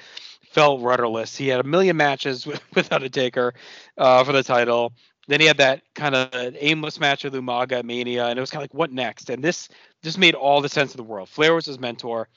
felt 0.49 0.81
rudderless. 0.81 1.35
He 1.35 1.47
had 1.47 1.59
a 1.59 1.63
million 1.63 1.97
matches 1.97 2.45
with, 2.73 2.91
a 2.91 3.09
taker 3.09 3.53
uh, 3.97 4.23
for 4.23 4.31
the 4.31 4.43
title. 4.43 4.93
Then 5.27 5.41
he 5.41 5.47
had 5.47 5.57
that 5.57 5.81
kind 5.93 6.15
of 6.15 6.29
aimless 6.59 6.99
match 6.99 7.23
with 7.23 7.33
Umaga 7.33 7.83
Mania, 7.83 8.27
and 8.27 8.37
it 8.37 8.41
was 8.41 8.49
kind 8.49 8.61
of 8.61 8.63
like, 8.63 8.73
what 8.73 8.91
next? 8.91 9.29
And 9.29 9.43
this 9.43 9.69
just 10.03 10.17
made 10.17 10.35
all 10.35 10.61
the 10.61 10.69
sense 10.69 10.91
of 10.91 10.97
the 10.97 11.03
world. 11.03 11.29
Flair 11.29 11.53
was 11.53 11.65
his 11.65 11.79
mentor. 11.79 12.29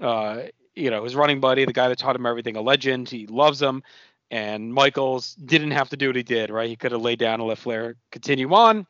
Uh, 0.00 0.42
you 0.74 0.90
know, 0.90 1.04
his 1.04 1.14
running 1.14 1.40
buddy, 1.40 1.64
the 1.64 1.72
guy 1.72 1.88
that 1.88 1.98
taught 1.98 2.16
him 2.16 2.26
everything, 2.26 2.56
a 2.56 2.62
legend. 2.62 3.08
He 3.08 3.26
loves 3.26 3.60
him. 3.60 3.82
And 4.30 4.72
Michaels 4.72 5.34
didn't 5.34 5.72
have 5.72 5.88
to 5.90 5.96
do 5.96 6.08
what 6.08 6.16
he 6.16 6.22
did, 6.22 6.50
right? 6.50 6.68
He 6.68 6.76
could 6.76 6.92
have 6.92 7.00
laid 7.00 7.18
down 7.18 7.40
and 7.40 7.48
let 7.48 7.58
Flair 7.58 7.96
continue 8.12 8.52
on. 8.54 8.86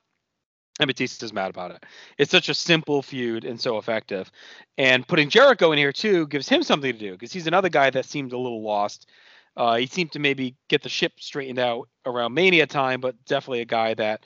And 0.78 0.86
Batista's 0.88 1.32
mad 1.32 1.50
about 1.50 1.72
it. 1.72 1.84
It's 2.16 2.30
such 2.30 2.48
a 2.48 2.54
simple 2.54 3.02
feud 3.02 3.44
and 3.44 3.60
so 3.60 3.76
effective. 3.78 4.30
And 4.78 5.06
putting 5.06 5.28
Jericho 5.28 5.72
in 5.72 5.78
here 5.78 5.92
too 5.92 6.26
gives 6.28 6.48
him 6.48 6.62
something 6.62 6.92
to 6.92 6.98
do 6.98 7.12
because 7.12 7.32
he's 7.32 7.46
another 7.46 7.68
guy 7.68 7.90
that 7.90 8.06
seemed 8.06 8.32
a 8.32 8.38
little 8.38 8.62
lost. 8.62 9.08
Uh, 9.56 9.76
he 9.76 9.86
seemed 9.86 10.12
to 10.12 10.18
maybe 10.18 10.56
get 10.68 10.82
the 10.82 10.88
ship 10.88 11.12
straightened 11.18 11.58
out 11.58 11.88
around 12.06 12.32
Mania 12.32 12.66
time, 12.66 13.00
but 13.00 13.14
definitely 13.26 13.60
a 13.60 13.66
guy 13.66 13.92
that 13.94 14.24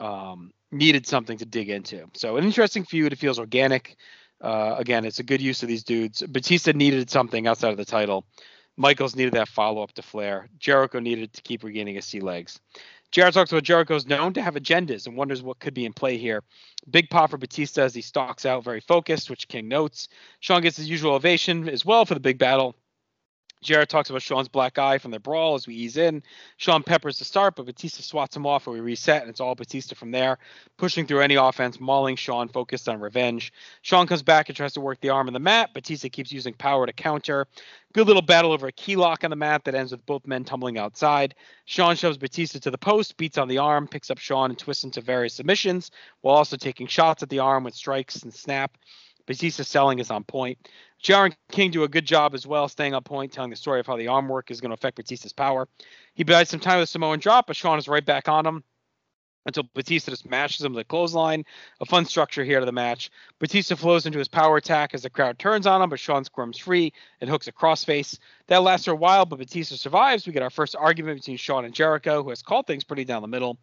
um, 0.00 0.52
needed 0.72 1.06
something 1.06 1.38
to 1.38 1.44
dig 1.44 1.68
into. 1.68 2.06
So 2.14 2.36
an 2.36 2.44
interesting 2.44 2.84
feud. 2.84 3.12
It 3.12 3.18
feels 3.18 3.38
organic. 3.38 3.96
Uh, 4.40 4.74
again, 4.78 5.04
it's 5.04 5.20
a 5.20 5.24
good 5.24 5.40
use 5.40 5.62
of 5.62 5.68
these 5.68 5.84
dudes. 5.84 6.22
Batista 6.22 6.72
needed 6.72 7.08
something 7.08 7.46
outside 7.46 7.70
of 7.70 7.76
the 7.76 7.84
title. 7.84 8.26
Michaels 8.76 9.14
needed 9.14 9.34
that 9.34 9.48
follow 9.48 9.82
up 9.82 9.92
to 9.92 10.02
Flair. 10.02 10.48
Jericho 10.58 10.98
needed 10.98 11.32
to 11.32 11.42
keep 11.42 11.62
regaining 11.62 11.94
his 11.94 12.04
sea 12.04 12.20
legs. 12.20 12.60
JR 13.12 13.28
talks 13.28 13.52
about 13.52 13.62
Jericho's 13.62 14.06
known 14.06 14.32
to 14.32 14.42
have 14.42 14.54
agendas 14.54 15.06
and 15.06 15.16
wonders 15.16 15.40
what 15.40 15.60
could 15.60 15.74
be 15.74 15.84
in 15.84 15.92
play 15.92 16.16
here. 16.16 16.42
Big 16.90 17.08
pop 17.08 17.30
for 17.30 17.36
Batista 17.38 17.82
as 17.82 17.94
he 17.94 18.02
stalks 18.02 18.44
out, 18.44 18.64
very 18.64 18.80
focused, 18.80 19.30
which 19.30 19.46
King 19.46 19.68
notes. 19.68 20.08
Shawn 20.40 20.62
gets 20.62 20.76
his 20.76 20.90
usual 20.90 21.14
ovation 21.14 21.68
as 21.68 21.84
well 21.84 22.04
for 22.04 22.14
the 22.14 22.20
big 22.20 22.38
battle. 22.38 22.74
JR 23.64 23.82
talks 23.82 24.10
about 24.10 24.22
Shawn's 24.22 24.48
black 24.48 24.78
eye 24.78 24.98
from 24.98 25.10
their 25.10 25.18
brawl 25.18 25.54
as 25.54 25.66
we 25.66 25.74
ease 25.74 25.96
in. 25.96 26.22
Shawn 26.58 26.82
peppers 26.82 27.18
the 27.18 27.24
start, 27.24 27.56
but 27.56 27.66
Batista 27.66 28.02
swats 28.02 28.36
him 28.36 28.46
off 28.46 28.66
and 28.66 28.74
we 28.74 28.80
reset, 28.80 29.22
and 29.22 29.30
it's 29.30 29.40
all 29.40 29.54
Batista 29.54 29.94
from 29.94 30.10
there, 30.10 30.38
pushing 30.76 31.06
through 31.06 31.22
any 31.22 31.34
offense, 31.34 31.80
mauling 31.80 32.16
Shawn, 32.16 32.48
focused 32.48 32.88
on 32.88 33.00
revenge. 33.00 33.52
Shawn 33.82 34.06
comes 34.06 34.22
back 34.22 34.48
and 34.48 34.56
tries 34.56 34.74
to 34.74 34.80
work 34.80 35.00
the 35.00 35.08
arm 35.08 35.26
on 35.26 35.32
the 35.32 35.40
mat. 35.40 35.74
Batista 35.74 36.08
keeps 36.08 36.30
using 36.30 36.54
power 36.54 36.86
to 36.86 36.92
counter. 36.92 37.46
Good 37.94 38.06
little 38.06 38.22
battle 38.22 38.52
over 38.52 38.66
a 38.66 38.72
key 38.72 38.96
lock 38.96 39.24
on 39.24 39.30
the 39.30 39.36
mat 39.36 39.64
that 39.64 39.74
ends 39.74 39.92
with 39.92 40.04
both 40.04 40.26
men 40.26 40.44
tumbling 40.44 40.78
outside. 40.78 41.34
Shawn 41.64 41.96
shoves 41.96 42.18
Batista 42.18 42.58
to 42.58 42.70
the 42.70 42.78
post, 42.78 43.16
beats 43.16 43.38
on 43.38 43.48
the 43.48 43.58
arm, 43.58 43.88
picks 43.88 44.10
up 44.10 44.18
Shawn 44.18 44.50
and 44.50 44.58
twists 44.58 44.84
into 44.84 45.00
various 45.00 45.34
submissions, 45.34 45.90
while 46.20 46.36
also 46.36 46.56
taking 46.56 46.86
shots 46.86 47.22
at 47.22 47.30
the 47.30 47.38
arm 47.38 47.64
with 47.64 47.74
strikes 47.74 48.22
and 48.22 48.34
snap. 48.34 48.76
Batista's 49.26 49.68
selling 49.68 49.98
is 49.98 50.10
on 50.10 50.24
point. 50.24 50.58
And 51.08 51.36
King 51.50 51.70
do 51.70 51.84
a 51.84 51.88
good 51.88 52.06
job 52.06 52.34
as 52.34 52.46
well, 52.46 52.68
staying 52.68 52.94
on 52.94 53.02
point, 53.02 53.32
telling 53.32 53.50
the 53.50 53.56
story 53.56 53.80
of 53.80 53.86
how 53.86 53.96
the 53.96 54.08
arm 54.08 54.28
work 54.28 54.50
is 54.50 54.60
going 54.60 54.70
to 54.70 54.74
affect 54.74 54.96
Batista's 54.96 55.32
power. 55.32 55.68
He 56.14 56.24
buys 56.24 56.48
some 56.48 56.60
time 56.60 56.80
with 56.80 56.88
Samoan 56.88 57.18
drop, 57.18 57.46
but 57.46 57.56
Shawn 57.56 57.78
is 57.78 57.88
right 57.88 58.04
back 58.04 58.28
on 58.28 58.46
him 58.46 58.64
until 59.46 59.64
Batista 59.74 60.10
just 60.10 60.28
mashes 60.28 60.64
him 60.64 60.72
with 60.72 60.80
a 60.80 60.88
clothesline. 60.88 61.44
A 61.80 61.84
fun 61.84 62.04
structure 62.06 62.44
here 62.44 62.60
to 62.60 62.66
the 62.66 62.72
match. 62.72 63.10
Batista 63.38 63.76
flows 63.76 64.06
into 64.06 64.18
his 64.18 64.28
power 64.28 64.56
attack 64.56 64.94
as 64.94 65.02
the 65.02 65.10
crowd 65.10 65.38
turns 65.38 65.66
on 65.66 65.82
him, 65.82 65.90
but 65.90 66.00
Shawn 66.00 66.24
squirms 66.24 66.58
free 66.58 66.92
and 67.20 67.28
hooks 67.28 67.46
a 67.46 67.52
crossface. 67.52 68.18
That 68.46 68.62
lasts 68.62 68.86
for 68.86 68.92
a 68.92 68.96
while, 68.96 69.26
but 69.26 69.38
Batista 69.38 69.76
survives. 69.76 70.26
We 70.26 70.32
get 70.32 70.42
our 70.42 70.50
first 70.50 70.76
argument 70.76 71.18
between 71.18 71.36
Shawn 71.36 71.64
and 71.64 71.74
Jericho, 71.74 72.22
who 72.22 72.30
has 72.30 72.42
called 72.42 72.66
things 72.66 72.84
pretty 72.84 73.04
down 73.04 73.22
the 73.22 73.28
middle. 73.28 73.58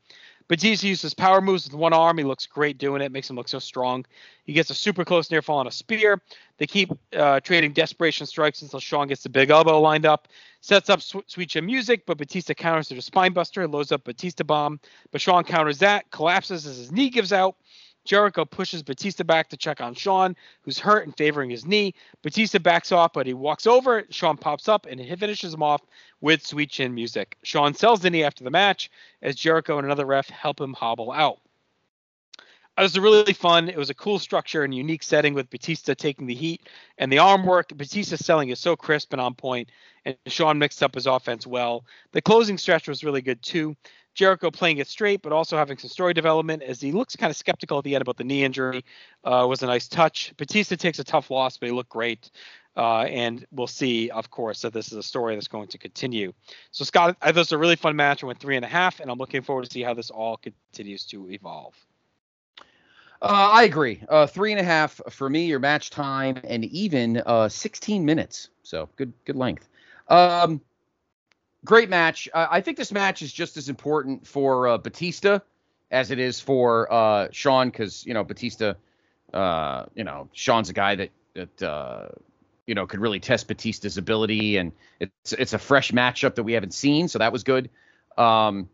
Batista 0.52 0.86
uses 0.86 1.14
power 1.14 1.40
moves 1.40 1.64
with 1.64 1.74
one 1.74 1.94
arm. 1.94 2.18
He 2.18 2.26
looks 2.26 2.46
great 2.46 2.78
doing 2.78 3.02
it. 3.02 3.10
Makes 3.14 3.30
him 3.30 3.38
look 3.38 3.48
so 3.48 3.58
strong. 3.58 4.06
He 4.44 4.52
gets 4.52 4.70
a 4.70 4.74
super 4.74 5.06
close 5.06 5.32
near 5.32 5.42
fall 5.42 5.60
on 5.60 5.68
a 5.68 5.72
spear. 5.72 6.22
They 6.58 6.68
keep 6.68 6.92
uh, 7.16 7.40
trading 7.40 7.72
desperation 7.72 8.26
strikes 8.26 8.62
until 8.62 8.82
Shawn 8.82 9.08
gets 9.08 9.24
the 9.24 9.30
big 9.30 9.50
elbow 9.50 9.80
lined 9.80 10.06
up. 10.06 10.28
Sets 10.60 10.90
up 10.90 11.02
Sw- 11.02 11.24
Sweet 11.28 11.48
Chin 11.48 11.66
music, 11.66 12.06
but 12.06 12.18
Batista 12.18 12.54
counters 12.54 12.90
to 12.90 12.96
the 12.96 13.02
spinebuster, 13.02 13.64
and 13.64 13.72
loads 13.72 13.94
up 13.94 14.04
Batista 14.04 14.44
bomb. 14.44 14.82
But 15.14 15.22
Shawn 15.22 15.46
counters 15.46 15.78
that, 15.78 16.12
collapses 16.12 16.68
as 16.68 16.76
his 16.76 16.92
knee 16.92 17.10
gives 17.10 17.32
out. 17.32 17.56
Jericho 18.04 18.44
pushes 18.44 18.84
Batista 18.84 19.24
back 19.24 19.50
to 19.50 19.58
check 19.58 19.80
on 19.80 19.94
Shawn, 19.94 20.36
who's 20.64 20.80
hurt 20.80 21.06
and 21.06 21.16
favoring 21.16 21.50
his 21.50 21.66
knee. 21.66 21.94
Batista 22.24 22.60
backs 22.60 22.92
off, 22.92 23.14
but 23.14 23.28
he 23.28 23.34
walks 23.34 23.68
over. 23.68 24.04
Shawn 24.10 24.38
pops 24.38 24.68
up 24.68 24.86
and 24.90 25.00
he 25.00 25.16
finishes 25.16 25.54
him 25.54 25.64
off 25.64 25.82
with 26.22 26.46
Sweet 26.46 26.70
Chin 26.70 26.94
music. 26.94 27.38
Shawn 27.44 27.74
sells 27.74 28.00
the 28.00 28.10
knee 28.10 28.24
after 28.24 28.44
the 28.44 28.52
match 28.52 28.90
as 29.22 29.36
Jericho 29.36 29.78
and 29.78 29.86
another 29.86 30.06
ref 30.06 30.30
help 30.30 30.62
him 30.62 30.74
hobble 30.74 31.12
out. 31.12 31.40
It 32.78 32.84
was 32.84 32.98
really 32.98 33.34
fun. 33.34 33.68
It 33.68 33.78
was 33.78 33.90
a 33.90 33.94
cool 33.94 34.18
structure 34.18 34.64
and 34.64 34.74
unique 34.74 35.04
setting 35.04 35.34
with 35.34 35.50
Batista 35.50 35.94
taking 35.94 36.26
the 36.26 36.34
heat 36.34 36.62
and 36.98 37.12
the 37.12 37.20
arm 37.20 37.46
work. 37.46 37.76
Batista's 37.76 38.26
selling 38.26 38.50
is 38.50 38.60
so 38.60 38.76
crisp 38.76 39.12
and 39.12 39.22
on 39.22 39.36
point, 39.36 39.70
and 40.06 40.16
Shawn 40.28 40.58
mixed 40.58 40.82
up 40.82 40.96
his 40.96 41.06
offense 41.06 41.46
well. 41.46 41.84
The 42.14 42.22
closing 42.22 42.58
stretch 42.58 42.88
was 42.88 43.04
really 43.04 43.22
good 43.22 43.42
too. 43.44 43.76
Jericho 44.14 44.52
playing 44.52 44.80
it 44.80 44.88
straight, 44.88 45.22
but 45.22 45.32
also 45.32 45.58
having 45.58 45.78
some 45.78 45.90
story 45.90 46.14
development 46.14 46.64
as 46.64 46.82
he 46.82 46.92
looks 46.92 47.16
kind 47.16 47.30
of 47.30 47.38
skeptical 47.38 47.78
at 47.78 47.84
the 47.84 47.96
end 47.96 48.02
about 48.02 48.18
the 48.18 48.24
knee 48.24 48.44
injury 48.44 48.84
uh, 49.24 49.46
was 49.48 49.64
a 49.64 49.68
nice 49.68 49.88
touch. 49.88 50.34
Batista 50.38 50.76
takes 50.76 51.00
a 51.00 51.04
tough 51.04 51.32
loss, 51.32 51.58
but 51.58 51.68
he 51.68 51.72
looked 51.72 51.90
great. 51.90 52.30
Uh, 52.76 53.02
and 53.02 53.46
we'll 53.52 53.68
see, 53.68 54.10
of 54.10 54.30
course, 54.32 54.62
that 54.62 54.72
this 54.72 54.92
is 54.92 54.98
a 54.98 55.04
story 55.04 55.36
that's 55.36 55.48
going 55.48 55.68
to 55.68 55.78
continue. 55.78 56.32
So, 56.72 56.86
Scott, 56.86 57.18
I 57.22 57.28
thought 57.28 57.38
it 57.38 57.40
was 57.40 57.52
a 57.52 57.58
really 57.58 57.76
fun 57.76 57.96
match. 57.96 58.24
I 58.24 58.28
went 58.28 58.40
three 58.40 58.56
and 58.56 58.64
a 58.64 58.68
half, 58.70 59.02
and 59.02 59.12
I'm 59.12 59.18
looking 59.18 59.42
forward 59.42 59.66
to 59.66 59.72
see 59.72 59.82
how 59.82 59.94
this 59.94 60.10
all 60.10 60.38
continues 60.38 61.04
to 61.08 61.30
evolve. 61.30 61.76
Uh, 63.22 63.52
I 63.54 63.64
agree. 63.64 64.02
Uh, 64.10 64.26
three 64.26 64.52
and 64.52 64.60
a 64.60 64.64
half 64.64 65.00
for 65.10 65.30
me. 65.30 65.46
Your 65.46 65.60
match 65.60 65.90
time 65.90 66.40
and 66.44 66.66
even 66.66 67.22
uh, 67.26 67.50
16 67.50 68.04
minutes. 68.04 68.50
So 68.64 68.90
good, 68.96 69.14
good 69.26 69.36
length. 69.36 69.68
Um, 70.08 70.62
great 71.66 71.90
match. 71.90 72.28
I 72.34 72.62
think 72.62 72.78
this 72.78 72.92
match 72.92 73.22
is 73.22 73.32
just 73.32 73.58
as 73.58 73.70
important 73.70 74.26
for 74.26 74.68
uh, 74.68 74.78
Batista 74.78 75.40
as 75.92 76.10
it 76.10 76.20
is 76.20 76.40
for 76.40 76.92
uh, 76.92 77.28
Shawn 77.32 77.70
because 77.70 78.06
you 78.06 78.14
know 78.14 78.24
Batista. 78.24 78.74
You 79.34 80.04
know 80.04 80.28
Shawn's 80.34 80.70
a 80.70 80.74
guy 80.74 80.96
that 80.96 81.12
that 81.36 82.12
you 82.68 82.76
know 82.76 82.88
could 82.88 83.00
really 83.00 83.20
test 83.20 83.48
Batista's 83.48 83.98
ability, 83.98 84.58
and 84.58 84.72
it's 85.00 85.34
it's 85.34 85.54
a 85.54 85.60
fresh 85.60 85.92
matchup 85.92 86.36
that 86.36 86.44
we 86.44 86.54
haven't 86.54 86.74
seen, 86.74 87.08
so 87.08 87.20
that 87.20 87.32
was 87.32 87.44
good. 87.44 87.70
Um, 88.18 88.70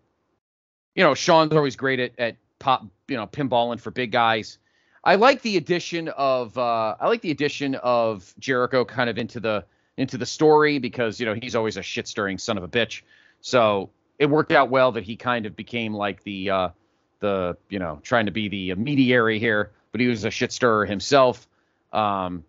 you 0.95 1.03
know 1.03 1.13
Shawn's 1.13 1.53
always 1.53 1.75
great 1.75 1.99
at, 1.99 2.11
at 2.17 2.37
pop, 2.59 2.85
you 3.07 3.15
know, 3.15 3.27
pinballing 3.27 3.79
for 3.79 3.91
big 3.91 4.11
guys. 4.11 4.57
I 5.03 5.15
like 5.15 5.41
the 5.41 5.57
addition 5.57 6.09
of 6.09 6.57
uh, 6.57 6.95
I 6.99 7.07
like 7.07 7.21
the 7.21 7.31
addition 7.31 7.75
of 7.75 8.33
Jericho 8.39 8.83
kind 8.83 9.09
of 9.09 9.17
into 9.17 9.39
the 9.39 9.65
into 9.95 10.17
the 10.17 10.25
story 10.25 10.79
because 10.79 11.19
you 11.19 11.25
know 11.25 11.33
he's 11.33 11.55
always 11.55 11.77
a 11.77 11.81
shit 11.81 12.07
stirring 12.07 12.37
son 12.37 12.57
of 12.57 12.63
a 12.63 12.67
bitch. 12.67 13.03
So 13.41 13.89
it 14.19 14.25
worked 14.25 14.51
out 14.51 14.69
well 14.69 14.91
that 14.93 15.03
he 15.03 15.15
kind 15.15 15.45
of 15.45 15.55
became 15.55 15.93
like 15.93 16.23
the 16.23 16.49
uh, 16.49 16.69
the 17.19 17.57
you 17.69 17.79
know 17.79 17.99
trying 18.03 18.25
to 18.25 18.31
be 18.31 18.49
the 18.49 18.75
mediary 18.75 19.39
here, 19.39 19.71
but 19.91 20.01
he 20.01 20.07
was 20.07 20.25
a 20.25 20.31
shit 20.31 20.51
stirrer 20.51 20.85
himself. 20.85 21.47
Um, 21.93 22.43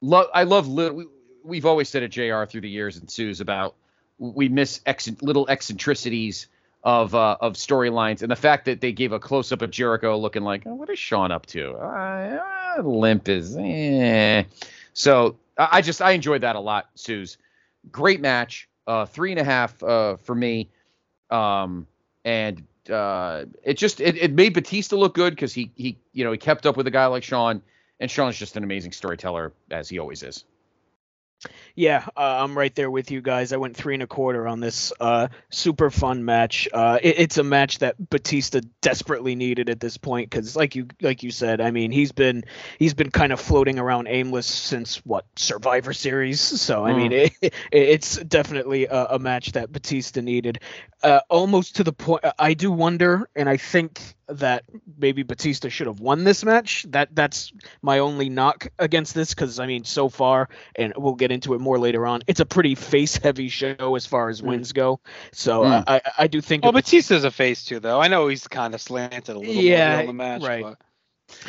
lo- 0.00 0.28
I 0.32 0.44
love 0.44 0.68
little. 0.68 0.96
We, 0.96 1.06
we've 1.44 1.66
always 1.66 1.88
said 1.88 2.02
at 2.02 2.10
Jr. 2.10 2.44
through 2.44 2.62
the 2.62 2.70
years 2.70 2.96
and 2.96 3.10
Sue's 3.10 3.40
about 3.40 3.74
we 4.18 4.48
miss 4.48 4.80
ex- 4.86 5.10
little 5.22 5.48
eccentricities 5.48 6.46
of 6.84 7.14
uh, 7.14 7.36
of 7.40 7.54
storylines, 7.54 8.22
and 8.22 8.30
the 8.30 8.36
fact 8.36 8.66
that 8.66 8.80
they 8.80 8.92
gave 8.92 9.12
a 9.12 9.18
close 9.18 9.52
up 9.52 9.62
of 9.62 9.70
Jericho 9.70 10.16
looking 10.18 10.42
like, 10.42 10.62
oh, 10.66 10.74
what 10.74 10.88
is 10.90 10.98
Shawn 10.98 11.30
up 11.32 11.46
to? 11.46 11.72
Uh, 11.72 12.38
uh, 12.78 12.82
limp 12.82 13.28
is, 13.28 13.56
eh. 13.58 14.44
So 14.92 15.36
I, 15.58 15.68
I 15.72 15.80
just 15.82 16.00
I 16.00 16.12
enjoyed 16.12 16.42
that 16.42 16.56
a 16.56 16.60
lot. 16.60 16.90
Sue's 16.94 17.38
great 17.90 18.20
match, 18.20 18.68
uh, 18.86 19.06
three 19.06 19.32
and 19.32 19.40
a 19.40 19.44
half 19.44 19.82
uh, 19.82 20.16
for 20.16 20.34
me, 20.34 20.70
um, 21.30 21.86
and 22.24 22.62
uh, 22.90 23.44
it 23.62 23.74
just 23.74 24.00
it, 24.00 24.16
it 24.16 24.32
made 24.32 24.54
Batista 24.54 24.96
look 24.96 25.14
good 25.14 25.34
because 25.34 25.52
he 25.52 25.70
he 25.74 25.98
you 26.12 26.24
know 26.24 26.32
he 26.32 26.38
kept 26.38 26.66
up 26.66 26.76
with 26.76 26.86
a 26.86 26.90
guy 26.90 27.06
like 27.06 27.24
Shawn, 27.24 27.62
and 28.00 28.10
Shawn's 28.10 28.38
just 28.38 28.56
an 28.56 28.64
amazing 28.64 28.92
storyteller 28.92 29.52
as 29.70 29.88
he 29.88 29.98
always 29.98 30.22
is. 30.22 30.44
Yeah, 31.74 32.04
uh, 32.18 32.44
I'm 32.44 32.58
right 32.58 32.74
there 32.74 32.90
with 32.90 33.10
you 33.10 33.22
guys. 33.22 33.54
I 33.54 33.56
went 33.56 33.74
three 33.74 33.94
and 33.94 34.02
a 34.02 34.06
quarter 34.06 34.46
on 34.46 34.60
this 34.60 34.92
uh, 35.00 35.28
super 35.48 35.88
fun 35.90 36.22
match. 36.26 36.68
Uh, 36.70 36.98
it, 37.00 37.18
it's 37.18 37.38
a 37.38 37.42
match 37.42 37.78
that 37.78 38.10
Batista 38.10 38.60
desperately 38.82 39.34
needed 39.36 39.70
at 39.70 39.80
this 39.80 39.96
point 39.96 40.28
because, 40.28 40.54
like 40.54 40.74
you 40.74 40.88
like 41.00 41.22
you 41.22 41.30
said, 41.30 41.62
I 41.62 41.70
mean 41.70 41.92
he's 41.92 42.12
been 42.12 42.44
he's 42.78 42.92
been 42.92 43.10
kind 43.10 43.32
of 43.32 43.40
floating 43.40 43.78
around 43.78 44.06
aimless 44.08 44.46
since 44.46 44.96
what 45.06 45.24
Survivor 45.36 45.94
Series. 45.94 46.42
So 46.42 46.84
I 46.84 46.92
mean 46.92 47.12
Mm. 47.12 47.30
it, 47.40 47.54
it's 47.72 48.16
definitely 48.16 48.84
a, 48.84 49.06
a 49.12 49.18
match 49.18 49.52
that 49.52 49.72
Batista 49.72 50.20
needed. 50.20 50.60
Uh, 51.02 51.20
almost 51.30 51.76
to 51.76 51.84
the 51.84 51.92
point, 51.94 52.22
I 52.38 52.52
do 52.52 52.70
wonder, 52.70 53.30
and 53.34 53.48
I 53.48 53.56
think 53.56 54.02
that 54.32 54.64
maybe 54.98 55.22
Batista 55.22 55.68
should 55.68 55.86
have 55.86 56.00
won 56.00 56.24
this 56.24 56.44
match. 56.44 56.84
That 56.88 57.14
that's 57.14 57.52
my 57.82 57.98
only 57.98 58.28
knock 58.28 58.68
against 58.78 59.14
this 59.14 59.34
because 59.34 59.58
I 59.58 59.66
mean 59.66 59.84
so 59.84 60.08
far, 60.08 60.48
and 60.76 60.92
we'll 60.96 61.14
get 61.14 61.32
into 61.32 61.54
it 61.54 61.60
more 61.60 61.78
later 61.78 62.06
on. 62.06 62.22
It's 62.26 62.40
a 62.40 62.46
pretty 62.46 62.74
face 62.74 63.16
heavy 63.16 63.48
show 63.48 63.94
as 63.96 64.06
far 64.06 64.28
as 64.28 64.42
wins 64.42 64.72
go. 64.72 65.00
So 65.32 65.62
Mm. 65.62 65.70
uh, 65.70 65.84
I 65.86 66.12
I 66.18 66.26
do 66.26 66.40
think 66.40 66.64
Well, 66.64 66.72
Batista's 66.72 67.24
a 67.24 67.30
face 67.30 67.64
too, 67.64 67.80
though. 67.80 68.00
I 68.00 68.08
know 68.08 68.28
he's 68.28 68.46
kind 68.48 68.74
of 68.74 68.80
slanted 68.80 69.36
a 69.36 69.38
little 69.38 69.54
Yeah, 69.54 69.98
on 70.00 70.06
the 70.06 70.12
match, 70.12 70.42
right. 70.42 70.62
but 70.62 70.78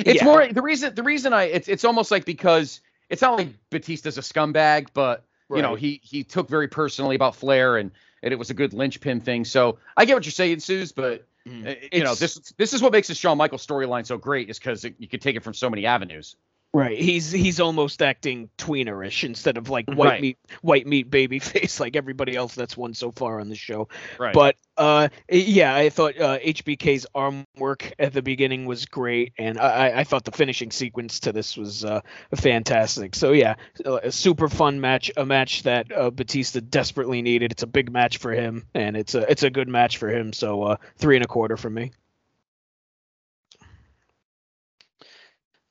It's 0.05 0.21
Yeah. 0.21 0.25
more 0.25 0.47
the 0.47 0.61
reason 0.61 0.93
the 0.95 1.03
reason 1.03 1.33
I 1.33 1.43
it's 1.43 1.67
it's 1.67 1.85
almost 1.85 2.11
like 2.11 2.25
because 2.25 2.81
it's 3.09 3.21
not 3.21 3.37
like 3.37 3.49
Batista's 3.69 4.17
a 4.17 4.21
scumbag, 4.21 4.87
but 4.93 5.25
you 5.53 5.61
know 5.61 5.75
he 5.75 5.99
he 6.03 6.23
took 6.23 6.47
very 6.49 6.67
personally 6.67 7.15
about 7.15 7.35
Flair 7.35 7.77
and 7.77 7.91
and 8.23 8.31
it 8.31 8.37
was 8.37 8.51
a 8.51 8.53
good 8.53 8.73
linchpin 8.73 9.19
thing. 9.21 9.43
So 9.45 9.79
I 9.97 10.05
get 10.05 10.13
what 10.13 10.25
you're 10.25 10.31
saying, 10.31 10.59
Suze, 10.59 10.91
but 10.91 11.25
Mm. 11.47 11.67
uh, 11.67 11.87
you 11.91 12.03
know 12.03 12.13
this 12.13 12.53
this 12.57 12.73
is 12.73 12.81
what 12.81 12.91
makes 12.91 13.07
the 13.07 13.15
Shawn 13.15 13.37
Michaels 13.37 13.65
storyline 13.65 14.05
so 14.05 14.17
great 14.17 14.49
is 14.49 14.59
because 14.59 14.85
you 14.99 15.07
could 15.07 15.21
take 15.21 15.35
it 15.35 15.43
from 15.43 15.53
so 15.53 15.69
many 15.69 15.85
avenues. 15.85 16.35
Right. 16.73 16.97
He's 16.97 17.29
he's 17.31 17.59
almost 17.59 18.01
acting 18.01 18.49
tweenerish 18.57 19.25
instead 19.25 19.57
of 19.57 19.69
like 19.69 19.89
white 19.89 19.97
Right. 20.07 20.21
meat 20.21 20.37
white 20.61 20.87
meat 20.87 21.09
baby 21.09 21.39
face 21.39 21.81
like 21.81 21.97
everybody 21.97 22.33
else 22.33 22.55
that's 22.55 22.77
won 22.77 22.93
so 22.93 23.11
far 23.11 23.41
on 23.41 23.49
the 23.49 23.55
show. 23.55 23.89
Right. 24.17 24.33
But 24.33 24.55
uh 24.77 25.09
yeah, 25.29 25.75
I 25.75 25.89
thought 25.89 26.17
uh, 26.17 26.39
HBK's 26.39 27.05
arm 27.13 27.43
work 27.57 27.91
at 27.99 28.13
the 28.13 28.21
beginning 28.21 28.65
was 28.67 28.85
great 28.85 29.33
and 29.37 29.59
I 29.59 29.99
I- 29.99 30.03
thought 30.05 30.23
the 30.23 30.31
finishing 30.31 30.71
sequence 30.71 31.19
to 31.21 31.33
this 31.33 31.57
was 31.57 31.83
uh 31.83 31.99
fantastic. 32.35 33.15
So 33.15 33.33
yeah, 33.33 33.55
a 33.85 34.09
super 34.11 34.47
fun 34.47 34.79
match, 34.79 35.11
a 35.17 35.25
match 35.25 35.63
that 35.63 35.91
uh, 35.91 36.09
Batista 36.09 36.61
desperately 36.61 37.21
needed. 37.21 37.51
It's 37.51 37.63
a 37.63 37.67
big 37.67 37.91
match 37.91 38.17
for 38.17 38.31
him 38.31 38.65
and 38.73 38.95
it's 38.95 39.13
a 39.13 39.29
it's 39.29 39.43
a 39.43 39.49
good 39.49 39.67
match 39.67 39.97
for 39.97 40.07
him. 40.09 40.31
So 40.31 40.63
uh 40.63 40.75
3 40.99 41.17
and 41.17 41.25
a 41.25 41.27
quarter 41.27 41.57
for 41.57 41.69
me. 41.69 41.91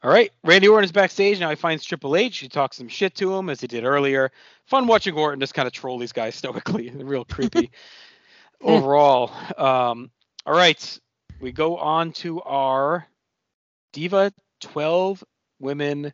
All 0.03 0.11
right, 0.11 0.33
Randy 0.45 0.67
Orton 0.67 0.85
is 0.85 0.93
backstage 0.93 1.41
now. 1.41 1.51
He 1.51 1.57
finds 1.57 1.85
Triple 1.85 2.17
H. 2.17 2.39
He 2.39 2.49
talks 2.49 2.79
some 2.79 2.89
shit 2.89 3.15
to 3.17 3.35
him 3.35 3.51
as 3.51 3.61
he 3.61 3.67
did 3.67 3.85
earlier. 3.85 4.33
Fun 4.65 4.87
watching 4.87 5.15
Orton 5.15 5.41
just 5.41 5.53
kind 5.53 5.67
of 5.67 5.75
troll 5.75 5.99
these 5.99 6.13
guys 6.13 6.35
stoically. 6.37 6.91
Real 6.91 7.25
creepy. 7.25 7.71
Overall, 8.63 9.31
um, 9.57 10.11
all 10.47 10.55
right, 10.55 10.99
we 11.41 11.53
go 11.53 11.77
on 11.77 12.13
to 12.13 12.43
our 12.43 13.07
Diva 13.93 14.33
12 14.61 15.25
women 15.59 16.13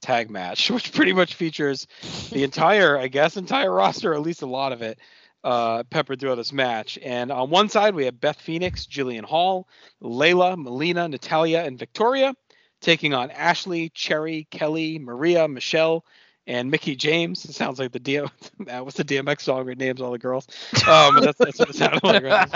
tag 0.00 0.30
match, 0.30 0.70
which 0.70 0.92
pretty 0.92 1.12
much 1.12 1.34
features 1.34 1.86
the 2.30 2.42
entire, 2.42 2.98
I 2.98 3.08
guess, 3.08 3.36
entire 3.36 3.72
roster, 3.72 4.14
at 4.14 4.22
least 4.22 4.42
a 4.42 4.46
lot 4.46 4.72
of 4.72 4.80
it, 4.80 4.98
uh, 5.44 5.82
peppered 5.84 6.20
throughout 6.20 6.36
this 6.36 6.52
match. 6.52 6.98
And 7.02 7.30
on 7.30 7.50
one 7.50 7.68
side, 7.68 7.94
we 7.94 8.06
have 8.06 8.20
Beth 8.20 8.40
Phoenix, 8.40 8.86
Jillian 8.86 9.24
Hall, 9.24 9.68
Layla, 10.02 10.56
Melina, 10.56 11.08
Natalya, 11.08 11.64
and 11.64 11.78
Victoria 11.78 12.34
taking 12.80 13.14
on 13.14 13.30
Ashley, 13.30 13.90
Cherry, 13.90 14.46
Kelly, 14.50 14.98
Maria, 14.98 15.48
Michelle, 15.48 16.04
and 16.46 16.70
Mickie 16.70 16.96
James. 16.96 17.44
It 17.44 17.54
sounds 17.54 17.78
like 17.78 17.92
the 17.92 18.00
DM. 18.00 18.30
That 18.66 18.84
was 18.84 18.94
the 18.94 19.04
DMX 19.04 19.42
song 19.42 19.64
where 19.64 19.72
it 19.72 19.78
names 19.78 20.00
all 20.00 20.10
the 20.10 20.18
girls. 20.18 20.48
Um, 20.88 21.20
that's, 21.20 21.38
that's 21.38 21.58
what 21.58 21.70
it 21.70 21.76
sounded 21.76 22.02
like. 22.02 22.22
Right? 22.24 22.52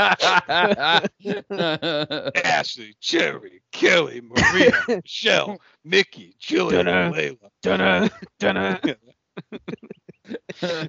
Ashley, 2.44 2.96
Cherry, 3.00 3.62
Kelly, 3.70 4.20
Maria, 4.20 4.72
Michelle, 4.88 5.60
Mickie, 5.84 6.34
Jillian, 6.40 6.84
Dunno. 6.84 7.12
Layla. 7.12 7.50
Dunno, 7.62 8.08
dunno. 8.38 8.78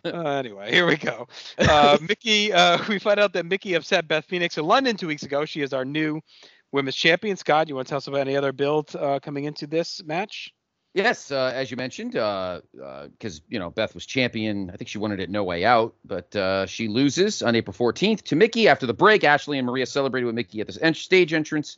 Uh, 0.04 0.28
anyway, 0.38 0.72
here 0.72 0.88
we 0.88 0.96
go. 0.96 1.28
Uh, 1.58 1.98
Mickie, 2.02 2.52
uh, 2.54 2.78
we 2.88 3.00
find 3.00 3.20
out 3.20 3.34
that 3.34 3.46
Mickie 3.46 3.76
upset 3.76 4.08
Beth 4.08 4.26
Phoenix 4.26 4.58
in 4.58 4.66
London 4.66 4.96
two 4.96 5.08
weeks 5.08 5.24
ago. 5.24 5.46
She 5.46 5.62
is 5.62 5.74
our 5.74 5.86
new 5.86 6.22
women's 6.72 6.96
champion. 6.96 7.38
Scott, 7.38 7.70
you 7.70 7.76
want 7.76 7.88
to 7.88 7.90
tell 7.90 7.98
us 7.98 8.08
about 8.08 8.22
any 8.22 8.36
other 8.36 8.52
build 8.52 8.96
uh, 8.96 9.20
coming 9.20 9.46
into 9.46 9.68
this 9.68 10.04
match? 10.04 10.54
Yes, 10.94 11.32
uh, 11.32 11.52
as 11.56 11.72
you 11.72 11.78
mentioned, 11.78 12.12
because 12.12 12.62
uh, 12.84 13.08
because 13.08 13.42
you 13.48 13.60
know 13.60 13.70
Beth 13.70 13.94
was 13.94 14.06
champion. 14.06 14.70
I 14.70 14.76
think 14.76 14.90
she 14.90 14.98
wanted 14.98 15.22
it 15.22 15.30
no 15.30 15.44
way 15.44 15.64
out, 15.64 15.96
but 16.04 16.36
uh, 16.36 16.66
she 16.66 16.90
loses 16.90 17.42
on 17.42 17.56
April 17.56 17.74
14th 17.74 18.24
to 18.24 18.36
Mickie. 18.36 18.68
After 18.68 18.86
the 18.86 18.94
break, 18.94 19.24
Ashley 19.24 19.58
and 19.58 19.66
Maria 19.66 19.86
celebrated 19.86 20.26
with 20.26 20.36
Mickie 20.36 20.60
at 20.60 20.68
the 20.68 20.78
en- 20.84 20.94
stage 20.94 21.32
entrance. 21.32 21.78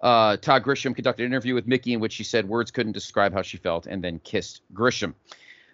Uh, 0.00 0.36
Todd 0.36 0.62
Grisham 0.62 0.94
conducted 0.94 1.24
an 1.24 1.32
interview 1.32 1.54
with 1.54 1.66
Mickie 1.66 1.92
in 1.92 2.00
which 2.00 2.12
she 2.12 2.24
said 2.24 2.48
words 2.48 2.70
couldn't 2.70 2.92
describe 2.92 3.32
how 3.32 3.42
she 3.42 3.56
felt, 3.56 3.86
and 3.86 4.02
then 4.02 4.20
kissed 4.20 4.62
Grisham. 4.72 5.14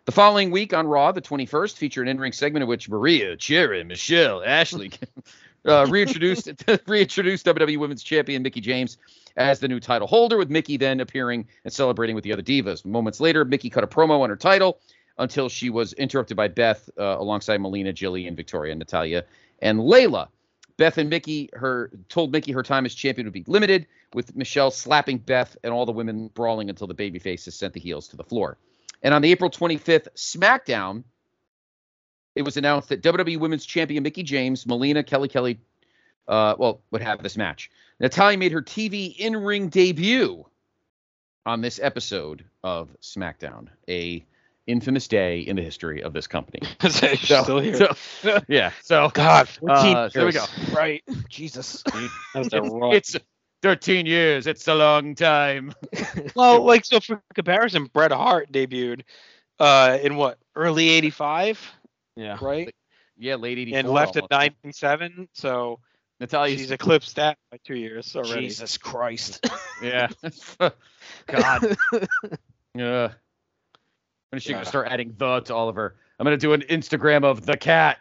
The 0.06 0.12
following 0.12 0.50
week 0.50 0.72
on 0.72 0.86
Raw, 0.86 1.12
the 1.12 1.20
21st, 1.20 1.76
featured 1.76 2.08
an 2.08 2.12
in-ring 2.12 2.32
segment 2.32 2.62
in 2.62 2.68
which 2.70 2.88
Maria, 2.88 3.36
Cherry, 3.36 3.84
Michelle, 3.84 4.42
Ashley 4.42 4.90
uh, 5.66 5.86
reintroduced 5.88 6.48
reintroduced 6.86 7.46
WWE 7.46 7.78
Women's 7.78 8.02
Champion 8.02 8.42
Mickie 8.42 8.60
James 8.60 8.98
as 9.36 9.60
the 9.60 9.68
new 9.68 9.80
title 9.80 10.06
holder, 10.06 10.36
with 10.36 10.50
Mickie 10.50 10.76
then 10.76 11.00
appearing 11.00 11.46
and 11.64 11.72
celebrating 11.72 12.14
with 12.14 12.24
the 12.24 12.32
other 12.32 12.42
divas. 12.42 12.84
Moments 12.84 13.20
later, 13.20 13.44
Mickie 13.44 13.70
cut 13.70 13.84
a 13.84 13.86
promo 13.86 14.20
on 14.20 14.30
her 14.30 14.36
title 14.36 14.80
until 15.18 15.48
she 15.48 15.70
was 15.70 15.92
interrupted 15.94 16.36
by 16.36 16.48
Beth 16.48 16.88
uh, 16.98 17.16
alongside 17.18 17.60
Melina, 17.60 17.92
Jillian, 17.92 18.36
Victoria, 18.36 18.74
Natalya, 18.74 19.24
and 19.60 19.80
Layla. 19.80 20.28
Beth 20.76 20.96
and 20.96 21.10
Mickie 21.10 21.50
her 21.54 21.90
told 22.08 22.32
Mickie 22.32 22.52
her 22.52 22.62
time 22.62 22.86
as 22.86 22.94
champion 22.94 23.26
would 23.26 23.34
be 23.34 23.44
limited, 23.46 23.86
with 24.14 24.34
Michelle 24.36 24.70
slapping 24.70 25.18
Beth 25.18 25.56
and 25.64 25.72
all 25.72 25.84
the 25.84 25.92
women 25.92 26.30
brawling 26.34 26.70
until 26.70 26.86
the 26.86 26.94
baby 26.94 27.18
faces 27.18 27.54
sent 27.54 27.74
the 27.74 27.80
heels 27.80 28.08
to 28.08 28.16
the 28.16 28.24
floor. 28.24 28.58
And 29.02 29.12
on 29.12 29.22
the 29.22 29.30
April 29.30 29.50
25th 29.50 30.08
SmackDown, 30.14 31.04
it 32.38 32.42
was 32.44 32.56
announced 32.56 32.88
that 32.90 33.02
WWE 33.02 33.36
Women's 33.40 33.66
Champion 33.66 34.04
Mickie 34.04 34.22
James, 34.22 34.64
Melina, 34.64 35.02
Kelly 35.02 35.26
Kelly, 35.28 35.58
uh, 36.28 36.54
well, 36.56 36.80
would 36.92 37.02
have 37.02 37.20
this 37.20 37.36
match. 37.36 37.68
Natalya 37.98 38.38
made 38.38 38.52
her 38.52 38.62
TV 38.62 39.16
in-ring 39.16 39.68
debut 39.70 40.46
on 41.44 41.60
this 41.60 41.80
episode 41.82 42.44
of 42.62 42.90
SmackDown, 43.02 43.66
a 43.88 44.24
infamous 44.68 45.08
day 45.08 45.40
in 45.40 45.56
the 45.56 45.62
history 45.62 46.00
of 46.00 46.12
this 46.12 46.28
company. 46.28 46.60
So- 46.88 47.14
still 47.42 47.58
here. 47.58 47.88
so- 48.22 48.38
yeah. 48.46 48.70
So 48.84 49.10
God, 49.14 49.48
14 49.48 49.96
uh, 49.96 50.08
there 50.14 50.26
we 50.26 50.32
go. 50.32 50.44
Right. 50.72 51.02
Jesus. 51.28 51.82
That 52.34 52.44
was 52.44 52.52
a 52.52 52.62
rough. 52.62 52.94
It's 52.94 53.16
13 53.62 54.06
years. 54.06 54.46
It's 54.46 54.68
a 54.68 54.74
long 54.76 55.16
time. 55.16 55.72
Well, 56.36 56.62
like 56.64 56.84
so 56.84 57.00
for 57.00 57.20
comparison, 57.34 57.86
Bret 57.92 58.12
Hart 58.12 58.52
debuted 58.52 59.00
uh, 59.58 59.98
in 60.00 60.14
what 60.14 60.38
early 60.54 60.90
'85, 60.90 61.72
Yeah. 62.18 62.36
right? 62.40 62.74
Yeah, 63.16 63.36
late 63.36 63.58
84. 63.58 63.78
And 63.78 63.88
left 63.88 64.16
at 64.16 64.24
'97, 64.30 65.28
so 65.32 65.80
Natalya. 66.20 66.56
she's 66.56 66.70
eclipsed 66.72 67.16
that 67.16 67.38
by 67.50 67.58
two 67.64 67.76
years 67.76 68.14
already. 68.16 68.46
Jesus 68.48 68.76
Christ. 68.76 69.48
Yeah. 69.82 70.08
God. 71.28 71.76
Yeah. 72.74 73.12
When 74.30 74.36
is 74.36 74.42
she 74.42 74.50
Yeah. 74.50 74.56
gonna 74.56 74.66
start 74.66 74.88
adding 74.90 75.14
the 75.16 75.40
to 75.40 75.54
all 75.54 75.68
of 75.68 75.76
her? 75.76 75.94
I'm 76.18 76.24
gonna 76.24 76.36
do 76.36 76.52
an 76.52 76.62
Instagram 76.62 77.24
of 77.24 77.46
the 77.46 77.56
cat 77.56 77.98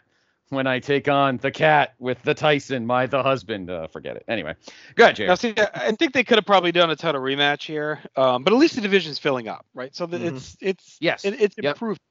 when 0.49 0.65
I 0.67 0.79
take 0.79 1.07
on 1.07 1.37
the 1.37 1.51
cat 1.51 1.93
with 1.99 2.21
the 2.23 2.33
Tyson, 2.33 2.85
my 2.85 3.05
the 3.05 3.21
husband. 3.23 3.69
Uh, 3.69 3.87
forget 3.87 4.15
it. 4.17 4.25
Anyway, 4.27 4.55
good, 4.95 5.15
Jay. 5.15 5.27
Now, 5.27 5.35
see, 5.35 5.53
I 5.57 5.91
think 5.93 6.13
they 6.13 6.23
could 6.23 6.37
have 6.37 6.45
probably 6.45 6.71
done 6.71 6.89
a 6.89 6.95
title 6.95 7.21
rematch 7.21 7.63
here, 7.63 7.99
um, 8.15 8.43
but 8.43 8.53
at 8.53 8.59
least 8.59 8.75
the 8.75 8.81
division's 8.81 9.19
filling 9.19 9.47
up, 9.47 9.65
right? 9.73 9.95
So 9.95 10.05
that 10.07 10.21
Mhm. 10.21 10.35
it's 10.35 10.57
it's 10.59 10.97
Yes. 10.99 11.25
it, 11.25 11.39
it's 11.41 11.55
Yep. 11.61 11.75
improved. 11.75 12.01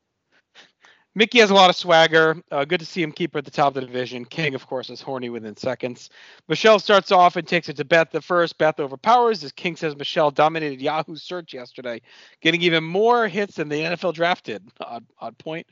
Mickie 1.16 1.38
has 1.38 1.48
a 1.48 1.54
lot 1.54 1.70
of 1.70 1.76
swagger. 1.76 2.36
Uh, 2.50 2.66
good 2.66 2.78
to 2.78 2.84
see 2.84 3.02
him 3.02 3.10
keep 3.10 3.32
her 3.32 3.38
at 3.38 3.46
the 3.46 3.50
top 3.50 3.68
of 3.68 3.74
the 3.74 3.80
division. 3.80 4.26
King, 4.26 4.54
of 4.54 4.66
course, 4.66 4.90
is 4.90 5.00
horny 5.00 5.30
within 5.30 5.56
seconds. 5.56 6.10
Michelle 6.46 6.78
starts 6.78 7.10
off 7.10 7.36
and 7.36 7.48
takes 7.48 7.70
it 7.70 7.76
to 7.78 7.86
Beth 7.86 8.10
the 8.10 8.20
first. 8.20 8.58
Beth 8.58 8.78
overpowers 8.78 9.42
as 9.42 9.50
King 9.50 9.76
says 9.76 9.96
Michelle 9.96 10.30
dominated 10.30 10.82
Yahoo's 10.82 11.22
search 11.22 11.54
yesterday, 11.54 12.02
getting 12.42 12.60
even 12.60 12.84
more 12.84 13.28
hits 13.28 13.54
than 13.54 13.70
the 13.70 13.76
NFL 13.76 14.12
drafted. 14.12 14.62
Odd, 14.78 15.06
odd 15.18 15.38
point. 15.38 15.66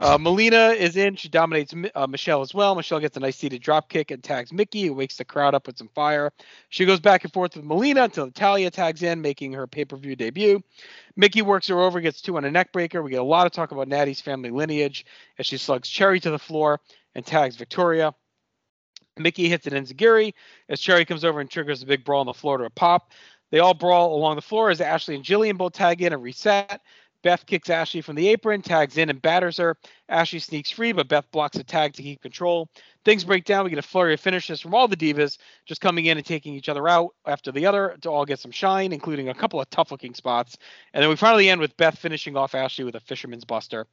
Uh, 0.00 0.18
Melina 0.18 0.70
is 0.70 0.96
in. 0.96 1.14
She 1.14 1.28
dominates 1.28 1.72
uh, 1.94 2.06
Michelle 2.08 2.40
as 2.40 2.52
well. 2.52 2.74
Michelle 2.74 2.98
gets 2.98 3.16
a 3.16 3.20
nice 3.20 3.36
seated 3.36 3.62
drop 3.62 3.88
kick 3.88 4.10
and 4.10 4.20
tags 4.20 4.52
Mickie, 4.52 4.86
who 4.88 4.94
wakes 4.94 5.16
the 5.16 5.24
crowd 5.24 5.54
up 5.54 5.68
with 5.68 5.78
some 5.78 5.88
fire. 5.94 6.32
She 6.70 6.84
goes 6.84 6.98
back 6.98 7.22
and 7.22 7.32
forth 7.32 7.54
with 7.54 7.64
Melina 7.64 8.02
until 8.02 8.26
Natalya 8.26 8.72
tags 8.72 9.04
in, 9.04 9.20
making 9.20 9.52
her 9.52 9.68
pay 9.68 9.84
per 9.84 9.96
view 9.96 10.16
debut. 10.16 10.60
Mickie 11.18 11.42
works 11.42 11.66
her 11.66 11.80
over, 11.80 12.00
gets 12.00 12.22
two 12.22 12.36
on 12.36 12.44
a 12.44 12.50
neck 12.50 12.72
breaker. 12.72 13.02
We 13.02 13.10
get 13.10 13.20
a 13.20 13.24
lot 13.24 13.44
of 13.44 13.52
talk 13.52 13.72
about 13.72 13.88
Natty's 13.88 14.20
family 14.20 14.50
lineage 14.50 15.04
as 15.36 15.46
she 15.46 15.58
slugs 15.58 15.88
Cherry 15.88 16.20
to 16.20 16.30
the 16.30 16.38
floor 16.38 16.80
and 17.16 17.26
tags 17.26 17.56
Victoria. 17.56 18.14
Mickie 19.18 19.48
hits 19.48 19.66
an 19.66 19.72
Enzuigiri 19.72 20.32
as 20.68 20.80
Cherry 20.80 21.04
comes 21.04 21.24
over 21.24 21.40
and 21.40 21.50
triggers 21.50 21.82
a 21.82 21.86
big 21.86 22.04
brawl 22.04 22.20
on 22.20 22.26
the 22.26 22.32
floor 22.32 22.56
to 22.58 22.64
a 22.64 22.70
pop. 22.70 23.10
They 23.50 23.58
all 23.58 23.74
brawl 23.74 24.14
along 24.14 24.36
the 24.36 24.42
floor 24.42 24.70
as 24.70 24.80
Ashley 24.80 25.16
and 25.16 25.24
Jillian 25.24 25.58
both 25.58 25.72
tag 25.72 26.00
in 26.02 26.12
and 26.12 26.22
reset. 26.22 26.80
Beth 27.28 27.44
kicks 27.44 27.68
Ashley 27.68 28.00
from 28.00 28.16
the 28.16 28.26
apron, 28.28 28.62
tags 28.62 28.96
in 28.96 29.10
and 29.10 29.20
batters 29.20 29.58
her. 29.58 29.76
Ashley 30.08 30.38
sneaks 30.38 30.70
free, 30.70 30.92
but 30.92 31.08
Beth 31.08 31.30
blocks 31.30 31.58
a 31.58 31.62
tag 31.62 31.92
to 31.92 32.02
keep 32.02 32.22
control. 32.22 32.70
Things 33.04 33.22
break 33.22 33.44
down. 33.44 33.64
We 33.64 33.70
get 33.70 33.78
a 33.78 33.82
flurry 33.82 34.14
of 34.14 34.20
finishes 34.20 34.62
from 34.62 34.74
all 34.74 34.88
the 34.88 34.96
divas, 34.96 35.36
just 35.66 35.82
coming 35.82 36.06
in 36.06 36.16
and 36.16 36.24
taking 36.24 36.54
each 36.54 36.70
other 36.70 36.88
out 36.88 37.10
after 37.26 37.52
the 37.52 37.66
other 37.66 37.98
to 38.00 38.08
all 38.08 38.24
get 38.24 38.38
some 38.38 38.50
shine, 38.50 38.94
including 38.94 39.28
a 39.28 39.34
couple 39.34 39.60
of 39.60 39.68
tough 39.68 39.92
looking 39.92 40.14
spots. 40.14 40.56
And 40.94 41.02
then 41.02 41.10
we 41.10 41.16
finally 41.16 41.50
end 41.50 41.60
with 41.60 41.76
Beth 41.76 41.98
finishing 41.98 42.34
off 42.34 42.54
Ashley 42.54 42.86
with 42.86 42.94
a 42.94 43.00
fisherman's 43.00 43.44
buster. 43.44 43.86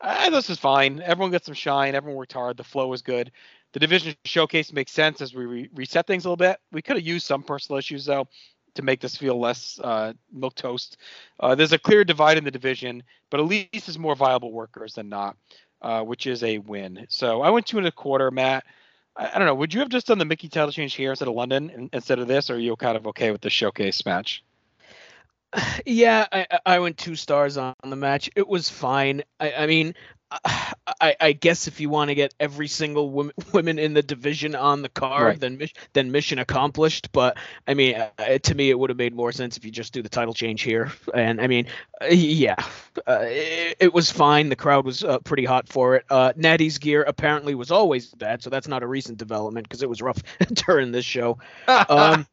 Uh, 0.00 0.30
this 0.30 0.48
is 0.48 0.60
fine. 0.60 1.02
Everyone 1.02 1.32
got 1.32 1.44
some 1.44 1.54
shine. 1.54 1.96
Everyone 1.96 2.16
worked 2.16 2.34
hard. 2.34 2.56
The 2.56 2.62
flow 2.62 2.86
was 2.86 3.02
good. 3.02 3.32
The 3.72 3.80
division 3.80 4.14
showcase 4.24 4.72
makes 4.72 4.92
sense 4.92 5.20
as 5.20 5.34
we 5.34 5.44
re- 5.44 5.70
reset 5.74 6.06
things 6.06 6.24
a 6.24 6.28
little 6.28 6.36
bit. 6.36 6.60
We 6.70 6.82
could 6.82 6.94
have 6.94 7.04
used 7.04 7.26
some 7.26 7.42
personal 7.42 7.80
issues 7.80 8.04
though 8.04 8.28
to 8.76 8.82
make 8.82 9.00
this 9.00 9.16
feel 9.16 9.38
less 9.38 9.78
uh, 9.82 10.12
milk 10.32 10.54
toast. 10.54 10.96
Uh, 11.40 11.54
there's 11.54 11.72
a 11.72 11.78
clear 11.78 12.04
divide 12.04 12.38
in 12.38 12.44
the 12.44 12.50
division, 12.50 13.02
but 13.30 13.40
at 13.40 13.46
least 13.46 13.68
there's 13.72 13.98
more 13.98 14.14
viable 14.16 14.52
workers 14.52 14.94
than 14.94 15.08
not, 15.08 15.36
uh, 15.82 16.02
which 16.02 16.26
is 16.26 16.42
a 16.42 16.58
win. 16.58 17.06
So 17.08 17.42
I 17.42 17.50
went 17.50 17.66
two 17.66 17.78
and 17.78 17.86
a 17.86 17.92
quarter, 17.92 18.30
Matt. 18.30 18.64
I, 19.16 19.30
I 19.34 19.38
don't 19.38 19.46
know. 19.46 19.54
Would 19.54 19.74
you 19.74 19.80
have 19.80 19.88
just 19.88 20.06
done 20.06 20.18
the 20.18 20.24
Mickie 20.24 20.48
title 20.48 20.72
change 20.72 20.94
here 20.94 21.10
instead 21.10 21.28
of 21.28 21.34
London 21.34 21.70
in, 21.70 21.90
instead 21.92 22.18
of 22.18 22.28
this, 22.28 22.48
or 22.50 22.54
are 22.54 22.58
you 22.58 22.76
kind 22.76 22.96
of 22.96 23.06
okay 23.08 23.30
with 23.32 23.40
the 23.40 23.50
showcase 23.50 24.04
match? 24.06 24.42
Yeah, 25.86 26.26
I, 26.32 26.46
I- 26.50 26.58
I 26.66 26.78
went 26.80 26.98
two 26.98 27.14
stars 27.16 27.56
on 27.56 27.74
the 27.84 27.96
match. 27.96 28.28
It 28.36 28.46
was 28.46 28.68
fine. 28.68 29.22
I, 29.40 29.52
I 29.52 29.66
mean, 29.66 29.94
I, 31.00 31.14
I 31.20 31.32
guess 31.32 31.66
if 31.68 31.80
you 31.80 31.90
want 31.90 32.08
to 32.08 32.14
get 32.14 32.34
every 32.40 32.68
single 32.68 33.10
woman, 33.16 33.32
women 33.52 33.78
in 33.78 33.94
the 33.94 34.02
division 34.02 34.54
on 34.54 34.82
the 34.82 34.88
card, 34.88 35.22
Right. 35.26 35.40
then 35.40 35.60
then 35.92 36.10
mission 36.12 36.38
accomplished. 36.38 37.12
But 37.12 37.36
I 37.66 37.74
mean, 37.74 37.96
uh, 38.18 38.38
to 38.38 38.54
me, 38.54 38.70
it 38.70 38.78
would 38.78 38.90
have 38.90 38.96
made 38.98 39.14
more 39.14 39.32
sense 39.32 39.56
if 39.56 39.64
you 39.64 39.70
just 39.70 39.92
do 39.92 40.02
the 40.02 40.08
title 40.08 40.34
change 40.34 40.62
here. 40.62 40.92
And 41.14 41.40
I 41.40 41.46
mean, 41.46 41.66
uh, 42.00 42.06
yeah, 42.06 42.56
uh, 43.06 43.20
it, 43.22 43.76
it 43.80 43.94
was 43.94 44.10
fine. 44.10 44.48
The 44.48 44.56
crowd 44.56 44.84
was 44.84 45.04
uh, 45.04 45.18
pretty 45.20 45.44
hot 45.44 45.68
for 45.68 45.96
it. 45.96 46.04
Uh, 46.10 46.32
Natty's 46.36 46.78
gear 46.78 47.02
apparently 47.02 47.54
was 47.54 47.70
always 47.70 48.06
bad, 48.14 48.42
so 48.42 48.50
that's 48.50 48.68
not 48.68 48.82
a 48.82 48.86
recent 48.86 49.18
development 49.18 49.68
because 49.68 49.82
it 49.82 49.88
was 49.88 50.02
rough 50.02 50.22
during 50.66 50.92
this 50.92 51.04
show. 51.04 51.38
Um, 51.88 52.26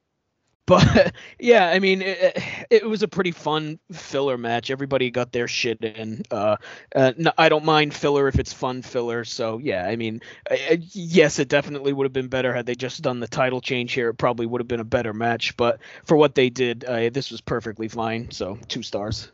but 0.65 1.13
yeah, 1.39 1.67
I 1.67 1.79
mean, 1.79 2.01
it, 2.01 2.41
it 2.69 2.85
was 2.85 3.03
a 3.03 3.07
pretty 3.07 3.31
fun 3.31 3.79
filler 3.91 4.37
match. 4.37 4.71
Everybody 4.71 5.11
got 5.11 5.31
their 5.31 5.47
shit 5.47 5.83
in. 5.83 6.23
Uh, 6.31 6.57
uh, 6.95 7.13
no, 7.17 7.31
I 7.37 7.49
don't 7.49 7.65
mind 7.65 7.93
filler 7.93 8.27
if 8.27 8.39
it's 8.39 8.53
fun 8.53 8.81
filler. 8.81 9.25
So 9.25 9.57
yeah, 9.57 9.85
I 9.85 9.95
mean, 9.95 10.21
uh, 10.49 10.55
uh, 10.71 10.77
yes, 10.91 11.39
it 11.39 11.49
definitely 11.49 11.93
would 11.93 12.05
have 12.05 12.13
been 12.13 12.29
better 12.29 12.53
had 12.53 12.65
they 12.65 12.75
just 12.75 13.01
done 13.01 13.19
the 13.19 13.27
title 13.27 13.61
change 13.61 13.93
here. 13.93 14.09
It 14.09 14.17
probably 14.17 14.45
would 14.45 14.61
have 14.61 14.67
been 14.67 14.79
a 14.79 14.85
better 14.85 15.13
match. 15.13 15.57
But 15.57 15.79
for 16.05 16.15
what 16.15 16.35
they 16.35 16.49
did, 16.49 16.85
uh, 16.85 17.09
this 17.09 17.31
was 17.31 17.41
perfectly 17.41 17.87
fine. 17.87 18.31
So 18.31 18.57
two 18.67 18.83
stars. 18.83 19.31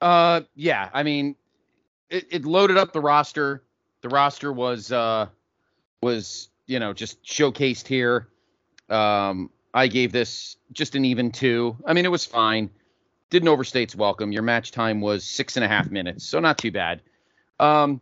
Uh, 0.00 0.42
yeah. 0.54 0.90
I 0.92 1.02
mean, 1.02 1.36
it, 2.10 2.26
it 2.30 2.44
loaded 2.44 2.76
up 2.76 2.92
the 2.92 3.00
roster. 3.00 3.62
The 4.02 4.08
roster 4.08 4.52
was 4.52 4.92
uh 4.92 5.26
was 6.02 6.48
you 6.66 6.78
know 6.78 6.92
just 6.92 7.22
showcased 7.24 7.86
here. 7.86 8.28
Um, 8.88 9.50
I 9.74 9.88
gave 9.88 10.12
this 10.12 10.56
just 10.72 10.94
an 10.94 11.04
even 11.04 11.30
two. 11.32 11.76
I 11.84 11.92
mean, 11.92 12.04
it 12.04 12.10
was 12.10 12.24
fine. 12.24 12.70
Didn't 13.30 13.48
overstay 13.48 13.82
its 13.82 13.94
welcome. 13.94 14.32
Your 14.32 14.42
match 14.42 14.70
time 14.70 15.00
was 15.00 15.24
six 15.24 15.56
and 15.56 15.64
a 15.64 15.68
half 15.68 15.90
minutes, 15.90 16.24
so 16.24 16.38
not 16.40 16.58
too 16.58 16.70
bad. 16.70 17.02
Um, 17.58 18.00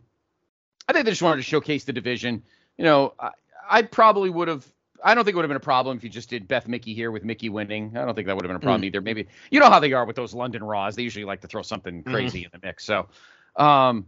I 0.87 0.93
think 0.93 1.05
they 1.05 1.11
just 1.11 1.21
wanted 1.21 1.37
to 1.37 1.43
showcase 1.43 1.83
the 1.83 1.93
division. 1.93 2.43
You 2.77 2.85
know, 2.85 3.13
I, 3.19 3.31
I 3.69 3.81
probably 3.81 4.29
would 4.29 4.47
have. 4.47 4.65
I 5.03 5.13
don't 5.13 5.23
think 5.23 5.33
it 5.33 5.37
would 5.37 5.43
have 5.43 5.49
been 5.49 5.57
a 5.57 5.59
problem 5.59 5.97
if 5.97 6.03
you 6.03 6.09
just 6.09 6.29
did 6.29 6.47
Beth 6.47 6.67
Mickie 6.67 6.93
here 6.93 7.11
with 7.11 7.23
Mickie 7.23 7.49
winning. 7.49 7.95
I 7.95 8.05
don't 8.05 8.15
think 8.15 8.27
that 8.27 8.35
would 8.35 8.45
have 8.45 8.49
been 8.49 8.55
a 8.55 8.59
problem 8.59 8.83
either. 8.85 9.01
Maybe 9.01 9.27
you 9.51 9.59
know 9.59 9.69
how 9.69 9.79
they 9.79 9.93
are 9.93 10.05
with 10.05 10.15
those 10.15 10.33
London 10.33 10.63
Raws. 10.63 10.95
They 10.95 11.03
usually 11.03 11.25
like 11.25 11.41
to 11.41 11.47
throw 11.47 11.61
something 11.61 12.03
crazy 12.03 12.43
in 12.43 12.49
the 12.51 12.59
mix. 12.65 12.85
So, 12.85 13.07
um, 13.55 14.07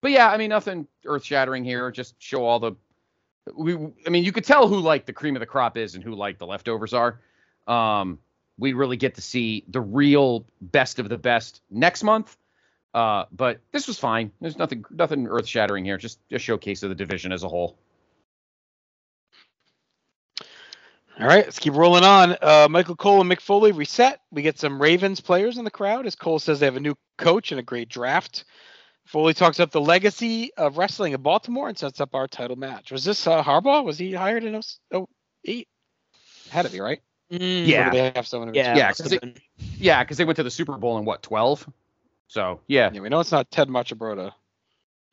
but 0.00 0.12
yeah, 0.12 0.30
I 0.30 0.36
mean 0.36 0.50
nothing 0.50 0.86
earth 1.06 1.24
shattering 1.24 1.64
here. 1.64 1.90
Just 1.90 2.14
show 2.22 2.44
all 2.44 2.60
the. 2.60 2.72
We, 3.54 3.74
I 4.06 4.10
mean, 4.10 4.24
you 4.24 4.32
could 4.32 4.44
tell 4.44 4.68
who 4.68 4.80
like 4.80 5.06
the 5.06 5.12
cream 5.12 5.36
of 5.36 5.40
the 5.40 5.46
crop 5.46 5.76
is 5.76 5.94
and 5.94 6.04
who 6.04 6.14
like 6.14 6.38
the 6.38 6.46
leftovers 6.46 6.94
are. 6.94 7.20
Um, 7.66 8.18
we 8.58 8.72
really 8.72 8.96
get 8.96 9.16
to 9.16 9.22
see 9.22 9.64
the 9.68 9.80
real 9.80 10.46
best 10.60 10.98
of 10.98 11.08
the 11.08 11.18
best 11.18 11.60
next 11.70 12.04
month. 12.04 12.36
Uh, 12.94 13.24
but 13.32 13.60
this 13.72 13.88
was 13.88 13.98
fine. 13.98 14.30
There's 14.40 14.58
nothing, 14.58 14.84
nothing 14.90 15.26
earth 15.26 15.46
shattering 15.46 15.84
here. 15.84 15.96
Just 15.96 16.18
a 16.30 16.38
showcase 16.38 16.82
of 16.82 16.90
the 16.90 16.94
division 16.94 17.32
as 17.32 17.42
a 17.42 17.48
whole. 17.48 17.78
All 21.20 21.26
right, 21.26 21.44
let's 21.44 21.58
keep 21.58 21.74
rolling 21.74 22.04
on. 22.04 22.36
Uh, 22.40 22.68
Michael 22.70 22.96
Cole 22.96 23.20
and 23.20 23.30
Mick 23.30 23.40
Foley 23.40 23.72
reset. 23.72 24.20
We 24.30 24.42
get 24.42 24.58
some 24.58 24.80
Ravens 24.80 25.20
players 25.20 25.58
in 25.58 25.64
the 25.64 25.70
crowd 25.70 26.06
as 26.06 26.16
Cole 26.16 26.38
says 26.38 26.60
they 26.60 26.66
have 26.66 26.76
a 26.76 26.80
new 26.80 26.96
coach 27.18 27.52
and 27.52 27.60
a 27.60 27.62
great 27.62 27.88
draft. 27.88 28.44
Foley 29.06 29.34
talks 29.34 29.60
up 29.60 29.70
the 29.70 29.80
legacy 29.80 30.52
of 30.56 30.78
wrestling 30.78 31.12
in 31.12 31.20
Baltimore 31.22 31.68
and 31.68 31.76
sets 31.76 32.00
up 32.00 32.14
our 32.14 32.28
title 32.28 32.56
match. 32.56 32.90
Was 32.92 33.04
this 33.04 33.26
uh, 33.26 33.42
Harbaugh? 33.42 33.84
Was 33.84 33.98
he 33.98 34.12
hired 34.12 34.44
in 34.44 34.60
08? 35.44 35.68
Had 36.50 36.66
to 36.66 36.72
be, 36.72 36.80
right? 36.80 37.00
Mm, 37.30 37.66
Yeah. 37.66 37.90
They 37.90 38.12
have 38.14 38.26
someone 38.26 38.54
Yeah. 38.54 38.76
Yeah, 38.76 38.88
must 38.88 39.02
'cause 39.02 39.12
have. 39.12 39.22
Yeah, 39.78 40.02
because 40.02 40.16
they 40.18 40.24
went 40.24 40.36
to 40.36 40.42
the 40.42 40.50
Super 40.50 40.76
Bowl 40.78 40.98
in 40.98 41.04
what 41.04 41.22
12. 41.22 41.68
So 42.28 42.60
yeah, 42.68 42.90
Yeah, 42.92 43.00
we 43.00 43.08
know 43.08 43.20
it's 43.20 43.32
not 43.32 43.50
Ted 43.50 43.68
Marchibroda. 43.68 44.32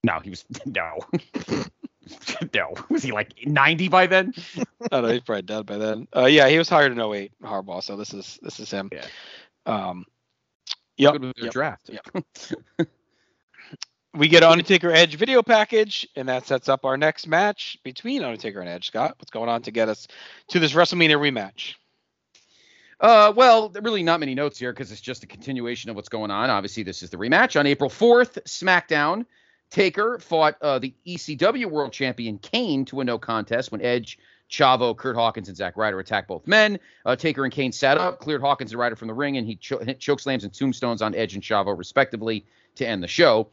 no, 0.03 0.19
he 0.19 0.29
was 0.29 0.45
no, 0.65 0.99
no. 2.53 2.73
Was 2.89 3.03
he 3.03 3.11
like 3.11 3.33
90 3.45 3.87
by 3.89 4.07
then? 4.07 4.33
I 4.91 5.01
know 5.01 5.07
he's 5.07 5.21
probably 5.21 5.41
dead 5.41 5.65
by 5.65 5.77
then. 5.77 6.07
Uh, 6.15 6.25
yeah, 6.25 6.47
he 6.47 6.57
was 6.57 6.69
hired 6.69 6.91
in 6.91 6.99
08, 6.99 7.31
Harbaugh. 7.43 7.83
So 7.83 7.97
this 7.97 8.13
is 8.13 8.39
this 8.41 8.59
is 8.59 8.69
him. 8.71 8.89
Yeah. 8.91 9.05
Um, 9.65 10.05
yep. 10.97 11.13
Good 11.13 11.21
with 11.23 11.35
their 11.35 11.45
yep. 11.45 11.53
draft. 11.53 11.89
Yep. 11.89 12.87
We 14.15 14.27
get 14.27 14.41
Undertaker 14.41 14.91
Edge 14.91 15.15
video 15.15 15.43
package, 15.43 16.07
and 16.15 16.27
that 16.29 16.47
sets 16.47 16.67
up 16.67 16.83
our 16.83 16.97
next 16.97 17.27
match 17.27 17.77
between 17.83 18.23
Undertaker 18.23 18.59
and 18.59 18.67
Edge. 18.67 18.87
Scott, 18.87 19.15
what's 19.19 19.29
going 19.29 19.49
on 19.49 19.61
to 19.63 19.71
get 19.71 19.87
us 19.87 20.07
to 20.47 20.59
this 20.59 20.73
WrestleMania 20.73 21.17
rematch? 21.17 21.75
Uh, 22.99 23.31
well, 23.35 23.69
really 23.81 24.01
not 24.01 24.19
many 24.19 24.33
notes 24.33 24.57
here 24.57 24.73
because 24.73 24.91
it's 24.91 24.99
just 24.99 25.23
a 25.23 25.27
continuation 25.27 25.91
of 25.91 25.95
what's 25.95 26.09
going 26.09 26.31
on. 26.31 26.49
Obviously, 26.49 26.81
this 26.81 27.03
is 27.03 27.11
the 27.11 27.17
rematch 27.17 27.57
on 27.57 27.67
April 27.67 27.89
4th. 27.89 28.41
SmackDown. 28.45 29.25
Taker 29.69 30.17
fought 30.17 30.57
uh, 30.61 30.79
the 30.79 30.93
ECW 31.05 31.67
World 31.67 31.93
Champion 31.93 32.39
Kane 32.39 32.85
to 32.85 33.01
a 33.01 33.03
no 33.03 33.19
contest 33.19 33.71
when 33.71 33.81
Edge, 33.83 34.17
Chavo, 34.49 34.97
Curt 34.97 35.15
Hawkins, 35.15 35.47
and 35.47 35.55
Zack 35.55 35.77
Ryder 35.77 35.99
attacked 35.99 36.27
both 36.27 36.47
men. 36.47 36.79
Uh, 37.05 37.15
Taker 37.15 37.43
and 37.43 37.53
Kane 37.53 37.71
sat 37.71 37.99
up, 37.99 38.19
cleared 38.19 38.41
Hawkins 38.41 38.71
and 38.71 38.79
Ryder 38.79 38.95
from 38.95 39.07
the 39.07 39.13
ring, 39.13 39.37
and 39.37 39.45
he 39.45 39.55
cho- 39.55 39.77
hit 39.77 39.99
choke 39.99 40.19
slams 40.19 40.43
and 40.43 40.51
tombstones 40.51 41.03
on 41.03 41.13
Edge 41.13 41.35
and 41.35 41.43
Chavo 41.43 41.77
respectively 41.77 42.47
to 42.75 42.87
end 42.87 43.03
the 43.03 43.07
show. 43.07 43.49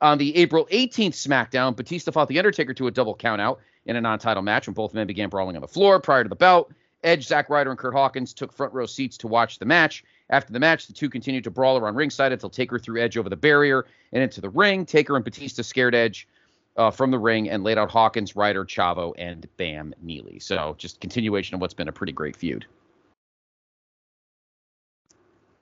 On 0.00 0.16
the 0.16 0.34
April 0.36 0.66
18th 0.72 1.12
SmackDown, 1.12 1.76
Batista 1.76 2.10
fought 2.10 2.28
The 2.28 2.38
Undertaker 2.38 2.72
to 2.74 2.86
a 2.86 2.90
double 2.90 3.14
countout 3.14 3.58
in 3.86 3.96
a 3.96 4.00
non 4.00 4.18
title 4.18 4.42
match 4.42 4.66
when 4.66 4.74
both 4.74 4.94
men 4.94 5.06
began 5.06 5.28
brawling 5.28 5.56
on 5.56 5.62
the 5.62 5.68
floor 5.68 6.00
prior 6.00 6.22
to 6.22 6.28
the 6.28 6.36
bout. 6.36 6.72
Edge, 7.02 7.26
Zack 7.26 7.48
Ryder, 7.48 7.70
and 7.70 7.78
Curt 7.78 7.94
Hawkins 7.94 8.34
took 8.34 8.52
front 8.52 8.72
row 8.74 8.86
seats 8.86 9.16
to 9.18 9.26
watch 9.26 9.58
the 9.58 9.64
match. 9.64 10.04
After 10.28 10.52
the 10.52 10.60
match, 10.60 10.86
the 10.86 10.92
two 10.92 11.08
continued 11.08 11.44
to 11.44 11.50
brawl 11.50 11.76
around 11.76 11.96
ringside 11.96 12.32
until 12.32 12.50
Taker 12.50 12.78
threw 12.78 13.00
Edge 13.00 13.16
over 13.16 13.28
the 13.28 13.36
barrier 13.36 13.86
and 14.12 14.22
into 14.22 14.40
the 14.40 14.50
ring. 14.50 14.84
Taker 14.84 15.16
and 15.16 15.24
Batista 15.24 15.62
scared 15.62 15.94
Edge 15.94 16.28
uh, 16.76 16.90
from 16.90 17.10
the 17.10 17.18
ring 17.18 17.48
and 17.50 17.64
laid 17.64 17.78
out 17.78 17.90
Hawkins, 17.90 18.36
Ryder, 18.36 18.64
Chavo, 18.64 19.12
and 19.18 19.46
Bam 19.56 19.94
Neely. 20.02 20.38
So 20.38 20.74
just 20.78 21.00
continuation 21.00 21.54
of 21.54 21.60
what's 21.60 21.74
been 21.74 21.88
a 21.88 21.92
pretty 21.92 22.12
great 22.12 22.36
feud. 22.36 22.66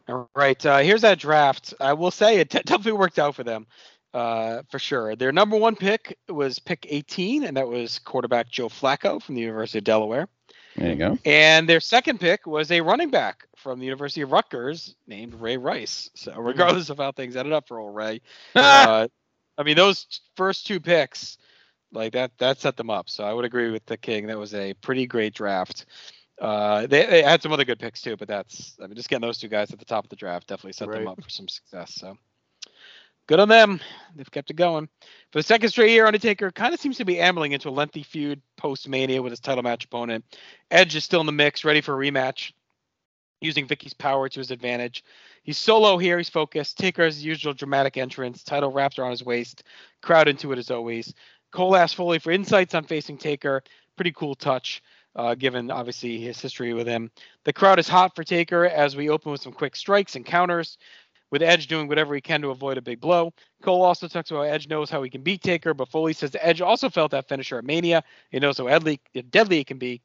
All 0.09 0.31
right, 0.35 0.65
uh, 0.65 0.79
here's 0.79 1.03
that 1.03 1.19
draft. 1.19 1.75
I 1.81 1.93
will 1.93 2.11
say 2.11 2.39
it 2.39 2.49
definitely 2.51 2.93
worked 2.93 3.19
out 3.19 3.35
for 3.35 3.45
them, 3.45 3.67
uh, 4.15 4.63
for 4.71 4.79
sure. 4.79 5.17
Their 5.17 5.33
number 5.33 5.57
one 5.57 5.77
pick 5.77 6.17
was 6.29 6.59
pick 6.59 6.87
18, 6.89 7.45
and 7.45 7.57
that 7.57 7.69
was 7.69 7.99
quarterback 7.99 8.49
Joe 8.51 8.69
Flacco 8.69 9.23
from 9.23 9.35
the 9.35 9.41
University 9.43 9.79
of 9.79 9.85
Delaware. 9.85 10.29
There 10.77 10.91
you 10.91 10.97
go. 10.97 11.19
And 11.25 11.69
their 11.69 11.81
second 11.81 12.21
pick 12.21 12.47
was 12.47 12.71
a 12.71 12.81
running 12.81 13.11
back 13.11 13.47
from 13.57 13.81
the 13.81 13.85
University 13.85 14.21
of 14.21 14.31
Rutgers 14.31 14.95
named 15.07 15.35
Ray 15.35 15.57
Rice. 15.57 16.09
So 16.15 16.35
regardless 16.37 16.91
of 16.91 16.99
how 16.99 17.13
things 17.13 17.37
ended 17.37 17.53
up 17.53 17.67
for 17.67 17.81
old 17.81 17.95
Ray, 17.95 18.21
uh, 18.55 19.09
I 19.57 19.63
mean 19.65 19.77
those 19.77 20.07
first 20.37 20.67
two 20.67 20.79
picks, 20.79 21.39
like 21.93 22.13
that, 22.13 22.31
that 22.39 22.61
set 22.61 22.77
them 22.77 22.91
up. 22.91 23.11
So 23.11 23.25
I 23.25 23.33
would 23.33 23.45
agree 23.45 23.71
with 23.71 23.87
the 23.87 23.97
King. 23.97 24.29
That 24.29 24.39
was 24.39 24.55
a 24.55 24.75
pretty 24.75 25.07
great 25.07 25.35
draft. 25.35 25.87
Uh, 26.41 26.87
they, 26.87 27.05
they 27.07 27.23
had 27.23 27.43
some 27.43 27.53
other 27.53 27.65
good 27.65 27.81
picks 27.81 28.01
too, 28.01 28.17
but 28.17 28.29
that's 28.29 28.77
I 28.81 28.87
mean 28.87 28.95
just 28.95 29.09
getting 29.09 29.27
those 29.27 29.39
two 29.39 29.49
guys 29.49 29.73
at 29.73 29.81
the 29.81 29.85
top 29.85 30.05
of 30.05 30.11
the 30.11 30.17
draft 30.17 30.47
definitely 30.47 30.75
set 30.75 30.91
them 30.91 31.09
up 31.09 31.21
for 31.21 31.31
some 31.31 31.49
success. 31.49 31.95
So 31.95 32.17
good 33.29 33.39
on 33.39 33.49
them. 33.49 33.81
They've 34.17 34.31
kept 34.31 34.51
it 34.51 34.57
going. 34.57 34.89
For 35.31 35.39
the 35.39 35.45
second 35.45 35.69
straight 35.69 35.93
year, 35.93 36.07
Undertaker 36.07 36.51
kind 36.51 36.75
of 36.75 36.81
seems 36.81 36.97
to 36.97 37.05
be 37.05 37.21
ambling 37.21 37.53
into 37.53 37.69
a 37.69 37.71
lengthy 37.71 38.03
feud 38.03 38.43
post 38.57 38.89
Mania 38.89 39.23
with 39.23 39.31
his 39.31 39.39
title 39.39 39.63
match 39.63 39.85
opponent. 39.85 40.25
Edge 40.71 40.97
is 40.97 41.05
still 41.05 41.21
in 41.21 41.27
the 41.27 41.33
mix, 41.33 41.65
ready 41.65 41.81
for 41.81 41.95
a 41.95 42.11
rematch, 42.11 42.53
using 43.41 43.69
Vickie's 43.69 43.95
power 43.95 44.29
to 44.29 44.41
his 44.41 44.51
advantage. 44.51 45.05
He's 45.45 45.59
solo 45.59 45.99
here. 45.99 46.19
He's 46.19 46.29
focused. 46.29 46.79
Taker 46.79 47.05
has 47.05 47.15
his 47.15 47.25
usual 47.25 47.55
dramatic 47.55 47.97
entrance. 47.97 48.43
Title 48.43 48.73
wrapped 48.73 48.99
around 48.99 49.13
his 49.13 49.25
waist. 49.25 49.63
Crowd 50.03 50.27
into 50.27 50.51
it 50.53 50.59
as 50.59 50.71
always. 50.71 51.15
Cole 51.53 51.77
asks 51.77 51.95
Foley 51.95 52.19
for 52.19 52.33
insights 52.33 52.75
on 52.75 52.85
facing 52.85 53.19
Taker. 53.19 53.63
Pretty 53.97 54.13
cool 54.13 54.35
touch, 54.35 54.83
uh, 55.17 55.35
given 55.35 55.71
obviously 55.71 56.19
his 56.19 56.41
history 56.41 56.73
with 56.75 56.87
him. 56.87 57.11
The 57.45 57.53
crowd 57.53 57.79
is 57.79 57.89
hot 57.89 58.15
for 58.15 58.25
Taker 58.25 58.67
as 58.67 58.97
we 58.97 59.09
open 59.09 59.33
with 59.33 59.41
some 59.41 59.53
quick 59.53 59.77
strikes 59.77 60.17
and 60.17 60.27
counters, 60.27 60.79
with 61.31 61.43
Edge 61.43 61.67
doing 61.67 61.89
whatever 61.89 62.15
he 62.15 62.21
can 62.21 62.41
to 62.43 62.51
avoid 62.51 62.79
a 62.79 62.83
big 62.83 63.01
blow. 63.01 63.33
Cole 63.63 63.83
also 63.83 64.09
talks 64.09 64.31
about 64.31 64.43
Edge 64.43 64.69
knows 64.69 64.91
how 64.91 65.03
he 65.03 65.11
can 65.11 65.23
beat 65.23 65.43
Taker, 65.43 65.75
but 65.75 65.89
Foley 65.89 66.13
says 66.13 66.37
Edge 66.41 66.61
also 66.61 66.89
felt 66.89 67.11
that 67.11 67.29
finisher 67.29 67.59
at 67.59 67.65
Mania. 67.65 68.03
He 68.31 68.39
knows 68.39 68.59
how 68.59 68.67
deadly, 68.67 69.01
deadly 69.31 69.61
it 69.61 69.67
can 69.67 69.79
be. 69.79 70.01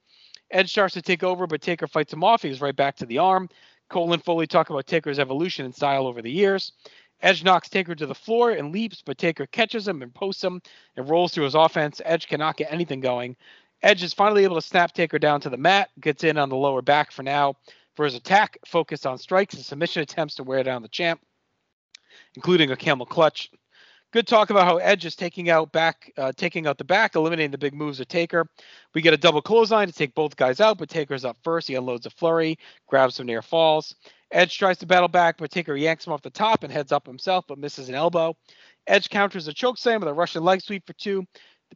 Edge 0.51 0.69
starts 0.69 0.93
to 0.93 1.01
take 1.01 1.23
over, 1.23 1.47
but 1.47 1.61
Taker 1.61 1.87
fights 1.87 2.13
him 2.13 2.23
off. 2.23 2.41
He's 2.41 2.61
right 2.61 2.75
back 2.75 2.95
to 2.97 3.05
the 3.05 3.17
arm. 3.17 3.49
Cole 3.89 4.13
and 4.13 4.23
Foley 4.23 4.47
talk 4.47 4.69
about 4.69 4.87
Taker's 4.87 5.19
evolution 5.19 5.65
and 5.65 5.75
style 5.75 6.07
over 6.07 6.21
the 6.21 6.31
years. 6.31 6.71
Edge 7.21 7.43
knocks 7.43 7.69
Taker 7.69 7.95
to 7.95 8.05
the 8.05 8.15
floor 8.15 8.51
and 8.51 8.71
leaps, 8.71 9.01
but 9.05 9.17
Taker 9.17 9.45
catches 9.45 9.87
him 9.87 10.01
and 10.01 10.13
posts 10.13 10.43
him 10.43 10.61
and 10.97 11.09
rolls 11.09 11.33
through 11.33 11.45
his 11.45 11.55
offense. 11.55 12.01
Edge 12.03 12.27
cannot 12.27 12.57
get 12.57 12.71
anything 12.71 12.99
going. 12.99 13.35
Edge 13.81 14.03
is 14.03 14.13
finally 14.13 14.43
able 14.43 14.55
to 14.55 14.61
snap 14.61 14.93
Taker 14.93 15.19
down 15.19 15.41
to 15.41 15.49
the 15.49 15.57
mat, 15.57 15.89
gets 15.99 16.23
in 16.23 16.37
on 16.37 16.49
the 16.49 16.55
lower 16.55 16.81
back 16.81 17.11
for 17.11 17.23
now. 17.23 17.55
For 17.95 18.05
his 18.05 18.15
attack, 18.15 18.57
focused 18.65 19.05
on 19.05 19.17
strikes 19.17 19.53
and 19.53 19.63
submission 19.63 20.01
attempts 20.01 20.35
to 20.35 20.43
wear 20.43 20.63
down 20.63 20.81
the 20.81 20.87
champ, 20.87 21.21
including 22.35 22.71
a 22.71 22.75
camel 22.75 23.05
clutch. 23.05 23.51
Good 24.11 24.27
talk 24.27 24.51
about 24.51 24.65
how 24.65 24.77
Edge 24.77 25.05
is 25.05 25.15
taking 25.15 25.49
out 25.49 25.71
back, 25.71 26.11
uh, 26.17 26.31
taking 26.35 26.67
out 26.67 26.77
the 26.77 26.83
back, 26.83 27.15
eliminating 27.15 27.49
the 27.49 27.57
big 27.57 27.73
moves 27.73 27.99
of 27.99 28.07
Taker. 28.07 28.47
We 28.93 29.01
get 29.01 29.13
a 29.13 29.17
double 29.17 29.41
clothesline 29.41 29.87
to 29.87 29.93
take 29.93 30.13
both 30.13 30.35
guys 30.35 30.61
out, 30.61 30.77
but 30.77 30.89
Taker's 30.89 31.25
up 31.25 31.35
first. 31.43 31.67
He 31.67 31.73
unloads 31.73 32.05
a 32.05 32.11
flurry, 32.11 32.59
grabs 32.87 33.15
some 33.15 33.25
near 33.25 33.41
falls. 33.41 33.95
Edge 34.31 34.57
tries 34.57 34.77
to 34.79 34.85
battle 34.85 35.07
back, 35.07 35.37
but 35.37 35.49
Taker 35.49 35.75
yanks 35.75 36.05
him 36.05 36.13
off 36.13 36.21
the 36.21 36.29
top 36.29 36.63
and 36.63 36.71
heads 36.71 36.91
up 36.91 37.07
himself, 37.07 37.45
but 37.47 37.57
misses 37.57 37.89
an 37.89 37.95
elbow. 37.95 38.35
Edge 38.85 39.09
counters 39.09 39.47
a 39.47 39.53
choke 39.53 39.79
slam 39.79 40.01
with 40.01 40.09
a 40.09 40.13
Russian 40.13 40.43
leg 40.43 40.61
sweep 40.61 40.85
for 40.85 40.93
two, 40.93 41.25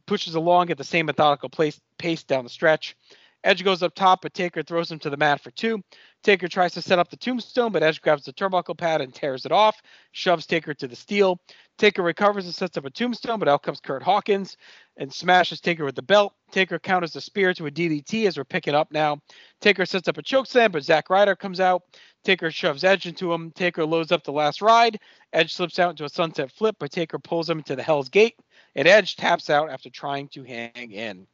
pushes 0.06 0.36
along 0.36 0.70
at 0.70 0.78
the 0.78 0.84
same 0.84 1.06
methodical 1.06 1.48
place, 1.48 1.80
pace 1.98 2.22
down 2.22 2.44
the 2.44 2.50
stretch. 2.50 2.96
Edge 3.44 3.62
goes 3.62 3.82
up 3.82 3.94
top, 3.94 4.22
but 4.22 4.34
Taker 4.34 4.62
throws 4.62 4.90
him 4.90 4.98
to 4.98 5.10
the 5.10 5.16
mat 5.16 5.40
for 5.40 5.50
two. 5.52 5.80
Taker 6.24 6.48
tries 6.48 6.72
to 6.72 6.82
set 6.82 6.98
up 6.98 7.08
the 7.08 7.16
tombstone, 7.16 7.70
but 7.70 7.84
Edge 7.84 8.02
grabs 8.02 8.24
the 8.24 8.32
turnbuckle 8.32 8.76
pad 8.76 9.00
and 9.00 9.14
tears 9.14 9.46
it 9.46 9.52
off, 9.52 9.80
shoves 10.10 10.44
Taker 10.44 10.74
to 10.74 10.88
the 10.88 10.96
steel. 10.96 11.40
Taker 11.78 12.02
recovers 12.02 12.46
and 12.46 12.54
sets 12.54 12.76
up 12.76 12.84
a 12.84 12.90
tombstone, 12.90 13.38
but 13.38 13.48
out 13.48 13.62
comes 13.62 13.80
Curt 13.80 14.02
Hawkins 14.02 14.56
and 14.96 15.12
smashes 15.12 15.60
Taker 15.60 15.84
with 15.84 15.94
the 15.94 16.02
belt. 16.02 16.34
Taker 16.50 16.80
counters 16.80 17.12
the 17.12 17.20
spear 17.20 17.54
to 17.54 17.66
a 17.66 17.70
DDT 17.70 18.26
as 18.26 18.36
we're 18.36 18.44
picking 18.44 18.74
up 18.74 18.90
now. 18.90 19.18
Taker 19.60 19.86
sets 19.86 20.08
up 20.08 20.18
a 20.18 20.22
choke 20.22 20.48
slam, 20.48 20.72
but 20.72 20.82
Zack 20.82 21.08
Ryder 21.08 21.36
comes 21.36 21.60
out. 21.60 21.82
Taker 22.24 22.50
shoves 22.50 22.82
Edge 22.82 23.06
into 23.06 23.32
him. 23.32 23.52
Taker 23.52 23.86
loads 23.86 24.10
up 24.10 24.24
the 24.24 24.32
last 24.32 24.60
ride. 24.60 24.98
Edge 25.32 25.54
slips 25.54 25.78
out 25.78 25.90
into 25.90 26.04
a 26.04 26.08
sunset 26.08 26.50
flip, 26.50 26.74
but 26.80 26.90
Taker 26.90 27.20
pulls 27.20 27.48
him 27.48 27.58
into 27.58 27.76
the 27.76 27.82
Hell's 27.84 28.08
Gate, 28.08 28.34
and 28.74 28.88
Edge 28.88 29.14
taps 29.14 29.48
out 29.48 29.70
after 29.70 29.88
trying 29.88 30.26
to 30.30 30.42
hang 30.42 30.90
in. 30.90 31.28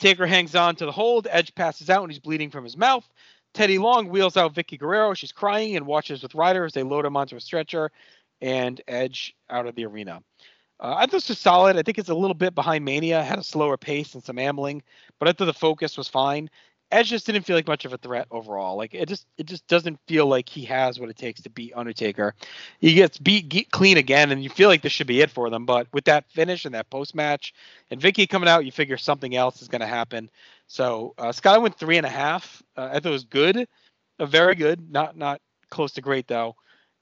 Taker 0.00 0.26
hangs 0.26 0.54
on 0.54 0.74
to 0.76 0.86
the 0.86 0.92
hold. 0.92 1.28
Edge 1.30 1.54
passes 1.54 1.88
out 1.88 2.02
and 2.02 2.10
he's 2.10 2.18
bleeding 2.18 2.50
from 2.50 2.64
his 2.64 2.76
mouth. 2.76 3.08
Teddy 3.52 3.78
Long 3.78 4.08
wheels 4.08 4.36
out 4.36 4.54
Vickie 4.54 4.78
Guerrero. 4.78 5.14
She's 5.14 5.32
crying 5.32 5.76
and 5.76 5.86
watches 5.86 6.22
with 6.22 6.34
Ryder 6.34 6.64
as 6.64 6.72
they 6.72 6.82
load 6.82 7.04
him 7.04 7.16
onto 7.16 7.36
a 7.36 7.40
stretcher 7.40 7.90
and 8.40 8.80
Edge 8.88 9.34
out 9.48 9.66
of 9.66 9.74
the 9.74 9.84
arena. 9.84 10.22
Uh, 10.80 10.94
I 10.96 11.02
thought 11.02 11.10
this 11.10 11.28
was 11.28 11.38
solid. 11.38 11.76
I 11.76 11.82
think 11.82 11.98
it's 11.98 12.08
a 12.08 12.14
little 12.14 12.34
bit 12.34 12.54
behind 12.54 12.84
Mania, 12.84 13.22
had 13.22 13.38
a 13.38 13.44
slower 13.44 13.76
pace 13.76 14.14
and 14.14 14.24
some 14.24 14.38
ambling, 14.38 14.82
but 15.18 15.28
I 15.28 15.32
thought 15.32 15.44
the 15.44 15.52
focus 15.52 15.98
was 15.98 16.08
fine. 16.08 16.48
Edge 16.92 17.08
just 17.08 17.26
didn't 17.26 17.42
feel 17.42 17.56
like 17.56 17.68
much 17.68 17.84
of 17.84 17.92
a 17.92 17.98
threat 17.98 18.26
overall. 18.30 18.76
Like 18.76 18.94
it 18.94 19.08
just 19.08 19.26
it 19.38 19.46
just 19.46 19.66
doesn't 19.68 19.98
feel 20.08 20.26
like 20.26 20.48
he 20.48 20.64
has 20.66 20.98
what 21.00 21.10
it 21.10 21.16
takes 21.16 21.42
to 21.42 21.50
beat 21.50 21.72
Undertaker. 21.76 22.34
He 22.80 22.94
gets 22.94 23.18
beat 23.18 23.48
get 23.48 23.70
clean 23.70 23.96
again, 23.96 24.32
and 24.32 24.42
you 24.42 24.50
feel 24.50 24.68
like 24.68 24.82
this 24.82 24.92
should 24.92 25.06
be 25.06 25.20
it 25.20 25.30
for 25.30 25.50
them. 25.50 25.66
But 25.66 25.86
with 25.92 26.04
that 26.06 26.30
finish 26.30 26.64
and 26.64 26.74
that 26.74 26.90
post 26.90 27.14
match, 27.14 27.54
and 27.90 28.00
Vickie 28.00 28.28
coming 28.28 28.48
out, 28.48 28.64
you 28.64 28.72
figure 28.72 28.96
something 28.96 29.36
else 29.36 29.62
is 29.62 29.68
going 29.68 29.80
to 29.82 29.86
happen. 29.86 30.30
So 30.66 31.14
uh, 31.18 31.32
Scott 31.32 31.56
I 31.56 31.58
went 31.58 31.78
three 31.78 31.96
and 31.96 32.06
a 32.06 32.10
half. 32.10 32.62
Uh, 32.76 32.90
I 32.92 32.94
thought 32.94 33.06
it 33.06 33.10
was 33.10 33.24
good, 33.24 33.68
uh, 34.18 34.26
very 34.26 34.54
good, 34.54 34.90
not 34.90 35.16
not 35.16 35.40
close 35.70 35.92
to 35.92 36.00
great 36.00 36.28
though. 36.28 36.56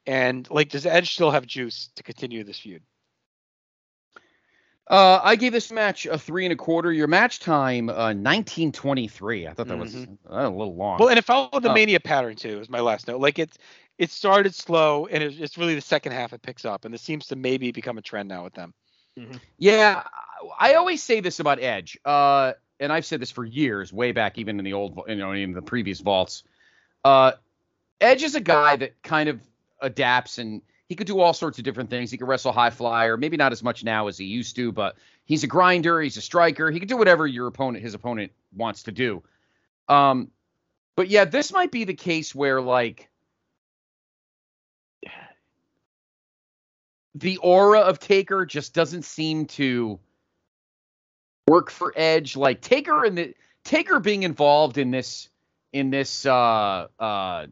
And 0.07 0.49
like, 0.51 0.71
does 0.71 0.87
Edge 0.87 1.13
still 1.15 1.31
have 1.31 1.47
juice 1.47 1.91
to 1.97 2.03
continue 2.03 2.45
this 2.45 2.59
feud? 2.61 2.83
Uh, 4.89 5.21
I 5.23 5.37
gave 5.37 5.53
this 5.53 5.71
match 5.71 6.07
a 6.07 6.17
three 6.19 6.47
and 6.47 6.53
a 6.53 6.57
quarter. 6.57 6.91
Your 6.93 7.09
match 7.09 7.41
time, 7.41 7.91
uh, 7.91 8.15
1923. 8.15 9.47
I 9.47 9.53
thought 9.53 9.69
that 9.69 9.77
was 9.79 9.95
Mhm. 9.95 10.19
uh, 10.31 10.49
a 10.49 10.49
little 10.49 10.75
long. 10.75 10.99
Well, 10.99 11.11
and 11.11 11.19
it 11.19 11.25
followed 11.25 11.63
the 11.63 11.71
Oh. 11.71 11.75
Mania 11.75 12.01
pattern 12.01 12.37
too. 12.37 12.59
Is 12.61 12.71
my 12.71 12.81
last 12.81 13.07
note. 13.07 13.21
Like 13.21 13.39
it's 13.39 13.59
it 13.99 14.11
started 14.11 14.55
slow, 14.55 15.07
and 15.07 15.23
it's 15.23 15.37
it's 15.39 15.59
really 15.59 15.75
the 15.75 15.81
second 15.83 16.13
half 16.13 16.33
it 16.33 16.41
picks 16.41 16.65
up, 16.65 16.85
and 16.85 16.95
this 16.95 17.03
seems 17.03 17.27
to 17.27 17.37
maybe 17.37 17.71
become 17.71 17.99
a 17.99 18.03
trend 18.03 18.29
now 18.29 18.45
with 18.45 18.55
them. 18.55 18.73
Yeah, 19.59 20.05
I 20.59 20.75
always 20.75 21.03
say 21.03 21.19
this 21.21 21.41
about 21.41 21.61
Edge, 21.61 21.99
uh, 22.05 22.53
and 22.79 22.93
I've 22.93 23.05
said 23.05 23.21
this 23.21 23.33
for 23.33 23.45
years, 23.45 23.93
way 23.93 24.13
back, 24.13 24.39
even 24.39 24.59
in 24.61 24.65
the 24.65 24.73
old, 24.73 25.03
you 25.09 25.17
know, 25.17 25.33
in 25.33 25.53
the 25.53 25.61
previous 25.61 26.01
vaults. 26.01 26.45
Uh, 27.05 27.33
Edge 28.01 28.23
is 28.23 28.37
a 28.37 28.41
guy 28.41 28.77
that 28.77 29.03
kind 29.03 29.29
of 29.29 29.41
adapts, 29.81 30.39
and 30.39 30.63
he 30.89 30.97
could 30.97 31.07
do 31.07 31.21
all 31.21 31.35
sorts 31.35 31.59
of 31.59 31.65
different 31.65 31.91
things. 31.91 32.11
He 32.11 32.17
could 32.17 32.29
wrestle 32.29 32.53
high 32.53 32.71
flyer, 32.71 33.17
maybe 33.17 33.37
not 33.37 33.53
as 33.53 33.63
much 33.63 33.85
now 33.85 34.09
as 34.09 34.17
he 34.17 34.25
used 34.25 34.57
to, 34.57 34.73
but 34.73 34.97
he's 35.27 35.45
a 35.45 35.47
grinder, 35.47 36.01
he's 36.01 36.17
a 36.17 36.23
striker, 36.23 36.71
he 36.71 36.81
could 36.81 36.89
do 36.89 36.97
whatever 36.97 37.27
your 37.27 37.47
opponent, 37.47 37.85
his 37.85 37.95
opponent, 37.95 38.33
wants 38.57 38.85
to 38.85 38.93
do. 38.93 39.23
Um, 39.89 40.31
but 40.97 41.09
yeah, 41.09 41.27
this 41.27 41.53
might 41.53 41.71
be 41.71 41.85
the 41.85 41.95
case 41.95 42.35
where 42.35 42.61
like 42.61 43.09
the 47.15 47.37
aura 47.39 47.81
of 47.81 47.99
Taker 47.99 48.47
just 48.47 48.75
doesn't 48.75 49.05
seem 49.05 49.47
to 49.47 49.99
work 51.47 51.71
for 51.71 51.93
Edge. 51.95 52.37
Like 52.37 52.61
Taker 52.61 53.05
and 53.05 53.19
the 53.19 53.35
Taker 53.65 54.01
being 54.01 54.23
involved 54.23 54.79
in 54.79 54.91
this 54.91 55.29
in 55.73 55.91
this 55.91 56.25
uh 56.25 56.87
uh 56.99 57.47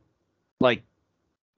like 0.60 0.82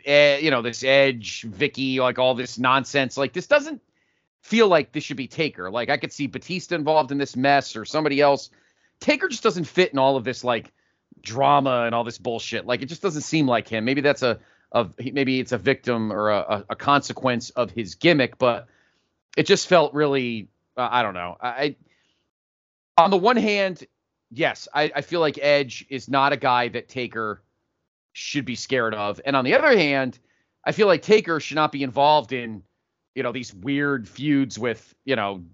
eh, 0.04 0.38
you 0.38 0.50
know 0.50 0.62
this 0.62 0.84
Edge 0.84 1.46
Vickie 1.48 1.98
like 1.98 2.18
all 2.18 2.34
this 2.34 2.58
nonsense 2.58 3.16
like 3.16 3.32
this 3.32 3.46
doesn't 3.46 3.80
feel 4.42 4.68
like 4.68 4.92
this 4.92 5.04
should 5.04 5.16
be 5.16 5.28
Taker. 5.28 5.70
Like 5.70 5.90
I 5.90 5.96
could 5.96 6.12
see 6.12 6.26
Batista 6.26 6.74
involved 6.74 7.12
in 7.12 7.18
this 7.18 7.36
mess 7.36 7.76
or 7.76 7.84
somebody 7.84 8.20
else. 8.20 8.50
Taker 9.00 9.28
just 9.28 9.42
doesn't 9.42 9.64
fit 9.64 9.92
in 9.92 9.98
all 9.98 10.16
of 10.16 10.24
this 10.24 10.42
like 10.42 10.72
drama 11.20 11.82
and 11.84 11.94
all 11.94 12.04
this 12.04 12.18
bullshit. 12.18 12.66
Like 12.66 12.82
it 12.82 12.86
just 12.86 13.02
doesn't 13.02 13.22
seem 13.22 13.46
like 13.46 13.68
him. 13.68 13.84
Maybe 13.84 14.00
that's 14.00 14.22
a 14.22 14.38
of 14.72 14.94
maybe 14.98 15.40
it's 15.40 15.52
a 15.52 15.58
victim 15.58 16.12
or 16.12 16.30
a, 16.30 16.64
a, 16.68 16.76
consequence 16.76 17.48
of 17.50 17.70
his 17.70 17.94
gimmick, 17.94 18.36
but 18.36 18.66
it 19.34 19.46
just 19.46 19.66
felt 19.66 19.94
really 19.94 20.48
uh, 20.76 20.88
I 20.90 21.02
don't 21.02 21.14
know. 21.14 21.36
I 21.40 21.76
on 22.96 23.10
the 23.10 23.16
one 23.16 23.36
hand, 23.36 23.84
yes, 24.30 24.68
I, 24.74 24.92
I 24.94 25.00
feel 25.00 25.20
like 25.20 25.38
Edge 25.40 25.86
is 25.88 26.08
not 26.08 26.32
a 26.32 26.36
guy 26.36 26.68
that 26.68 26.88
Taker 26.88 27.42
should 28.18 28.44
be 28.44 28.56
scared 28.56 28.94
of, 28.94 29.20
and 29.24 29.36
on 29.36 29.44
the 29.44 29.54
other 29.54 29.76
hand, 29.76 30.18
I 30.64 30.72
feel 30.72 30.86
like 30.86 31.02
Taker 31.02 31.40
should 31.40 31.54
not 31.54 31.72
be 31.72 31.82
involved 31.82 32.32
in 32.32 32.62
you 33.14 33.22
know 33.22 33.32
these 33.32 33.54
weird 33.54 34.08
feuds 34.08 34.58
with 34.58 34.94
you 35.04 35.16
know 35.16 35.44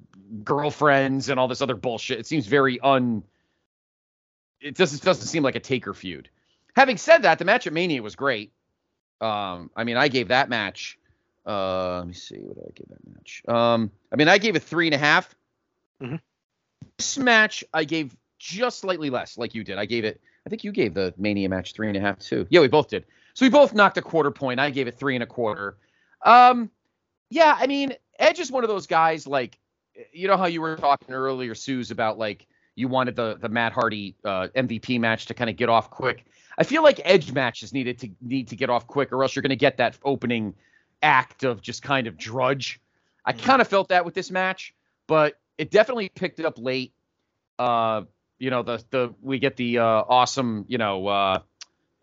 girlfriends 0.43 1.28
and 1.28 1.39
all 1.39 1.47
this 1.49 1.61
other 1.62 1.77
bullshit. 1.77 2.19
It 2.19 2.27
seems 2.27 2.47
very 2.47 2.81
un. 2.81 3.23
It 4.61 4.77
doesn't 4.77 5.03
doesn't 5.03 5.27
seem 5.27 5.43
like 5.43 5.57
a 5.57 5.61
Taker 5.61 5.95
feud. 5.95 6.31
Having 6.74 6.97
said 6.97 7.23
that, 7.23 7.39
the 7.39 7.45
match 7.45 7.66
at 7.66 7.73
Mania 7.73 8.03
was 8.03 8.16
great. 8.16 8.53
Um, 9.20 9.70
I 9.77 9.85
mean, 9.85 9.97
I 9.97 10.09
gave 10.09 10.28
that 10.28 10.49
match. 10.49 10.99
Uh, 11.47 11.99
let 11.99 12.07
me 12.07 12.15
see 12.15 12.36
what 12.39 12.57
did 12.57 12.65
I 12.65 12.73
give 12.74 12.89
that 12.89 13.15
match. 13.15 13.43
Um, 13.47 13.91
I 14.11 14.16
mean, 14.16 14.28
I 14.28 14.39
gave 14.39 14.57
it 14.57 14.62
three 14.62 14.86
and 14.86 14.95
a 14.95 14.99
half. 14.99 15.35
Mhm. 16.01 16.20
This 16.97 17.19
match 17.19 17.62
I 17.73 17.85
gave 17.85 18.16
just 18.39 18.81
slightly 18.81 19.11
less, 19.11 19.39
like 19.39 19.55
you 19.55 19.62
did. 19.65 19.78
I 19.78 19.85
gave 19.85 20.05
it. 20.05 20.20
I 20.47 20.51
think 20.51 20.65
you 20.65 20.73
gave 20.73 20.95
the 20.95 21.15
Mania 21.16 21.49
match 21.49 21.73
three 21.73 21.89
and 21.89 21.97
a 21.97 22.01
half 22.01 22.19
too. 22.19 22.47
Yeah, 22.51 22.61
we 22.61 22.69
both 22.69 22.89
did. 22.89 23.07
So 23.35 23.45
we 23.45 23.51
both 23.51 23.75
knocked 23.75 23.99
a 23.99 24.03
quarter 24.03 24.31
point. 24.31 24.61
I 24.61 24.71
gave 24.71 24.87
it 24.87 24.99
three 24.99 25.15
and 25.16 25.23
a 25.23 25.27
quarter. 25.27 25.77
Um, 26.25 26.71
yeah, 27.31 27.57
I 27.59 27.66
mean, 27.66 27.95
Edge 28.19 28.39
is 28.39 28.51
one 28.51 28.62
of 28.65 28.69
those 28.69 28.87
guys 28.87 29.27
like, 29.27 29.59
you 30.12 30.29
know 30.29 30.37
how 30.37 30.47
you 30.47 30.61
were 30.61 30.77
talking 30.77 31.15
earlier, 31.15 31.55
Suze, 31.55 31.91
about 31.91 32.19
like 32.19 32.47
you 32.75 32.89
wanted 32.89 33.16
the 33.16 33.37
the 33.41 33.49
Matt 33.49 33.73
Hardy 33.73 34.16
uh, 34.25 34.49
MVP 34.57 34.99
match 35.01 35.27
to 35.27 35.35
kind 35.35 35.49
of 35.49 35.57
get 35.57 35.69
off 35.69 35.91
quick. 35.91 36.27
I 36.59 36.65
feel 36.65 36.83
like 36.83 37.01
Edge 37.05 37.33
matches 37.33 37.73
needed 37.73 37.99
to 38.01 38.11
need 38.21 38.49
to 38.49 38.57
get 38.57 38.71
off 38.71 38.87
quick, 38.87 39.12
or 39.12 39.23
else 39.23 39.35
you're 39.35 39.43
going 39.43 39.51
to 39.51 39.57
get 39.57 39.77
that 39.79 39.99
opening 40.05 40.55
act 41.03 41.45
of 41.45 41.61
just 41.61 41.83
kind 41.83 42.07
of 42.07 42.16
drudge. 42.16 42.81
I 43.25 43.33
kind 43.33 43.61
of 43.61 43.69
felt 43.69 43.89
that 43.89 44.05
with 44.05 44.15
this 44.15 44.31
match, 44.31 44.75
but 45.07 45.39
it 45.59 45.71
definitely 45.71 46.09
picked 46.09 46.41
it 46.41 46.47
up 46.47 46.59
late. 46.59 46.93
Uh, 47.59 48.03
you 48.45 48.51
know, 48.51 48.62
the 48.62 48.85
the 48.91 49.15
we 49.23 49.39
get 49.39 49.57
the 49.57 49.79
uh, 49.79 50.05
awesome, 50.07 50.66
you 50.69 50.77
know, 50.77 51.07
uh, 51.07 51.39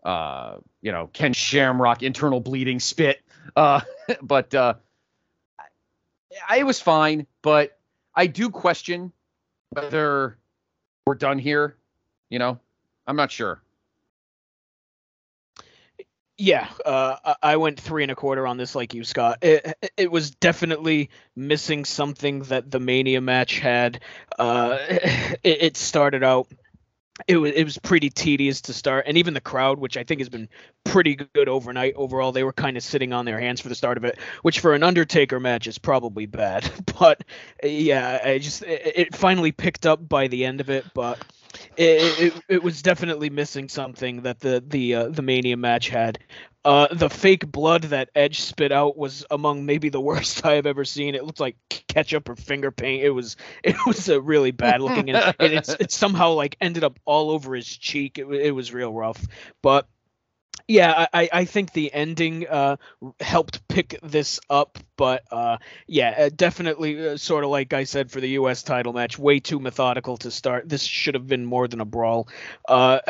uh, 0.02 0.56
you 0.80 0.90
know, 0.90 1.08
Ken 1.12 1.32
Shamrock 1.32 2.02
internal 2.02 2.40
bleeding 2.40 2.80
spit. 2.80 3.22
Uh, 3.54 3.80
but 4.22 4.52
uh, 4.52 4.74
I, 6.48 6.64
was 6.64 6.80
fine, 6.80 7.28
but 7.42 7.78
I 8.12 8.26
do 8.26 8.50
question 8.50 9.12
whether 9.70 10.36
we're 11.06 11.14
done 11.14 11.38
here. 11.38 11.76
You 12.28 12.40
know, 12.40 12.58
I'm 13.06 13.14
not 13.14 13.30
sure. 13.30 13.62
Yeah, 16.42 16.66
uh, 16.84 17.34
I- 17.40 17.56
went 17.56 17.78
three 17.78 18.02
and 18.02 18.10
a 18.10 18.16
quarter 18.16 18.48
on 18.48 18.56
this, 18.56 18.74
like 18.74 18.94
you, 18.94 19.04
Scott. 19.04 19.38
It, 19.42 19.78
it 19.96 20.10
was 20.10 20.32
definitely 20.32 21.10
missing 21.36 21.84
something 21.84 22.40
that 22.44 22.68
the 22.68 22.80
Mania 22.80 23.20
match 23.20 23.60
had. 23.60 24.00
Uh, 24.36 24.76
it, 24.90 25.38
it 25.44 25.76
started 25.76 26.24
out. 26.24 26.48
It 27.28 27.36
was 27.36 27.52
it 27.52 27.62
was 27.62 27.78
pretty 27.78 28.10
tedious 28.10 28.62
to 28.62 28.72
start, 28.72 29.04
and 29.06 29.18
even 29.18 29.34
the 29.34 29.40
crowd, 29.40 29.78
which 29.78 29.96
I 29.96 30.02
think 30.02 30.20
has 30.20 30.28
been 30.28 30.48
pretty 30.82 31.14
good 31.14 31.48
overnight 31.48 31.94
overall, 31.94 32.32
they 32.32 32.42
were 32.42 32.52
kind 32.52 32.76
of 32.76 32.82
sitting 32.82 33.12
on 33.12 33.24
their 33.24 33.38
hands 33.38 33.60
for 33.60 33.68
the 33.68 33.76
start 33.76 33.96
of 33.96 34.04
it, 34.04 34.18
which 34.40 34.58
for 34.58 34.74
an 34.74 34.82
Undertaker 34.82 35.38
match 35.38 35.68
is 35.68 35.78
probably 35.78 36.26
bad. 36.26 36.68
But 36.98 37.22
yeah, 37.62 38.20
I 38.24 38.38
just 38.38 38.62
it, 38.62 38.92
it 38.96 39.14
finally 39.14 39.52
picked 39.52 39.86
up 39.86 40.08
by 40.08 40.26
the 40.26 40.44
end 40.44 40.60
of 40.60 40.70
it, 40.70 40.86
but 40.92 41.24
it, 41.76 42.34
it, 42.34 42.42
it 42.48 42.62
was 42.62 42.82
definitely 42.82 43.30
missing 43.30 43.68
something 43.68 44.22
that 44.22 44.40
the 44.40 44.62
the 44.66 44.94
uh, 44.94 45.08
the 45.08 45.22
Mania 45.22 45.56
match 45.56 45.88
had. 45.88 46.18
Uh, 46.64 46.86
the 46.92 47.10
fake 47.10 47.50
blood 47.50 47.82
that 47.84 48.08
Edge 48.14 48.40
spit 48.40 48.70
out 48.70 48.96
was 48.96 49.26
among 49.30 49.66
maybe 49.66 49.88
the 49.88 50.00
worst 50.12 50.44
I 50.46 50.52
have 50.54 50.66
ever 50.66 50.84
seen. 50.84 51.14
It 51.14 51.24
looked 51.24 51.40
like 51.40 51.56
ketchup 51.88 52.28
or 52.28 52.36
finger 52.36 52.70
paint. 52.70 53.02
It 53.02 53.10
was 53.10 53.36
it 53.64 53.76
was 53.86 54.08
a 54.08 54.20
really 54.20 54.50
bad 54.50 54.80
looking, 54.80 55.10
and, 55.10 55.34
and 55.38 55.52
it's 55.52 55.68
it 55.80 55.90
somehow 55.90 56.32
like 56.32 56.56
ended 56.60 56.84
up 56.84 56.98
all 57.04 57.30
over 57.30 57.54
his 57.54 57.66
cheek. 57.66 58.18
It, 58.18 58.26
it 58.26 58.52
was 58.52 58.72
real 58.72 58.92
rough, 58.92 59.24
but 59.62 59.86
yeah, 60.68 61.06
I, 61.12 61.28
I- 61.32 61.44
think 61.44 61.72
the 61.72 61.92
ending 61.92 62.46
uh, 62.48 62.76
helped 63.20 63.66
pick 63.68 63.98
this 64.02 64.40
up, 64.48 64.78
but 64.96 65.22
uh, 65.30 65.58
yeah, 65.86 66.14
uh, 66.18 66.30
definitely 66.34 67.08
uh, 67.08 67.16
sort 67.16 67.44
of 67.44 67.50
like 67.50 67.72
I 67.72 67.84
said 67.84 68.10
for 68.10 68.20
the 68.20 68.30
U.S. 68.30 68.62
title 68.62 68.92
match, 68.92 69.18
way 69.18 69.40
too 69.40 69.60
methodical 69.60 70.16
to 70.18 70.30
start. 70.30 70.68
This 70.68 70.82
should 70.84 71.14
have 71.14 71.26
been 71.26 71.44
more 71.44 71.68
than 71.68 71.80
a 71.80 71.84
brawl. 71.84 72.28
Uh, 72.68 73.00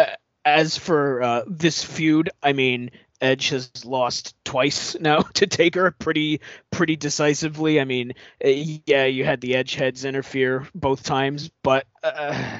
as 0.44 0.76
for 0.76 1.22
uh, 1.22 1.42
this 1.46 1.84
feud, 1.84 2.30
I 2.42 2.52
mean, 2.52 2.90
Edge 3.20 3.50
has 3.50 3.70
lost 3.84 4.34
twice 4.44 4.96
now 5.00 5.20
to 5.20 5.46
Taker 5.46 5.90
pretty 5.92 6.40
pretty 6.70 6.96
decisively. 6.96 7.80
I 7.80 7.84
mean, 7.84 8.14
yeah, 8.42 9.04
you 9.04 9.24
had 9.24 9.40
the 9.40 9.54
Edge 9.54 9.74
heads 9.74 10.04
interfere 10.04 10.66
both 10.74 11.04
times, 11.04 11.50
but 11.62 11.86
uh, 12.02 12.58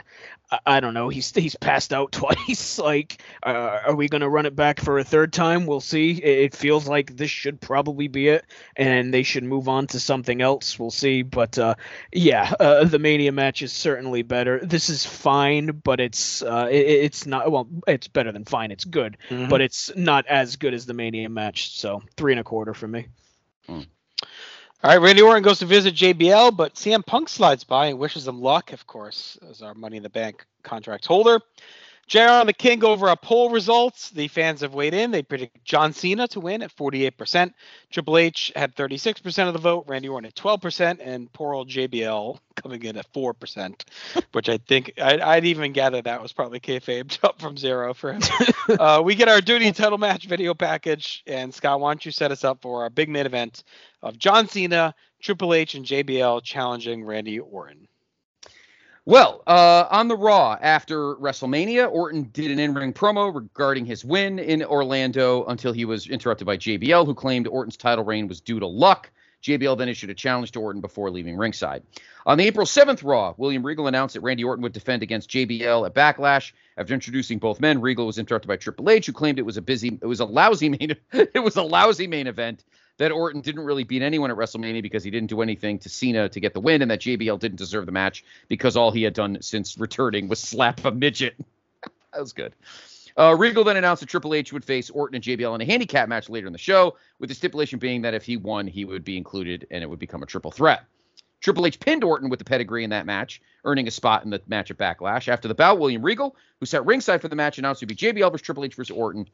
I, 0.66 0.80
don't 0.80 0.94
know. 0.94 1.08
He's 1.08 1.30
he's 1.34 1.56
passed 1.56 1.92
out 1.92 2.12
twice. 2.12 2.78
like, 2.78 3.22
uh, 3.42 3.80
are 3.86 3.94
we 3.94 4.08
gonna 4.08 4.28
run 4.28 4.46
it 4.46 4.54
back 4.56 4.80
for 4.80 4.98
a 4.98 5.04
third 5.04 5.32
time? 5.32 5.66
We'll 5.66 5.80
see. 5.80 6.12
It, 6.12 6.38
it 6.44 6.54
feels 6.56 6.86
like 6.88 7.16
this 7.16 7.30
should 7.30 7.60
probably 7.60 8.08
be 8.08 8.28
it, 8.28 8.44
and 8.76 9.12
they 9.12 9.22
should 9.22 9.44
move 9.44 9.68
on 9.68 9.86
to 9.88 10.00
something 10.00 10.40
else. 10.42 10.78
We'll 10.78 10.90
see. 10.90 11.22
But 11.22 11.58
uh, 11.58 11.74
yeah, 12.12 12.52
uh, 12.60 12.84
the 12.84 12.98
Mania 12.98 13.32
match 13.32 13.62
is 13.62 13.72
certainly 13.72 14.22
better. 14.22 14.60
This 14.62 14.90
is 14.90 15.04
fine, 15.06 15.80
but 15.84 16.00
it's 16.00 16.42
uh, 16.42 16.68
it, 16.70 16.86
it's 16.86 17.26
not. 17.26 17.50
Well, 17.50 17.68
it's 17.86 18.08
better 18.08 18.32
than 18.32 18.44
fine. 18.44 18.70
It's 18.70 18.84
good, 18.84 19.16
Mhm. 19.30 19.48
but 19.48 19.60
it's 19.60 19.90
not 19.96 20.26
as 20.26 20.56
good 20.56 20.74
as 20.74 20.86
the 20.86 20.94
Mania 20.94 21.28
match. 21.28 21.78
So 21.78 22.02
three 22.16 22.32
and 22.32 22.40
a 22.40 22.44
quarter 22.44 22.74
for 22.74 22.88
me. 22.88 23.06
All 24.84 24.90
right, 24.90 25.00
Randy 25.00 25.22
Orton 25.22 25.44
goes 25.44 25.60
to 25.60 25.64
visit 25.64 25.94
JBL, 25.94 26.56
but 26.56 26.74
CM 26.74 27.06
Punk 27.06 27.28
slides 27.28 27.62
by 27.62 27.86
and 27.86 28.00
wishes 28.00 28.26
him 28.26 28.40
luck, 28.40 28.72
of 28.72 28.84
course, 28.84 29.38
as 29.48 29.62
our 29.62 29.74
Money 29.74 29.98
in 29.98 30.02
the 30.02 30.10
Bank 30.10 30.44
contract 30.64 31.06
holder. 31.06 31.38
JR 32.12 32.18
and 32.18 32.48
the 32.51 32.52
King 32.52 32.84
over 32.84 33.09
our 33.09 33.16
poll 33.16 33.48
results. 33.48 34.10
The 34.10 34.28
fans 34.28 34.60
have 34.60 34.74
weighed 34.74 34.93
in. 34.93 35.12
They 35.12 35.22
predict 35.22 35.64
John 35.64 35.94
Cena 35.94 36.28
to 36.28 36.40
win 36.40 36.60
at 36.60 36.76
48%. 36.76 37.55
Triple 37.90 38.18
H 38.18 38.52
had 38.55 38.76
36% 38.76 39.47
of 39.48 39.55
the 39.55 39.59
vote. 39.59 39.86
Randy 39.89 40.10
Orton 40.10 40.26
at 40.26 40.34
12%, 40.34 40.98
and 41.01 41.32
poor 41.32 41.55
old 41.55 41.70
JBL 41.70 42.39
coming 42.56 42.82
in 42.82 42.98
at 42.98 43.10
4%, 43.14 43.82
which 44.32 44.51
I 44.51 44.59
think 44.59 44.93
I'd, 45.01 45.20
I'd 45.20 45.47
even 45.47 45.72
gather 45.72 46.02
that 46.02 46.20
was 46.20 46.34
probably 46.34 46.60
kayfabe 46.60 47.18
up 47.24 47.40
from 47.40 47.56
zero 47.56 47.94
for 47.94 48.12
him. 48.12 48.20
uh, 48.78 49.01
we 49.02 49.14
get 49.14 49.30
our 49.30 49.40
duty 49.40 49.72
title 49.72 49.97
match 49.97 50.26
video 50.26 50.52
package, 50.52 51.22
and 51.26 51.55
Scott, 51.55 51.80
why 51.80 51.93
don't 51.93 52.05
you 52.05 52.12
set 52.12 52.30
us 52.30 52.44
up 52.44 52.60
for 52.60 52.82
our 52.82 52.90
big 52.90 53.09
main 53.09 53.24
event 53.24 53.64
of 54.02 54.18
John 54.18 54.48
Cena, 54.48 54.94
Triple 55.22 55.55
H, 55.55 55.76
and 55.76 55.86
JBL 55.86 56.43
challenging 56.43 57.06
Randy 57.06 57.40
Orton? 57.40 57.89
Well, 59.04 59.42
uh, 59.48 59.86
on 59.90 60.06
the 60.06 60.16
Raw 60.16 60.56
after 60.60 61.16
WrestleMania, 61.16 61.90
Orton 61.90 62.30
did 62.32 62.52
an 62.52 62.60
in-ring 62.60 62.92
promo 62.92 63.34
regarding 63.34 63.84
his 63.84 64.04
win 64.04 64.38
in 64.38 64.62
Orlando 64.62 65.44
until 65.46 65.72
he 65.72 65.84
was 65.84 66.06
interrupted 66.06 66.46
by 66.46 66.56
JBL, 66.56 67.04
who 67.04 67.12
claimed 67.12 67.48
Orton's 67.48 67.76
title 67.76 68.04
reign 68.04 68.28
was 68.28 68.40
due 68.40 68.60
to 68.60 68.66
luck. 68.66 69.10
JBL 69.42 69.76
then 69.76 69.88
issued 69.88 70.10
a 70.10 70.14
challenge 70.14 70.52
to 70.52 70.60
Orton 70.60 70.80
before 70.80 71.10
leaving 71.10 71.36
ringside. 71.36 71.82
On 72.26 72.38
the 72.38 72.44
April 72.44 72.64
7th 72.64 73.02
Raw, 73.02 73.34
William 73.38 73.66
Regal 73.66 73.88
announced 73.88 74.14
that 74.14 74.20
Randy 74.20 74.44
Orton 74.44 74.62
would 74.62 74.72
defend 74.72 75.02
against 75.02 75.30
JBL 75.30 75.84
at 75.84 75.94
Backlash. 75.94 76.52
After 76.76 76.94
introducing 76.94 77.38
both 77.38 77.58
men, 77.58 77.80
Regal 77.80 78.06
was 78.06 78.18
interrupted 78.18 78.46
by 78.46 78.56
Triple 78.56 78.88
H, 78.88 79.06
who 79.06 79.12
claimed 79.12 79.40
it 79.40 79.46
was 79.46 79.56
a 79.56 79.62
busy, 79.62 79.98
it 80.00 80.06
was 80.06 80.20
a 80.20 80.24
lousy 80.24 80.68
main, 80.68 80.94
it 81.12 81.42
was 81.42 81.56
a 81.56 81.62
lousy 81.62 82.06
main 82.06 82.28
event. 82.28 82.64
That 82.98 83.10
Orton 83.10 83.40
didn't 83.40 83.64
really 83.64 83.85
beat 83.85 84.02
anyone 84.02 84.31
at 84.31 84.36
WrestleMania 84.36 84.82
because 84.82 85.02
he 85.02 85.10
didn't 85.10 85.31
do 85.31 85.40
anything 85.40 85.78
to 85.81 85.89
Cena 85.89 86.28
to 86.28 86.40
get 86.40 86.55
the 86.55 86.60
win, 86.60 86.82
and 86.82 86.90
that 86.90 87.01
JBL 87.01 87.39
didn't 87.39 87.56
deserve 87.56 87.86
the 87.86 87.93
match 87.93 88.24
because 88.48 88.77
all 88.77 88.90
he 88.90 89.02
had 89.02 89.14
done 89.14 89.39
since 89.40 89.78
returning 89.78 90.28
was 90.28 90.39
slap 90.40 90.85
a 90.85 90.90
midget. 90.90 91.35
that 92.12 92.20
was 92.20 92.32
good. 92.32 92.55
Uh, 93.16 93.35
Regal 93.36 93.64
then 93.64 93.77
announced 93.77 94.01
that 94.01 94.09
Triple 94.09 94.35
H 94.35 94.52
would 94.52 94.64
face 94.64 94.89
Orton 94.89 95.16
and 95.16 95.24
JBL 95.24 95.55
in 95.55 95.60
a 95.60 95.64
handicap 95.64 96.09
match 96.09 96.28
later 96.28 96.47
in 96.47 96.52
the 96.52 96.59
show, 96.59 96.97
with 97.19 97.28
the 97.28 97.35
stipulation 97.35 97.78
being 97.78 98.02
that 98.02 98.14
if 98.14 98.24
he 98.24 98.36
won, 98.36 98.66
he 98.66 98.85
would 98.85 99.05
be 99.05 99.16
included 99.16 99.66
and 99.70 99.82
it 99.82 99.90
would 99.90 99.98
become 99.98 100.23
a 100.23 100.27
triple 100.27 100.51
threat. 100.51 100.85
Triple 101.40 101.66
H 101.66 101.81
pinned 101.81 102.05
Orton 102.05 102.31
with 102.31 102.39
the 102.39 102.44
pedigree 102.44 102.85
in 102.85 102.90
that 102.90 103.05
match, 103.05 103.43
earning 103.64 103.89
a 103.89 103.90
spot 103.90 104.24
in 104.24 104.31
the 104.31 104.40
match 104.47 104.70
at 104.70 104.78
Backlash. 104.78 105.28
After 105.28 105.48
the 105.48 105.55
bout, 105.55 105.78
William 105.78 106.02
Regal, 106.02 106.36
who 106.60 106.66
sat 106.66 106.86
ringside 106.86 107.20
for 107.20 107.28
the 107.28 107.36
match, 107.36 107.59
announced 107.59 107.82
it 107.82 107.89
would 107.89 107.97
be 107.97 108.06
JBL 108.06 108.31
versus 108.31 108.44
Triple 108.44 108.64
H 108.64 108.77
versus 108.77 108.97
Orton 108.97 109.28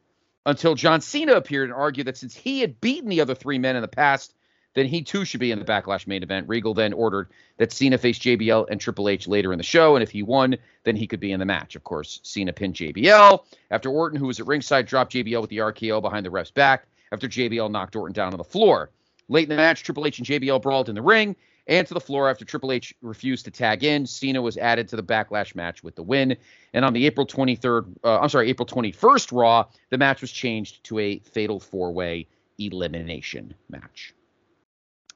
until 0.48 0.74
John 0.74 1.02
Cena 1.02 1.34
appeared 1.34 1.68
and 1.68 1.78
argued 1.78 2.06
that 2.06 2.16
since 2.16 2.34
he 2.34 2.60
had 2.60 2.80
beaten 2.80 3.10
the 3.10 3.20
other 3.20 3.34
three 3.34 3.58
men 3.58 3.76
in 3.76 3.82
the 3.82 3.88
past, 3.88 4.32
then 4.74 4.86
he 4.86 5.02
too 5.02 5.26
should 5.26 5.40
be 5.40 5.50
in 5.50 5.58
the 5.58 5.64
Backlash 5.64 6.06
main 6.06 6.22
event. 6.22 6.48
Regal 6.48 6.72
then 6.72 6.94
ordered 6.94 7.28
that 7.58 7.70
Cena 7.70 7.98
face 7.98 8.18
JBL 8.18 8.66
and 8.70 8.80
Triple 8.80 9.10
H 9.10 9.28
later 9.28 9.52
in 9.52 9.58
the 9.58 9.64
show, 9.64 9.94
and 9.94 10.02
if 10.02 10.10
he 10.10 10.22
won, 10.22 10.56
then 10.84 10.96
he 10.96 11.06
could 11.06 11.20
be 11.20 11.32
in 11.32 11.38
the 11.38 11.44
match. 11.44 11.76
Of 11.76 11.84
course, 11.84 12.20
Cena 12.22 12.54
pinned 12.54 12.74
JBL 12.74 13.44
after 13.70 13.90
Orton, 13.90 14.18
who 14.18 14.26
was 14.26 14.40
at 14.40 14.46
ringside, 14.46 14.86
dropped 14.86 15.12
JBL 15.12 15.42
with 15.42 15.50
the 15.50 15.58
RKO 15.58 16.00
behind 16.00 16.24
the 16.24 16.30
ref's 16.30 16.50
back 16.50 16.86
after 17.12 17.28
JBL 17.28 17.70
knocked 17.70 17.94
Orton 17.94 18.14
down 18.14 18.32
on 18.32 18.38
the 18.38 18.44
floor. 18.44 18.88
Late 19.28 19.44
in 19.44 19.50
the 19.50 19.56
match, 19.56 19.82
Triple 19.82 20.06
H 20.06 20.18
and 20.18 20.26
JBL 20.26 20.62
brawled 20.62 20.88
in 20.88 20.94
the 20.94 21.02
ring 21.02 21.36
and 21.68 21.86
to 21.86 21.94
the 21.94 22.00
floor 22.00 22.28
after 22.28 22.44
Triple 22.44 22.72
H 22.72 22.94
refused 23.02 23.44
to 23.44 23.50
tag 23.50 23.84
in. 23.84 24.06
Cena 24.06 24.40
was 24.40 24.56
added 24.56 24.88
to 24.88 24.96
the 24.96 25.02
Backlash 25.02 25.54
match 25.54 25.84
with 25.84 25.94
the 25.94 26.02
win. 26.02 26.36
And 26.72 26.84
on 26.84 26.94
the 26.94 27.06
April 27.06 27.26
23rd, 27.26 27.94
uh, 28.02 28.18
I'm 28.20 28.28
sorry, 28.30 28.48
April 28.48 28.66
21st 28.66 29.38
Raw, 29.38 29.66
the 29.90 29.98
match 29.98 30.20
was 30.20 30.32
changed 30.32 30.82
to 30.84 30.98
a 30.98 31.18
fatal 31.20 31.60
four 31.60 31.92
way 31.92 32.26
elimination 32.58 33.54
match. 33.68 34.14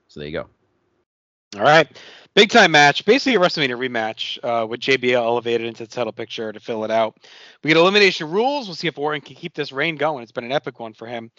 So 0.09 0.21
there 0.21 0.29
you 0.29 0.33
go. 0.33 0.47
All 1.57 1.63
right. 1.63 1.87
Big 2.35 2.51
time 2.51 2.71
match. 2.71 3.05
Basically 3.05 3.35
a 3.35 3.39
WrestleMania 3.39 3.77
rematch 3.77 4.39
uh, 4.43 4.67
with 4.67 4.81
JBL 4.81 5.15
elevated 5.15 5.67
into 5.67 5.85
the 5.85 5.91
title 5.91 6.13
picture 6.13 6.51
to 6.51 6.61
fill 6.61 6.85
it 6.85 6.91
out. 6.91 7.17
We 7.63 7.69
get 7.69 7.77
elimination 7.77 8.31
rules. 8.31 8.69
We'll 8.69 8.75
see 8.75 8.89
if 8.89 8.99
Orton 8.99 9.21
can 9.21 9.37
keep 9.37 9.55
this 9.55 9.71
reign 9.71 9.97
going. 9.97 10.23
It's 10.23 10.33
been 10.33 10.45
an 10.45 10.53
epic 10.53 10.81
one 10.81 10.95
for 10.95 11.07
him. 11.07 11.31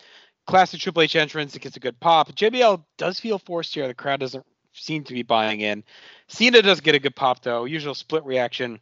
classic 0.46 0.82
Triple 0.82 1.02
H 1.02 1.16
entrance. 1.16 1.56
It 1.56 1.62
gets 1.62 1.78
a 1.78 1.80
good 1.80 2.00
pop. 2.00 2.32
JBL 2.36 2.84
does 2.98 3.20
feel 3.20 3.40
forced 3.40 3.74
here. 3.74 3.88
The 3.88 3.96
crowd 3.96 4.20
doesn't 4.20 4.46
seem 4.74 5.04
to 5.06 5.14
be 5.14 5.24
buying 5.24 5.62
in. 5.62 5.84
Cena 6.28 6.62
does 6.62 6.82
get 6.82 6.96
a 6.96 7.00
good 7.00 7.16
pop 7.16 7.42
though. 7.42 7.66
Usual 7.66 7.94
split 7.94 8.26
reaction. 8.26 8.80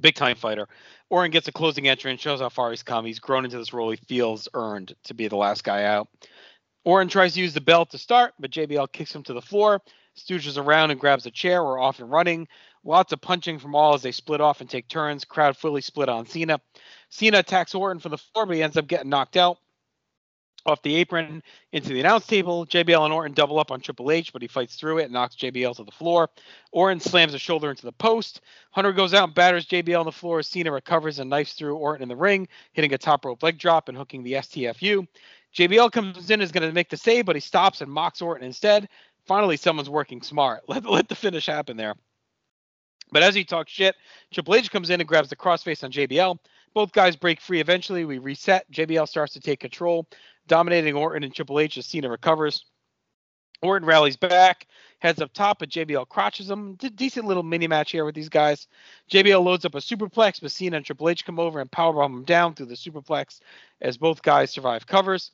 Big 0.00 0.14
time 0.14 0.36
fighter. 0.36 0.68
Orton 1.10 1.30
gets 1.30 1.48
a 1.48 1.52
closing 1.52 1.88
entrance, 1.88 2.12
and 2.12 2.20
shows 2.20 2.40
how 2.40 2.48
far 2.48 2.70
he's 2.70 2.82
come. 2.82 3.04
He's 3.04 3.18
grown 3.18 3.44
into 3.44 3.58
this 3.58 3.74
role 3.74 3.90
he 3.90 3.96
feels 3.96 4.48
earned 4.54 4.94
to 5.04 5.14
be 5.14 5.28
the 5.28 5.36
last 5.36 5.64
guy 5.64 5.84
out. 5.84 6.08
Orton 6.84 7.08
tries 7.08 7.34
to 7.34 7.40
use 7.40 7.52
the 7.52 7.60
belt 7.60 7.90
to 7.90 7.98
start, 7.98 8.32
but 8.38 8.50
JBL 8.50 8.90
kicks 8.92 9.14
him 9.14 9.22
to 9.24 9.34
the 9.34 9.42
floor, 9.42 9.82
stooges 10.16 10.56
around 10.56 10.90
and 10.90 10.98
grabs 10.98 11.26
a 11.26 11.30
chair. 11.30 11.62
We're 11.62 11.78
off 11.78 12.00
and 12.00 12.10
running. 12.10 12.48
Lots 12.84 13.12
of 13.12 13.20
punching 13.20 13.58
from 13.58 13.74
all 13.74 13.94
as 13.94 14.02
they 14.02 14.10
split 14.10 14.40
off 14.40 14.60
and 14.60 14.68
take 14.68 14.88
turns. 14.88 15.24
Crowd 15.24 15.56
fully 15.56 15.82
split 15.82 16.08
on 16.08 16.26
Cena. 16.26 16.60
Cena 17.10 17.38
attacks 17.38 17.74
Orton 17.74 18.00
for 18.00 18.08
the 18.08 18.18
floor, 18.18 18.46
but 18.46 18.56
he 18.56 18.62
ends 18.62 18.76
up 18.76 18.88
getting 18.88 19.10
knocked 19.10 19.36
out 19.36 19.58
off 20.66 20.82
the 20.82 20.94
apron 20.96 21.42
into 21.72 21.88
the 21.88 22.00
announce 22.00 22.26
table. 22.26 22.66
JBL 22.66 23.04
and 23.04 23.12
Orton 23.12 23.32
double 23.32 23.58
up 23.58 23.70
on 23.70 23.80
Triple 23.80 24.10
H, 24.10 24.32
but 24.32 24.42
he 24.42 24.48
fights 24.48 24.76
through 24.76 24.98
it 24.98 25.04
and 25.04 25.12
knocks 25.12 25.36
JBL 25.36 25.76
to 25.76 25.84
the 25.84 25.90
floor. 25.90 26.30
Orton 26.70 27.00
slams 27.00 27.34
a 27.34 27.38
shoulder 27.38 27.70
into 27.70 27.84
the 27.84 27.92
post. 27.92 28.40
Hunter 28.70 28.92
goes 28.92 29.14
out 29.14 29.24
and 29.24 29.34
batters 29.34 29.66
JBL 29.66 29.98
on 29.98 30.06
the 30.06 30.12
floor. 30.12 30.42
Cena 30.42 30.70
recovers 30.70 31.18
and 31.18 31.30
knifes 31.30 31.54
through 31.54 31.76
Orton 31.76 32.02
in 32.02 32.08
the 32.08 32.16
ring, 32.16 32.48
hitting 32.72 32.92
a 32.94 32.98
top 32.98 33.24
rope 33.24 33.42
leg 33.42 33.58
drop 33.58 33.88
and 33.88 33.98
hooking 33.98 34.22
the 34.22 34.34
STFU. 34.34 35.06
JBL 35.54 35.92
comes 35.92 36.30
in 36.30 36.40
is 36.40 36.52
going 36.52 36.66
to 36.66 36.72
make 36.72 36.88
the 36.88 36.96
save, 36.96 37.26
but 37.26 37.36
he 37.36 37.40
stops 37.40 37.80
and 37.80 37.90
mocks 37.90 38.22
Orton 38.22 38.46
instead. 38.46 38.88
Finally, 39.26 39.56
someone's 39.56 39.90
working 39.90 40.22
smart. 40.22 40.62
Let, 40.68 40.84
let 40.84 41.08
the 41.08 41.14
finish 41.14 41.46
happen 41.46 41.76
there. 41.76 41.94
But 43.12 43.22
as 43.22 43.34
he 43.34 43.44
talks 43.44 43.70
shit, 43.70 43.94
Triple 44.32 44.54
H 44.54 44.70
comes 44.70 44.88
in 44.88 45.00
and 45.00 45.08
grabs 45.08 45.28
the 45.28 45.36
crossface 45.36 45.84
on 45.84 45.92
JBL. 45.92 46.38
Both 46.74 46.92
guys 46.92 47.16
break 47.16 47.40
free 47.40 47.60
eventually. 47.60 48.04
We 48.04 48.18
reset. 48.18 48.70
JBL 48.70 49.08
starts 49.08 49.34
to 49.34 49.40
take 49.40 49.60
control, 49.60 50.06
dominating 50.46 50.94
Orton 50.94 51.24
and 51.24 51.34
Triple 51.34 51.60
H 51.60 51.78
as 51.78 51.86
Cena 51.86 52.08
recovers. 52.08 52.64
Orton 53.62 53.86
rallies 53.86 54.16
back, 54.16 54.66
heads 54.98 55.20
up 55.22 55.32
top, 55.32 55.60
but 55.60 55.68
JBL 55.68 56.08
crotches 56.08 56.50
him. 56.50 56.74
D- 56.74 56.88
decent 56.88 57.26
little 57.26 57.44
mini 57.44 57.68
match 57.68 57.92
here 57.92 58.04
with 58.04 58.14
these 58.14 58.28
guys. 58.28 58.66
JBL 59.10 59.44
loads 59.44 59.64
up 59.64 59.76
a 59.76 59.78
superplex, 59.78 60.40
but 60.40 60.50
Cena 60.50 60.78
and 60.78 60.86
Triple 60.86 61.08
H 61.08 61.24
come 61.24 61.38
over 61.38 61.60
and 61.60 61.70
powerbomb 61.70 62.06
him 62.06 62.24
down 62.24 62.54
through 62.54 62.66
the 62.66 62.74
superplex 62.74 63.38
as 63.80 63.96
both 63.96 64.22
guys 64.22 64.50
survive 64.50 64.86
covers. 64.86 65.30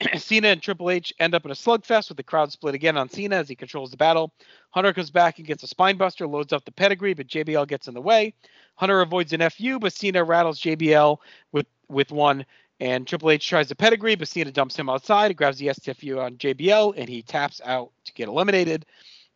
Cena 0.16 0.48
and 0.48 0.62
Triple 0.62 0.90
H 0.90 1.12
end 1.18 1.34
up 1.34 1.44
in 1.44 1.50
a 1.50 1.54
slugfest 1.54 2.08
with 2.08 2.16
the 2.16 2.22
crowd 2.22 2.52
split 2.52 2.74
again 2.74 2.96
on 2.96 3.08
Cena 3.08 3.36
as 3.36 3.48
he 3.48 3.54
controls 3.54 3.90
the 3.90 3.96
battle. 3.96 4.32
Hunter 4.70 4.92
comes 4.92 5.10
back 5.10 5.38
and 5.38 5.46
gets 5.46 5.62
a 5.62 5.66
spinebuster, 5.66 6.30
loads 6.30 6.52
up 6.52 6.64
the 6.64 6.72
pedigree, 6.72 7.14
but 7.14 7.26
JBL 7.26 7.68
gets 7.68 7.88
in 7.88 7.94
the 7.94 8.00
way. 8.00 8.34
Hunter 8.76 9.00
avoids 9.00 9.32
an 9.32 9.48
FU, 9.50 9.78
but 9.78 9.92
Cena 9.92 10.24
rattles 10.24 10.60
JBL 10.60 11.18
with 11.52 11.66
with 11.88 12.10
one, 12.10 12.44
and 12.80 13.06
Triple 13.06 13.30
H 13.30 13.46
tries 13.46 13.68
the 13.68 13.76
pedigree, 13.76 14.14
but 14.14 14.28
Cena 14.28 14.50
dumps 14.50 14.76
him 14.76 14.88
outside. 14.88 15.36
Grabs 15.36 15.58
the 15.58 15.68
STFU 15.68 16.20
on 16.20 16.36
JBL, 16.36 16.94
and 16.96 17.08
he 17.08 17.22
taps 17.22 17.60
out 17.64 17.92
to 18.04 18.12
get 18.14 18.28
eliminated. 18.28 18.86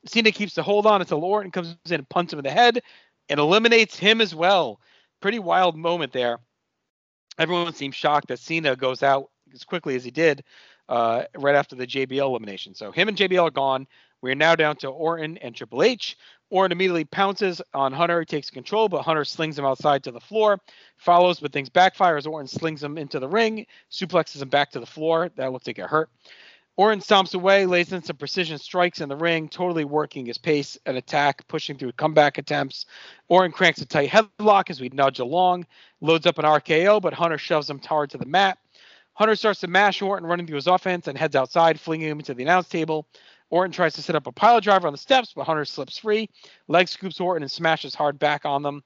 Cena 0.07 0.31
keeps 0.31 0.55
the 0.55 0.63
hold 0.63 0.87
on 0.87 1.01
until 1.01 1.25
Orton 1.25 1.51
comes 1.51 1.77
in 1.87 1.95
and 1.95 2.09
punts 2.09 2.33
him 2.33 2.39
in 2.39 2.45
the 2.45 2.51
head 2.51 2.81
and 3.29 3.41
eliminates 3.41 3.99
him 3.99 4.21
as 4.21 4.35
well. 4.35 4.81
Pretty 5.21 5.39
wild 5.39 5.77
moment 5.77 6.13
there. 6.13 6.39
Everyone 7.39 7.75
seems 7.75 7.95
shocked 7.95 8.29
that 8.29 8.39
Cena 8.39 8.77
goes 8.77 9.03
out 9.03 9.31
as 9.53 9.65
quickly 9.65 9.97
as 9.97 10.05
he 10.05 10.11
did 10.11 10.45
uh, 10.89 11.25
right 11.37 11.55
after 11.55 11.77
the 11.77 11.87
JBL 11.87 12.19
elimination. 12.19 12.75
So 12.75 12.93
him 12.93 13.09
and 13.09 13.17
JBL 13.17 13.43
are 13.43 13.51
gone. 13.51 13.87
We 14.23 14.31
are 14.33 14.37
now 14.37 14.57
down 14.57 14.77
to 14.77 14.89
Orton 14.89 15.39
and 15.39 15.55
Triple 15.55 15.83
H. 15.83 16.17
Orton 16.51 16.73
immediately 16.73 17.05
pounces 17.05 17.61
on 17.75 17.93
Hunter, 17.93 18.21
He 18.21 18.27
takes 18.27 18.51
control, 18.51 18.89
but 18.89 19.03
Hunter 19.03 19.25
slings 19.25 19.59
him 19.59 19.65
outside 19.65 20.05
to 20.05 20.13
the 20.13 20.21
floor, 20.21 20.61
follows, 20.97 21.41
but 21.41 21.53
things 21.53 21.69
backfire 21.69 22.17
as 22.17 22.27
Orton 22.27 22.47
slings 22.47 22.83
him 22.83 22.99
into 22.99 23.19
the 23.19 23.29
ring, 23.29 23.67
suplexes 23.91 24.41
him 24.41 24.49
back 24.49 24.71
to 24.71 24.81
the 24.81 24.87
floor. 24.87 25.31
That 25.37 25.53
looks 25.53 25.67
like 25.67 25.79
it 25.79 25.87
hurt. 25.87 26.09
Orton 26.77 27.01
stomps 27.01 27.35
away, 27.35 27.65
lays 27.65 27.93
in 27.93 28.03
some 28.03 28.17
precision 28.17 28.59
strikes 28.59 29.01
in 29.01 29.09
the 29.09 29.17
ring, 29.17 29.49
totally 29.49 29.85
working 29.85 30.27
his 30.27 30.37
pace 30.37 30.79
and 30.85 30.97
attack, 30.97 31.47
pushing 31.49 31.79
through 31.79 31.93
comeback 31.93 32.37
attempts. 32.37 32.85
Orton 33.29 33.51
cranks 33.51 33.81
a 33.81 33.87
tight 33.87 34.11
headlock 34.11 34.69
as 34.69 34.81
we 34.81 34.91
nudge 34.91 35.19
along, 35.19 35.67
loads 36.03 36.27
up 36.27 36.39
an 36.39 36.45
RKO, 36.45 37.01
but 37.01 37.15
Hunter 37.15 37.39
shoves 37.39 37.71
him 37.71 37.81
hard 37.81 38.11
to 38.11 38.19
the 38.19 38.27
mat. 38.27 38.59
Hunter 39.17 39.35
starts 39.35 39.61
to 39.61 39.67
mash 39.67 40.03
Orton, 40.03 40.29
running 40.29 40.47
through 40.47 40.57
his 40.57 40.67
offense, 40.67 41.09
and 41.09 41.17
heads 41.17 41.35
outside, 41.35 41.81
flinging 41.81 42.11
him 42.11 42.19
into 42.19 42.35
the 42.35 42.43
announce 42.43 42.69
table. 42.69 43.09
Orton 43.49 43.73
tries 43.73 43.95
to 43.95 44.03
set 44.03 44.15
up 44.15 44.27
a 44.27 44.33
pile 44.33 44.61
driver 44.61 44.87
on 44.87 44.93
the 44.93 44.99
steps, 44.99 45.33
but 45.35 45.45
Hunter 45.45 45.65
slips 45.65 45.99
free. 45.99 46.29
Leg 46.69 46.87
scoops 46.87 47.19
Orton 47.19 47.43
and 47.43 47.51
smashes 47.51 47.95
hard 47.95 48.19
back 48.19 48.45
on 48.45 48.63
them. 48.63 48.85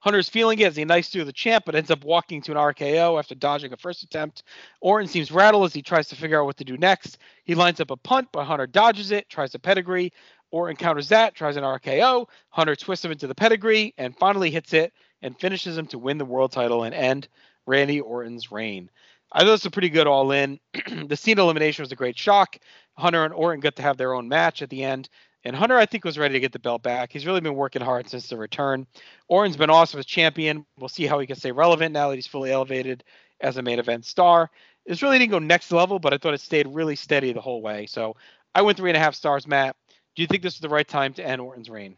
Hunter's 0.00 0.28
feeling 0.28 0.58
it 0.58 0.66
as 0.66 0.76
he 0.76 0.84
knifes 0.84 1.10
through 1.10 1.26
the 1.26 1.32
champ, 1.32 1.64
but 1.66 1.76
ends 1.76 1.92
up 1.92 2.02
walking 2.02 2.42
to 2.42 2.50
an 2.50 2.56
RKO 2.56 3.16
after 3.16 3.36
dodging 3.36 3.72
a 3.72 3.76
first 3.76 4.02
attempt. 4.02 4.42
Orton 4.80 5.06
seems 5.06 5.30
rattled 5.30 5.66
as 5.66 5.74
he 5.74 5.82
tries 5.82 6.08
to 6.08 6.16
figure 6.16 6.40
out 6.40 6.46
what 6.46 6.56
to 6.56 6.64
do 6.64 6.76
next. 6.76 7.18
He 7.44 7.54
lines 7.54 7.78
up 7.78 7.92
a 7.92 7.96
punt, 7.96 8.30
but 8.32 8.44
Hunter 8.44 8.66
dodges 8.66 9.12
it, 9.12 9.28
tries 9.28 9.54
a 9.54 9.60
pedigree. 9.60 10.12
Orton 10.50 10.74
counters 10.74 11.10
that, 11.10 11.36
tries 11.36 11.56
an 11.56 11.62
RKO. 11.62 12.26
Hunter 12.48 12.74
twists 12.74 13.04
him 13.04 13.12
into 13.12 13.28
the 13.28 13.36
pedigree 13.36 13.94
and 13.98 14.16
finally 14.16 14.50
hits 14.50 14.72
it 14.72 14.92
and 15.22 15.38
finishes 15.38 15.78
him 15.78 15.86
to 15.88 15.98
win 15.98 16.18
the 16.18 16.24
world 16.24 16.50
title 16.50 16.82
and 16.82 16.94
end 16.94 17.28
Randy 17.66 18.00
Orton's 18.00 18.50
reign. 18.50 18.90
I 19.32 19.40
thought 19.40 19.48
it 19.48 19.52
was 19.52 19.66
a 19.66 19.70
pretty 19.70 19.90
good 19.90 20.06
all 20.06 20.32
in. 20.32 20.58
the 21.06 21.16
Cena 21.16 21.42
elimination 21.42 21.82
was 21.82 21.92
a 21.92 21.96
great 21.96 22.18
shock. 22.18 22.58
Hunter 22.98 23.24
and 23.24 23.32
Orton 23.32 23.60
got 23.60 23.76
to 23.76 23.82
have 23.82 23.96
their 23.96 24.14
own 24.14 24.28
match 24.28 24.62
at 24.62 24.70
the 24.70 24.82
end. 24.82 25.08
And 25.44 25.56
Hunter, 25.56 25.78
I 25.78 25.86
think, 25.86 26.04
was 26.04 26.18
ready 26.18 26.34
to 26.34 26.40
get 26.40 26.52
the 26.52 26.58
belt 26.58 26.82
back. 26.82 27.12
He's 27.12 27.26
really 27.26 27.40
been 27.40 27.54
working 27.54 27.80
hard 27.80 28.08
since 28.08 28.28
the 28.28 28.36
return. 28.36 28.86
Orton's 29.28 29.56
been 29.56 29.70
awesome 29.70 30.00
as 30.00 30.06
champion. 30.06 30.66
We'll 30.78 30.88
see 30.88 31.06
how 31.06 31.18
he 31.18 31.26
can 31.26 31.36
stay 31.36 31.52
relevant 31.52 31.92
now 31.92 32.08
that 32.08 32.16
he's 32.16 32.26
fully 32.26 32.52
elevated 32.52 33.04
as 33.40 33.56
a 33.56 33.62
main 33.62 33.78
event 33.78 34.04
star. 34.04 34.50
This 34.84 35.02
really 35.02 35.18
didn't 35.18 35.30
go 35.30 35.38
next 35.38 35.72
level, 35.72 35.98
but 35.98 36.12
I 36.12 36.18
thought 36.18 36.34
it 36.34 36.40
stayed 36.40 36.66
really 36.66 36.96
steady 36.96 37.32
the 37.32 37.40
whole 37.40 37.62
way. 37.62 37.86
So 37.86 38.16
I 38.54 38.62
went 38.62 38.76
three 38.76 38.90
and 38.90 38.96
a 38.96 39.00
half 39.00 39.14
stars, 39.14 39.46
Matt. 39.46 39.76
Do 40.14 40.22
you 40.22 40.26
think 40.26 40.42
this 40.42 40.54
is 40.54 40.60
the 40.60 40.68
right 40.68 40.86
time 40.86 41.14
to 41.14 41.26
end 41.26 41.40
Orton's 41.40 41.70
reign? 41.70 41.96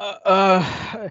Uh, 0.00 0.16
uh, 0.24 1.08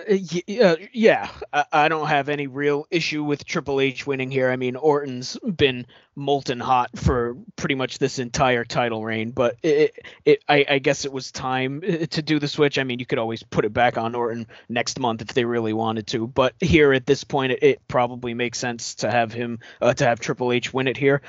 uh, 0.00 0.76
yeah, 0.94 1.28
I, 1.70 1.88
don't 1.88 2.06
have 2.06 2.30
any 2.30 2.46
real 2.46 2.86
issue 2.90 3.22
with 3.22 3.44
Triple 3.44 3.78
H 3.78 4.06
winning 4.06 4.30
here. 4.30 4.50
I 4.50 4.56
mean, 4.56 4.74
Orton's 4.76 5.36
been 5.40 5.86
molten 6.16 6.58
hot 6.58 6.90
for 6.96 7.36
pretty 7.56 7.74
much 7.74 7.98
this 7.98 8.18
entire 8.18 8.64
title 8.64 9.04
reign, 9.04 9.32
but 9.32 9.56
it, 9.62 10.06
it, 10.24 10.42
I, 10.48 10.64
I 10.66 10.78
guess 10.78 11.04
it 11.04 11.12
was 11.12 11.30
time 11.30 11.82
uh, 11.86 12.06
to 12.06 12.22
do 12.22 12.38
the 12.38 12.48
switch. 12.48 12.78
I 12.78 12.84
mean, 12.84 13.00
you 13.00 13.06
could 13.06 13.18
always 13.18 13.42
put 13.42 13.66
it 13.66 13.74
back 13.74 13.98
on 13.98 14.14
Orton 14.14 14.46
next 14.66 14.98
month 14.98 15.20
if 15.20 15.34
they 15.34 15.44
really 15.44 15.74
wanted 15.74 16.06
to, 16.08 16.26
but 16.26 16.54
here 16.58 16.94
at 16.94 17.04
this 17.04 17.24
point, 17.24 17.52
it, 17.52 17.62
it 17.62 17.86
probably 17.86 18.32
makes 18.32 18.58
sense 18.58 18.94
to 18.96 19.10
have 19.10 19.34
him 19.34 19.58
uh, 19.82 19.92
to 19.92 20.06
have 20.06 20.20
Triple 20.20 20.52
H 20.52 20.72
win 20.72 20.88
it 20.88 20.96
here. 20.96 21.20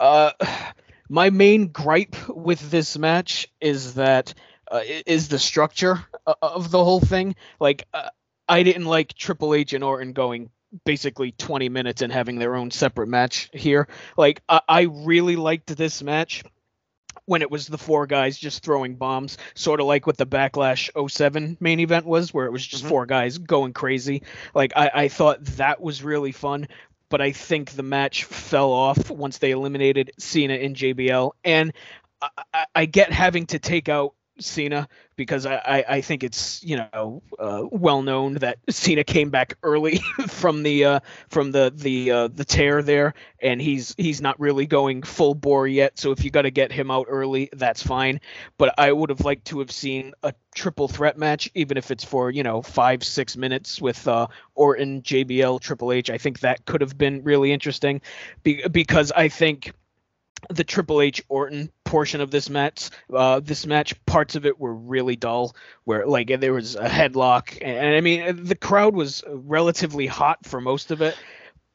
Uh, 0.00 0.32
my 1.08 1.30
main 1.30 1.68
gripe 1.68 2.16
with 2.28 2.68
this 2.68 2.98
match 2.98 3.46
is 3.60 3.94
that 3.94 4.34
uh, 4.70 4.82
is 5.06 5.28
the 5.28 5.38
structure 5.38 6.04
of 6.42 6.70
the 6.70 6.82
whole 6.82 7.00
thing. 7.00 7.36
Like, 7.60 7.86
uh, 7.92 8.08
I 8.48 8.62
didn't 8.62 8.86
like 8.86 9.14
Triple 9.14 9.54
H 9.54 9.72
and 9.72 9.84
Orton 9.84 10.12
going 10.12 10.50
basically 10.84 11.32
20 11.32 11.68
minutes 11.68 12.02
and 12.02 12.12
having 12.12 12.38
their 12.38 12.54
own 12.54 12.70
separate 12.70 13.08
match 13.08 13.50
here. 13.52 13.88
Like, 14.16 14.42
I, 14.48 14.60
I 14.68 14.80
really 14.82 15.36
liked 15.36 15.74
this 15.76 16.02
match 16.02 16.44
when 17.24 17.42
it 17.42 17.50
was 17.50 17.66
the 17.66 17.78
four 17.78 18.06
guys 18.06 18.38
just 18.38 18.62
throwing 18.62 18.96
bombs, 18.96 19.36
sort 19.54 19.80
of 19.80 19.86
like 19.86 20.06
what 20.06 20.16
the 20.16 20.26
Backlash 20.26 20.90
07 21.10 21.58
main 21.60 21.80
event 21.80 22.06
was, 22.06 22.32
where 22.32 22.46
it 22.46 22.52
was 22.52 22.66
just 22.66 22.82
mm-hmm. 22.82 22.90
four 22.90 23.06
guys 23.06 23.38
going 23.38 23.72
crazy. 23.72 24.22
Like, 24.54 24.72
I, 24.76 24.90
I 24.94 25.08
thought 25.08 25.44
that 25.56 25.80
was 25.80 26.02
really 26.02 26.32
fun. 26.32 26.68
But 27.10 27.22
I 27.22 27.32
think 27.32 27.70
the 27.70 27.82
match 27.82 28.24
fell 28.24 28.70
off 28.70 29.10
once 29.10 29.38
they 29.38 29.52
eliminated 29.52 30.12
Cena 30.18 30.54
and 30.54 30.76
JBL. 30.76 31.30
And 31.42 31.72
I, 32.20 32.66
I 32.74 32.84
get 32.84 33.12
having 33.12 33.46
to 33.46 33.58
take 33.58 33.88
out 33.88 34.14
Cena 34.40 34.88
because 35.16 35.46
I, 35.46 35.56
I, 35.56 35.84
I, 35.88 36.00
think 36.00 36.22
it's 36.22 36.62
you 36.62 36.76
know 36.76 37.22
uh, 37.38 37.64
well 37.70 38.02
known 38.02 38.34
that 38.34 38.58
Cena 38.70 39.04
came 39.04 39.30
back 39.30 39.54
early 39.62 39.96
from 40.28 40.62
the 40.62 40.84
uh, 40.84 41.00
from 41.28 41.50
the 41.52 41.72
the 41.74 42.10
uh, 42.10 42.28
the 42.28 42.44
tear 42.44 42.82
there, 42.82 43.14
and 43.40 43.60
he's 43.60 43.94
he's 43.98 44.20
not 44.20 44.38
really 44.38 44.66
going 44.66 45.02
full 45.02 45.34
bore 45.34 45.66
yet. 45.66 45.98
So 45.98 46.12
if 46.12 46.24
you 46.24 46.30
got 46.30 46.42
to 46.42 46.50
get 46.50 46.72
him 46.72 46.90
out 46.90 47.06
early, 47.08 47.50
that's 47.52 47.82
fine. 47.82 48.20
But 48.56 48.74
I 48.78 48.92
would 48.92 49.10
have 49.10 49.20
liked 49.20 49.46
to 49.46 49.58
have 49.58 49.70
seen 49.70 50.12
a 50.22 50.32
triple 50.54 50.88
threat 50.88 51.18
match, 51.18 51.50
even 51.54 51.76
if 51.76 51.90
it's 51.90 52.04
for 52.04 52.30
you 52.30 52.42
know 52.42 52.62
five 52.62 53.02
six 53.04 53.36
minutes 53.36 53.80
with 53.80 54.06
uh, 54.06 54.28
Orton, 54.54 55.02
JBL, 55.02 55.60
Triple 55.60 55.92
H. 55.92 56.10
I 56.10 56.18
think 56.18 56.40
that 56.40 56.64
could 56.64 56.80
have 56.80 56.96
been 56.96 57.22
really 57.24 57.52
interesting, 57.52 58.00
be- 58.42 58.66
because 58.68 59.12
I 59.12 59.28
think 59.28 59.72
the 60.50 60.64
Triple 60.64 61.00
H 61.00 61.22
Orton 61.28 61.70
portion 61.84 62.20
of 62.20 62.30
this 62.30 62.50
match, 62.50 62.90
uh, 63.12 63.40
this 63.40 63.66
match, 63.66 63.94
parts 64.06 64.36
of 64.36 64.46
it 64.46 64.58
were 64.58 64.74
really 64.74 65.16
dull. 65.16 65.54
Where 65.84 66.06
like 66.06 66.28
there 66.40 66.52
was 66.52 66.76
a 66.76 66.88
headlock, 66.88 67.58
and, 67.60 67.76
and 67.76 67.96
I 67.96 68.00
mean 68.00 68.44
the 68.44 68.54
crowd 68.54 68.94
was 68.94 69.24
relatively 69.26 70.06
hot 70.06 70.44
for 70.44 70.60
most 70.60 70.90
of 70.90 71.02
it. 71.02 71.16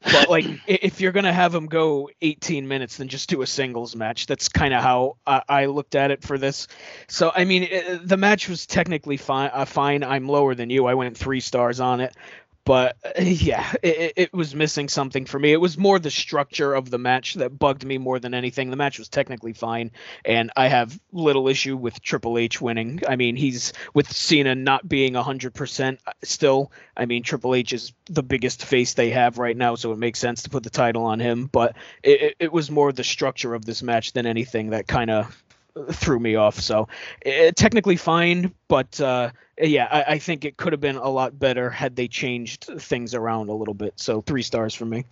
But 0.03 0.29
like, 0.29 0.45
if 0.67 1.01
you're 1.01 1.11
gonna 1.11 1.33
have 1.33 1.51
them 1.51 1.67
go 1.67 2.09
18 2.21 2.67
minutes, 2.67 2.97
then 2.97 3.07
just 3.07 3.29
do 3.29 3.41
a 3.41 3.47
singles 3.47 3.95
match. 3.95 4.25
That's 4.25 4.49
kind 4.49 4.73
of 4.73 4.83
how 4.83 5.17
I, 5.25 5.41
I, 5.47 5.65
looked 5.67 5.95
at 5.95 6.11
it 6.11 6.23
for 6.23 6.37
this. 6.37 6.67
So 7.07 7.31
I 7.33 7.45
mean, 7.45 7.63
it, 7.63 8.07
the 8.07 8.17
match 8.17 8.49
was 8.49 8.65
technically 8.65 9.17
fine. 9.17 9.51
Uh, 9.53 9.65
fine. 9.65 10.03
I'm 10.03 10.27
lower 10.27 10.55
than 10.55 10.69
you. 10.69 10.85
I 10.87 10.93
went 10.95 11.17
three 11.17 11.39
stars 11.39 11.79
on 11.79 12.01
it 12.01 12.15
but 12.65 12.97
uh, 13.03 13.09
yeah, 13.21 13.71
it, 13.81 14.13
it 14.15 14.33
was 14.33 14.55
missing 14.55 14.89
something 14.89 15.25
for 15.25 15.39
me. 15.39 15.51
It 15.51 15.61
was 15.61 15.77
more 15.77 15.99
the 15.99 16.11
structure 16.11 16.73
of 16.73 16.89
the 16.89 16.97
match 16.97 17.35
that 17.35 17.57
bugged 17.57 17.85
me 17.85 17.97
more 17.97 18.19
than 18.19 18.33
anything. 18.33 18.69
The 18.69 18.75
match 18.75 18.99
was 18.99 19.09
technically 19.09 19.53
fine, 19.53 19.91
and 20.25 20.51
I 20.55 20.67
have 20.67 20.99
little 21.11 21.47
issue 21.47 21.75
with 21.77 22.01
Triple 22.01 22.37
H 22.37 22.61
winning. 22.61 23.01
I 23.07 23.15
mean, 23.15 23.35
he's 23.35 23.73
with 23.93 24.11
Cena 24.11 24.55
not 24.55 24.87
being 24.87 25.15
hundred 25.15 25.53
percent 25.53 25.99
still. 26.23 26.71
I 26.95 27.05
mean, 27.05 27.23
Triple 27.23 27.55
H 27.55 27.73
is 27.73 27.93
the 28.05 28.23
biggest 28.23 28.65
face 28.65 28.93
they 28.93 29.11
have 29.11 29.37
right 29.37 29.55
now, 29.55 29.75
so 29.75 29.91
it 29.91 29.97
makes 29.97 30.19
sense 30.19 30.43
to 30.43 30.49
put 30.49 30.63
the 30.63 30.69
title 30.69 31.05
on 31.05 31.19
him. 31.19 31.47
But 31.47 31.75
it, 32.03 32.35
it 32.39 32.53
was 32.53 32.69
more 32.69 32.91
the 32.91 33.03
structure 33.03 33.53
of 33.53 33.65
this 33.65 33.81
match 33.83 34.13
than 34.13 34.25
anything 34.25 34.71
that 34.71 34.87
kind 34.87 35.09
of 35.09 35.42
threw 35.91 36.19
me 36.19 36.35
off. 36.35 36.59
So 36.59 36.87
it, 37.21 37.55
technically 37.55 37.95
fine, 37.95 38.53
but 38.67 38.99
uh, 39.01 39.31
yeah, 39.57 39.87
I, 39.91 40.13
I, 40.13 40.19
think 40.19 40.45
it 40.45 40.57
could 40.57 40.73
have 40.73 40.81
been 40.81 40.95
a 40.95 41.09
lot 41.09 41.37
better 41.37 41.69
had 41.69 41.95
they 41.95 42.07
changed 42.07 42.65
things 42.77 43.13
around 43.13 43.49
a 43.49 43.53
little 43.53 43.73
bit. 43.73 43.93
So 43.97 44.21
three 44.21 44.43
stars 44.43 44.75
for 44.75 44.85
me. 44.85 45.05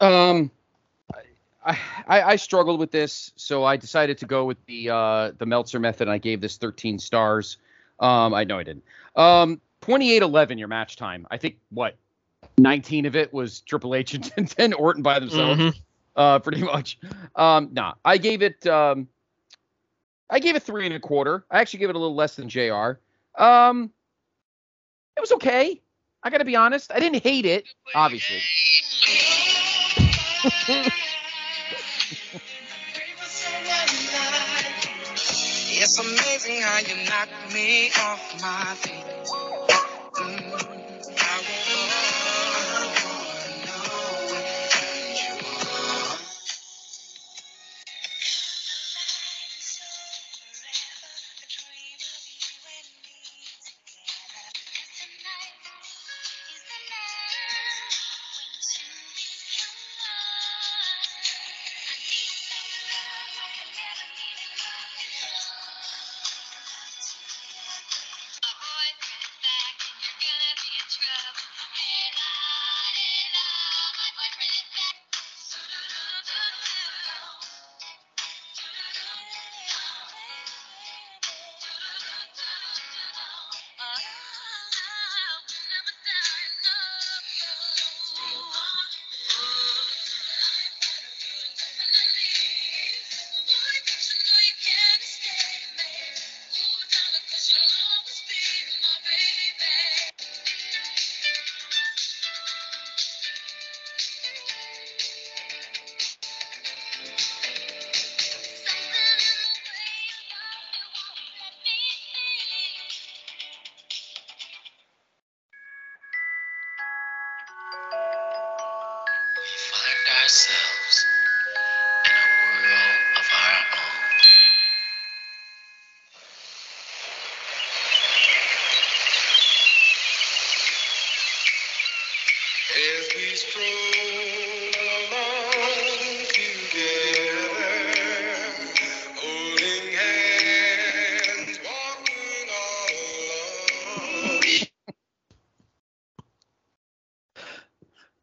Um, 0.00 0.50
I, 1.64 1.78
I, 2.06 2.22
I 2.22 2.36
struggled 2.36 2.78
with 2.80 2.90
this, 2.90 3.32
so 3.36 3.64
I 3.64 3.76
decided 3.76 4.18
to 4.18 4.26
go 4.26 4.44
with 4.44 4.64
the 4.66 4.90
uh, 4.90 5.32
the 5.38 5.46
Meltzer 5.46 5.80
method. 5.80 6.02
And 6.02 6.10
I 6.12 6.18
gave 6.18 6.40
this 6.40 6.56
13 6.56 6.98
stars. 6.98 7.56
Um, 7.98 8.32
I 8.32 8.44
know 8.44 8.58
I 8.58 8.62
didn't. 8.62 8.84
Um, 9.16 9.60
28-11 9.82 10.58
your 10.58 10.68
match 10.68 10.96
time. 10.96 11.26
I 11.30 11.36
think 11.36 11.58
what 11.70 11.96
19 12.58 13.06
of 13.06 13.16
it 13.16 13.32
was 13.32 13.60
Triple 13.62 13.94
H 13.94 14.14
and, 14.14 14.54
and 14.58 14.74
Orton 14.74 15.02
by 15.02 15.18
themselves. 15.18 15.60
Mm-hmm 15.60 15.78
uh, 16.18 16.38
pretty 16.40 16.62
much. 16.62 16.98
Um, 17.34 17.70
nah, 17.72 17.94
I 18.04 18.18
gave 18.18 18.42
it. 18.42 18.66
Um, 18.66 19.08
I 20.28 20.40
gave 20.40 20.56
it 20.56 20.62
three 20.62 20.84
and 20.84 20.94
a 20.94 21.00
quarter. 21.00 21.46
I 21.50 21.60
actually 21.60 21.78
gave 21.78 21.88
it 21.88 21.96
a 21.96 21.98
little 21.98 22.14
less 22.14 22.36
than 22.36 22.50
Jr. 22.50 22.98
Um, 23.38 23.90
it 25.16 25.20
was 25.20 25.32
okay. 25.32 25.80
I 26.22 26.30
got 26.30 26.38
to 26.38 26.44
be 26.44 26.56
honest. 26.56 26.92
I 26.92 27.00
didn't 27.00 27.22
hate 27.22 27.46
it, 27.46 27.64
obviously. 27.94 28.36
it's 35.70 35.98
amazing 35.98 36.60
how 36.60 36.78
you 36.78 36.94
knock 37.08 37.28
me 37.54 37.90
off 38.00 38.42
my 38.42 38.74
feet. 38.74 39.17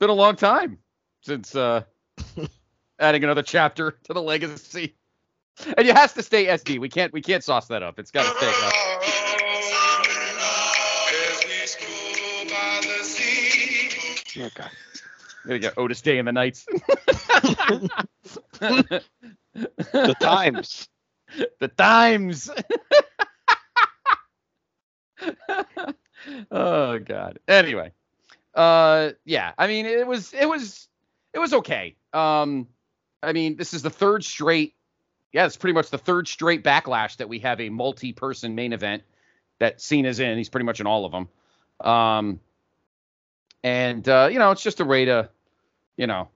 Been 0.06 0.12
a 0.12 0.14
long 0.14 0.36
time 0.36 0.78
since 1.24 1.56
uh, 1.56 1.82
adding 3.00 3.24
another 3.24 3.42
chapter 3.42 3.98
to 4.04 4.14
the 4.14 4.22
legacy. 4.22 4.94
And 5.66 5.88
it 5.88 5.96
has 5.96 6.14
to 6.14 6.22
stay 6.22 6.46
SD. 6.46 6.78
We 6.80 6.90
can't 6.90 7.12
we 7.12 7.24
can't 7.24 7.44
sauce 7.44 7.66
that 7.70 7.82
up. 7.82 7.98
It's 7.98 8.12
got 8.12 8.22
to 8.22 8.38
stay. 8.38 8.52
Up. 14.46 14.46
Okay. 14.46 14.70
There 15.46 15.56
you 15.56 15.62
go. 15.64 15.72
Otis 15.76 16.04
Day 16.04 16.20
and 16.20 16.28
the 16.28 16.34
Knights. 16.34 16.68
the 18.60 20.16
times. 20.22 20.88
The 21.60 21.68
times. 21.70 22.52
oh 26.52 27.00
God. 27.00 27.40
Anyway 27.48 27.92
uh, 28.56 29.12
yeah, 29.26 29.52
I 29.58 29.68
mean, 29.68 29.86
it 29.86 30.08
was 30.08 30.34
it 30.34 30.48
was 30.48 30.88
it 31.34 31.40
was 31.40 31.54
okay. 31.54 31.96
Um, 32.14 32.68
I 33.22 33.34
mean, 33.34 33.58
this 33.58 33.74
is 33.74 33.82
the 33.82 33.90
third 33.90 34.24
straight. 34.24 34.76
Yeah, 35.34 35.46
it's 35.46 35.58
pretty 35.58 35.74
much 35.74 35.90
the 35.90 35.98
third 35.98 36.28
straight 36.28 36.64
backlash 36.64 37.18
that 37.18 37.28
we 37.28 37.40
have 37.40 37.60
a 37.60 37.70
multi-person 37.70 38.56
main 38.56 38.72
event 38.72 39.04
that 39.60 39.82
Cena's 39.82 40.20
in. 40.20 40.38
He's 40.38 40.50
pretty 40.50 40.66
much 40.66 40.80
in 40.80 40.88
all 40.88 41.06
of 41.06 41.12
them. 41.12 41.30
Um, 41.82 42.40
and 43.64 44.08
uh, 44.08 44.30
you 44.32 44.40
know, 44.40 44.52
it's 44.52 44.64
just 44.64 44.80
a 44.80 44.86
way 44.86 45.06
to, 45.06 45.30
you 45.98 46.08
know, 46.08 46.30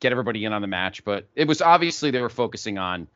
get 0.00 0.12
everybody 0.12 0.44
in 0.46 0.54
on 0.54 0.62
the 0.62 0.68
match. 0.68 1.04
But 1.04 1.28
it 1.34 1.46
was 1.46 1.60
obviously 1.60 2.10
they 2.10 2.22
were 2.22 2.30
focusing 2.30 2.78
on 2.78 3.08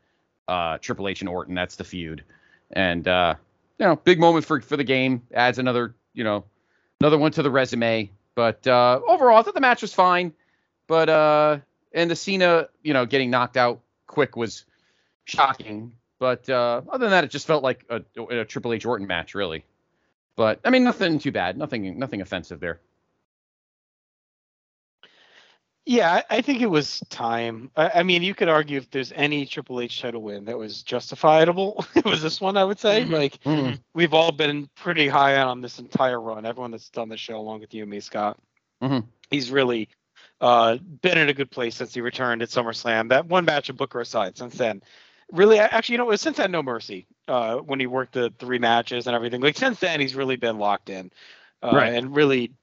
uh, 0.47 0.77
Triple 0.77 1.07
H 1.07 1.21
and 1.21 1.29
Orton. 1.29 1.55
That's 1.55 1.77
the 1.77 1.83
feud, 1.83 2.23
and 2.69 3.07
uh, 3.07 3.35
you 3.79 3.87
know, 3.87 3.95
big 3.95 4.19
moment 4.19 4.45
for 4.45 4.61
for 4.61 4.77
the 4.77 4.83
game. 4.83 5.23
Adds 5.33 5.57
another, 5.57 5.95
you 6.13 6.23
know, 6.23 6.45
another 7.01 7.17
one 7.17 7.31
to 7.31 7.41
the 7.41 7.49
resume. 7.49 8.11
But 8.35 8.67
uh, 8.67 8.99
overall, 9.07 9.37
I 9.37 9.41
thought 9.41 9.55
the 9.55 9.61
match 9.61 9.81
was 9.81 9.93
fine. 9.93 10.33
But 10.87 11.09
uh, 11.09 11.59
and 11.93 12.11
the 12.11 12.15
Cena, 12.15 12.67
you 12.83 12.93
know, 12.93 13.05
getting 13.05 13.31
knocked 13.31 13.57
out 13.57 13.81
quick 14.07 14.35
was 14.35 14.65
shocking. 15.23 15.93
But 16.19 16.49
uh, 16.49 16.81
other 16.89 17.05
than 17.05 17.11
that, 17.11 17.23
it 17.23 17.31
just 17.31 17.47
felt 17.47 17.63
like 17.63 17.85
a, 17.89 18.01
a 18.29 18.45
Triple 18.45 18.73
H 18.73 18.85
Orton 18.85 19.07
match, 19.07 19.35
really. 19.35 19.65
But 20.35 20.59
I 20.63 20.69
mean, 20.69 20.83
nothing 20.83 21.19
too 21.19 21.31
bad, 21.31 21.57
nothing, 21.57 21.97
nothing 21.97 22.21
offensive 22.21 22.59
there. 22.59 22.79
Yeah, 25.87 26.23
I 26.31 26.41
think 26.41 26.61
it 26.61 26.69
was 26.69 26.99
time. 27.09 27.69
I, 27.75 27.99
I, 27.99 28.03
mean, 28.03 28.23
you 28.23 28.33
could 28.33 28.49
argue 28.49 28.79
if 28.79 28.89
there's 28.89 29.11
any 29.11 29.45
Triple 29.45 29.79
H 29.79 30.01
title 30.01 30.23
win 30.23 30.45
that 30.45 30.57
was 30.57 30.81
justifiable, 30.81 31.85
it 31.95 32.05
was 32.05 32.23
this 32.23 32.41
one. 32.41 32.57
I 32.57 32.63
would 32.63 32.79
say. 32.79 33.03
Mm-hmm. 33.03 33.13
Like 33.13 33.43
mm-hmm. 33.43 33.75
we've 33.93 34.13
all 34.13 34.31
been 34.31 34.67
pretty 34.75 35.07
high 35.07 35.37
on 35.37 35.61
this 35.61 35.77
entire 35.77 36.19
run. 36.19 36.45
Everyone 36.45 36.71
that's 36.71 36.89
done 36.89 37.09
the 37.09 37.17
show, 37.17 37.37
along 37.37 37.59
with 37.59 37.73
you 37.73 37.83
and 37.83 37.91
me, 37.91 37.99
Scott. 37.99 38.39
Mm-hmm. 38.81 39.07
He's 39.29 39.51
really 39.51 39.89
uh, 40.41 40.77
been 40.77 41.19
in 41.19 41.29
a 41.29 41.33
good 41.33 41.51
place 41.51 41.75
since 41.75 41.93
he 41.93 42.01
returned 42.01 42.41
at 42.41 42.49
SummerSlam. 42.49 43.09
That 43.09 43.27
one 43.27 43.45
match 43.45 43.69
of 43.69 43.77
Booker 43.77 44.01
aside, 44.01 44.37
since 44.37 44.55
then, 44.55 44.81
really, 45.31 45.59
actually, 45.59 45.93
you 45.93 45.97
know, 45.97 46.05
it 46.05 46.09
was 46.09 46.21
since 46.21 46.37
then 46.37 46.51
No 46.51 46.63
Mercy 46.63 47.05
uh, 47.27 47.57
when 47.57 47.79
he 47.79 47.85
worked 47.85 48.13
the 48.13 48.33
three 48.39 48.59
matches 48.59 49.05
and 49.05 49.15
everything. 49.15 49.41
Like 49.41 49.57
since 49.57 49.79
then, 49.79 49.99
he's 49.99 50.15
really 50.15 50.35
been 50.35 50.57
locked 50.57 50.89
in, 50.89 51.11
uh, 51.61 51.71
right. 51.73 51.93
and 51.93 52.15
really, 52.15 52.53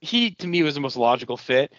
he 0.00 0.30
to 0.32 0.46
me 0.46 0.62
was 0.62 0.74
the 0.74 0.80
most 0.80 0.96
logical 0.96 1.36
fit. 1.36 1.72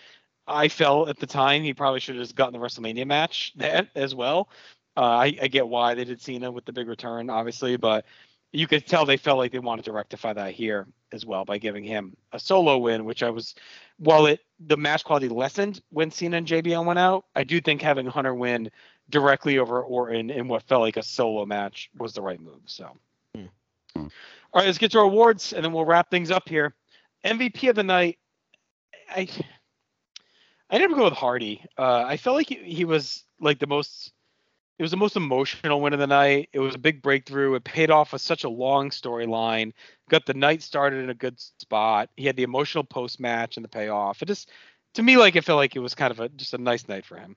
I 0.48 0.68
felt 0.68 1.10
at 1.10 1.20
the 1.20 1.28
time 1.28 1.64
he 1.64 1.74
probably 1.74 2.00
should 2.00 2.16
have 2.16 2.24
just 2.24 2.36
gotten 2.36 2.60
the 2.60 2.66
WrestleMania 2.66 3.06
match 3.06 3.54
then 3.58 3.90
as 3.96 4.16
well. 4.16 4.50
Uh, 4.98 5.02
I, 5.02 5.38
I, 5.42 5.48
get 5.48 5.68
why 5.68 5.94
they 5.94 6.04
did 6.04 6.22
Cena 6.22 6.52
with 6.52 6.66
the 6.66 6.74
big 6.74 6.90
return, 6.90 7.30
obviously, 7.30 7.78
but 7.78 8.06
you 8.52 8.68
could 8.68 8.86
tell 8.86 9.06
they 9.06 9.16
felt 9.16 9.38
like 9.38 9.54
they 9.54 9.60
wanted 9.60 9.86
to 9.86 9.94
rectify 9.94 10.34
that 10.34 10.52
here. 10.54 10.86
as 11.14 11.26
well 11.26 11.46
by 11.46 11.58
giving 11.58 11.84
him 11.84 12.16
a 12.34 12.40
solo 12.40 12.78
win, 12.78 13.06
which 13.06 13.24
I 13.24 13.30
was, 13.30 13.56
while 13.98 14.26
it 14.26 14.42
the 14.60 14.78
match 14.78 15.04
quality 15.04 15.30
lessened 15.30 15.82
when 15.90 16.12
Cena 16.12 16.38
and 16.38 16.48
JBL 16.48 16.86
went 16.86 17.00
out, 17.00 17.26
I 17.36 17.44
do 17.44 17.62
think 17.62 17.82
having 17.82 18.06
Hunter 18.06 18.36
win 18.36 18.70
directly 19.10 19.58
over 19.60 19.82
Orton 19.82 20.30
in 20.30 20.48
what 20.48 20.64
felt 20.64 20.82
like 20.82 20.98
a 20.98 21.04
solo 21.04 21.46
match 21.46 21.90
was 21.98 22.14
the 22.14 22.22
right 22.22 22.40
move. 22.40 22.62
So, 22.66 22.98
Hmm. 23.36 23.46
all 23.96 24.10
right, 24.56 24.66
let's 24.66 24.78
get 24.78 24.92
to 24.92 25.00
our 25.00 25.06
awards 25.06 25.54
and 25.54 25.64
then 25.64 25.72
we'll 25.72 25.86
wrap 25.86 26.12
things 26.12 26.32
up 26.32 26.50
here. 26.50 26.76
MVP 27.24 27.70
of 27.70 27.76
the 27.76 27.84
night, 27.84 28.18
I 29.10 29.28
I 30.72 30.78
never 30.78 30.96
go 30.96 31.04
with 31.04 31.14
Hardy. 31.14 31.64
Uh, 31.78 32.04
I 32.08 32.18
felt 32.18 32.38
like 32.38 32.50
he, 32.50 32.56
he 32.56 32.86
was 32.86 33.24
like 33.40 33.60
the 33.60 33.68
most. 33.68 34.14
It 34.80 34.84
was 34.84 34.92
the 34.92 34.98
most 34.98 35.16
emotional 35.16 35.80
win 35.82 35.94
of 35.94 36.00
the 36.00 36.08
night. 36.08 36.50
It 36.54 36.60
was 36.60 36.74
a 36.74 36.80
big 36.80 37.04
breakthrough. 37.04 37.54
It 37.54 37.64
paid 37.64 37.92
off 37.92 38.14
with 38.14 38.22
such 38.22 38.46
a 38.46 38.50
long 38.50 38.90
storyline. 38.90 39.74
Got 40.10 40.26
the 40.26 40.34
night 40.34 40.64
started 40.64 41.04
in 41.04 41.12
a 41.12 41.14
good 41.14 41.40
spot. 41.40 42.10
He 42.18 42.26
had 42.26 42.36
the 42.36 42.44
emotional 42.44 42.84
post 42.84 43.20
match 43.20 43.58
and 43.58 43.64
the 43.64 43.70
payoff. 43.70 44.24
It 44.24 44.26
just, 44.26 44.50
to 44.96 45.04
me, 45.04 45.18
like 45.18 45.36
it 45.36 45.44
felt 45.44 45.58
like 45.58 45.76
it 45.76 45.80
was 45.80 45.94
kind 45.94 46.10
of 46.10 46.20
a 46.20 46.30
just 46.30 46.56
a 46.56 46.58
nice 46.58 46.88
night 46.88 47.06
for 47.06 47.18
him. 47.18 47.36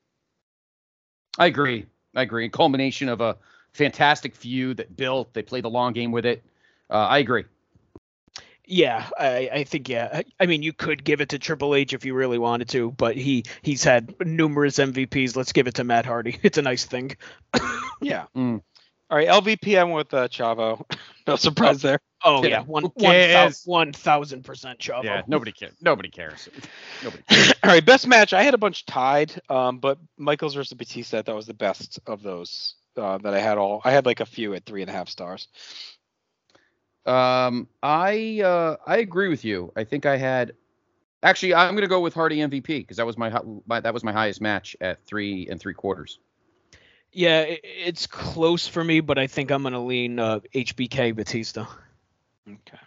I 1.39 1.47
agree. 1.47 1.87
I 2.15 2.23
agree. 2.23 2.47
A 2.47 2.49
culmination 2.49 3.11
of 3.11 3.21
a 3.21 3.37
fantastic 3.73 4.35
feud 4.35 4.79
that 4.79 4.97
built. 4.97 5.35
They 5.35 5.43
played 5.43 5.65
the 5.65 5.71
long 5.71 5.93
game 5.93 6.13
with 6.13 6.25
it. 6.25 6.43
Uh, 6.89 7.09
I 7.09 7.19
agree. 7.19 7.45
Yeah, 8.67 9.07
I, 9.19 9.51
I 9.53 9.65
think 9.65 9.89
yeah. 9.89 10.09
I- 10.13 10.25
I 10.41 10.47
mean, 10.47 10.63
you 10.63 10.73
could 10.73 11.05
give 11.05 11.21
it 11.21 11.31
to 11.31 11.39
Triple 11.39 11.75
H 11.75 11.93
if 11.93 12.05
you 12.05 12.15
really 12.15 12.39
wanted 12.39 12.69
to, 12.71 12.91
but 12.93 13.17
he 13.17 13.45
he's 13.63 13.85
had 13.85 14.15
numerous 14.25 14.79
MVPs. 14.79 15.37
Let's 15.37 15.53
give 15.53 15.67
it 15.67 15.75
to 15.75 15.85
Matt 15.85 16.07
Hardy. 16.07 16.39
It's 16.43 16.59
a 16.59 16.63
nice 16.63 16.85
thing. 16.85 17.17
Yeah. 18.01 18.25
Mm. 18.37 18.63
All 19.11 19.19
right, 19.19 19.29
LVP. 19.29 19.79
I 19.79 19.85
went 19.85 19.97
with 19.97 20.15
uh, 20.15 20.29
Chavo. 20.29 20.83
no 21.27 21.37
surprise 21.37 21.83
there. 21.83 22.01
Oh 22.25 22.43
Yeah, 22.43 22.49
yeah, 22.49 22.61
one 22.63 22.85
who 22.85 22.93
one 22.97 23.13
cares? 23.13 23.63
thou- 23.63 23.71
one 23.71 23.93
thousand 23.93 24.45
percent 24.45 24.79
Chavo. 24.79 25.05
Yeah, 25.05 25.23
nobody 25.27 25.53
cares. 25.53 25.75
Nobody 25.83 26.09
cares. 26.09 26.49
Nobody. 27.05 27.23
Cares. 27.29 27.53
All 27.63 27.71
right, 27.71 27.85
best 27.85 28.07
match. 28.09 28.33
I 28.33 28.43
had 28.43 28.55
a 28.55 28.59
bunch 28.59 28.87
tied, 28.87 29.39
um, 29.51 29.79
but 29.79 29.99
Michaels 30.17 30.55
versus 30.55 30.73
Batista. 30.73 31.21
That 31.21 31.35
was 31.35 31.47
the 31.47 31.53
best 31.55 32.01
of 32.07 32.23
those 32.23 32.77
uh, 32.97 33.19
that 33.19 33.35
I 33.35 33.41
had. 33.41 33.59
All 33.59 33.83
I 33.85 33.91
had 33.91 34.07
like 34.07 34.21
a 34.21 34.27
few 34.27 34.55
at 34.55 34.65
three 34.65 34.81
and 34.81 34.89
a 34.91 34.95
half 34.95 35.11
stars. 35.11 35.49
Um, 37.07 37.69
I 37.83 38.41
uh, 38.43 38.77
I 38.87 38.99
agree 38.99 39.29
with 39.29 39.45
you. 39.45 39.73
I 39.77 39.85
think 39.85 40.07
I 40.07 40.17
had. 40.17 40.55
Actually, 41.23 41.55
I'm 41.55 41.75
gonna 41.75 41.87
go 41.87 42.01
with 42.01 42.15
Hardy 42.15 42.39
MVP 42.39 42.67
because 42.67 42.99
that 42.99 43.07
was 43.07 43.17
my, 43.17 43.33
my 43.67 43.81
that 43.81 43.95
was 43.95 44.05
my 44.05 44.13
highest 44.13 44.41
match 44.41 44.77
at 44.81 45.05
three 45.05 45.49
and 45.49 45.61
three 45.61 45.75
quarters. 45.75 46.19
Yeah, 47.13 47.41
i 47.49 47.61
it's 47.63 48.07
close 48.07 48.67
for 48.67 48.83
me, 48.83 49.01
but 49.01 49.19
I 49.19 49.27
think 49.27 49.51
I'm 49.51 49.63
gonna 49.63 49.85
lean 49.85 50.19
uh, 50.19 50.41
HBK 50.55 51.15
Batista. 51.15 51.67
Okay. 52.49 52.79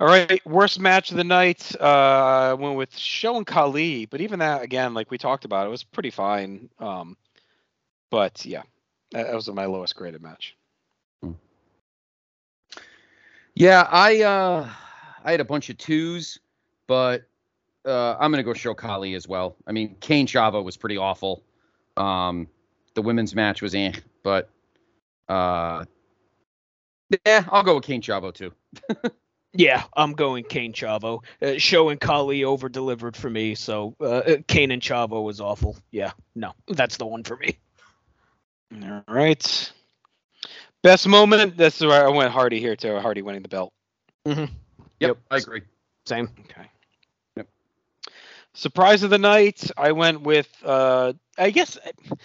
All 0.00 0.08
right, 0.08 0.44
worst 0.44 0.80
match 0.80 1.12
of 1.12 1.16
the 1.16 1.24
night. 1.24 1.74
Uh, 1.80 1.84
I 2.50 2.54
went 2.54 2.76
with 2.76 2.96
Show 2.96 3.36
and 3.36 3.46
Khali, 3.46 4.06
but 4.06 4.20
even 4.20 4.40
that 4.40 4.62
again, 4.62 4.92
like 4.92 5.12
we 5.12 5.18
talked 5.18 5.44
about, 5.44 5.68
it 5.68 5.70
was 5.70 5.84
pretty 5.84 6.10
fine. 6.10 6.68
Um, 6.80 7.16
but 8.10 8.44
yeah, 8.44 8.62
that, 9.12 9.28
that 9.28 9.34
was 9.34 9.48
my 9.48 9.66
lowest 9.66 9.94
graded 9.94 10.20
match. 10.20 10.56
Yeah, 13.54 13.86
I 13.90 14.22
uh, 14.22 14.68
I 15.24 15.30
had 15.30 15.40
a 15.40 15.44
bunch 15.44 15.70
of 15.70 15.78
twos, 15.78 16.38
but 16.86 17.22
uh, 17.84 18.16
I'm 18.18 18.30
gonna 18.30 18.42
go 18.42 18.54
show 18.54 18.74
Khali 18.74 19.14
as 19.14 19.28
well. 19.28 19.56
I 19.66 19.72
mean, 19.72 19.96
Kane 20.00 20.26
Chavo 20.26 20.62
was 20.64 20.76
pretty 20.76 20.96
awful. 20.96 21.42
Um, 21.96 22.48
the 22.94 23.02
women's 23.02 23.34
match 23.34 23.62
was 23.62 23.74
eh, 23.74 23.92
but 24.22 24.50
uh, 25.28 25.84
yeah, 27.24 27.44
I'll 27.48 27.62
go 27.62 27.76
with 27.76 27.84
Kane 27.84 28.02
Chavo 28.02 28.32
too. 28.32 28.52
Yeah, 29.56 29.84
I'm 29.96 30.14
going 30.14 30.42
Kane 30.44 30.72
Chavo. 30.72 31.22
Uh, 31.40 31.58
Show 31.58 31.88
and 31.90 32.00
Khali 32.00 32.42
over 32.42 32.68
delivered 32.68 33.16
for 33.16 33.30
me, 33.30 33.54
so 33.54 33.94
uh, 34.00 34.38
Kane 34.48 34.72
and 34.72 34.82
Chavo 34.82 35.22
was 35.22 35.40
awful. 35.40 35.76
Yeah, 35.92 36.10
no, 36.34 36.52
that's 36.68 36.96
the 36.96 37.06
one 37.06 37.22
for 37.22 37.36
me. 37.36 37.56
All 38.82 39.04
right. 39.06 39.72
Best 40.84 41.08
moment. 41.08 41.56
That's 41.56 41.80
where 41.80 42.06
I 42.06 42.10
went 42.10 42.30
Hardy 42.30 42.60
here 42.60 42.76
too. 42.76 42.98
Hardy 42.98 43.22
winning 43.22 43.40
the 43.40 43.48
belt. 43.48 43.72
Mm-hmm. 44.26 44.52
Yep, 45.00 45.16
I 45.30 45.38
agree. 45.38 45.62
Same. 46.04 46.28
Okay. 46.40 46.68
Yep. 47.36 47.48
Surprise 48.52 49.02
of 49.02 49.08
the 49.08 49.16
night. 49.16 49.70
I 49.78 49.92
went 49.92 50.20
with. 50.20 50.46
Uh, 50.62 51.14
I 51.38 51.48
guess 51.48 51.78
I, 51.82 52.16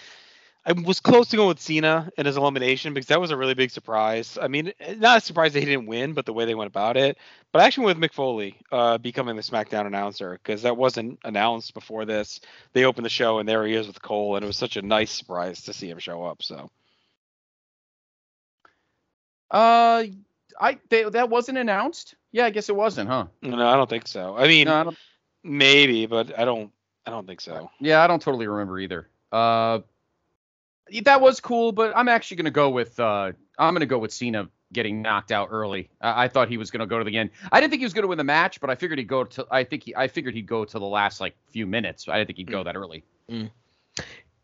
I 0.66 0.72
was 0.72 1.00
close 1.00 1.28
to 1.30 1.36
going 1.36 1.48
with 1.48 1.58
Cena 1.58 2.10
in 2.18 2.26
his 2.26 2.36
elimination 2.36 2.92
because 2.92 3.06
that 3.06 3.18
was 3.18 3.30
a 3.30 3.36
really 3.38 3.54
big 3.54 3.70
surprise. 3.70 4.36
I 4.38 4.48
mean, 4.48 4.74
not 4.98 5.16
a 5.16 5.20
surprise 5.22 5.54
that 5.54 5.60
he 5.60 5.64
didn't 5.64 5.86
win, 5.86 6.12
but 6.12 6.26
the 6.26 6.34
way 6.34 6.44
they 6.44 6.54
went 6.54 6.68
about 6.68 6.98
it. 6.98 7.16
But 7.52 7.62
I 7.62 7.64
actually 7.64 7.86
went 7.86 7.98
with 7.98 8.10
Mick 8.10 8.14
Foley 8.14 8.60
uh, 8.70 8.98
becoming 8.98 9.36
the 9.36 9.42
SmackDown 9.42 9.86
announcer 9.86 10.32
because 10.32 10.60
that 10.62 10.76
wasn't 10.76 11.18
announced 11.24 11.72
before 11.72 12.04
this. 12.04 12.42
They 12.74 12.84
opened 12.84 13.06
the 13.06 13.10
show 13.10 13.38
and 13.38 13.48
there 13.48 13.66
he 13.66 13.72
is 13.72 13.86
with 13.86 14.02
Cole, 14.02 14.36
and 14.36 14.44
it 14.44 14.46
was 14.46 14.58
such 14.58 14.76
a 14.76 14.82
nice 14.82 15.12
surprise 15.12 15.62
to 15.62 15.72
see 15.72 15.88
him 15.88 15.98
show 15.98 16.24
up. 16.24 16.42
So 16.42 16.68
Uh, 19.50 20.04
I 20.60 20.78
they, 20.88 21.04
that 21.04 21.28
wasn't 21.28 21.58
announced. 21.58 22.14
Yeah, 22.32 22.44
I 22.46 22.50
guess 22.50 22.68
it 22.68 22.76
wasn't, 22.76 23.08
huh? 23.08 23.26
no, 23.42 23.66
I 23.66 23.74
don't 23.76 23.90
think 23.90 24.06
so. 24.06 24.36
I 24.36 24.46
mean, 24.46 24.66
No, 24.66 24.74
I 24.88 24.92
maybe, 25.42 26.06
but 26.06 26.38
I 26.38 26.44
don't. 26.44 26.70
I 27.06 27.10
don't 27.10 27.26
think 27.26 27.40
so. 27.40 27.70
yeah, 27.80 28.02
I 28.02 28.06
don't 28.06 28.20
totally 28.22 28.46
remember 28.46 28.78
either. 28.78 29.08
Uh, 29.32 29.80
that 31.02 31.20
was 31.20 31.40
cool, 31.40 31.72
but 31.72 31.92
I'm 31.96 32.08
actually 32.08 32.36
gonna 32.36 32.50
go 32.50 32.70
with 32.70 32.98
uh, 33.00 33.32
I'm 33.58 33.74
gonna 33.74 33.86
go 33.86 33.98
with 33.98 34.12
Cena 34.12 34.48
getting 34.72 35.02
knocked 35.02 35.32
out 35.32 35.48
early. 35.50 35.88
I, 36.00 36.24
I 36.24 36.28
thought 36.28 36.48
he 36.48 36.56
was 36.58 36.70
gonna 36.70 36.86
go 36.86 36.98
to 36.98 37.04
the 37.04 37.16
end. 37.16 37.30
I 37.50 37.60
didn't 37.60 37.70
think 37.70 37.80
he 37.80 37.86
was 37.86 37.94
gonna 37.94 38.06
win 38.06 38.18
the 38.18 38.24
match, 38.24 38.60
but 38.60 38.70
I 38.70 38.74
figured 38.74 38.98
he'd 38.98 39.08
go 39.08 39.24
to. 39.24 39.46
I 39.50 39.64
think 39.64 39.84
he, 39.84 39.96
I 39.96 40.08
figured 40.08 40.34
he'd 40.34 40.46
go 40.46 40.64
to 40.64 40.78
the 40.78 40.86
last 40.86 41.20
like 41.20 41.34
few 41.48 41.66
minutes. 41.66 42.08
I 42.08 42.18
didn't 42.18 42.28
think 42.28 42.36
he'd 42.38 42.50
go 42.50 42.62
that 42.64 42.76
early. 42.76 43.02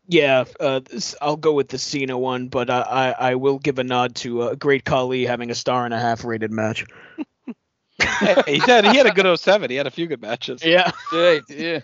Yeah, 0.07 0.45
uh, 0.59 0.79
this- 0.79 1.15
I'll 1.21 1.35
go 1.35 1.53
with 1.53 1.67
the 1.69 1.77
Cena 1.77 2.17
one, 2.17 2.47
but 2.47 2.69
I, 2.69 2.81
I, 2.81 3.11
I 3.31 3.35
will 3.35 3.59
give 3.59 3.79
a 3.79 3.83
nod 3.83 4.15
to 4.17 4.41
uh, 4.41 4.55
Great 4.55 4.85
Khali 4.85 5.25
having 5.25 5.51
a 5.51 5.55
star 5.55 5.85
and 5.85 5.93
a 5.93 5.99
half 5.99 6.23
rated 6.23 6.51
match. 6.51 6.85
he 8.45 8.59
had 8.59 8.85
he 8.85 8.97
had 8.97 9.05
a 9.07 9.11
good 9.11 9.39
07. 9.39 9.69
He 9.69 9.75
had 9.75 9.87
a 9.87 9.91
few 9.91 10.07
good 10.07 10.21
matches. 10.21 10.63
Yeah. 10.63 10.91
Yeah, 11.11 11.39
yeah. 11.49 11.79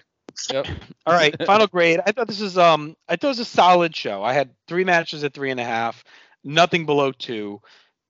Yep. 0.52 0.68
All 1.06 1.14
right, 1.14 1.36
final 1.46 1.68
grade. 1.68 2.00
I 2.06 2.12
thought 2.12 2.28
this 2.28 2.40
was 2.40 2.58
um 2.58 2.96
I 3.08 3.16
thought 3.16 3.28
it 3.28 3.30
was 3.30 3.40
a 3.40 3.46
solid 3.46 3.96
show. 3.96 4.24
I 4.24 4.34
had 4.34 4.52
three 4.68 4.84
matches 4.84 5.24
at 5.24 5.34
three 5.34 5.52
and 5.52 5.60
a 5.60 5.64
half, 5.66 6.04
nothing 6.44 6.86
below 6.86 7.12
two, 7.12 7.62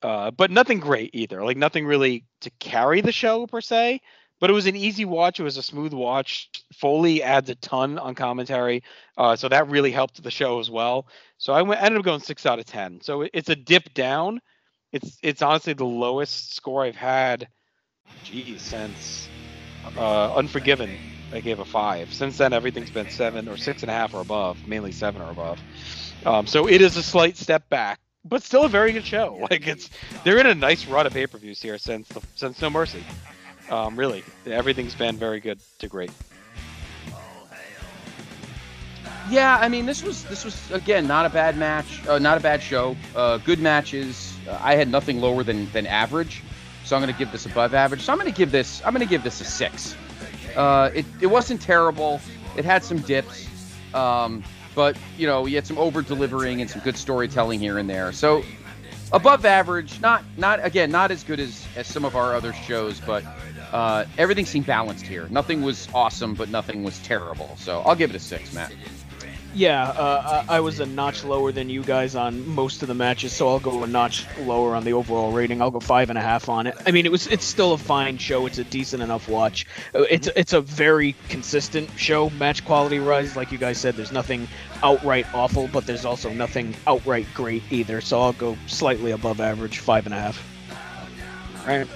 uh, 0.01 0.31
but 0.31 0.51
nothing 0.51 0.79
great 0.79 1.11
either. 1.13 1.43
Like 1.43 1.57
nothing 1.57 1.85
really 1.85 2.25
to 2.41 2.49
carry 2.59 3.01
the 3.01 3.11
show 3.11 3.47
per 3.47 3.61
se. 3.61 4.01
But 4.39 4.49
it 4.49 4.53
was 4.53 4.65
an 4.65 4.75
easy 4.75 5.05
watch. 5.05 5.39
It 5.39 5.43
was 5.43 5.57
a 5.57 5.63
smooth 5.63 5.93
watch. 5.93 6.49
Foley 6.73 7.23
adds 7.23 7.49
a 7.49 7.55
ton 7.55 7.97
on 7.97 8.13
commentary, 8.13 8.83
uh, 9.17 9.35
so 9.35 9.47
that 9.47 9.69
really 9.69 9.91
helped 9.91 10.21
the 10.21 10.31
show 10.31 10.59
as 10.59 10.69
well. 10.69 11.07
So 11.37 11.53
I 11.53 11.61
went 11.61 11.81
ended 11.81 11.99
up 11.99 12.05
going 12.05 12.19
six 12.19 12.45
out 12.45 12.59
of 12.59 12.65
ten. 12.65 12.99
So 13.01 13.27
it's 13.33 13.49
a 13.49 13.55
dip 13.55 13.93
down. 13.93 14.41
It's 14.91 15.17
it's 15.23 15.41
honestly 15.41 15.73
the 15.73 15.85
lowest 15.85 16.55
score 16.55 16.83
I've 16.83 16.95
had. 16.95 17.47
Geez, 18.23 18.61
since 18.61 19.27
uh, 19.97 20.35
Unforgiven, 20.35 20.97
I 21.31 21.39
gave 21.39 21.59
a 21.59 21.65
five. 21.65 22.13
Since 22.13 22.37
then, 22.37 22.53
everything's 22.53 22.91
been 22.91 23.09
seven 23.09 23.47
or 23.47 23.57
six 23.57 23.81
and 23.81 23.89
a 23.89 23.93
half 23.93 24.13
or 24.13 24.21
above, 24.21 24.67
mainly 24.67 24.91
seven 24.91 25.21
or 25.21 25.31
above. 25.31 25.59
Um, 26.25 26.47
so 26.47 26.67
it 26.67 26.81
is 26.81 26.95
a 26.95 27.03
slight 27.03 27.37
step 27.37 27.67
back, 27.69 27.99
but 28.23 28.43
still 28.43 28.63
a 28.63 28.69
very 28.69 28.91
good 28.91 29.05
show. 29.05 29.45
Like 29.49 29.67
it's 29.67 29.89
they're 30.23 30.37
in 30.37 30.47
a 30.47 30.55
nice 30.55 30.85
run 30.85 31.07
of 31.07 31.13
pay-per-views 31.13 31.61
here 31.61 31.77
since 31.77 32.07
the, 32.09 32.21
since 32.35 32.61
No 32.61 32.69
Mercy. 32.69 33.03
Um, 33.73 33.95
really, 33.95 34.23
everything's 34.45 34.93
been 34.93 35.17
very 35.17 35.39
good 35.39 35.59
to 35.79 35.87
great. 35.87 36.11
Yeah, 39.31 39.57
I 39.59 39.67
mean, 39.67 39.87
this 39.87 40.03
was 40.03 40.23
this 40.25 40.45
was 40.45 40.69
again 40.69 41.07
not 41.07 41.25
a 41.25 41.29
bad 41.29 41.57
match, 41.57 42.07
uh, 42.07 42.19
not 42.19 42.37
a 42.37 42.39
bad 42.39 42.61
show. 42.61 42.95
Uh, 43.15 43.37
good 43.37 43.57
matches. 43.57 44.37
Uh, 44.47 44.59
I 44.61 44.75
had 44.75 44.89
nothing 44.89 45.21
lower 45.21 45.43
than 45.43 45.71
than 45.71 45.87
average, 45.87 46.43
so 46.85 46.95
I'm 46.95 47.01
going 47.01 47.11
to 47.11 47.17
give 47.17 47.31
this 47.31 47.47
above 47.47 47.73
average. 47.73 48.01
So 48.01 48.13
I'm 48.13 48.19
going 48.19 48.31
to 48.31 48.37
give 48.37 48.51
this 48.51 48.79
I'm 48.85 48.93
going 48.93 49.05
to 49.05 49.09
give 49.09 49.23
this 49.23 49.41
a 49.41 49.45
six. 49.45 49.95
Uh, 50.55 50.91
it 50.93 51.05
it 51.19 51.27
wasn't 51.27 51.59
terrible. 51.59 52.21
It 52.55 52.65
had 52.65 52.83
some 52.83 52.99
dips, 52.99 53.47
um, 53.95 54.43
but 54.75 54.95
you 55.17 55.25
know, 55.25 55.47
you 55.47 55.55
had 55.55 55.65
some 55.65 55.79
over 55.79 56.03
delivering 56.03 56.61
and 56.61 56.69
some 56.69 56.81
good 56.81 56.95
storytelling 56.95 57.59
here 57.59 57.79
and 57.79 57.89
there. 57.89 58.11
So 58.11 58.43
above 59.13 59.45
average. 59.45 60.01
Not 60.01 60.23
not 60.37 60.63
again 60.65 60.91
not 60.91 61.11
as 61.11 61.23
good 61.23 61.39
as 61.39 61.65
as 61.75 61.87
some 61.87 62.03
of 62.03 62.15
our 62.15 62.35
other 62.35 62.51
shows, 62.51 62.99
but 62.99 63.23
uh, 63.73 64.05
everything 64.17 64.45
seemed 64.45 64.65
balanced 64.67 65.05
here. 65.05 65.27
Nothing 65.29 65.61
was 65.63 65.87
awesome, 65.93 66.35
but 66.35 66.47
nothing 66.49 66.83
was 66.83 66.97
terrible. 66.99 67.55
So 67.57 67.81
I'll 67.81 67.95
give 67.95 68.11
it 68.11 68.15
a 68.15 68.19
six, 68.19 68.53
Matt. 68.53 68.71
Yeah, 69.55 69.83
uh, 69.89 70.45
I 70.49 70.57
I 70.57 70.59
was 70.61 70.79
a 70.79 70.85
notch 70.87 71.23
lower 71.23 71.51
than 71.51 71.69
you 71.69 71.83
guys 71.83 72.15
on 72.15 72.47
most 72.47 72.81
of 72.81 72.87
the 72.87 72.95
matches, 72.95 73.33
so 73.33 73.49
I'll 73.49 73.59
go 73.59 73.83
a 73.83 73.87
notch 73.87 74.25
lower 74.39 74.75
on 74.75 74.83
the 74.83 74.93
overall 74.93 75.31
rating. 75.31 75.61
I'll 75.61 75.69
go 75.69 75.79
five 75.79 76.09
and 76.09 76.17
a 76.17 76.21
half 76.23 76.49
on 76.49 76.65
it. 76.65 76.75
I 76.87 76.91
mean, 76.91 77.05
it 77.05 77.11
was 77.11 77.27
it's 77.27 77.45
still 77.45 77.73
a 77.73 77.77
fine 77.77 78.17
show. 78.17 78.47
It's 78.47 78.57
a 78.57 78.63
decent 78.63 79.03
enough 79.03 79.29
watch. 79.29 79.67
Uh, 79.93 80.05
It's 80.09 80.27
it's 80.35 80.53
a 80.53 80.61
very 80.61 81.15
consistent 81.29 81.87
show, 81.97 82.31
match 82.31 82.65
quality 82.65 82.97
rise. 82.97 83.35
Like 83.35 83.51
you 83.51 83.59
guys 83.59 83.77
said, 83.77 83.95
there's 83.95 84.11
nothing 84.11 84.47
outright 84.81 85.27
awful, 85.35 85.67
but 85.67 85.85
there's 85.85 86.03
also 86.03 86.33
nothing 86.33 86.73
outright 86.87 87.27
great 87.35 87.61
either. 87.69 88.01
So 88.01 88.21
I'll 88.21 88.33
go 88.33 88.57
slightly 88.65 89.11
above 89.11 89.39
average, 89.39 89.77
five 89.77 90.05
and 90.07 90.15
a 90.15 90.19
half. 90.19 90.43
All 91.61 91.67
right. 91.67 91.87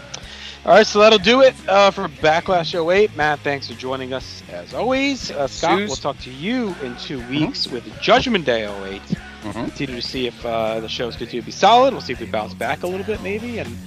All 0.67 0.73
right, 0.73 0.85
so 0.85 0.99
that'll 0.99 1.17
do 1.17 1.43
it 1.43 1.55
uh, 1.69 1.91
for 1.91 2.09
Backlash 2.09 2.75
08. 2.75 3.15
Matt, 3.15 3.39
thanks 3.39 3.69
for 3.69 3.73
joining 3.75 4.11
us 4.11 4.43
as 4.51 4.73
always. 4.73 5.31
Uh, 5.31 5.47
Scott, 5.47 5.77
Suze. 5.79 5.87
we'll 5.87 5.95
talk 5.95 6.17
to 6.23 6.29
you 6.29 6.75
in 6.83 6.93
two 6.97 7.25
weeks 7.29 7.69
with 7.69 7.85
Judgment 8.01 8.43
Day 8.43 8.65
08. 8.65 9.01
Mhm. 9.43 9.53
Continue 9.53 9.95
to 9.95 10.05
see 10.05 10.27
if 10.27 10.45
uh, 10.45 10.81
the 10.81 10.89
shows 10.89 11.15
continue 11.15 11.39
to 11.41 11.45
be 11.45 11.53
solid. 11.53 11.93
We'll 11.93 12.01
see 12.01 12.11
if 12.11 12.19
we 12.19 12.25
bounce 12.25 12.53
back 12.53 12.83
a 12.83 12.87
little 12.87 13.05
bit, 13.05 13.23
maybe, 13.23 13.59
and 13.59 13.77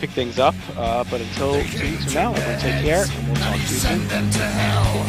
pick 0.00 0.08
things 0.10 0.38
up. 0.38 0.54
Uh, 0.78 1.04
but 1.10 1.20
until 1.20 1.62
two 1.62 1.90
weeks 1.90 2.04
from 2.06 2.14
now, 2.14 2.32
everyone 2.32 2.58
take 2.58 2.84
care, 2.86 3.04
and 3.04 3.26
we'll 3.26 3.36
talk 3.36 3.56
to 3.56 3.60
you 3.60 3.66
soon. 3.66 4.08
them 4.08 4.30
to 4.30 4.38
hell. 4.38 5.04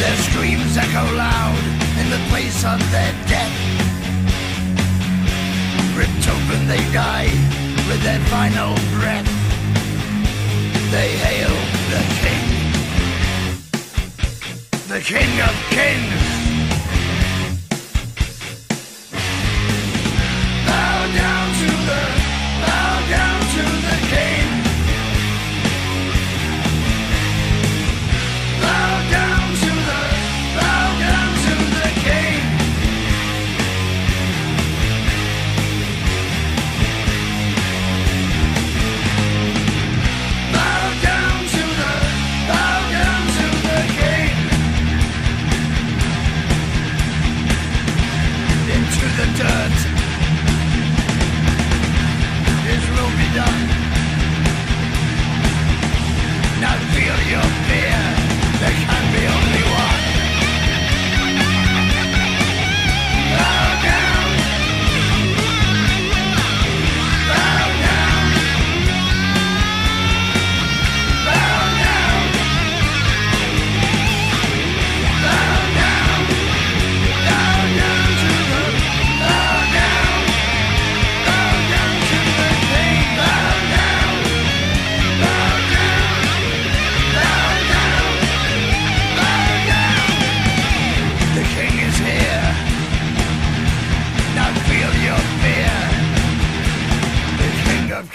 Their 0.00 0.16
screams 0.16 0.76
echo 0.76 1.14
loud 1.14 1.58
in 2.00 2.10
the 2.10 2.18
place 2.28 2.64
of 2.64 2.80
their 2.90 3.12
death. 3.28 3.54
Ripped 5.96 6.26
open, 6.26 6.66
they 6.66 6.82
die 6.92 7.69
with 7.90 8.02
their 8.04 8.20
final 8.26 8.74
breath. 8.94 9.26
They 10.92 11.10
hail 11.26 11.54
the 11.92 12.02
king, 12.22 12.46
the 14.86 15.00
king 15.00 15.40
of 15.48 15.54
kings. 15.76 16.24
Bow 20.66 20.98
down 21.16 21.46
to 21.60 21.66
the, 21.88 22.19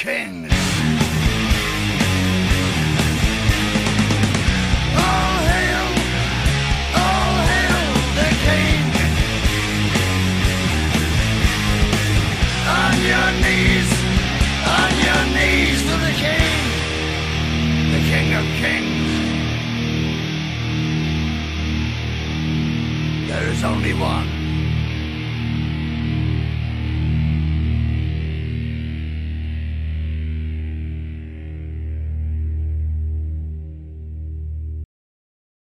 All 0.08 0.12
hail, 5.50 5.86
all 6.94 7.38
hail 7.50 7.82
the 8.20 8.30
king. 8.46 8.86
On 12.70 12.96
your 13.02 13.30
knees, 13.42 13.90
on 14.78 14.94
your 15.08 15.24
knees 15.34 15.82
the 15.90 16.14
king, 16.22 16.62
the 17.92 18.02
king 18.12 18.30
of 18.36 18.46
kings. 18.62 19.12
There 23.28 23.48
is 23.50 23.64
only 23.64 23.94
one. 23.96 24.35